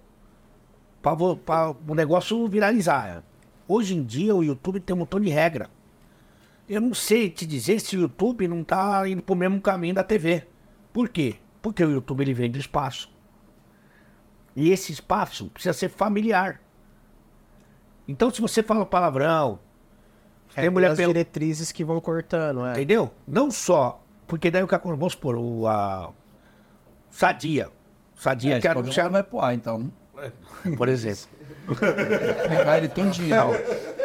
pra 1.01 1.13
o 1.13 1.95
negócio 1.95 2.47
viralizar. 2.47 3.23
Hoje 3.67 3.95
em 3.95 4.03
dia 4.03 4.33
o 4.35 4.43
YouTube 4.43 4.79
tem 4.79 4.95
um 4.95 4.99
montão 4.99 5.19
de 5.19 5.29
regra. 5.29 5.69
Eu 6.69 6.81
não 6.81 6.93
sei 6.93 7.29
te 7.29 7.45
dizer 7.45 7.79
se 7.79 7.95
o 7.97 8.01
YouTube 8.01 8.47
não 8.47 8.63
tá 8.63 9.07
indo 9.07 9.21
pro 9.21 9.35
mesmo 9.35 9.59
caminho 9.61 9.95
da 9.95 10.03
TV. 10.03 10.45
Por 10.91 11.09
quê? 11.09 11.35
Porque 11.61 11.83
o 11.83 11.91
YouTube 11.91 12.21
ele 12.21 12.33
vende 12.33 12.59
espaço. 12.59 13.09
E 14.55 14.69
esse 14.71 14.91
espaço 14.91 15.49
precisa 15.49 15.73
ser 15.73 15.89
familiar. 15.89 16.61
Então 18.07 18.31
se 18.31 18.39
você 18.41 18.63
fala 18.63 18.85
palavrão, 18.85 19.59
tem 20.55 20.69
mulher 20.69 20.91
as 20.91 20.97
pelo... 20.97 21.13
diretrizes 21.13 21.71
que 21.71 21.83
vão 21.83 21.99
cortando, 21.99 22.65
é. 22.65 22.71
Entendeu? 22.71 23.11
Não 23.27 23.51
só. 23.51 24.01
Porque 24.25 24.49
daí 24.49 24.63
o 24.63 24.67
que 24.67 24.75
acontece? 24.75 24.99
Vamos 24.99 25.13
supor, 25.13 25.35
o. 25.35 25.67
A... 25.67 26.11
Sadia. 27.09 27.69
Sadia 28.15 28.57
É, 28.57 28.59
que 28.59 28.67
era 28.67 28.81
programa 28.81 29.09
vai 29.09 29.23
pro 29.23 29.39
ar, 29.39 29.53
então. 29.53 29.91
por 30.77 30.89
exemplo. 30.89 31.27
Pegar 32.47 32.77
ele 32.77 32.87
todinho. 32.87 33.35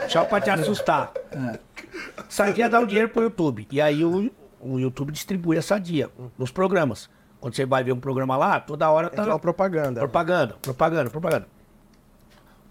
Só 0.08 0.24
pra 0.24 0.40
te 0.40 0.50
assustar. 0.50 1.12
Sadia 2.28 2.68
dá 2.68 2.80
o 2.80 2.86
dinheiro 2.86 3.08
pro 3.08 3.22
YouTube. 3.22 3.66
E 3.70 3.80
aí 3.80 4.04
o, 4.04 4.30
o 4.60 4.78
YouTube 4.78 5.12
distribui 5.12 5.56
a 5.56 5.62
Sadia 5.62 6.10
nos 6.36 6.50
programas. 6.50 7.08
Quando 7.40 7.56
você 7.56 7.66
vai 7.66 7.82
ver 7.82 7.92
um 7.92 7.98
programa 7.98 8.36
lá, 8.36 8.60
toda 8.60 8.88
hora 8.90 9.10
tá. 9.10 9.22
Entra 9.22 9.32
uma 9.32 9.38
propaganda. 9.38 10.00
Propaganda, 10.00 10.56
propaganda, 10.62 11.10
propaganda. 11.10 11.46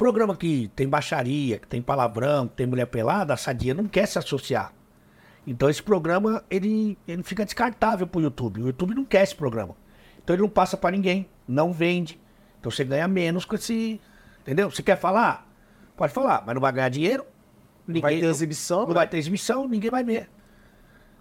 Programa 0.02 0.36
que 0.36 0.68
tem 0.76 0.90
baixaria, 0.90 1.60
que 1.60 1.68
tem 1.68 1.80
palavrão, 1.80 2.48
que 2.48 2.56
tem 2.56 2.66
mulher 2.66 2.88
pelada, 2.88 3.36
a 3.36 3.38
Sadia 3.38 3.72
não 3.72 3.86
quer 3.86 4.08
se 4.08 4.18
associar. 4.18 4.74
Então 5.46 5.70
esse 5.70 5.84
programa, 5.84 6.44
ele, 6.50 6.98
ele 7.08 7.22
fica 7.22 7.46
descartável 7.46 8.08
pro 8.08 8.20
YouTube. 8.20 8.64
O 8.64 8.66
YouTube 8.66 8.96
não 8.96 9.06
quer 9.06 9.22
esse 9.22 9.36
programa. 9.36 9.76
Então 10.24 10.36
ele 10.36 10.42
não 10.42 10.50
passa 10.50 10.76
pra 10.76 10.90
ninguém, 10.90 11.30
não 11.48 11.72
vende. 11.72 12.20
Então 12.60 12.72
você 12.72 12.84
ganha 12.84 13.08
menos 13.08 13.46
com 13.46 13.54
esse... 13.54 14.02
Entendeu? 14.42 14.72
Você 14.72 14.82
quer 14.82 14.98
falar? 14.98 15.48
Pode 15.96 16.12
falar, 16.12 16.42
mas 16.48 16.56
não 16.56 16.62
vai 16.62 16.72
ganhar 16.72 16.90
dinheiro. 16.90 17.24
ninguém 17.86 18.02
Vai 18.02 18.20
ter 18.20 18.26
exibição? 18.26 18.88
não 18.88 18.96
vai 18.96 19.08
ter 19.08 19.20
exibição, 19.20 19.68
ninguém 19.68 19.92
vai 19.92 20.04
ver. 20.04 20.28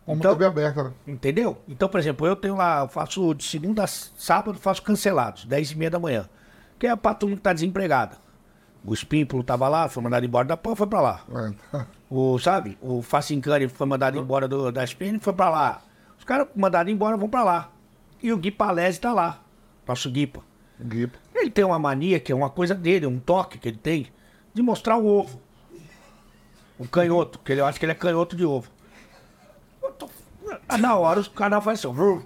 Uma 0.06 0.16
Então- 0.16 0.32
TV 0.32 0.46
aberta, 0.46 0.84
né? 0.84 0.92
Entendeu? 1.06 1.58
Então, 1.68 1.86
por 1.86 2.00
exemplo, 2.00 2.26
eu 2.26 2.34
tenho 2.34 2.56
lá, 2.56 2.80
eu 2.80 2.88
faço 2.88 3.34
de 3.34 3.44
segunda 3.44 3.84
a 3.84 3.86
sábado, 3.86 4.58
faço 4.58 4.80
cancelados, 4.80 5.44
10 5.44 5.72
e 5.72 5.76
meia 5.76 5.90
da 5.90 5.98
manhã. 5.98 6.26
Que 6.78 6.86
é 6.86 6.96
pra 6.96 7.12
turma 7.12 7.36
que 7.36 7.42
tá 7.42 7.52
desempregada. 7.52 8.29
O 8.84 8.94
Espímpulo 8.94 9.42
tava 9.42 9.68
lá, 9.68 9.88
foi 9.88 10.02
mandado 10.02 10.24
embora 10.24 10.48
da 10.48 10.56
PAN, 10.56 10.74
foi 10.74 10.86
pra 10.86 11.00
lá. 11.00 11.20
É. 11.74 11.84
O, 12.12 12.40
sabe? 12.40 12.76
O 12.82 13.02
Facincani 13.02 13.68
foi 13.68 13.86
mandado 13.86 14.18
embora 14.18 14.48
do, 14.48 14.72
da 14.72 14.82
SPN, 14.82 15.20
foi 15.20 15.32
pra 15.32 15.48
lá. 15.48 15.80
Os 16.18 16.24
caras 16.24 16.48
mandados 16.56 16.92
embora 16.92 17.16
vão 17.16 17.28
pra 17.28 17.44
lá. 17.44 17.70
E 18.20 18.32
o 18.32 18.36
Gui 18.36 18.50
Palese 18.50 18.98
tá 19.00 19.12
lá. 19.12 19.40
Nosso 19.86 20.10
Guipa. 20.10 20.40
Guipo. 20.82 21.16
Ele 21.32 21.50
tem 21.52 21.64
uma 21.64 21.78
mania, 21.78 22.18
que 22.18 22.32
é 22.32 22.34
uma 22.34 22.50
coisa 22.50 22.74
dele, 22.74 23.06
um 23.06 23.20
toque 23.20 23.58
que 23.58 23.68
ele 23.68 23.76
tem, 23.76 24.08
de 24.52 24.60
mostrar 24.60 24.96
o 24.96 25.06
ovo. 25.06 25.40
O 26.80 26.88
canhoto, 26.88 27.38
que 27.38 27.52
ele, 27.52 27.60
eu 27.60 27.66
acho 27.66 27.78
que 27.78 27.84
ele 27.84 27.92
é 27.92 27.94
canhoto 27.94 28.34
de 28.34 28.44
ovo. 28.44 28.68
Tô- 29.96 30.10
Na 30.80 30.96
hora 30.96 31.20
os 31.20 31.28
caras 31.28 31.62
fazem 31.62 31.88
assim, 31.92 32.22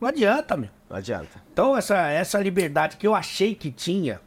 não 0.00 0.08
adianta, 0.08 0.56
meu. 0.56 0.70
Não 0.88 0.96
adianta. 0.96 1.42
Então 1.52 1.76
essa, 1.76 1.96
essa 2.08 2.38
liberdade 2.38 2.96
que 2.96 3.06
eu 3.06 3.14
achei 3.14 3.54
que 3.54 3.70
tinha 3.70 4.20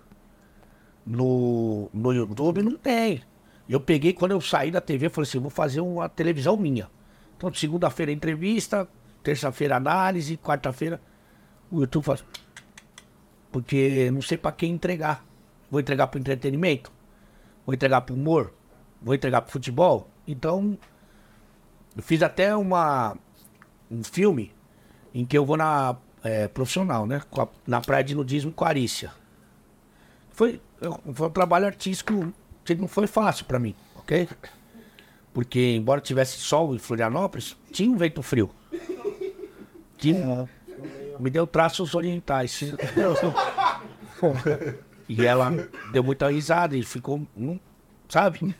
no, 1.05 1.89
no 1.93 2.11
YouTube, 2.11 2.61
não 2.61 2.77
tem. 2.77 3.21
Eu 3.67 3.79
peguei, 3.79 4.13
quando 4.13 4.31
eu 4.31 4.41
saí 4.41 4.71
da 4.71 4.81
TV, 4.81 5.07
eu 5.07 5.11
falei 5.11 5.27
assim, 5.27 5.39
vou 5.39 5.49
fazer 5.49 5.81
uma 5.81 6.07
televisão 6.09 6.55
minha. 6.57 6.89
Então 7.37 7.53
segunda-feira 7.53 8.11
entrevista, 8.11 8.87
terça-feira 9.23 9.75
análise, 9.75 10.37
quarta-feira 10.37 11.01
o 11.71 11.81
YouTube 11.81 12.03
faz... 12.03 12.23
Porque 13.51 14.11
não 14.11 14.21
sei 14.21 14.37
pra 14.37 14.51
quem 14.51 14.71
entregar. 14.71 15.25
Vou 15.69 15.79
entregar 15.79 16.07
pro 16.07 16.19
entretenimento? 16.19 16.91
Vou 17.65 17.73
entregar 17.73 18.01
pro 18.01 18.13
humor? 18.13 18.53
Vou 19.01 19.15
entregar 19.15 19.41
pro 19.41 19.51
futebol? 19.51 20.09
Então, 20.27 20.77
eu 21.95 22.03
fiz 22.03 22.21
até 22.21 22.55
uma, 22.55 23.17
um 23.89 24.03
filme 24.03 24.51
em 25.13 25.25
que 25.25 25.37
eu 25.37 25.45
vou 25.45 25.57
na 25.57 25.95
é, 26.23 26.47
profissional, 26.47 27.07
né? 27.07 27.21
Na 27.65 27.79
praia 27.81 28.03
de 28.03 28.13
nudismo 28.13 28.51
com 28.51 28.65
a 28.65 28.67
Arícia. 28.67 29.11
Foi, 30.31 30.61
eu- 30.81 30.99
foi 31.13 31.27
um 31.27 31.31
trabalho 31.31 31.65
artístico 31.65 32.31
que 32.63 32.75
não 32.75 32.87
foi 32.87 33.07
fácil 33.07 33.45
pra 33.45 33.59
mim, 33.59 33.75
ok? 33.95 34.27
Porque, 35.33 35.75
embora 35.75 35.99
tivesse 36.01 36.37
sol 36.37 36.73
em 36.75 36.79
Florianópolis, 36.79 37.55
tinha 37.71 37.91
um 37.91 37.97
vento 37.97 38.21
frio. 38.23 38.49
Tinha, 39.97 40.49
me 41.19 41.29
deu 41.29 41.45
traços 41.47 41.93
orientais. 41.95 42.61
e 45.07 45.25
ela 45.25 45.51
deu 45.91 46.03
muita 46.03 46.29
risada 46.29 46.75
e 46.75 46.83
ficou, 46.83 47.25
sabe? 48.09 48.55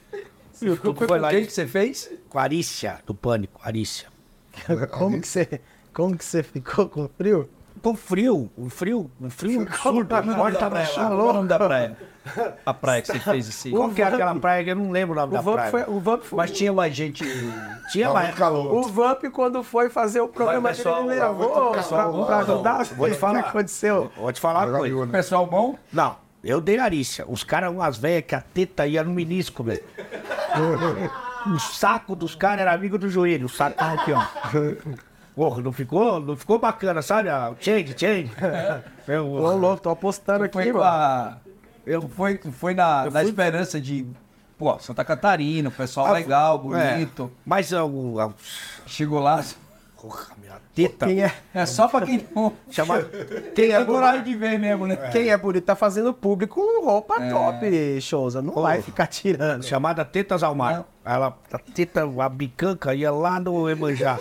E 0.61 0.65
o 0.65 0.69
YouTube 0.69 1.05
foi 1.07 1.19
lá 1.19 1.29
Quem 1.29 1.43
e- 1.43 1.45
que 1.45 1.53
você 1.53 1.67
fez? 1.67 2.09
com 2.29 2.39
a 2.39 2.43
Arícia, 2.43 2.99
do 3.05 3.13
Pânico, 3.13 3.59
Arícia. 3.63 4.07
Como 4.91 5.19
que 5.19 5.27
você, 5.27 5.59
como 5.93 6.17
que 6.17 6.23
você 6.23 6.41
ficou 6.43 6.87
com 6.87 7.09
frio? 7.09 7.49
Pô, 7.81 7.93
frio, 7.93 8.49
o 8.57 8.69
frio, 8.69 9.11
o 9.21 9.29
frio 9.29 9.61
absurdo. 9.61 9.77
Qual 9.81 9.93
o 9.93 9.97
nome 9.97 10.51
da 10.57 10.69
praia? 10.69 10.87
Qual 10.93 11.11
o 11.29 11.33
nome 11.33 11.47
da 11.47 11.57
praia? 11.59 11.97
A 12.65 12.73
praia 12.73 13.01
que 13.03 13.07
você 13.09 13.19
fez 13.19 13.47
assim. 13.47 13.69
Qual 13.71 13.89
que 13.91 14.01
é 14.01 14.05
aquela 14.05 14.33
praia 14.35 14.63
que 14.63 14.71
eu 14.71 14.75
não 14.75 14.89
lembro 14.89 15.13
o 15.13 15.15
nome 15.19 15.33
O 15.33 15.35
da 15.35 15.41
Vamp 15.41 15.55
praia? 15.55 15.71
foi, 15.71 15.83
o 15.83 15.99
Vamp 15.99 16.23
foi, 16.23 16.37
Mas 16.37 16.51
tinha 16.51 16.73
mais 16.73 16.95
gente. 16.95 17.23
Tinha 17.91 18.11
mais. 18.11 18.33
calor. 18.33 18.73
o 18.73 18.81
Vamp 18.87 19.23
quando 19.31 19.61
foi 19.61 19.89
fazer 19.89 20.21
o 20.21 20.27
programa 20.27 20.61
Vai, 20.61 20.71
dele, 20.71 20.83
pessoal, 20.83 21.11
ele 21.11 21.19
levou 21.21 21.71
pra, 22.25 22.37
ajudar. 22.39 22.83
Vou 22.95 23.09
te 23.09 23.15
falar. 23.17 23.39
O 23.39 23.43
que 23.43 23.49
aconteceu? 23.49 24.11
Vou 24.17 24.31
te 24.33 24.41
falar 24.41 24.67
uma 24.67 24.77
coisa. 24.79 25.05
né? 25.05 25.11
Pessoal 25.11 25.45
bom? 25.45 25.75
Não, 25.93 26.15
eu 26.43 26.59
dei 26.59 26.79
Arícia. 26.79 27.25
Os 27.27 27.43
caras, 27.43 27.71
umas 27.71 27.97
velhas 27.97 28.23
que 28.27 28.33
a 28.33 28.41
teta 28.41 28.87
ia 28.87 29.03
no 29.03 29.11
menisco, 29.13 29.63
velho. 29.63 29.83
O 31.45 31.59
saco 31.59 32.15
dos 32.15 32.33
caras 32.33 32.61
era 32.61 32.73
amigo 32.73 32.97
do 32.97 33.07
joelho. 33.07 33.45
O 33.45 33.49
saco 33.49 33.77
tava 33.77 33.93
aqui, 34.01 34.11
ó. 34.11 34.23
Porra, 35.35 35.61
não 35.61 35.71
ficou, 35.73 36.19
não 36.19 36.35
ficou 36.37 36.57
bacana, 36.57 37.01
sabe? 37.01 37.27
Ah, 37.29 37.51
o 37.51 37.61
Change, 37.61 37.93
change. 37.97 38.31
Eu, 39.07 39.27
Ô, 39.33 39.53
louco, 39.55 39.81
tô 39.81 39.89
apostando 39.89 40.45
aqui, 40.45 40.53
Foi, 40.53 40.71
mano. 40.71 40.85
a... 40.85 41.37
eu 41.85 42.01
foi, 42.07 42.37
foi 42.37 42.73
na, 42.73 43.09
na 43.11 43.23
esperança 43.23 43.79
de. 43.81 44.07
Pô, 44.57 44.79
Santa 44.79 45.03
Catarina, 45.03 45.67
o 45.67 45.71
pessoal 45.71 46.13
legal, 46.13 46.57
bonito. 46.57 47.29
É, 47.35 47.39
mas 47.45 47.73
ah, 47.73 47.83
o. 47.83 48.17
a- 48.19 48.33
Chegou 48.87 49.19
lá. 49.19 49.43
Porra, 50.05 50.27
minha 50.39 50.55
teta. 50.73 51.07
Quem 51.07 51.23
é, 51.23 51.33
É 51.53 51.65
só 51.65 51.87
pra 51.87 52.05
quem 52.05 52.25
não. 52.33 52.53
Chama... 52.69 53.01
quem, 53.55 53.71
é 53.71 53.77
Tem 53.77 53.85
coragem 53.85 54.23
de 54.23 54.35
ver 54.35 54.59
mesmo, 54.59 54.85
né? 54.85 54.95
quem 55.11 55.29
é 55.29 55.37
bonito 55.37 55.65
tá 55.65 55.75
fazendo 55.75 56.13
público 56.13 56.61
com 56.61 56.85
roupa 56.85 57.15
top, 57.27 57.99
Souza. 58.01 58.39
Não 58.41 58.53
vai 58.53 58.83
ficar 58.83 59.07
tirando. 59.07 59.63
chamada 59.63 60.05
Tetas 60.05 60.43
ao 60.43 60.53
Mar. 60.53 60.85
Ela, 61.03 61.35
a 61.51 61.57
teta, 61.57 62.03
a 62.21 62.29
bicanca 62.29 62.93
ia 62.93 63.11
lá 63.11 63.39
no 63.39 63.67
Emanjá. 63.67 64.19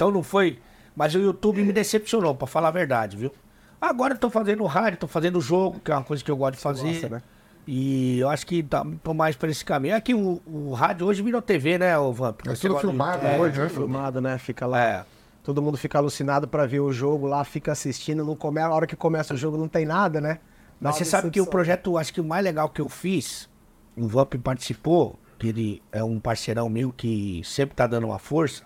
Então 0.00 0.10
não 0.10 0.22
foi. 0.22 0.58
Mas 0.96 1.14
o 1.14 1.18
YouTube 1.18 1.62
me 1.62 1.74
decepcionou, 1.74 2.34
pra 2.34 2.46
falar 2.46 2.68
a 2.68 2.70
verdade, 2.70 3.18
viu? 3.18 3.30
Agora 3.78 4.14
eu 4.14 4.18
tô 4.18 4.30
fazendo 4.30 4.64
rádio, 4.64 4.98
tô 4.98 5.06
fazendo 5.06 5.38
jogo, 5.42 5.78
que 5.78 5.92
é 5.92 5.94
uma 5.94 6.02
coisa 6.02 6.24
que 6.24 6.30
eu 6.30 6.36
gosto 6.38 6.54
de 6.54 6.60
fazer. 6.60 6.92
gosta, 6.92 7.08
né? 7.10 7.22
E 7.66 8.18
eu 8.18 8.30
acho 8.30 8.46
que 8.46 8.62
tá, 8.62 8.84
tô 9.02 9.12
mais 9.12 9.36
pra 9.36 9.50
esse 9.50 9.62
caminho. 9.62 9.94
É 9.94 10.00
que 10.00 10.14
o, 10.14 10.40
o 10.46 10.72
rádio 10.72 11.06
hoje 11.06 11.22
virou 11.22 11.42
TV, 11.42 11.76
né, 11.76 11.98
ô 11.98 12.12
Vamp? 12.14 12.40
É 12.46 12.54
tudo 12.54 12.78
filmado 12.78 13.26
É, 13.26 13.38
hoje, 13.38 13.60
né? 13.60 13.68
Filmado, 13.68 14.22
né? 14.22 14.38
Fica 14.38 14.66
lá. 14.66 14.82
É. 14.82 15.04
Todo 15.44 15.60
mundo 15.60 15.76
fica 15.76 15.98
alucinado 15.98 16.48
pra 16.48 16.64
ver 16.64 16.80
o 16.80 16.90
jogo 16.90 17.26
lá, 17.26 17.44
fica 17.44 17.72
assistindo. 17.72 18.24
Não 18.24 18.34
come... 18.34 18.58
A 18.58 18.70
hora 18.70 18.86
que 18.86 18.96
começa 18.96 19.34
o 19.34 19.36
jogo 19.36 19.58
não 19.58 19.68
tem 19.68 19.84
nada, 19.84 20.18
né? 20.18 20.38
Mas 20.80 20.96
você 20.96 21.04
sabe 21.04 21.30
que 21.30 21.42
o 21.42 21.46
projeto, 21.46 21.98
acho 21.98 22.12
que 22.12 22.22
o 22.22 22.24
mais 22.24 22.42
legal 22.42 22.70
que 22.70 22.80
eu 22.80 22.88
fiz, 22.88 23.50
o 23.94 24.08
Vamp 24.08 24.34
participou, 24.42 25.18
que 25.38 25.48
ele 25.48 25.82
é 25.92 26.02
um 26.02 26.18
parceirão 26.18 26.70
meu 26.70 26.90
que 26.90 27.42
sempre 27.44 27.76
tá 27.76 27.86
dando 27.86 28.06
uma 28.06 28.18
força, 28.18 28.62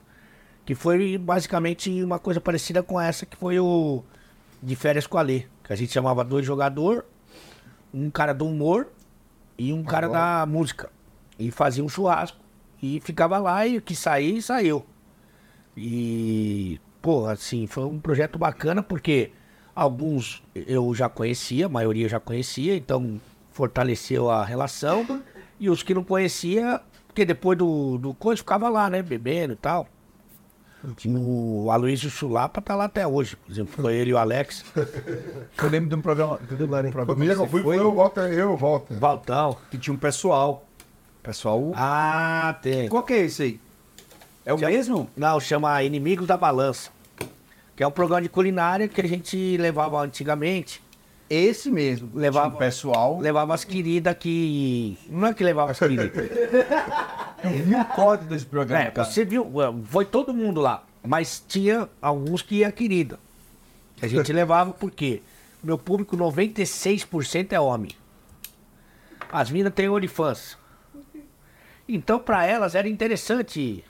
que 0.65 0.75
foi 0.75 1.19
basicamente 1.19 2.03
uma 2.03 2.19
coisa 2.19 2.41
parecida 2.41 2.83
com 2.83 3.01
essa, 3.01 3.27
que 3.27 3.37
foi 3.37 3.59
o 3.59 4.03
de 4.63 4.75
férias 4.75 5.07
com 5.07 5.19
a 5.19 5.23
Lê, 5.23 5.45
que 5.63 5.73
a 5.73 5.77
gente 5.77 5.93
chamava 5.93 6.25
dois 6.25 6.45
jogador, 6.45 7.05
um 7.93 8.11
cara 8.11 8.33
do 8.33 8.47
humor 8.47 8.89
e 9.59 9.73
um 9.73 9.85
cara 9.85 10.09
da 10.09 10.47
música. 10.47 10.91
E 11.39 11.51
fazia 11.51 11.85
um 11.85 11.89
churrasco. 11.89 12.39
E 12.83 13.01
ficava 13.01 13.39
lá 13.39 13.67
e 13.67 13.79
o 13.79 13.83
que 13.83 13.95
sair, 13.95 14.41
saiu. 14.41 14.85
E, 15.77 16.81
pô, 17.03 17.27
assim, 17.27 17.67
foi 17.67 17.85
um 17.85 17.99
projeto 17.99 18.39
bacana 18.39 18.83
porque 18.83 19.33
alguns 19.75 20.43
eu 20.55 20.95
já 20.95 21.09
conhecia, 21.09 21.67
a 21.67 21.69
maioria 21.69 22.07
eu 22.07 22.09
já 22.09 22.21
conhecia, 22.21 22.77
então 22.77 23.21
fortaleceu 23.51 24.31
a 24.31 24.45
relação. 24.45 25.23
E 25.61 25.69
os 25.69 25.83
que 25.83 25.95
não 25.95 26.05
conhecia, 26.05 26.81
porque 27.07 27.25
depois 27.25 27.57
do, 27.57 27.99
do 27.99 28.15
coisa 28.15 28.39
ficava 28.39 28.69
lá, 28.69 28.91
né, 28.91 29.03
bebendo 29.03 29.53
e 29.53 29.57
tal. 29.57 29.89
O 31.07 31.71
Aloysio 31.71 32.11
Chulapa 32.11 32.61
tá 32.61 32.75
lá 32.75 32.85
até 32.85 33.07
hoje, 33.07 33.37
por 33.37 33.51
exemplo, 33.51 33.73
foi 33.83 33.95
ele 33.95 34.11
e 34.11 34.15
o 34.15 34.19
Alex. 34.19 34.65
Eu 35.57 35.71
lembro 35.71 35.89
de 35.89 35.95
um 35.95 36.03
programa, 36.03 36.39
lá, 36.69 36.83
né? 36.83 36.91
programa 36.91 37.15
Comigo 37.15 37.35
que 37.35 37.41
eu 37.41 37.47
fui, 37.47 37.63
foi, 37.63 37.79
eu, 37.79 37.95
Walter, 37.95 38.33
eu, 38.33 38.57
Walter. 38.57 38.95
Valtão. 38.99 39.57
que 39.71 39.79
tinha 39.79 39.95
um 39.95 39.97
pessoal. 39.97 40.67
Pessoal. 41.23 41.73
Ah, 41.75 42.59
tem. 42.61 42.89
Qual 42.89 43.03
que 43.03 43.15
é 43.15 43.21
esse 43.23 43.43
aí? 43.43 43.61
É 44.45 44.53
o 44.53 44.59
mesmo? 44.59 45.09
Não, 45.17 45.41
chama 45.41 45.83
Inimigos 45.83 46.27
da 46.27 46.37
Balança. 46.37 46.91
Que 47.75 47.83
é 47.83 47.87
um 47.87 47.91
programa 47.91 48.21
de 48.23 48.29
culinária 48.29 48.87
que 48.87 49.01
a 49.01 49.09
gente 49.09 49.57
levava 49.57 49.99
antigamente. 50.01 50.84
Esse 51.29 51.71
mesmo. 51.71 52.11
Levava- 52.15 52.55
um 52.55 52.59
pessoal. 52.59 53.19
Levava 53.19 53.55
as 53.55 53.65
queridas 53.65 54.17
que. 54.19 54.99
Não 55.09 55.29
é 55.29 55.35
que 55.35 55.43
levava 55.43 55.71
as 55.73 55.79
queridas. 55.79 56.11
Eu 57.45 57.51
vi 57.65 57.75
o 57.75 57.85
código 57.87 58.29
desse 58.31 58.47
programa. 58.47 58.85
É, 58.85 58.91
cara. 58.91 59.09
você 59.09 59.25
viu, 59.25 59.51
foi 59.85 60.05
todo 60.05 60.33
mundo 60.33 60.61
lá. 60.61 60.85
Mas 61.07 61.45
tinha 61.47 61.89
alguns 62.01 62.41
que 62.43 62.57
ia 62.57 62.73
querida. 62.73 63.19
Que 63.97 64.07
a 64.07 64.09
gente 64.09 64.33
levava 64.33 64.73
porque 64.73 65.23
meu 65.63 65.77
público 65.77 66.17
96% 66.17 67.53
é 67.53 67.61
homem. 67.61 67.91
As 69.31 69.51
minas 69.51 69.73
têm 69.75 69.89
OnlyFans. 69.89 70.57
Então, 71.89 72.19
pra 72.19 72.47
elas 72.47 72.75
era 72.75 72.89
interessante. 72.89 73.85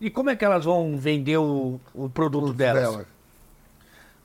E 0.00 0.10
como 0.10 0.28
é 0.28 0.36
que 0.36 0.44
elas 0.44 0.64
vão 0.64 0.98
vender 0.98 1.38
o, 1.38 1.80
o 1.94 2.10
produto 2.10 2.52
delas? 2.52 2.82
Dela. 2.82 3.06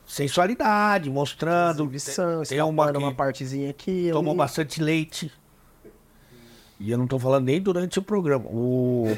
Sensualidade, 0.09 1.07
mostrando. 1.09 1.83
Exibição, 1.83 2.41
tem 2.41 2.59
uma 2.63 2.91
que 2.91 2.97
uma 2.97 3.13
partezinha 3.13 3.69
aqui. 3.69 4.09
tomou 4.11 4.31
ali. 4.31 4.39
bastante 4.39 4.81
leite. 4.81 5.31
E 6.79 6.89
eu 6.89 6.97
não 6.97 7.05
tô 7.05 7.19
falando 7.19 7.45
nem 7.45 7.61
durante 7.61 7.99
o 7.99 8.01
programa. 8.01 8.45
O... 8.47 9.05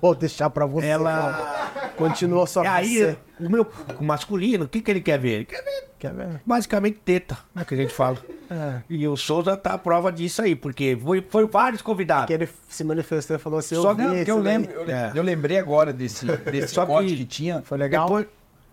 Vou 0.00 0.14
deixar 0.14 0.50
pra 0.50 0.66
você. 0.66 0.86
Ela. 0.88 1.92
Continua 1.96 2.46
só 2.46 2.62
E 2.62 2.66
com 2.66 2.70
aí, 2.72 2.98
você. 2.98 3.16
o 3.38 3.50
meu 3.50 3.66
o 4.00 4.04
masculino, 4.04 4.64
o 4.64 4.68
que, 4.68 4.80
que 4.80 4.90
ele 4.90 5.00
quer 5.00 5.18
ver? 5.20 5.32
Ele 5.34 5.44
quer 5.44 5.62
ver 5.62 5.91
Quer 6.02 6.12
ver? 6.14 6.40
basicamente 6.44 6.98
teta, 7.04 7.38
né? 7.54 7.64
Que 7.64 7.74
a 7.74 7.76
gente 7.76 7.94
fala. 7.94 8.18
É. 8.52 8.82
E 8.90 9.08
o 9.08 9.16
Souza 9.16 9.56
tá 9.56 9.72
a 9.72 9.78
prova 9.78 10.12
disso 10.12 10.42
aí, 10.42 10.54
porque 10.54 10.94
foi, 11.02 11.24
foi 11.30 11.46
vários 11.46 11.80
convidados. 11.80 12.26
Que 12.26 12.34
ele 12.34 12.46
se 12.68 12.84
manifestou 12.84 13.36
e 13.36 13.38
falou 13.38 13.58
assim: 13.60 13.76
Só 13.76 13.92
eu 13.92 13.94
vi 13.96 14.02
que 14.10 14.14
esse 14.16 14.30
eu 14.30 14.42
daí. 14.42 14.44
lembro, 14.58 14.72
eu, 14.72 14.90
É. 14.90 15.12
eu 15.14 15.22
lembrei 15.22 15.56
agora 15.58 15.90
desse, 15.90 16.26
desse 16.52 16.74
Só 16.74 16.82
que- 16.84 16.92
corte 16.92 17.16
que 17.16 17.24
tinha. 17.24 17.62
Foi 17.62 17.78
legal? 17.78 18.04
Depois... 18.04 18.26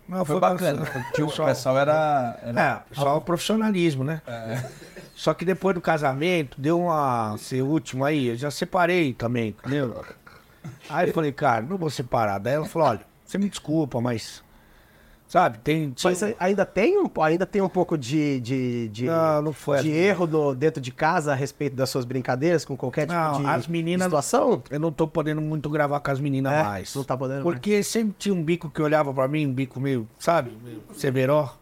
Não, 0.06 0.22
Foi 0.22 0.38
bacana. 0.38 0.84
Tinha, 1.14 1.26
o 1.26 1.30
pessoal 1.32 1.78
era. 1.78 2.38
era 2.42 2.84
É, 2.92 2.94
só 2.94 3.16
o 3.16 3.20
profissionalismo, 3.22 4.04
né? 4.04 4.20
Só 5.14 5.32
que 5.32 5.46
depois 5.46 5.74
do 5.74 5.80
casamento, 5.80 6.60
deu 6.60 6.78
uma. 6.80 7.36
Ser 7.38 7.62
último 7.62 8.04
aí, 8.04 8.26
eu 8.28 8.36
já 8.36 8.50
separei 8.50 9.14
também, 9.14 9.54
entendeu? 9.58 10.04
Aí 10.90 11.08
eu 11.08 11.14
falei, 11.14 11.32
cara, 11.32 11.62
não 11.62 11.78
vou 11.78 11.88
separar. 11.88 12.38
Daí 12.38 12.54
ela 12.54 12.66
falou, 12.66 12.88
olha, 12.88 13.00
você 13.24 13.38
me 13.38 13.48
desculpa, 13.48 13.98
mas. 14.00 14.42
Sabe, 15.30 15.58
tem. 15.58 15.92
tinha- 15.92 16.10
Mas 16.10 16.34
ainda 16.40 16.66
tem 16.66 16.98
um, 17.00 17.08
ainda 17.22 17.46
tem 17.46 17.62
um 17.62 17.68
pouco 17.68 17.96
de, 17.96 18.40
de, 18.40 18.88
de, 18.88 19.04
Não, 19.06 19.40
não 19.42 19.52
foi 19.52 19.78
de 19.80 19.88
assim. 19.88 19.96
erro 19.96 20.26
no- 20.26 20.54
dentro 20.56 20.80
de 20.80 20.90
casa 20.90 21.30
a 21.30 21.34
respeito 21.36 21.76
das 21.76 21.88
suas 21.88 22.04
brincadeiras 22.04 22.64
com 22.64 22.76
qualquer 22.76 23.02
tipo 23.06 23.12
Não, 23.14 23.40
de 23.40 23.46
as 23.46 23.68
meninas- 23.68 24.06
situação? 24.06 24.60
Eu 24.68 24.80
não 24.80 24.90
tô 24.90 25.06
podendo 25.06 25.40
muito 25.40 25.70
gravar 25.70 26.00
com 26.00 26.10
as 26.10 26.18
meninas 26.18 26.52
É, 26.52 26.62
mais. 26.64 26.92
não 26.96 27.04
tá 27.04 27.16
podendo 27.16 27.44
Porque 27.44 27.80
sempre 27.84 28.16
tinha 28.18 28.34
um 28.34 28.42
bico 28.42 28.68
que 28.68 28.82
olhava 28.82 29.14
pra 29.14 29.28
mim, 29.28 29.46
um 29.46 29.54
bico 29.54 29.78
meio, 29.78 30.08
sabe? 30.18 30.50
Meio 30.64 30.82
severó. 30.94 31.54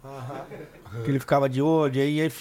Que 1.04 1.10
ele 1.10 1.20
ficava 1.20 1.46
de 1.46 1.60
olho, 1.60 2.00
aí. 2.00 2.22
aí, 2.22 2.32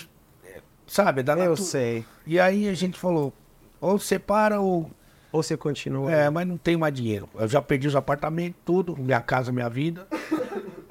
Sabe? 0.88 1.22
Da 1.24 1.34
Eu 1.34 1.50
natu- 1.50 1.62
sei. 1.62 2.06
E 2.26 2.40
aí 2.40 2.70
a 2.70 2.74
gente 2.74 2.98
falou, 2.98 3.34
ou 3.82 4.00
separa 4.00 4.62
ou. 4.62 4.90
Ou 5.30 5.44
você 5.44 5.58
continua. 5.58 6.10
É, 6.10 6.30
mas 6.30 6.48
não 6.48 6.56
tenho 6.58 6.80
mais 6.80 6.94
dinheiro. 6.94 7.28
Eu 7.38 7.50
já 7.50 7.62
perdi 7.62 7.86
os 7.90 7.98
apartamentos, 7.98 8.58
tudo, 8.64 8.96
minha 8.98 9.20
casa, 9.20 9.52
minha 9.52 9.70
vida. 9.70 10.08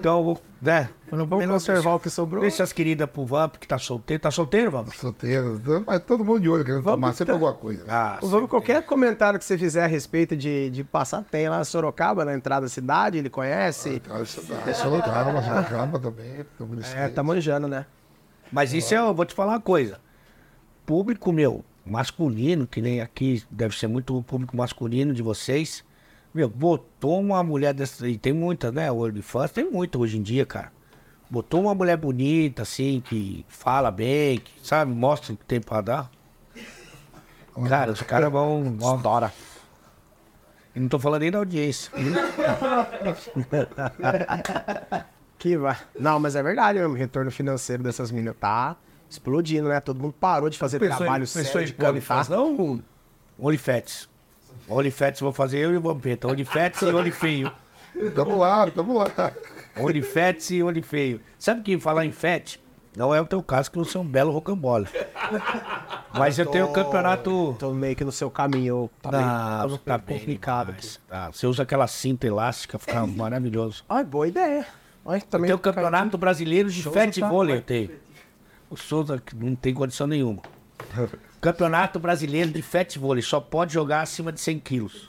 Então, 0.07 0.23
vou, 0.23 0.41
né? 0.63 0.89
eu 1.11 1.19
não 1.19 1.27
Vamos 1.27 1.47
conservar 1.47 1.95
o 1.97 1.99
que 1.99 2.09
sobrou. 2.09 2.41
Deixa 2.41 2.63
as 2.63 2.73
queridas 2.73 3.11
pro 3.11 3.27
Vamp, 3.27 3.57
que 3.57 3.67
tá 3.67 3.77
solteiro. 3.77 4.23
Tá 4.23 4.31
solteiro, 4.31 4.71
Vamp? 4.71 4.87
Solteiro, 4.95 5.61
mas 5.85 6.01
todo 6.05 6.25
mundo 6.25 6.39
de 6.39 6.49
olho 6.49 6.65
querendo 6.65 6.83
Vamos 6.85 7.01
tomar 7.01 7.13
sempre 7.13 7.35
então. 7.35 7.35
alguma 7.35 7.61
coisa. 7.61 7.85
Ah, 7.89 8.21
Vamos, 8.23 8.49
qualquer 8.49 8.87
comentário 8.87 9.37
que 9.37 9.45
você 9.45 9.59
fizer 9.59 9.83
a 9.83 9.89
respeito 9.89 10.37
de, 10.37 10.71
de 10.71 10.85
passar, 10.85 11.25
tem 11.25 11.49
lá 11.49 11.61
em 11.61 11.65
Sorocaba, 11.65 12.25
na 12.25 12.35
entrada 12.35 12.67
da 12.67 12.69
cidade, 12.69 13.19
ele 13.19 13.29
conhece. 13.29 14.01
Isso 14.23 14.43
dá. 14.43 14.75
Sorocaba, 14.75 15.43
Sorocaba 15.43 15.99
também. 15.99 16.47
do 16.57 16.67
município. 16.69 17.01
É, 17.01 17.09
tá 17.09 17.25
manjando, 17.25 17.67
né? 17.67 17.85
Mas 18.53 18.73
isso 18.73 18.95
é, 18.95 18.99
eu 18.99 19.13
vou 19.13 19.25
te 19.25 19.35
falar 19.35 19.55
uma 19.55 19.61
coisa. 19.61 19.99
Público 20.87 21.33
meu, 21.33 21.65
masculino, 21.85 22.65
que 22.65 22.81
nem 22.81 23.01
aqui, 23.01 23.43
deve 23.51 23.77
ser 23.77 23.89
muito 23.89 24.23
público 24.23 24.57
masculino 24.57 25.13
de 25.13 25.21
vocês. 25.21 25.85
Meu, 26.37 26.51
botou 26.51 27.19
uma 27.19 27.43
mulher 27.43 27.73
dessa. 27.73 28.07
E 28.07 28.19
tem 28.19 28.33
muitas, 28.33 28.71
né? 28.71 28.93
O 28.93 28.99
OnlyFans 28.99 29.51
tem 29.51 29.71
muito 29.71 29.99
hoje 29.99 30.19
em 30.19 30.23
dia, 30.23 30.45
cara. 30.45 30.71
Botou 31.31 31.63
uma 31.63 31.75
mulher 31.75 31.97
bonita, 31.97 32.61
assim, 32.61 33.03
que 33.05 33.45
fala 33.49 33.91
bem, 33.91 34.39
que, 34.39 34.53
sabe, 34.63 34.93
mostra 34.93 35.33
o 35.33 35.37
que 35.37 35.45
tem 35.47 35.61
pra 35.61 35.81
dar. 35.81 36.11
Cara, 37.67 37.93
os 37.93 38.03
caras 38.03 38.31
vão. 38.31 38.77
vão 38.79 38.99
Adora. 38.99 39.33
E 40.75 40.79
não 40.79 40.89
tô 40.89 40.99
falando 40.99 41.23
nem 41.23 41.31
da 41.31 41.39
audiência. 41.39 41.91
Que 45.39 45.57
vai. 45.57 45.77
Não, 45.99 46.19
mas 46.21 46.35
é 46.37 46.43
verdade. 46.43 46.79
O 46.81 46.93
retorno 46.95 47.31
financeiro 47.31 47.83
dessas 47.83 48.11
meninas 48.11 48.37
tá 48.39 48.77
explodindo, 49.09 49.69
né? 49.69 49.81
Todo 49.81 50.01
mundo 50.01 50.15
parou 50.19 50.49
de 50.51 50.59
fazer 50.59 50.79
trabalho 50.79 51.27
sério 51.27 51.67
de 51.67 51.73
cantar. 51.73 52.29
não? 52.31 52.83
OnlyFats. 53.39 54.09
OnlyFats 54.69 55.21
vou 55.21 55.33
fazer 55.33 55.59
eu 55.59 55.73
e 55.73 55.77
o 55.77 55.81
Vampeta. 55.81 56.29
OnlyFats 56.29 56.83
e 56.83 56.87
OnlyFeio. 56.87 57.53
Tamo 58.15 58.37
lá, 58.39 58.71
tamo 58.71 58.99
lá. 58.99 59.07
OnlyFats 59.79 60.51
e 60.51 60.63
OnlyFeio. 60.63 61.21
Sabe 61.39 61.63
que 61.63 61.79
falar 61.79 62.05
em 62.05 62.13
fat 62.13 62.59
não 62.97 63.15
é 63.15 63.21
o 63.21 63.27
teu 63.27 63.43
caso, 63.43 63.71
que 63.71 63.77
você 63.77 63.99
é 63.99 64.01
um 64.01 64.07
belo 64.07 64.33
rocambole. 64.33 64.87
Mas 66.15 66.39
eu 66.39 66.47
tenho 66.47 66.65
o 66.65 66.73
campeonato... 66.73 67.55
Tô 67.59 67.71
meio 67.73 67.95
que 67.95 68.03
no 68.03 68.11
seu 68.11 68.31
caminho. 68.31 68.89
Tá 69.03 69.11
Ah, 69.13 69.67
tá 69.69 69.79
tá 69.85 69.99
bem 69.99 70.19
complicado. 70.19 70.75
Ah, 71.11 71.29
você 71.31 71.47
usa 71.47 71.63
aquela 71.63 71.87
cinta 71.87 72.27
elástica, 72.27 72.79
fica 72.79 73.07
maravilhoso. 73.07 73.85
Ai, 73.87 74.03
boa 74.03 74.27
ideia. 74.27 74.67
Ai, 75.05 75.21
também 75.21 75.49
Tem 75.49 75.55
o 75.55 75.59
campeonato 75.59 76.17
brasileiro 76.17 76.71
de 76.71 76.83
Souza 76.83 76.99
fat 76.99 77.21
tá- 77.21 77.29
vôlei, 77.29 77.57
eu 77.59 77.63
tenho. 77.63 77.91
O 78.71 78.77
Souza 78.77 79.23
que 79.25 79.37
não 79.37 79.55
tem 79.55 79.75
condição 79.75 80.07
nenhuma. 80.07 80.41
Campeonato 81.41 81.99
brasileiro 81.99 82.51
de 82.51 82.63
fat 82.63 82.99
vôlei, 82.99 83.23
só 83.23 83.41
pode 83.41 83.73
jogar 83.75 84.03
acima 84.03 84.33
de 84.33 84.41
100 84.41 84.59
quilos. 84.61 85.09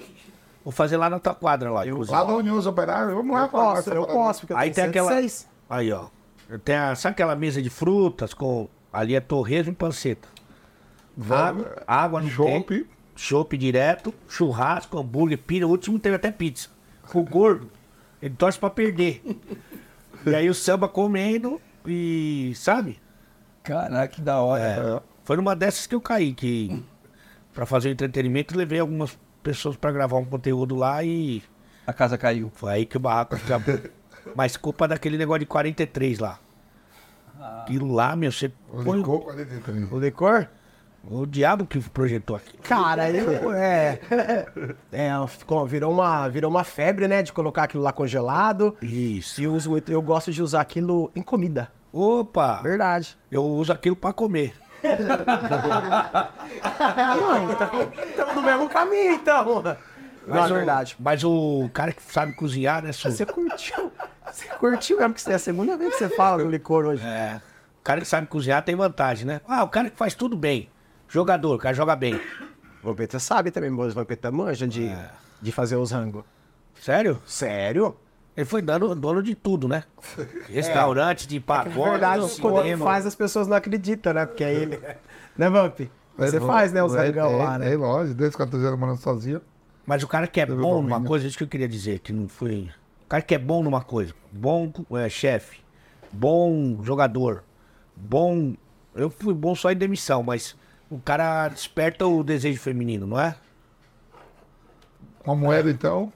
Vou 0.63 0.71
fazer 0.71 0.97
lá 0.97 1.09
na 1.09 1.19
tua 1.19 1.33
quadra 1.33 1.71
lá. 1.71 1.88
inclusive. 1.88 2.15
Lá 2.15 2.25
na 2.25 2.35
União 2.35 2.59
Operárias, 2.59 3.13
vamos 3.13 3.33
lá. 3.33 3.43
Eu 3.43 3.49
posso, 3.49 3.89
eu 3.89 4.05
posso, 4.05 4.39
porque 4.41 4.53
eu 4.53 4.57
Aí 4.57 4.71
tenho 4.71 4.91
tem 4.91 5.01
aquela. 5.01 5.09
106. 5.21 5.47
Aí, 5.69 5.91
ó. 5.93 6.07
Tem 6.63 6.75
a... 6.75 6.95
Sabe 6.95 7.13
aquela 7.13 7.35
mesa 7.35 7.61
de 7.61 7.69
frutas 7.69 8.33
com. 8.33 8.67
Ali 8.91 9.15
é 9.15 9.19
torresmo 9.21 9.71
e 9.71 9.75
panceta. 9.75 10.27
Água, 11.29 11.83
água 11.88 12.21
no 12.21 12.29
Chopp. 12.29 12.51
tempo, 12.51 12.88
chopp 13.15 13.57
direto, 13.57 14.13
churrasco, 14.29 14.99
hambúrguer, 14.99 15.38
pira. 15.38 15.65
O 15.65 15.69
último 15.69 15.97
teve 15.97 16.15
até 16.15 16.31
pizza. 16.31 16.69
O 17.13 17.23
gordo, 17.23 17.69
ele 18.21 18.35
torce 18.35 18.59
pra 18.59 18.69
perder. 18.69 19.21
e 20.25 20.35
aí 20.35 20.49
o 20.49 20.53
samba 20.53 20.88
comendo 20.88 21.59
e. 21.85 22.53
Sabe? 22.55 22.99
Caraca, 23.63 24.07
que 24.07 24.21
da 24.21 24.41
hora. 24.41 24.63
É. 24.63 25.16
Foi 25.28 25.36
numa 25.36 25.53
dessas 25.53 25.86
que 25.86 25.93
eu 25.93 25.99
caí, 25.99 26.34
que. 26.34 26.82
Pra 27.53 27.65
fazer 27.65 27.89
o 27.89 27.91
entretenimento, 27.91 28.57
levei 28.57 28.80
algumas 28.80 29.19
pessoas 29.43 29.75
pra 29.75 29.91
gravar 29.91 30.15
um 30.15 30.23
conteúdo 30.23 30.73
lá 30.73 31.03
e. 31.03 31.43
A 31.86 31.91
casa 31.91 32.17
caiu. 32.17 32.49
Foi 32.55 32.71
aí 32.71 32.86
que 32.86 32.95
o 32.95 32.99
barraco 33.01 33.36
acabou. 33.36 33.78
Mas 34.34 34.55
culpa 34.55 34.88
daquele 34.88 35.17
negócio 35.17 35.41
de 35.41 35.45
43 35.45 36.19
lá. 36.19 36.39
Aquilo 37.61 37.91
lá, 37.93 38.15
meu, 38.15 38.32
você 38.32 38.53
põe 38.71 38.99
Ficou 38.99 39.19
43. 39.19 39.91
O 39.91 39.99
licor? 39.99 40.47
o 41.03 41.25
diabo 41.25 41.65
que 41.65 41.78
projetou 41.89 42.38
aqui. 42.38 42.57
Cara, 42.59 43.11
eu, 43.11 43.51
é. 43.51 43.99
É, 44.93 45.28
ficou, 45.28 45.65
virou, 45.65 45.91
uma, 45.91 46.30
virou 46.30 46.49
uma 46.49 46.63
febre, 46.63 47.05
né? 47.05 47.21
De 47.21 47.34
colocar 47.34 47.63
aquilo 47.63 47.84
lá 47.84 47.91
congelado. 47.91 48.78
Isso. 48.82 49.41
E 49.41 49.43
eu, 49.43 49.53
uso 49.53 49.78
eu 49.89 50.01
gosto 50.01 50.32
de 50.32 50.41
usar 50.41 50.61
aquilo 50.61 51.11
em 51.13 51.21
comida. 51.21 51.69
Opa! 51.91 52.61
Verdade. 52.61 53.17
Eu 53.30 53.43
uso 53.43 53.73
aquilo 53.73 53.95
pra 53.95 54.13
comer. 54.13 54.53
Não, 57.19 57.51
estamos 57.51 58.36
no 58.36 58.41
mesmo 58.41 58.69
caminho, 58.69 59.13
então. 59.13 59.63
Não, 60.28 60.45
é 60.45 60.47
verdade. 60.49 60.95
Mas 60.99 61.23
o 61.23 61.69
cara 61.73 61.91
que 61.91 62.01
sabe 62.01 62.34
cozinhar, 62.34 62.84
né, 62.84 62.91
Su? 62.91 63.09
Você 63.09 63.25
curtiu. 63.25 63.91
Você 64.32 64.45
curtiu 64.47 64.97
mesmo, 64.97 65.13
que 65.13 65.32
é 65.32 65.36
a 65.36 65.39
segunda 65.39 65.78
vez 65.78 65.93
que 65.93 65.99
você 65.99 66.09
fala 66.09 66.43
do 66.43 66.49
licor 66.49 66.86
hoje. 66.86 67.05
É. 67.05 67.41
O 67.80 67.84
cara 67.84 68.01
que 68.01 68.07
sabe 68.07 68.28
cozinhar 68.28 68.61
tem 68.63 68.75
vantagem, 68.75 69.25
né? 69.25 69.39
Ah, 69.47 69.63
o 69.63 69.69
cara 69.69 69.89
que 69.89 69.95
faz 69.95 70.13
tudo 70.13 70.36
bem. 70.36 70.69
Jogador, 71.07 71.55
o 71.55 71.57
cara 71.57 71.73
joga 71.73 71.95
bem. 71.95 72.19
O 72.84 72.88
Vampeta 72.88 73.19
sabe 73.19 73.49
também, 73.51 73.71
o 73.71 73.91
Vampeta 73.91 74.30
manja 74.30 74.67
de, 74.67 74.91
de 75.41 75.51
fazer 75.51 75.78
os 75.78 75.91
rangos. 75.91 76.23
Sério? 76.82 77.21
Sério? 77.25 77.97
Ele 78.38 78.45
foi 78.45 78.61
dando, 78.61 78.93
dono 78.93 79.23
de 79.23 79.33
tudo, 79.33 79.67
né? 79.67 79.83
Restaurante, 80.47 81.27
de 81.27 81.39
Na 81.39 81.45
pagode, 81.45 81.79
É 81.79 81.89
verdade, 81.89 82.39
quando 82.39 82.63
ele 82.63 82.77
faz, 82.77 83.03
as 83.07 83.15
pessoas 83.15 83.47
não 83.47 83.57
acreditam, 83.57 84.13
né? 84.13 84.27
Porque 84.27 84.43
é 84.43 84.53
ele. 84.53 84.79
Né, 85.35 85.51
Vamp? 85.51 85.81
Você 86.17 86.39
faz, 86.39 86.73
né, 86.73 86.83
os 86.83 86.95
é, 86.95 87.05
rangão 87.05 87.29
é, 87.29 87.35
lá, 87.35 87.59
né? 87.59 87.71
É, 87.71 87.77
lógico, 87.77 88.17
desde 88.17 88.33
os 88.33 88.35
14 88.38 88.65
anos 88.65 88.79
morando 88.79 88.97
sozinho. 88.97 89.39
Mas 89.85 90.01
o 90.01 90.07
cara 90.07 90.25
que 90.25 90.41
é 90.41 90.47
bom 90.47 90.81
numa 90.81 90.99
coisa, 90.99 91.27
isso 91.27 91.38
que 91.38 91.43
eu 91.43 91.47
queria 91.47 91.67
dizer, 91.67 91.99
que 91.99 92.11
não 92.11 92.27
foi. 92.27 92.71
O 93.05 93.07
cara 93.07 93.21
que 93.21 93.35
é 93.35 93.38
bom 93.38 93.61
numa 93.61 93.81
coisa, 93.81 94.15
bom 94.31 94.73
é, 94.93 95.07
chefe, 95.09 95.59
bom 96.12 96.79
jogador, 96.83 97.43
bom. 97.95 98.55
Eu 98.95 99.12
fui 99.12 99.32
bom 99.32 99.53
só 99.53 99.71
em 99.71 99.75
demissão, 99.75 100.24
mas 100.24 100.55
o 100.89 100.97
cara 100.97 101.49
desperta 101.49 102.07
o 102.07 102.24
desejo 102.24 102.59
feminino, 102.59 103.05
não 103.05 103.20
é? 103.20 103.36
Uma 105.24 105.36
moeda, 105.36 105.70
então, 105.70 106.12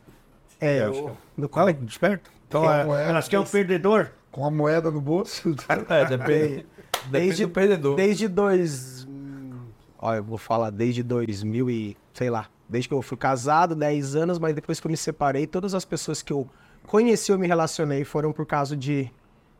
É, 0.61 0.83
eu, 0.85 1.17
no 1.35 1.49
Qual 1.49 1.67
é 1.67 1.73
que 1.73 1.83
desperta? 1.83 2.29
Então, 2.47 2.61
Uma 2.63 2.75
é, 2.77 2.85
moeda, 2.85 3.09
elas 3.09 3.27
querem 3.27 3.45
um 3.45 3.49
perdedor? 3.49 4.11
com 4.31 4.45
a 4.45 4.51
moeda 4.51 4.89
no 4.91 5.01
bolso. 5.01 5.55
É, 5.89 6.05
depende. 6.05 6.65
Desde, 7.09 7.45
do 7.45 7.51
perdedor. 7.51 7.95
desde 7.95 8.27
dois. 8.27 9.05
hum, 9.09 9.51
Ó, 9.97 10.13
eu 10.13 10.23
vou 10.23 10.37
falar 10.37 10.69
desde 10.69 11.01
2000 11.03 11.69
e. 11.69 11.97
sei 12.13 12.29
lá. 12.29 12.45
Desde 12.69 12.87
que 12.87 12.93
eu 12.93 13.01
fui 13.01 13.17
casado, 13.17 13.75
10 13.75 14.15
anos, 14.15 14.39
mas 14.39 14.53
depois 14.55 14.79
que 14.79 14.87
eu 14.87 14.91
me 14.91 14.95
separei, 14.95 15.45
todas 15.45 15.73
as 15.73 15.83
pessoas 15.83 16.21
que 16.21 16.31
eu 16.31 16.47
conheci 16.87 17.31
ou 17.31 17.37
me 17.37 17.45
relacionei 17.47 18.05
foram 18.05 18.31
por 18.31 18.45
causa 18.45 18.77
de 18.77 19.11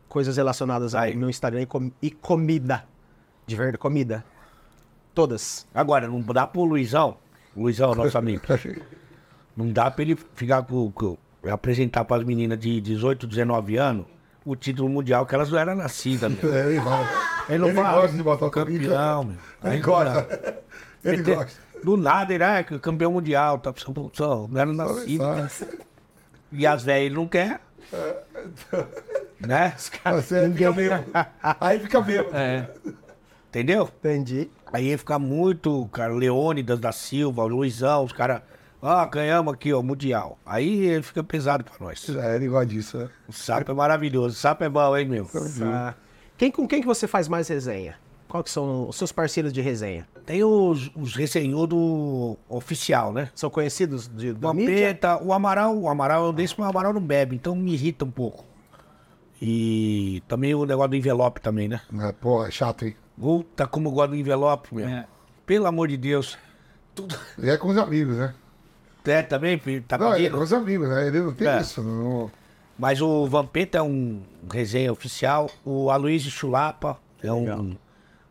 coisas 0.08 0.38
relacionadas 0.38 0.96
ao 0.96 1.14
meu 1.16 1.30
Instagram 1.30 1.64
e, 1.64 1.66
com- 1.66 1.92
e 2.02 2.10
comida. 2.12 2.86
De 3.46 3.56
verdade, 3.56 3.78
comida. 3.78 4.24
Todas. 5.14 5.68
Agora, 5.74 6.08
não 6.08 6.22
dá 6.22 6.48
pro 6.48 6.64
Luizão, 6.64 7.18
Luizão, 7.58 7.94
nosso 7.96 8.18
amigo, 8.18 8.44
não 9.56 9.72
dá 9.72 9.90
pra 9.92 10.02
ele 10.04 10.18
ficar 10.36 10.64
com. 10.64 10.92
com 10.92 11.18
apresentar 11.50 12.06
pras 12.06 12.24
meninas 12.24 12.60
de 12.60 12.80
18, 12.80 13.26
19 13.26 13.76
anos 13.78 14.06
o 14.46 14.56
título 14.56 14.88
mundial 14.90 15.26
que 15.26 15.36
elas 15.36 15.50
não 15.52 15.58
eram 15.60 15.76
nascidas, 15.76 16.32
meu. 16.32 16.54
É, 16.54 16.68
ele 16.68 16.80
fala. 16.82 17.08
Ele 17.50 17.58
não 17.60 17.68
Ele 17.70 17.76
fala. 17.82 18.02
gosta 18.02 18.18
de 18.18 18.24
botar 18.24 18.46
o 18.46 18.52
campeão. 18.52 19.24
Meu. 19.24 19.36
Ele 19.64 19.74
Aí, 19.74 19.80
gosta. 19.80 20.60
Ele 21.04 21.16
Ele 21.16 21.24
tem- 21.24 21.36
gosta. 21.36 21.60
Do 21.84 21.98
nada, 21.98 22.32
ele 22.32 22.44
é 22.44 22.62
campeão 22.64 23.12
mundial, 23.12 23.58
tá 23.58 23.74
não 24.50 24.60
era 24.62 24.72
nascido. 24.72 25.24
E 26.52 26.68
as 26.68 26.84
velhas 26.84 27.06
ele 27.08 27.16
não 27.16 27.28
quer. 27.28 27.60
Né? 29.40 29.74
Você 29.78 30.50
fica 30.52 30.72
meio. 30.72 30.92
Aí 31.60 31.80
fica 31.80 32.02
meio. 32.02 32.28
É. 32.36 32.68
Entendeu? 33.50 33.90
Entendi. 34.00 34.50
Aí 34.72 34.90
ia 34.90 34.98
ficar 34.98 35.18
muito, 35.20 35.88
cara, 35.92 36.14
Leônidas 36.14 36.80
da 36.80 36.92
Silva, 36.92 37.44
Luizão, 37.46 38.06
os 38.06 38.14
caras. 38.14 38.42
Ah, 38.82 39.06
ganhamos 39.06 39.54
aqui, 39.54 39.72
ó, 39.72 39.82
Mundial. 39.82 40.40
Aí 40.46 40.86
ele 40.86 41.04
fica 41.04 41.24
pesado 41.24 41.64
pra 41.64 41.74
nós. 41.80 42.10
É, 42.10 42.36
ele 42.36 42.48
gosta 42.48 42.66
disso, 42.66 42.98
né? 42.98 43.10
O 43.28 43.34
sapo 43.34 43.70
é 43.70 43.74
maravilhoso. 43.74 44.36
O 44.36 44.40
sapo 44.40 44.64
é 44.64 44.70
bom, 44.70 44.98
hein, 44.98 45.08
meu? 45.08 45.30
Ah, 45.64 45.94
quem, 46.36 46.50
com 46.50 46.68
quem 46.68 46.82
que 46.82 46.88
você 46.88 47.08
faz 47.08 47.28
mais 47.28 47.48
resenha? 47.48 47.96
Qual 48.28 48.44
que 48.44 48.50
são 48.50 48.88
os 48.88 48.96
seus 48.96 49.12
parceiros 49.12 49.54
de 49.54 49.62
resenha? 49.62 50.08
Tem 50.26 50.44
os, 50.44 50.90
os 50.96 51.16
resenhudos 51.16 52.38
oficial, 52.50 53.14
né? 53.14 53.30
São 53.36 53.50
conhecidos 53.50 54.08
de, 54.08 54.34
da? 54.34 54.48
Vampeta, 54.48 55.22
o 55.22 55.34
Amaral, 55.34 55.78
o 55.78 55.90
Amaral 55.90 56.26
eu 56.26 56.34
deixo, 56.34 56.56
mas 56.58 56.68
o 56.68 56.70
Amaral 56.70 56.94
não 56.94 57.02
bebe, 57.02 57.36
então 57.36 57.56
me 57.56 57.74
irrita 57.74 58.06
um 58.06 58.10
pouco. 58.10 58.46
E 59.42 60.24
também 60.28 60.56
o 60.56 60.66
negócio 60.66 60.92
do 60.92 60.96
envelope 60.96 61.42
também, 61.42 61.68
né? 61.68 61.82
É, 62.00 62.12
pô, 62.14 62.46
é 62.46 62.50
chato, 62.50 62.86
hein? 62.86 62.96
Puta, 63.20 63.68
como 63.68 63.90
eu 63.90 63.92
gosto 63.92 64.12
do 64.12 64.16
envelope, 64.16 64.74
meu. 64.74 64.88
É. 64.88 65.06
Pelo 65.46 65.68
amor 65.68 65.90
de 65.90 65.98
Deus. 65.98 66.38
Tudo... 66.96 67.20
E 67.38 67.50
é 67.50 67.58
com 67.58 67.68
os 67.68 67.78
amigos, 67.78 68.16
né? 68.18 68.34
É, 69.06 69.22
também, 69.24 69.58
tá 69.88 69.98
Não, 69.98 70.14
é 70.14 70.30
os 70.32 70.54
amigos, 70.54 70.88
né? 70.88 71.08
Ele 71.08 71.22
não 71.22 71.34
tem 71.34 71.48
É. 71.48 71.62
isso. 71.62 71.82
Não... 71.82 72.32
Mas 72.78 73.02
o 73.02 73.28
Vampeta 73.28 73.80
é 73.80 73.82
um 73.82 74.22
resenha 74.52 74.92
oficial. 74.92 75.50
O 75.66 75.90
Aloysio 75.90 76.32
Chulapa 76.32 76.98
é 77.22 77.32
um 77.32 77.76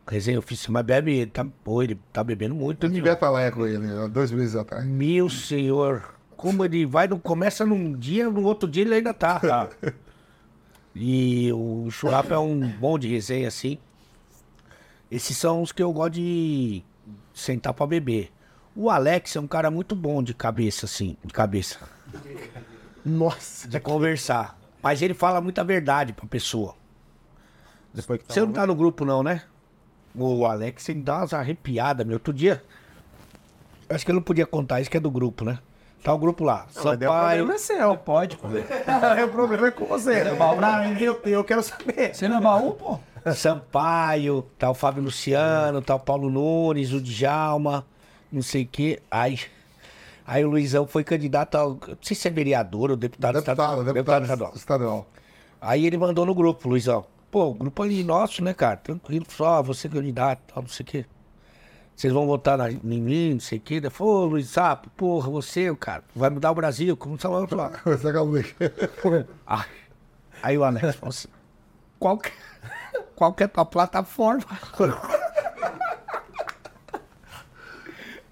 resenha 0.07 0.39
oficial. 0.39 0.73
Mas 0.73 0.85
bebe, 0.85 1.25
tá, 1.25 1.45
pô, 1.63 1.81
ele 1.81 1.99
tá 2.11 2.23
bebendo 2.23 2.55
muito. 2.55 2.85
Eu 2.85 2.89
devia 2.89 3.13
estar 3.13 3.29
lá 3.29 3.49
com 3.51 3.65
ele, 3.65 3.85
há 3.91 4.07
dois 4.07 4.31
meses 4.31 4.55
atrás. 4.55 4.85
Meu 4.85 5.29
senhor, 5.29 6.15
como 6.35 6.65
ele 6.65 6.85
vai, 6.85 7.07
não 7.07 7.19
começa 7.19 7.65
num 7.65 7.93
dia, 7.93 8.29
no 8.29 8.43
outro 8.43 8.67
dia 8.69 8.83
ele 8.83 8.95
ainda 8.95 9.13
tá. 9.13 9.69
E 10.93 11.51
o 11.53 11.89
Chulapa 11.89 12.35
é 12.35 12.37
um 12.37 12.67
bom 12.67 12.99
de 12.99 13.07
resenha, 13.07 13.47
assim. 13.47 13.77
Esses 15.09 15.37
são 15.37 15.61
os 15.61 15.71
que 15.71 15.81
eu 15.81 15.91
gosto 15.93 16.15
de 16.15 16.83
sentar 17.33 17.73
pra 17.73 17.87
beber. 17.87 18.31
O 18.75 18.89
Alex 18.89 19.35
é 19.35 19.39
um 19.39 19.47
cara 19.47 19.69
muito 19.69 19.95
bom 19.95 20.23
de 20.23 20.33
cabeça, 20.33 20.85
assim, 20.85 21.17
de 21.23 21.33
cabeça. 21.33 21.77
Nossa. 23.05 23.67
De 23.67 23.79
conversar. 23.79 24.57
Mas 24.81 25.01
ele 25.01 25.13
fala 25.13 25.41
muita 25.41 25.63
verdade 25.63 26.13
pra 26.13 26.25
pessoa. 26.25 26.75
Depois 27.93 28.21
que 28.21 28.33
Você 28.33 28.39
não 28.39 28.51
tá 28.51 28.65
no 28.65 28.73
grupo, 28.73 29.03
não, 29.03 29.21
né? 29.21 29.41
O 30.15 30.45
Alex, 30.45 30.87
ele 30.89 31.01
dá 31.01 31.17
umas 31.17 31.33
arrepiadas, 31.33 32.05
meu. 32.05 32.15
Outro 32.15 32.33
dia. 32.33 32.63
Acho 33.89 34.05
que 34.05 34.11
eu 34.11 34.15
não 34.15 34.21
podia 34.21 34.45
contar 34.45 34.79
isso 34.79 34.89
que 34.89 34.97
é 34.97 34.99
do 34.99 35.11
grupo, 35.11 35.43
né? 35.43 35.59
Tá 36.03 36.13
o 36.13 36.17
grupo 36.17 36.43
lá. 36.43 36.65
Mas 36.73 36.83
daí 36.83 36.83
o 36.83 36.99
Sampaio. 36.99 37.37
problema 37.37 37.53
é 37.53 37.57
seu. 37.57 37.97
Pode, 37.97 38.37
pô. 38.37 38.47
o 39.25 39.27
problema 39.29 39.67
é 39.67 39.71
com 39.71 39.85
você. 39.85 40.23
né? 40.23 40.31
Não, 40.33 40.93
eu, 40.97 41.21
eu 41.25 41.43
quero 41.43 41.61
saber. 41.61 42.15
Você 42.15 42.27
não 42.27 42.37
é 42.37 42.41
baú, 42.41 42.73
pô? 42.73 42.99
Sampaio, 43.35 44.47
tá 44.57 44.71
o 44.71 44.73
Fábio 44.73 45.03
Luciano, 45.03 45.81
tá 45.81 45.93
o 45.93 45.99
Paulo 45.99 46.29
Nunes, 46.29 46.91
o 46.91 46.99
Djalma, 46.99 47.85
não 48.31 48.41
sei 48.41 48.63
o 48.63 48.67
quê. 48.67 48.99
Aí, 49.09 49.39
aí 50.25 50.43
o 50.45 50.49
Luizão 50.49 50.87
foi 50.87 51.03
candidato 51.03 51.55
ao. 51.55 51.71
Não 51.71 51.97
sei 52.01 52.15
se 52.15 52.27
é 52.27 52.31
vereador 52.31 52.91
ou 52.91 52.97
deputado, 52.97 53.35
Deputado, 53.35 53.59
estadual. 53.61 53.93
deputado 53.93 54.23
estadual. 54.23 54.53
estadual. 54.55 55.07
Aí 55.59 55.85
ele 55.85 55.97
mandou 55.97 56.25
no 56.25 56.33
grupo, 56.33 56.69
Luizão. 56.69 57.05
Pô, 57.29 57.45
o 57.49 57.53
grupo 57.53 57.81
ali 57.83 58.03
nosso, 58.03 58.43
né, 58.43 58.53
cara? 58.53 58.77
Tranquilo, 58.77 59.25
só 59.29 59.61
você 59.63 59.87
candidato, 59.87 60.41
tal, 60.53 60.63
não 60.63 60.69
sei 60.69 60.83
o 60.83 60.87
quê. 60.87 61.05
Vocês 61.95 62.11
vão 62.11 62.25
votar 62.25 62.57
na, 62.57 62.71
em 62.71 62.79
mim, 62.79 63.33
não 63.33 63.39
sei 63.39 63.57
o 63.57 63.61
quê. 63.61 63.75
Ele 63.75 63.89
falou, 63.89 64.23
ô 64.23 64.25
Luiz 64.25 64.49
Sapo, 64.49 64.89
porra, 64.97 65.29
você, 65.29 65.73
cara, 65.75 66.03
vai 66.15 66.29
mudar 66.29 66.51
o 66.51 66.55
Brasil, 66.55 66.97
como 66.97 67.17
tá 67.17 67.29
lá, 67.29 67.39
é. 69.15 69.25
Ah, 69.45 69.65
aí 70.41 70.57
o 70.57 70.63
Alex 70.63 70.95
falou 70.95 71.09
assim: 71.09 71.27
qual 71.99 72.17
que, 72.17 72.31
qual 73.15 73.31
que 73.33 73.43
é 73.43 73.45
a 73.45 73.49
tua 73.49 73.65
plataforma? 73.65 74.43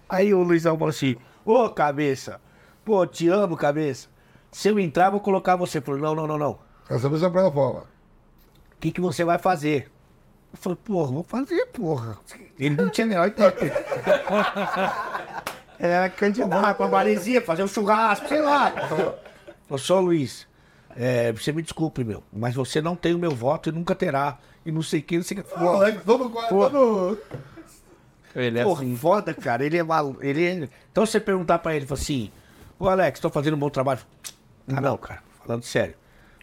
Aí 0.09 0.33
o 0.33 0.41
Luizão 0.41 0.75
falou 0.75 0.89
assim: 0.89 1.15
Ô 1.45 1.69
cabeça, 1.69 2.41
pô, 2.83 3.05
te 3.05 3.29
amo, 3.29 3.55
cabeça. 3.55 4.07
Se 4.51 4.67
eu 4.67 4.79
entrar, 4.79 5.05
eu 5.05 5.11
vou 5.11 5.19
colocar 5.19 5.55
você. 5.55 5.79
Falou: 5.79 6.01
Não, 6.01 6.15
não, 6.15 6.27
não, 6.27 6.37
não. 6.37 6.59
Essa 6.89 7.07
é 7.07 7.25
a 7.25 7.29
plataforma. 7.29 7.81
O 7.81 8.79
que, 8.79 8.91
que 8.91 8.99
você 8.99 9.23
vai 9.23 9.37
fazer? 9.37 9.91
Eu 10.51 10.57
falei: 10.57 10.77
Porra, 10.83 11.11
vou 11.11 11.23
fazer, 11.23 11.67
porra. 11.67 12.17
Ele 12.57 12.75
não 12.75 12.89
tinha 12.89 13.05
a 13.05 13.07
menor 13.07 13.27
ideia. 13.27 13.55
Ele 15.79 15.93
era 15.93 16.09
candidato. 16.09 16.75
Pra 16.75 16.87
maresia, 16.89 17.41
fazer 17.41 17.63
um 17.63 17.67
churrasco, 17.67 18.27
sei 18.27 18.41
lá. 18.41 18.71
Falou, 18.71 19.77
só 19.77 20.01
Luiz, 20.01 20.45
é, 20.95 21.31
você 21.31 21.53
me 21.53 21.61
desculpe, 21.61 22.03
meu, 22.03 22.21
mas 22.33 22.53
você 22.53 22.81
não 22.81 22.95
tem 22.95 23.13
o 23.13 23.19
meu 23.19 23.31
voto 23.31 23.69
e 23.69 23.71
nunca 23.71 23.95
terá. 23.95 24.37
E 24.65 24.71
não 24.71 24.81
sei 24.81 24.99
o 24.99 25.03
que, 25.03 25.15
não 25.15 25.23
sei 25.23 25.37
o 25.37 25.43
que. 25.43 25.55
Alex, 25.55 26.03
todo, 26.03 26.29
todo... 26.49 27.17
Ele 28.35 28.59
é 28.59 28.63
Porra, 28.63 28.85
foda, 28.95 29.33
cara. 29.33 29.65
Ele 29.65 29.77
é 29.77 29.83
maluco. 29.83 30.23
Ele 30.23 30.45
é... 30.45 30.69
Então 30.91 31.05
você 31.05 31.19
perguntar 31.19 31.59
pra 31.59 31.75
ele, 31.75 31.85
fala 31.85 31.99
assim, 31.99 32.31
ô 32.79 32.87
Alex, 32.87 33.19
tô 33.19 33.29
fazendo 33.29 33.55
um 33.55 33.59
bom 33.59 33.69
trabalho. 33.69 33.99
Ah, 34.67 34.81
não, 34.81 34.97
cara, 34.97 35.21
falando 35.45 35.63
sério. 35.63 35.95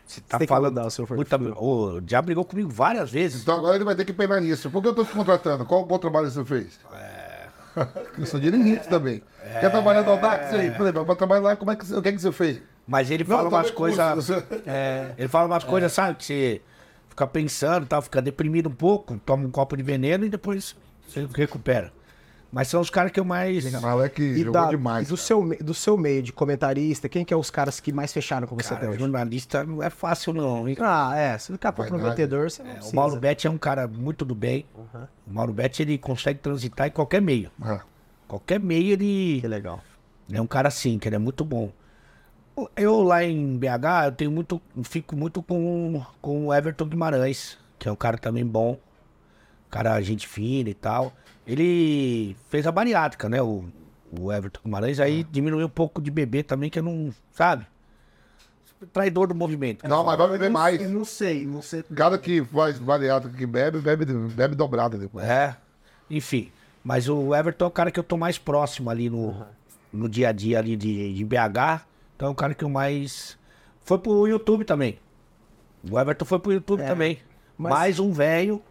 Você 0.07 0.21
tá 0.21 0.39
tem 0.39 0.47
falando. 0.47 0.79
o 0.79 0.91
seu 0.91 1.07
muita... 1.11 1.37
O 1.37 2.01
já 2.07 2.23
brigou 2.23 2.45
comigo 2.45 2.71
várias 2.71 3.11
vezes. 3.11 3.43
Então 3.43 3.57
agora 3.57 3.77
ele 3.77 3.85
vai 3.85 3.95
ter 3.95 4.05
que 4.05 4.13
pegar 4.13 4.41
nisso. 4.41 4.71
Por 4.71 4.81
que 4.83 4.89
eu 4.89 4.95
tô 4.95 5.05
te 5.05 5.13
contratando? 5.13 5.65
Qual 5.65 5.83
o 5.83 5.87
bom 5.87 5.99
trabalho 5.99 6.27
que 6.27 6.33
você 6.33 6.45
fez? 6.45 6.79
É. 6.93 7.37
eu 8.19 8.27
sou 8.27 8.41
dirigente 8.41 8.89
também. 8.89 9.23
Quer 9.61 9.71
trabalhar 9.71 10.03
no 10.03 10.13
Audax 10.13 10.55
aí? 10.55 10.71
Por 10.71 10.83
exemplo, 10.83 11.05
pra 11.05 11.15
trabalhar 11.15 11.41
lá, 11.41 11.57
como 11.57 11.71
é 11.71 11.77
que, 11.77 11.93
o 11.93 12.03
que, 12.03 12.09
é 12.09 12.13
que 12.13 12.19
você 12.19 12.33
fez? 12.33 12.61
Mas 12.87 13.11
ele 13.11 13.25
Não, 13.25 13.37
fala 13.37 13.51
tô 13.51 13.57
umas 13.57 13.71
coisas. 13.71 14.31
É, 14.67 15.13
ele 15.19 15.29
fala 15.29 15.47
umas 15.47 15.65
coisas, 15.65 15.93
sabe? 15.93 16.17
Que 16.17 16.25
você 16.25 16.63
fica 17.09 17.27
pensando, 17.27 17.87
tal, 17.87 18.01
fica 18.01 18.23
deprimido 18.23 18.69
um 18.69 18.75
pouco, 18.75 19.19
toma 19.19 19.47
um 19.47 19.51
copo 19.51 19.77
de 19.77 19.83
veneno 19.83 20.25
e 20.25 20.29
depois 20.29 20.77
você 21.07 21.27
recupera. 21.35 21.93
Mas 22.53 22.69
são 22.69 22.81
os 22.81 22.89
caras 22.89 23.11
que 23.13 23.19
eu 23.21 23.25
mais. 23.25 23.65
O 23.75 23.87
Alex 23.87 24.19
E, 24.19 24.39
jogou 24.39 24.53
da- 24.53 24.69
demais. 24.71 25.07
e 25.07 25.11
do, 25.11 25.17
seu, 25.17 25.43
do 25.61 25.75
seu 25.75 25.97
meio 25.99 26.23
de 26.23 26.33
comentarista, 26.33 27.09
quem 27.09 27.25
que 27.25 27.35
é 27.35 27.37
os 27.37 27.51
caras 27.51 27.81
que 27.81 27.93
mais 27.93 28.13
fecharam 28.13 28.47
com 28.47 28.55
você 28.55 28.69
até 28.69 28.77
Cara, 28.83 28.91
hoje? 28.91 29.01
jornalista 29.01 29.65
não 29.65 29.83
é 29.83 29.91
fácil, 29.91 30.33
não. 30.33 30.67
hein? 30.67 30.77
Ah, 30.81 31.13
é. 31.17 31.37
Se 31.39 31.53
ficar 31.53 31.73
Vai 31.73 31.89
comprometedor, 31.89 32.49
você 32.51 32.63
não 32.63 32.71
É, 32.71 32.73
o 32.73 32.77
precisa. 32.77 32.97
Mauro 32.97 33.17
Betti 33.17 33.47
é 33.47 33.51
um 33.51 33.59
cara 33.59 33.87
muito 33.89 34.25
do 34.25 34.35
bem. 34.35 34.65
O 35.27 35.33
Mauro 35.33 35.53
Betti 35.53 35.83
ele 35.83 35.99
consegue 35.99 36.39
transitar 36.39 36.87
em 36.87 36.91
qualquer 36.91 37.21
meio. 37.21 37.51
Ah, 37.61 37.81
Qualquer 38.29 38.59
meio 38.61 38.93
ele 38.93 39.41
Que 39.41 39.49
legal. 39.49 39.83
é 40.33 40.41
um 40.41 40.47
cara 40.47 40.69
assim, 40.69 40.99
que 40.99 41.09
ele 41.09 41.17
é 41.17 41.19
muito 41.19 41.45
bom. 41.45 41.71
Eu 42.75 43.03
lá 43.03 43.23
em 43.23 43.59
BH, 43.59 44.07
eu 44.07 44.13
tenho 44.13 44.31
muito, 44.31 44.63
fico 44.85 45.15
muito 45.15 45.43
com, 45.43 46.03
com 46.23 46.47
o 46.47 46.55
Everton 46.55 46.87
Guimarães, 46.87 47.59
que 47.79 47.87
é 47.89 47.93
um 47.93 47.97
cara 47.97 48.17
também 48.17 48.47
bom, 48.47 48.79
cara 49.71 50.01
gente 50.01 50.27
fina 50.27 50.69
e 50.71 50.75
tal. 50.75 51.13
Ele 51.47 52.37
fez 52.49 52.67
a 52.67 52.73
bariátrica, 52.73 53.29
né, 53.29 53.41
o, 53.41 53.65
o 54.19 54.33
Everton 54.33 54.61
Guimarães, 54.65 54.99
aí 55.01 55.25
diminuiu 55.25 55.67
um 55.67 55.71
pouco 55.71 56.01
de 56.03 56.11
beber 56.11 56.43
também, 56.43 56.69
que 56.71 56.79
eu 56.79 56.83
não, 56.83 57.13
sabe? 57.33 57.67
Traidor 58.93 59.27
do 59.29 59.35
movimento. 59.35 59.89
Não, 59.89 60.05
mas 60.05 60.19
vai 60.19 60.29
beber 60.29 60.51
mais. 60.51 60.81
Eu 60.83 60.91
não 60.91 61.05
sei, 61.05 61.47
não 61.47 61.63
sei. 61.63 61.83
Cada 61.95 62.19
que 62.19 62.45
faz 62.45 62.79
variado 62.79 63.31
que 63.31 63.47
bebe, 63.47 63.79
bebe, 63.79 64.05
bebe 64.05 64.55
dobrado 64.55 64.99
depois. 64.99 65.25
É, 65.25 65.57
enfim. 66.11 66.51
Mas 66.85 67.09
o 67.09 67.35
Everton 67.35 67.65
é 67.65 67.69
o 67.69 67.71
cara 67.71 67.91
que 67.91 67.99
eu 67.99 68.05
tô 68.05 68.17
mais 68.19 68.37
próximo 68.39 68.91
ali 68.91 69.09
no, 69.09 69.35
no 69.93 70.09
dia 70.09 70.29
a 70.29 70.33
dia 70.33 70.59
ali 70.59 70.77
de, 70.77 71.15
de 71.15 71.25
BH. 71.25 71.85
Então 72.15 72.29
é 72.29 72.31
o 72.31 72.35
cara 72.35 72.55
que 72.55 72.63
eu 72.65 72.69
mais. 72.69 73.39
Foi 73.83 73.99
pro 73.99 74.27
YouTube 74.29 74.65
também. 74.65 74.99
O 75.91 75.99
Everton 75.99 76.25
foi 76.27 76.39
pro 76.39 76.53
YouTube 76.53 76.83
É, 76.83 76.87
também. 76.87 77.19
mas- 77.57 77.73
Mais 77.73 77.99
um 77.99 78.13
velho 78.13 78.63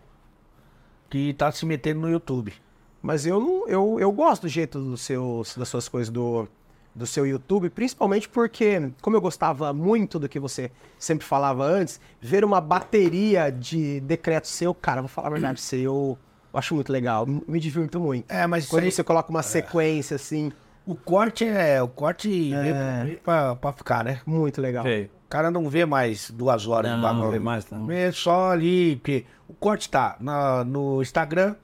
que 1.10 1.34
tá 1.34 1.52
se 1.52 1.66
metendo 1.66 2.02
no 2.02 2.10
YouTube. 2.10 2.54
Mas 3.02 3.26
eu 3.26 3.40
não, 3.40 3.68
eu, 3.68 4.00
eu 4.00 4.12
gosto 4.12 4.44
do 4.44 4.48
jeito 4.48 4.80
do 4.80 4.98
seu, 4.98 5.44
das 5.56 5.68
suas 5.70 5.88
coisas 5.88 6.12
do, 6.12 6.48
do 6.94 7.06
seu 7.06 7.26
YouTube, 7.26 7.70
principalmente 7.70 8.28
porque, 8.28 8.92
como 9.02 9.16
eu 9.16 9.22
gostava 9.22 9.72
muito 9.74 10.18
do 10.18 10.28
que 10.28 10.40
você 10.40 10.72
sempre 10.98 11.26
falava 11.26 11.64
antes, 11.64 12.00
ver 12.20 12.44
uma 12.44 12.60
bateria 12.60 13.52
de 13.52 14.00
decretos 14.02 14.50
seu, 14.50 14.74
cara, 14.74 15.02
vou 15.02 15.08
falar 15.08 15.28
a 15.28 15.32
verdade 15.32 15.54
pra 15.56 15.62
você, 15.62 15.78
eu, 15.78 16.18
eu 16.52 16.60
acho 16.60 16.74
muito 16.74 16.92
legal, 16.92 17.26
me 17.28 17.60
divirto 17.60 18.00
muito. 18.00 18.26
É, 18.32 18.48
mas 18.48 18.66
Quando 18.66 18.86
aí- 18.86 18.92
você 18.92 19.04
coloca 19.04 19.30
uma 19.30 19.44
sequência 19.44 20.16
assim, 20.16 20.52
o 20.86 20.96
corte 20.96 21.44
é. 21.46 21.82
O 21.82 21.88
corte 21.88 22.28
veio 22.52 23.20
pra, 23.20 23.56
pra 23.56 23.74
ficar, 23.74 24.04
né? 24.04 24.22
muito 24.26 24.62
legal. 24.62 24.84
Feio. 24.84 25.10
O 25.26 25.28
cara 25.30 25.50
não 25.52 25.68
vê 25.70 25.86
mais 25.86 26.30
duas 26.32 26.68
horas 26.68 26.92
Não, 26.92 26.98
de 26.98 27.04
bagulho. 27.04 27.24
não 27.24 27.32
vê 27.32 27.40
mais, 27.40 27.70
não. 27.70 27.86
Vê 27.88 28.12
só 28.12 28.52
ali, 28.52 28.96
porque 28.98 29.26
o 29.48 29.54
corte 29.54 29.90
tá 29.90 30.16
na, 30.20 30.64
no 30.64 31.02
Instagram, 31.02 31.56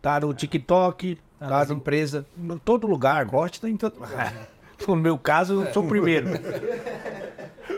tá 0.00 0.18
no 0.20 0.34
TikTok, 0.34 1.18
tá, 1.38 1.48
Nas 1.48 1.68
no, 1.68 1.76
empresas. 1.76 2.24
em 2.36 2.58
todo 2.58 2.86
lugar. 2.86 3.26
Corte 3.26 3.60
tá 3.60 3.68
em 3.68 3.76
todo 3.76 3.96
No 4.86 4.96
meu 4.96 5.16
caso, 5.16 5.62
eu 5.62 5.72
sou 5.72 5.84
o 5.84 5.88
primeiro. 5.88 6.28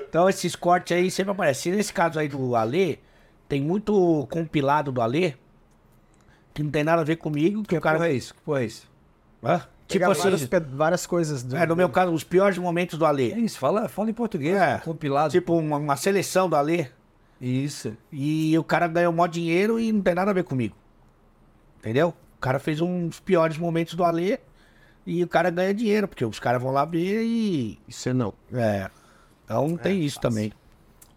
Então 0.08 0.28
esses 0.28 0.56
cortes 0.56 0.96
aí 0.96 1.10
sempre 1.10 1.32
aparecem. 1.32 1.72
Nesse 1.74 1.92
caso 1.92 2.18
aí 2.18 2.28
do 2.28 2.56
Alê, 2.56 2.98
tem 3.46 3.60
muito 3.60 4.26
compilado 4.30 4.90
do 4.90 5.02
Alê 5.02 5.34
que 6.54 6.62
não 6.62 6.70
tem 6.70 6.84
nada 6.84 7.02
a 7.02 7.04
ver 7.04 7.16
comigo, 7.16 7.62
que 7.64 7.76
o 7.76 7.80
Porra, 7.80 7.94
cara... 7.98 8.08
é 8.08 8.12
isso? 8.14 8.32
Que 8.32 8.40
porra 8.40 8.62
é 8.62 8.64
isso? 8.66 8.88
Hã? 9.42 9.60
Tipo 9.86 10.10
assim, 10.10 10.22
várias, 10.22 10.48
várias 10.72 11.06
coisas 11.06 11.42
do, 11.42 11.56
é, 11.56 11.66
no 11.66 11.76
meu 11.76 11.88
caso, 11.88 12.12
os 12.12 12.24
piores 12.24 12.56
momentos 12.56 12.98
do 12.98 13.04
É 13.04 13.08
Alê. 13.08 13.34
isso, 13.34 13.58
fala, 13.58 13.88
fala 13.88 14.10
em 14.10 14.14
português. 14.14 14.56
É. 14.56 14.78
Compilado. 14.78 15.30
Tipo 15.30 15.56
uma, 15.58 15.76
uma 15.76 15.96
seleção 15.96 16.48
do 16.48 16.56
Alê. 16.56 16.86
Isso. 17.40 17.96
E 18.10 18.56
o 18.58 18.64
cara 18.64 18.88
ganhou 18.88 19.12
mó 19.12 19.26
dinheiro 19.26 19.78
e 19.78 19.92
não 19.92 20.00
tem 20.00 20.14
nada 20.14 20.30
a 20.30 20.34
ver 20.34 20.44
comigo. 20.44 20.74
Entendeu? 21.80 22.14
O 22.36 22.40
cara 22.40 22.58
fez 22.58 22.80
uns 22.80 23.20
piores 23.20 23.58
momentos 23.58 23.94
do 23.94 24.04
Alê 24.04 24.38
e 25.06 25.22
o 25.22 25.28
cara 25.28 25.50
ganha 25.50 25.74
dinheiro, 25.74 26.08
porque 26.08 26.24
os 26.24 26.38
caras 26.40 26.62
vão 26.62 26.72
lá 26.72 26.84
ver 26.84 27.22
e. 27.22 27.78
Isso 27.86 28.12
não. 28.14 28.32
É. 28.52 28.90
Então 29.44 29.76
tem 29.76 30.02
isso 30.02 30.18
também. 30.18 30.52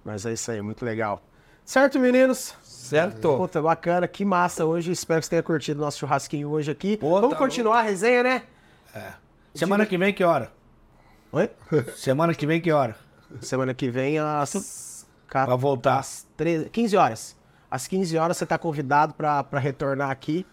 Mas 0.04 0.26
é 0.26 0.34
isso 0.34 0.52
aí, 0.52 0.62
muito 0.62 0.84
legal. 0.84 1.22
Certo, 1.64 2.00
meninos? 2.00 2.54
Certo. 2.64 3.38
Puta, 3.38 3.62
bacana, 3.62 4.08
que 4.08 4.24
massa 4.24 4.66
hoje. 4.66 4.92
Espero 4.92 5.20
que 5.20 5.26
você 5.26 5.32
tenha 5.32 5.44
curtido 5.44 5.82
o 5.82 5.84
nosso 5.84 6.00
churrasquinho 6.00 6.50
hoje 6.50 6.72
aqui. 6.72 6.96
Pô, 6.98 7.20
Vamos 7.20 7.32
tá 7.32 7.36
continuar 7.36 7.80
a 7.80 7.82
resenha, 7.82 8.24
né? 8.24 8.44
Semana 9.54 9.86
que 9.86 9.98
vem, 9.98 10.14
que 10.14 10.24
hora? 10.24 10.52
Oi? 11.32 11.50
Semana 11.96 12.34
que 12.34 12.46
vem, 12.46 12.62
que 12.62 12.72
hora? 12.72 12.96
Semana 13.42 13.74
que 13.74 13.90
vem, 13.90 14.20
às 14.20 15.06
Pra 15.30 15.56
voltar. 15.56 16.00
às 16.00 16.28
13, 16.38 16.70
15 16.70 16.98
horas. 16.98 17.38
Às 17.70 17.88
15 17.88 18.18
horas 18.18 18.38
você 18.38 18.46
tá 18.46 18.58
convidado 18.58 19.14
pra, 19.14 19.44
pra 19.44 19.60
retornar 19.60 20.10
aqui. 20.10 20.46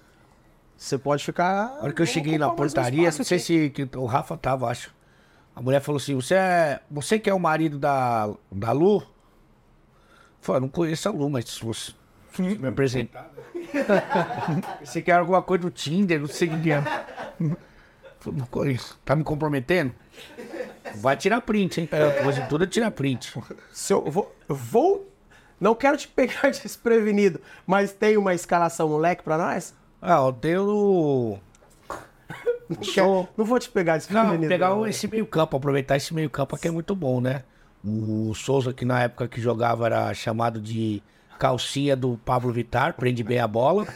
Você 0.76 0.98
pode 0.98 1.24
ficar. 1.24 1.68
A 1.78 1.84
hora 1.84 1.92
que 1.92 2.02
eu 2.02 2.06
cheguei 2.06 2.36
na 2.36 2.50
portaria, 2.50 3.04
não 3.04 3.24
sei 3.24 3.38
se 3.38 3.70
que 3.70 3.88
o 3.96 4.06
Rafa 4.06 4.36
tava, 4.36 4.68
acho. 4.68 4.92
A 5.54 5.62
mulher 5.62 5.80
falou 5.80 5.98
assim: 5.98 6.16
Você 6.16 6.34
é. 6.34 6.80
Você 6.90 7.18
que 7.18 7.30
é 7.30 7.34
o 7.34 7.38
marido 7.38 7.78
da, 7.78 8.28
da 8.50 8.72
Lu? 8.72 8.96
Eu 9.00 9.06
falei, 10.40 10.60
não 10.60 10.68
conheço 10.68 11.08
a 11.08 11.12
Lu, 11.12 11.30
mas 11.30 11.44
se 11.48 11.64
você 11.64 11.92
me 12.38 12.68
apresentar. 12.68 13.30
Você 14.84 15.00
quer 15.00 15.12
alguma 15.12 15.40
coisa 15.40 15.62
do 15.62 15.70
Tinder, 15.70 16.20
não 16.20 16.26
sei 16.26 16.48
o 16.48 16.60
que 16.60 16.70
é. 16.72 16.82
Não 18.32 18.46
conheço. 18.46 18.98
Tá 19.04 19.16
me 19.16 19.24
comprometendo? 19.24 19.92
Vai 20.96 21.16
tirar 21.16 21.40
print, 21.40 21.80
hein? 21.80 21.88
Depois 21.90 22.36
de 22.36 22.48
tudo, 22.48 22.66
tira 22.66 22.90
print. 22.90 23.32
Se 23.72 23.92
eu 23.92 24.04
vou, 24.10 24.34
vou. 24.48 25.10
Não 25.60 25.74
quero 25.74 25.96
te 25.96 26.08
pegar 26.08 26.50
desprevenido, 26.50 27.40
mas 27.66 27.92
tem 27.92 28.16
uma 28.16 28.34
escalação 28.34 28.88
moleque 28.88 29.22
pra 29.22 29.38
nós? 29.38 29.74
Ah, 30.02 30.18
eu 30.26 30.32
tenho. 30.32 31.38
Não, 32.96 33.28
não 33.36 33.44
vou 33.44 33.58
te 33.58 33.68
pegar 33.70 33.92
Não, 33.92 33.98
desprevenido. 33.98 34.48
pegar 34.48 34.70
não. 34.70 34.86
esse 34.86 35.06
meio 35.06 35.26
campo, 35.26 35.56
aproveitar 35.56 35.96
esse 35.96 36.14
meio 36.14 36.30
campo 36.30 36.56
que 36.56 36.68
é 36.68 36.70
muito 36.70 36.94
bom, 36.94 37.20
né? 37.20 37.42
O 37.84 38.34
Souza, 38.34 38.72
que 38.72 38.84
na 38.84 39.02
época 39.02 39.28
que 39.28 39.40
jogava 39.40 39.86
era 39.86 40.12
chamado 40.14 40.60
de 40.60 41.02
calcinha 41.38 41.94
do 41.94 42.18
Pablo 42.24 42.52
Vittar, 42.52 42.94
prende 42.94 43.22
bem 43.22 43.38
a 43.38 43.48
bola. 43.48 43.86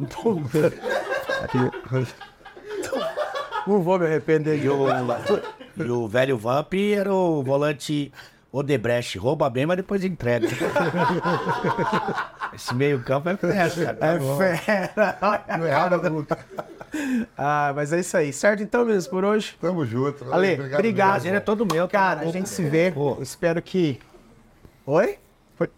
Não 3.66 3.82
vou 3.82 3.98
me 3.98 4.06
arrepender 4.06 4.58
de 4.58 4.66
E 4.66 4.68
o, 4.68 4.86
e 5.76 5.90
o 5.90 6.08
velho 6.08 6.36
Vamp 6.36 6.74
era 6.74 7.12
o 7.12 7.42
volante 7.42 8.12
Odebrecht, 8.52 9.16
rouba 9.16 9.48
bem, 9.48 9.64
mas 9.64 9.76
depois 9.76 10.04
entrega. 10.04 10.48
esse 12.52 12.74
meio 12.74 13.00
campo 13.02 13.28
é 13.28 13.36
festa, 13.36 13.94
cara. 13.94 14.16
É 14.16 14.56
fera. 14.56 15.18
Não 15.56 15.66
é 15.66 15.68
errado, 15.68 16.10
não. 16.10 16.26
Ah, 17.38 17.72
mas 17.74 17.92
é 17.92 18.00
isso 18.00 18.16
aí. 18.16 18.32
Certo 18.32 18.60
então, 18.60 18.84
meninos, 18.84 19.06
por 19.06 19.24
hoje? 19.24 19.56
Tamo 19.60 19.86
junto. 19.86 20.32
Ale, 20.32 20.54
obrigado. 20.74 21.12
Prazer 21.12 21.34
é 21.34 21.40
todo 21.40 21.64
meu. 21.64 21.88
Cara, 21.88 22.22
a 22.22 22.26
gente 22.26 22.48
se 22.48 22.64
vê. 22.64 22.92
Espero 23.20 23.62
que. 23.62 24.00
Oi? 24.84 25.16
Foi. 25.54 25.70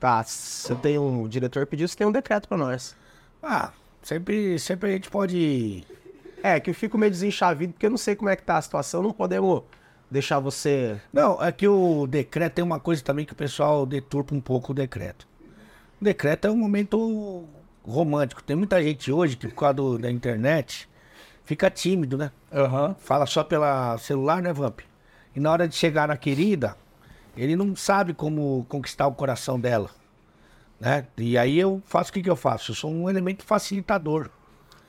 Tá, 0.00 0.22
você 0.22 0.74
tem 0.76 0.98
um. 0.98 1.24
O 1.24 1.28
diretor 1.28 1.66
pediu, 1.66 1.86
você 1.86 1.96
tem 1.96 2.06
um 2.06 2.12
decreto 2.12 2.48
pra 2.48 2.56
nós. 2.56 2.96
Ah, 3.42 3.70
sempre, 4.02 4.58
sempre 4.58 4.88
a 4.88 4.92
gente 4.92 5.10
pode... 5.10 5.84
É, 6.44 6.60
que 6.60 6.68
eu 6.68 6.74
fico 6.74 6.98
meio 6.98 7.10
desenchavido, 7.10 7.72
porque 7.72 7.86
eu 7.86 7.90
não 7.90 7.96
sei 7.96 8.14
como 8.14 8.28
é 8.28 8.36
que 8.36 8.42
tá 8.42 8.58
a 8.58 8.60
situação, 8.60 9.02
não 9.02 9.14
podemos 9.14 9.62
deixar 10.10 10.38
você. 10.40 11.00
Não, 11.10 11.42
é 11.42 11.50
que 11.50 11.66
o 11.66 12.06
decreto 12.06 12.52
tem 12.56 12.62
uma 12.62 12.78
coisa 12.78 13.02
também 13.02 13.24
que 13.24 13.32
o 13.32 13.34
pessoal 13.34 13.86
deturpa 13.86 14.34
um 14.34 14.42
pouco 14.42 14.72
o 14.72 14.74
decreto. 14.74 15.26
O 15.98 16.04
decreto 16.04 16.46
é 16.46 16.50
um 16.50 16.56
momento 16.58 17.48
romântico. 17.82 18.42
Tem 18.42 18.54
muita 18.54 18.82
gente 18.82 19.10
hoje 19.10 19.38
que, 19.38 19.48
por 19.48 19.54
causa 19.54 19.72
do- 19.72 19.98
da 19.98 20.10
internet, 20.10 20.86
fica 21.46 21.70
tímido, 21.70 22.18
né? 22.18 22.30
Aham. 22.52 22.94
Fala 22.98 23.24
só 23.24 23.42
pela 23.42 23.96
celular, 23.96 24.42
né, 24.42 24.52
Vamp? 24.52 24.80
E 25.34 25.40
na 25.40 25.50
hora 25.50 25.66
de 25.66 25.74
chegar 25.74 26.08
na 26.08 26.16
querida, 26.18 26.76
ele 27.34 27.56
não 27.56 27.74
sabe 27.74 28.12
como 28.12 28.66
conquistar 28.68 29.06
o 29.06 29.14
coração 29.14 29.58
dela. 29.58 29.88
Né? 30.78 31.06
E 31.16 31.38
aí 31.38 31.58
eu 31.58 31.82
faço 31.86 32.10
o 32.10 32.12
que, 32.12 32.22
que 32.22 32.28
eu 32.28 32.36
faço? 32.36 32.72
Eu 32.72 32.74
sou 32.74 32.90
um 32.90 33.08
elemento 33.08 33.42
facilitador. 33.44 34.28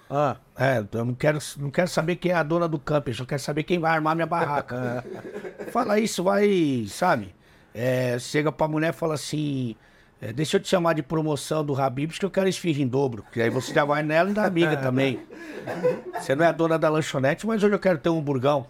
Ah, 0.09 0.35
É, 0.57 0.83
eu 0.93 1.05
não 1.05 1.13
quero, 1.13 1.39
não 1.57 1.69
quero 1.69 1.87
saber 1.89 2.15
quem 2.15 2.31
é 2.31 2.35
a 2.35 2.43
dona 2.43 2.67
do 2.67 2.79
campo, 2.79 3.09
eu 3.09 3.13
só 3.13 3.25
quero 3.25 3.41
saber 3.41 3.63
quem 3.63 3.77
vai 3.77 3.91
armar 3.91 4.15
minha 4.15 4.25
barraca. 4.25 5.03
Fala 5.71 5.99
isso, 5.99 6.23
vai, 6.23 6.85
sabe? 6.87 7.35
É, 7.73 8.17
chega 8.19 8.51
pra 8.53 8.67
mulher 8.67 8.91
e 8.91 8.95
fala 8.95 9.15
assim: 9.15 9.75
é, 10.21 10.31
deixa 10.31 10.55
eu 10.55 10.61
te 10.61 10.69
chamar 10.69 10.93
de 10.93 11.03
promoção 11.03 11.63
do 11.63 11.79
Habibs 11.79 12.17
que 12.17 12.25
eu 12.25 12.31
quero 12.31 12.47
esfirra 12.47 12.81
em 12.81 12.87
dobro. 12.87 13.25
Que 13.33 13.41
aí 13.41 13.49
você 13.49 13.73
já 13.73 13.83
vai 13.83 14.01
nela 14.01 14.29
e 14.29 14.33
da 14.33 14.45
amiga 14.45 14.77
também. 14.77 15.19
Você 16.13 16.35
não 16.35 16.45
é 16.45 16.47
a 16.47 16.51
dona 16.51 16.77
da 16.77 16.89
lanchonete, 16.89 17.45
mas 17.45 17.61
hoje 17.63 17.73
eu 17.73 17.79
quero 17.79 17.97
ter 17.97 18.09
um 18.09 18.21
burgão. 18.21 18.67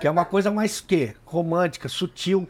Que 0.00 0.06
é 0.06 0.10
uma 0.10 0.24
coisa 0.24 0.50
mais 0.50 0.80
que 0.80 1.14
romântica, 1.24 1.88
sutil. 1.88 2.48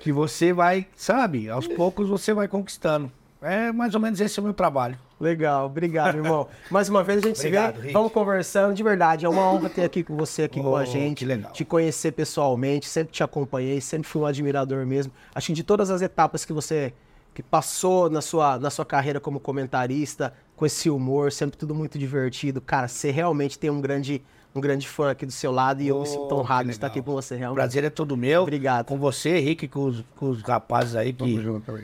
Que 0.00 0.12
você 0.12 0.52
vai, 0.52 0.86
sabe? 0.94 1.50
Aos 1.50 1.66
poucos 1.66 2.08
você 2.08 2.32
vai 2.32 2.46
conquistando. 2.46 3.10
É 3.42 3.72
mais 3.72 3.94
ou 3.94 4.00
menos 4.00 4.20
esse 4.20 4.38
é 4.38 4.40
o 4.40 4.44
meu 4.44 4.54
trabalho. 4.54 4.96
Legal, 5.20 5.66
obrigado, 5.66 6.16
irmão. 6.16 6.46
Mais 6.70 6.88
uma 6.88 7.02
vez 7.02 7.22
a 7.24 7.28
gente 7.28 7.36
Obrigado, 7.38 7.74
se 7.74 7.80
vê, 7.80 7.86
Rick. 7.88 7.92
vamos 7.94 8.12
conversando, 8.12 8.74
de 8.74 8.82
verdade. 8.82 9.24
É 9.24 9.28
uma 9.28 9.50
honra 9.50 9.68
ter 9.70 9.84
aqui 9.84 10.02
com 10.02 10.16
você 10.16 10.42
aqui 10.44 10.60
com 10.60 10.76
a 10.76 10.80
Oh, 10.82 10.84
gente. 10.84 11.18
que 11.18 11.24
legal. 11.24 11.52
Te 11.52 11.64
conhecer 11.64 12.12
pessoalmente, 12.12 12.86
sempre 12.86 13.12
te 13.12 13.22
acompanhei, 13.22 13.80
sempre 13.80 14.08
fui 14.08 14.22
um 14.22 14.26
admirador 14.26 14.84
mesmo. 14.86 15.12
Acho 15.34 15.48
que 15.48 15.52
de 15.52 15.62
todas 15.64 15.90
as 15.90 16.02
etapas 16.02 16.44
que 16.44 16.52
você 16.52 16.92
que 17.34 17.42
passou 17.42 18.08
na 18.08 18.22
sua, 18.22 18.58
na 18.58 18.70
sua 18.70 18.84
carreira 18.86 19.20
como 19.20 19.38
comentarista, 19.38 20.32
com 20.56 20.64
esse 20.64 20.88
humor, 20.88 21.30
sempre 21.30 21.58
tudo 21.58 21.74
muito 21.74 21.98
divertido. 21.98 22.62
Cara, 22.62 22.88
você 22.88 23.10
realmente 23.10 23.58
tem 23.58 23.68
um 23.68 23.78
grande, 23.78 24.22
um 24.54 24.60
grande 24.60 24.88
fã 24.88 25.10
aqui 25.10 25.26
do 25.26 25.32
seu 25.32 25.52
lado 25.52 25.82
e 25.82 25.88
eu 25.88 26.00
me 26.00 26.06
sinto 26.06 26.28
Oh, 26.30 26.40
honrado 26.40 26.64
de 26.64 26.70
estar 26.70 26.86
aqui 26.86 27.02
com 27.02 27.12
você, 27.12 27.34
O 27.34 27.38
realmente. 27.38 27.56
prazer 27.58 27.84
é 27.84 27.90
todo 27.90 28.16
meu. 28.16 28.40
Obrigado. 28.40 28.86
Com 28.86 28.96
você, 28.98 29.38
Rick, 29.38 29.68
com 29.68 29.84
os, 29.84 30.02
com 30.16 30.30
os 30.30 30.40
rapazes 30.40 30.96
aí 30.96 31.12
que 31.12 31.38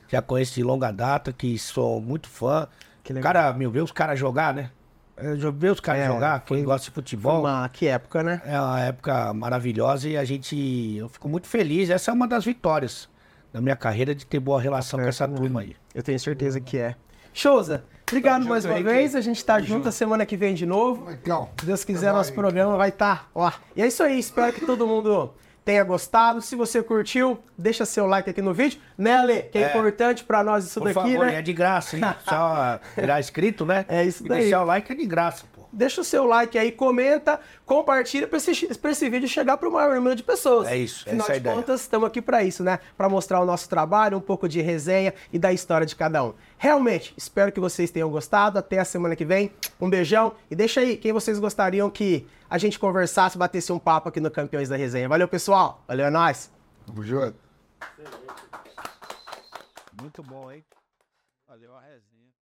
já 0.09 0.23
conheço 0.23 0.55
de 0.55 0.63
longa 0.63 0.91
data, 0.91 1.35
que 1.35 1.59
sou 1.59 2.01
muito 2.01 2.31
fã. 2.31 2.67
Que 3.03 3.12
legal. 3.12 3.33
Cara, 3.33 3.53
meu, 3.53 3.70
ver 3.70 3.83
os 3.83 3.93
caras 3.93 4.19
jogar, 4.19 4.55
né? 4.55 4.70
É, 5.16 5.35
Ver 5.35 5.70
os 5.70 5.81
caras 5.81 6.03
É, 6.03 6.07
jogar, 6.07 6.43
foi- 6.47 6.57
quem 6.59 6.65
gosta 6.65 6.87
de 6.87 6.91
Foi 6.91 7.03
futebol. 7.03 7.41
uma, 7.41 7.69
que 7.69 7.87
época, 7.87 8.23
né? 8.23 8.41
É 8.47 8.59
uma 8.61 8.81
época 8.81 9.33
maravilhosa 9.35 10.09
e 10.09 10.16
a 10.16 10.24
gente. 10.24 10.97
Eu 10.97 11.09
fico 11.09 11.29
muito 11.29 11.47
feliz. 11.47 11.91
Essa 11.91 12.11
é 12.11 12.15
uma 12.15 12.27
das 12.27 12.45
vitórias 12.45 13.09
da 13.53 13.61
minha 13.61 13.77
carreira 13.77 14.15
de 14.15 14.24
ter 14.24 14.41
boa 14.41 14.61
relação 14.61 14.99
com 14.99 15.07
essa 15.07 15.29
turma 15.29 15.61
aí. 15.61 15.77
Eu 15.95 16.03
tenho 16.03 16.19
certeza 16.19 16.61
que 16.61 16.79
é. 16.79 16.95
Showza, 17.35 17.85
obrigado 18.09 18.47
mais 18.47 18.65
uma 18.65 18.81
vez. 18.83 19.15
A 19.15 19.20
gente 19.20 19.45
tá 19.45 19.61
junto 19.61 19.89
a 19.89 19.93
semana 19.93 20.24
que 20.27 20.37
vem 20.37 20.55
de 20.55 20.65
novo. 20.66 21.07
Legal. 21.07 21.51
Se 21.61 21.66
Deus 21.66 21.85
quiser, 21.85 22.12
nosso 22.12 22.33
programa 22.33 22.77
vai 22.77 22.89
estar. 22.91 23.29
Ó. 23.35 23.51
E 23.77 23.83
é 23.83 23.87
isso 23.87 24.03
aí. 24.03 24.19
Espero 24.19 24.53
que 24.53 24.65
todo 24.66 24.87
mundo 24.87 25.33
tenha 25.65 25.83
gostado. 25.85 26.41
Se 26.43 26.55
você 26.57 26.83
curtiu, 26.83 27.39
deixa 27.57 27.85
seu 27.85 28.07
like 28.07 28.29
aqui 28.29 28.43
no 28.43 28.53
vídeo. 28.53 28.81
Né, 28.99 29.15
Ale? 29.17 29.43
Que 29.45 29.59
é, 29.59 29.63
É. 29.63 29.69
importante 29.69 30.25
pra 30.25 30.43
nós 30.43 30.65
isso 30.65 30.81
Por 30.81 30.93
daqui, 30.93 31.13
favor, 31.13 31.27
né? 31.27 31.37
é 31.37 31.43
de 31.43 31.53
graça, 31.53 31.97
hein? 31.97 32.03
Só 32.29 32.81
virar 32.97 33.21
inscrito, 33.21 33.65
né? 33.65 33.85
É 33.89 34.05
isso 34.05 34.25
E 34.25 34.29
daí. 34.29 34.41
deixar 34.43 34.63
o 34.63 34.65
like 34.65 34.91
é 34.91 34.95
de 34.95 35.07
graça. 35.07 35.45
Deixa 35.73 36.03
o 36.03 36.05
seu 36.05 36.27
like 36.27 36.59
aí, 36.59 36.70
comenta, 36.70 37.40
compartilha 37.65 38.28
pra 38.28 38.36
esse, 38.36 38.78
pra 38.78 38.90
esse 38.90 39.09
vídeo 39.09 39.27
chegar 39.27 39.57
pro 39.57 39.73
maior 39.73 39.94
número 39.97 40.15
de 40.15 40.23
pessoas. 40.23 40.69
É 40.69 40.77
isso, 40.77 41.05
Afinal 41.09 41.24
essa 41.24 41.32
é 41.32 41.35
a 41.35 41.39
de 41.39 41.40
ideia. 41.40 41.57
contas, 41.57 41.81
estamos 41.81 42.07
aqui 42.07 42.20
pra 42.20 42.43
isso, 42.44 42.62
né? 42.62 42.78
Pra 42.94 43.09
mostrar 43.09 43.40
o 43.40 43.47
nosso 43.47 43.69
trabalho, 43.70 44.19
um 44.19 44.20
pouco 44.20 44.47
de 44.47 44.61
resenha 44.61 45.15
e 45.32 45.39
da 45.39 45.51
história 45.51 45.86
de 45.86 45.97
cada 45.97 46.23
um. 46.23 46.35
Realmente, 46.59 47.15
espero 47.16 47.51
que 47.51 47.59
vocês 47.59 47.90
tenham 47.90 48.11
gostado. 48.11 48.59
Até 48.59 48.78
a 48.78 48.85
semana 48.85 49.16
que 49.16 49.24
vem. 49.24 49.51
Um 49.81 49.89
beijão 49.89 50.35
e 50.51 50.55
deixa 50.55 50.81
aí 50.81 50.97
quem 50.97 51.12
vocês 51.12 51.39
gostariam 51.39 51.89
que 51.89 52.27
a 52.51 52.59
gente 52.59 52.78
conversasse, 52.78 53.39
batesse 53.39 53.73
um 53.73 53.78
papo 53.78 54.11
aqui 54.11 54.20
no 54.20 54.31
Campeões 54.31 54.69
da 54.69 54.77
Resenha. 54.77 55.09
Valeu, 55.09 55.27
pessoal. 55.27 55.82
Valeu, 55.89 56.05
é 56.07 56.11
nóis. 56.11 56.51
Tamo 56.86 57.03
junto. 57.03 57.35
Muito 60.01 60.23
bom, 60.23 60.51
hein? 60.53 60.62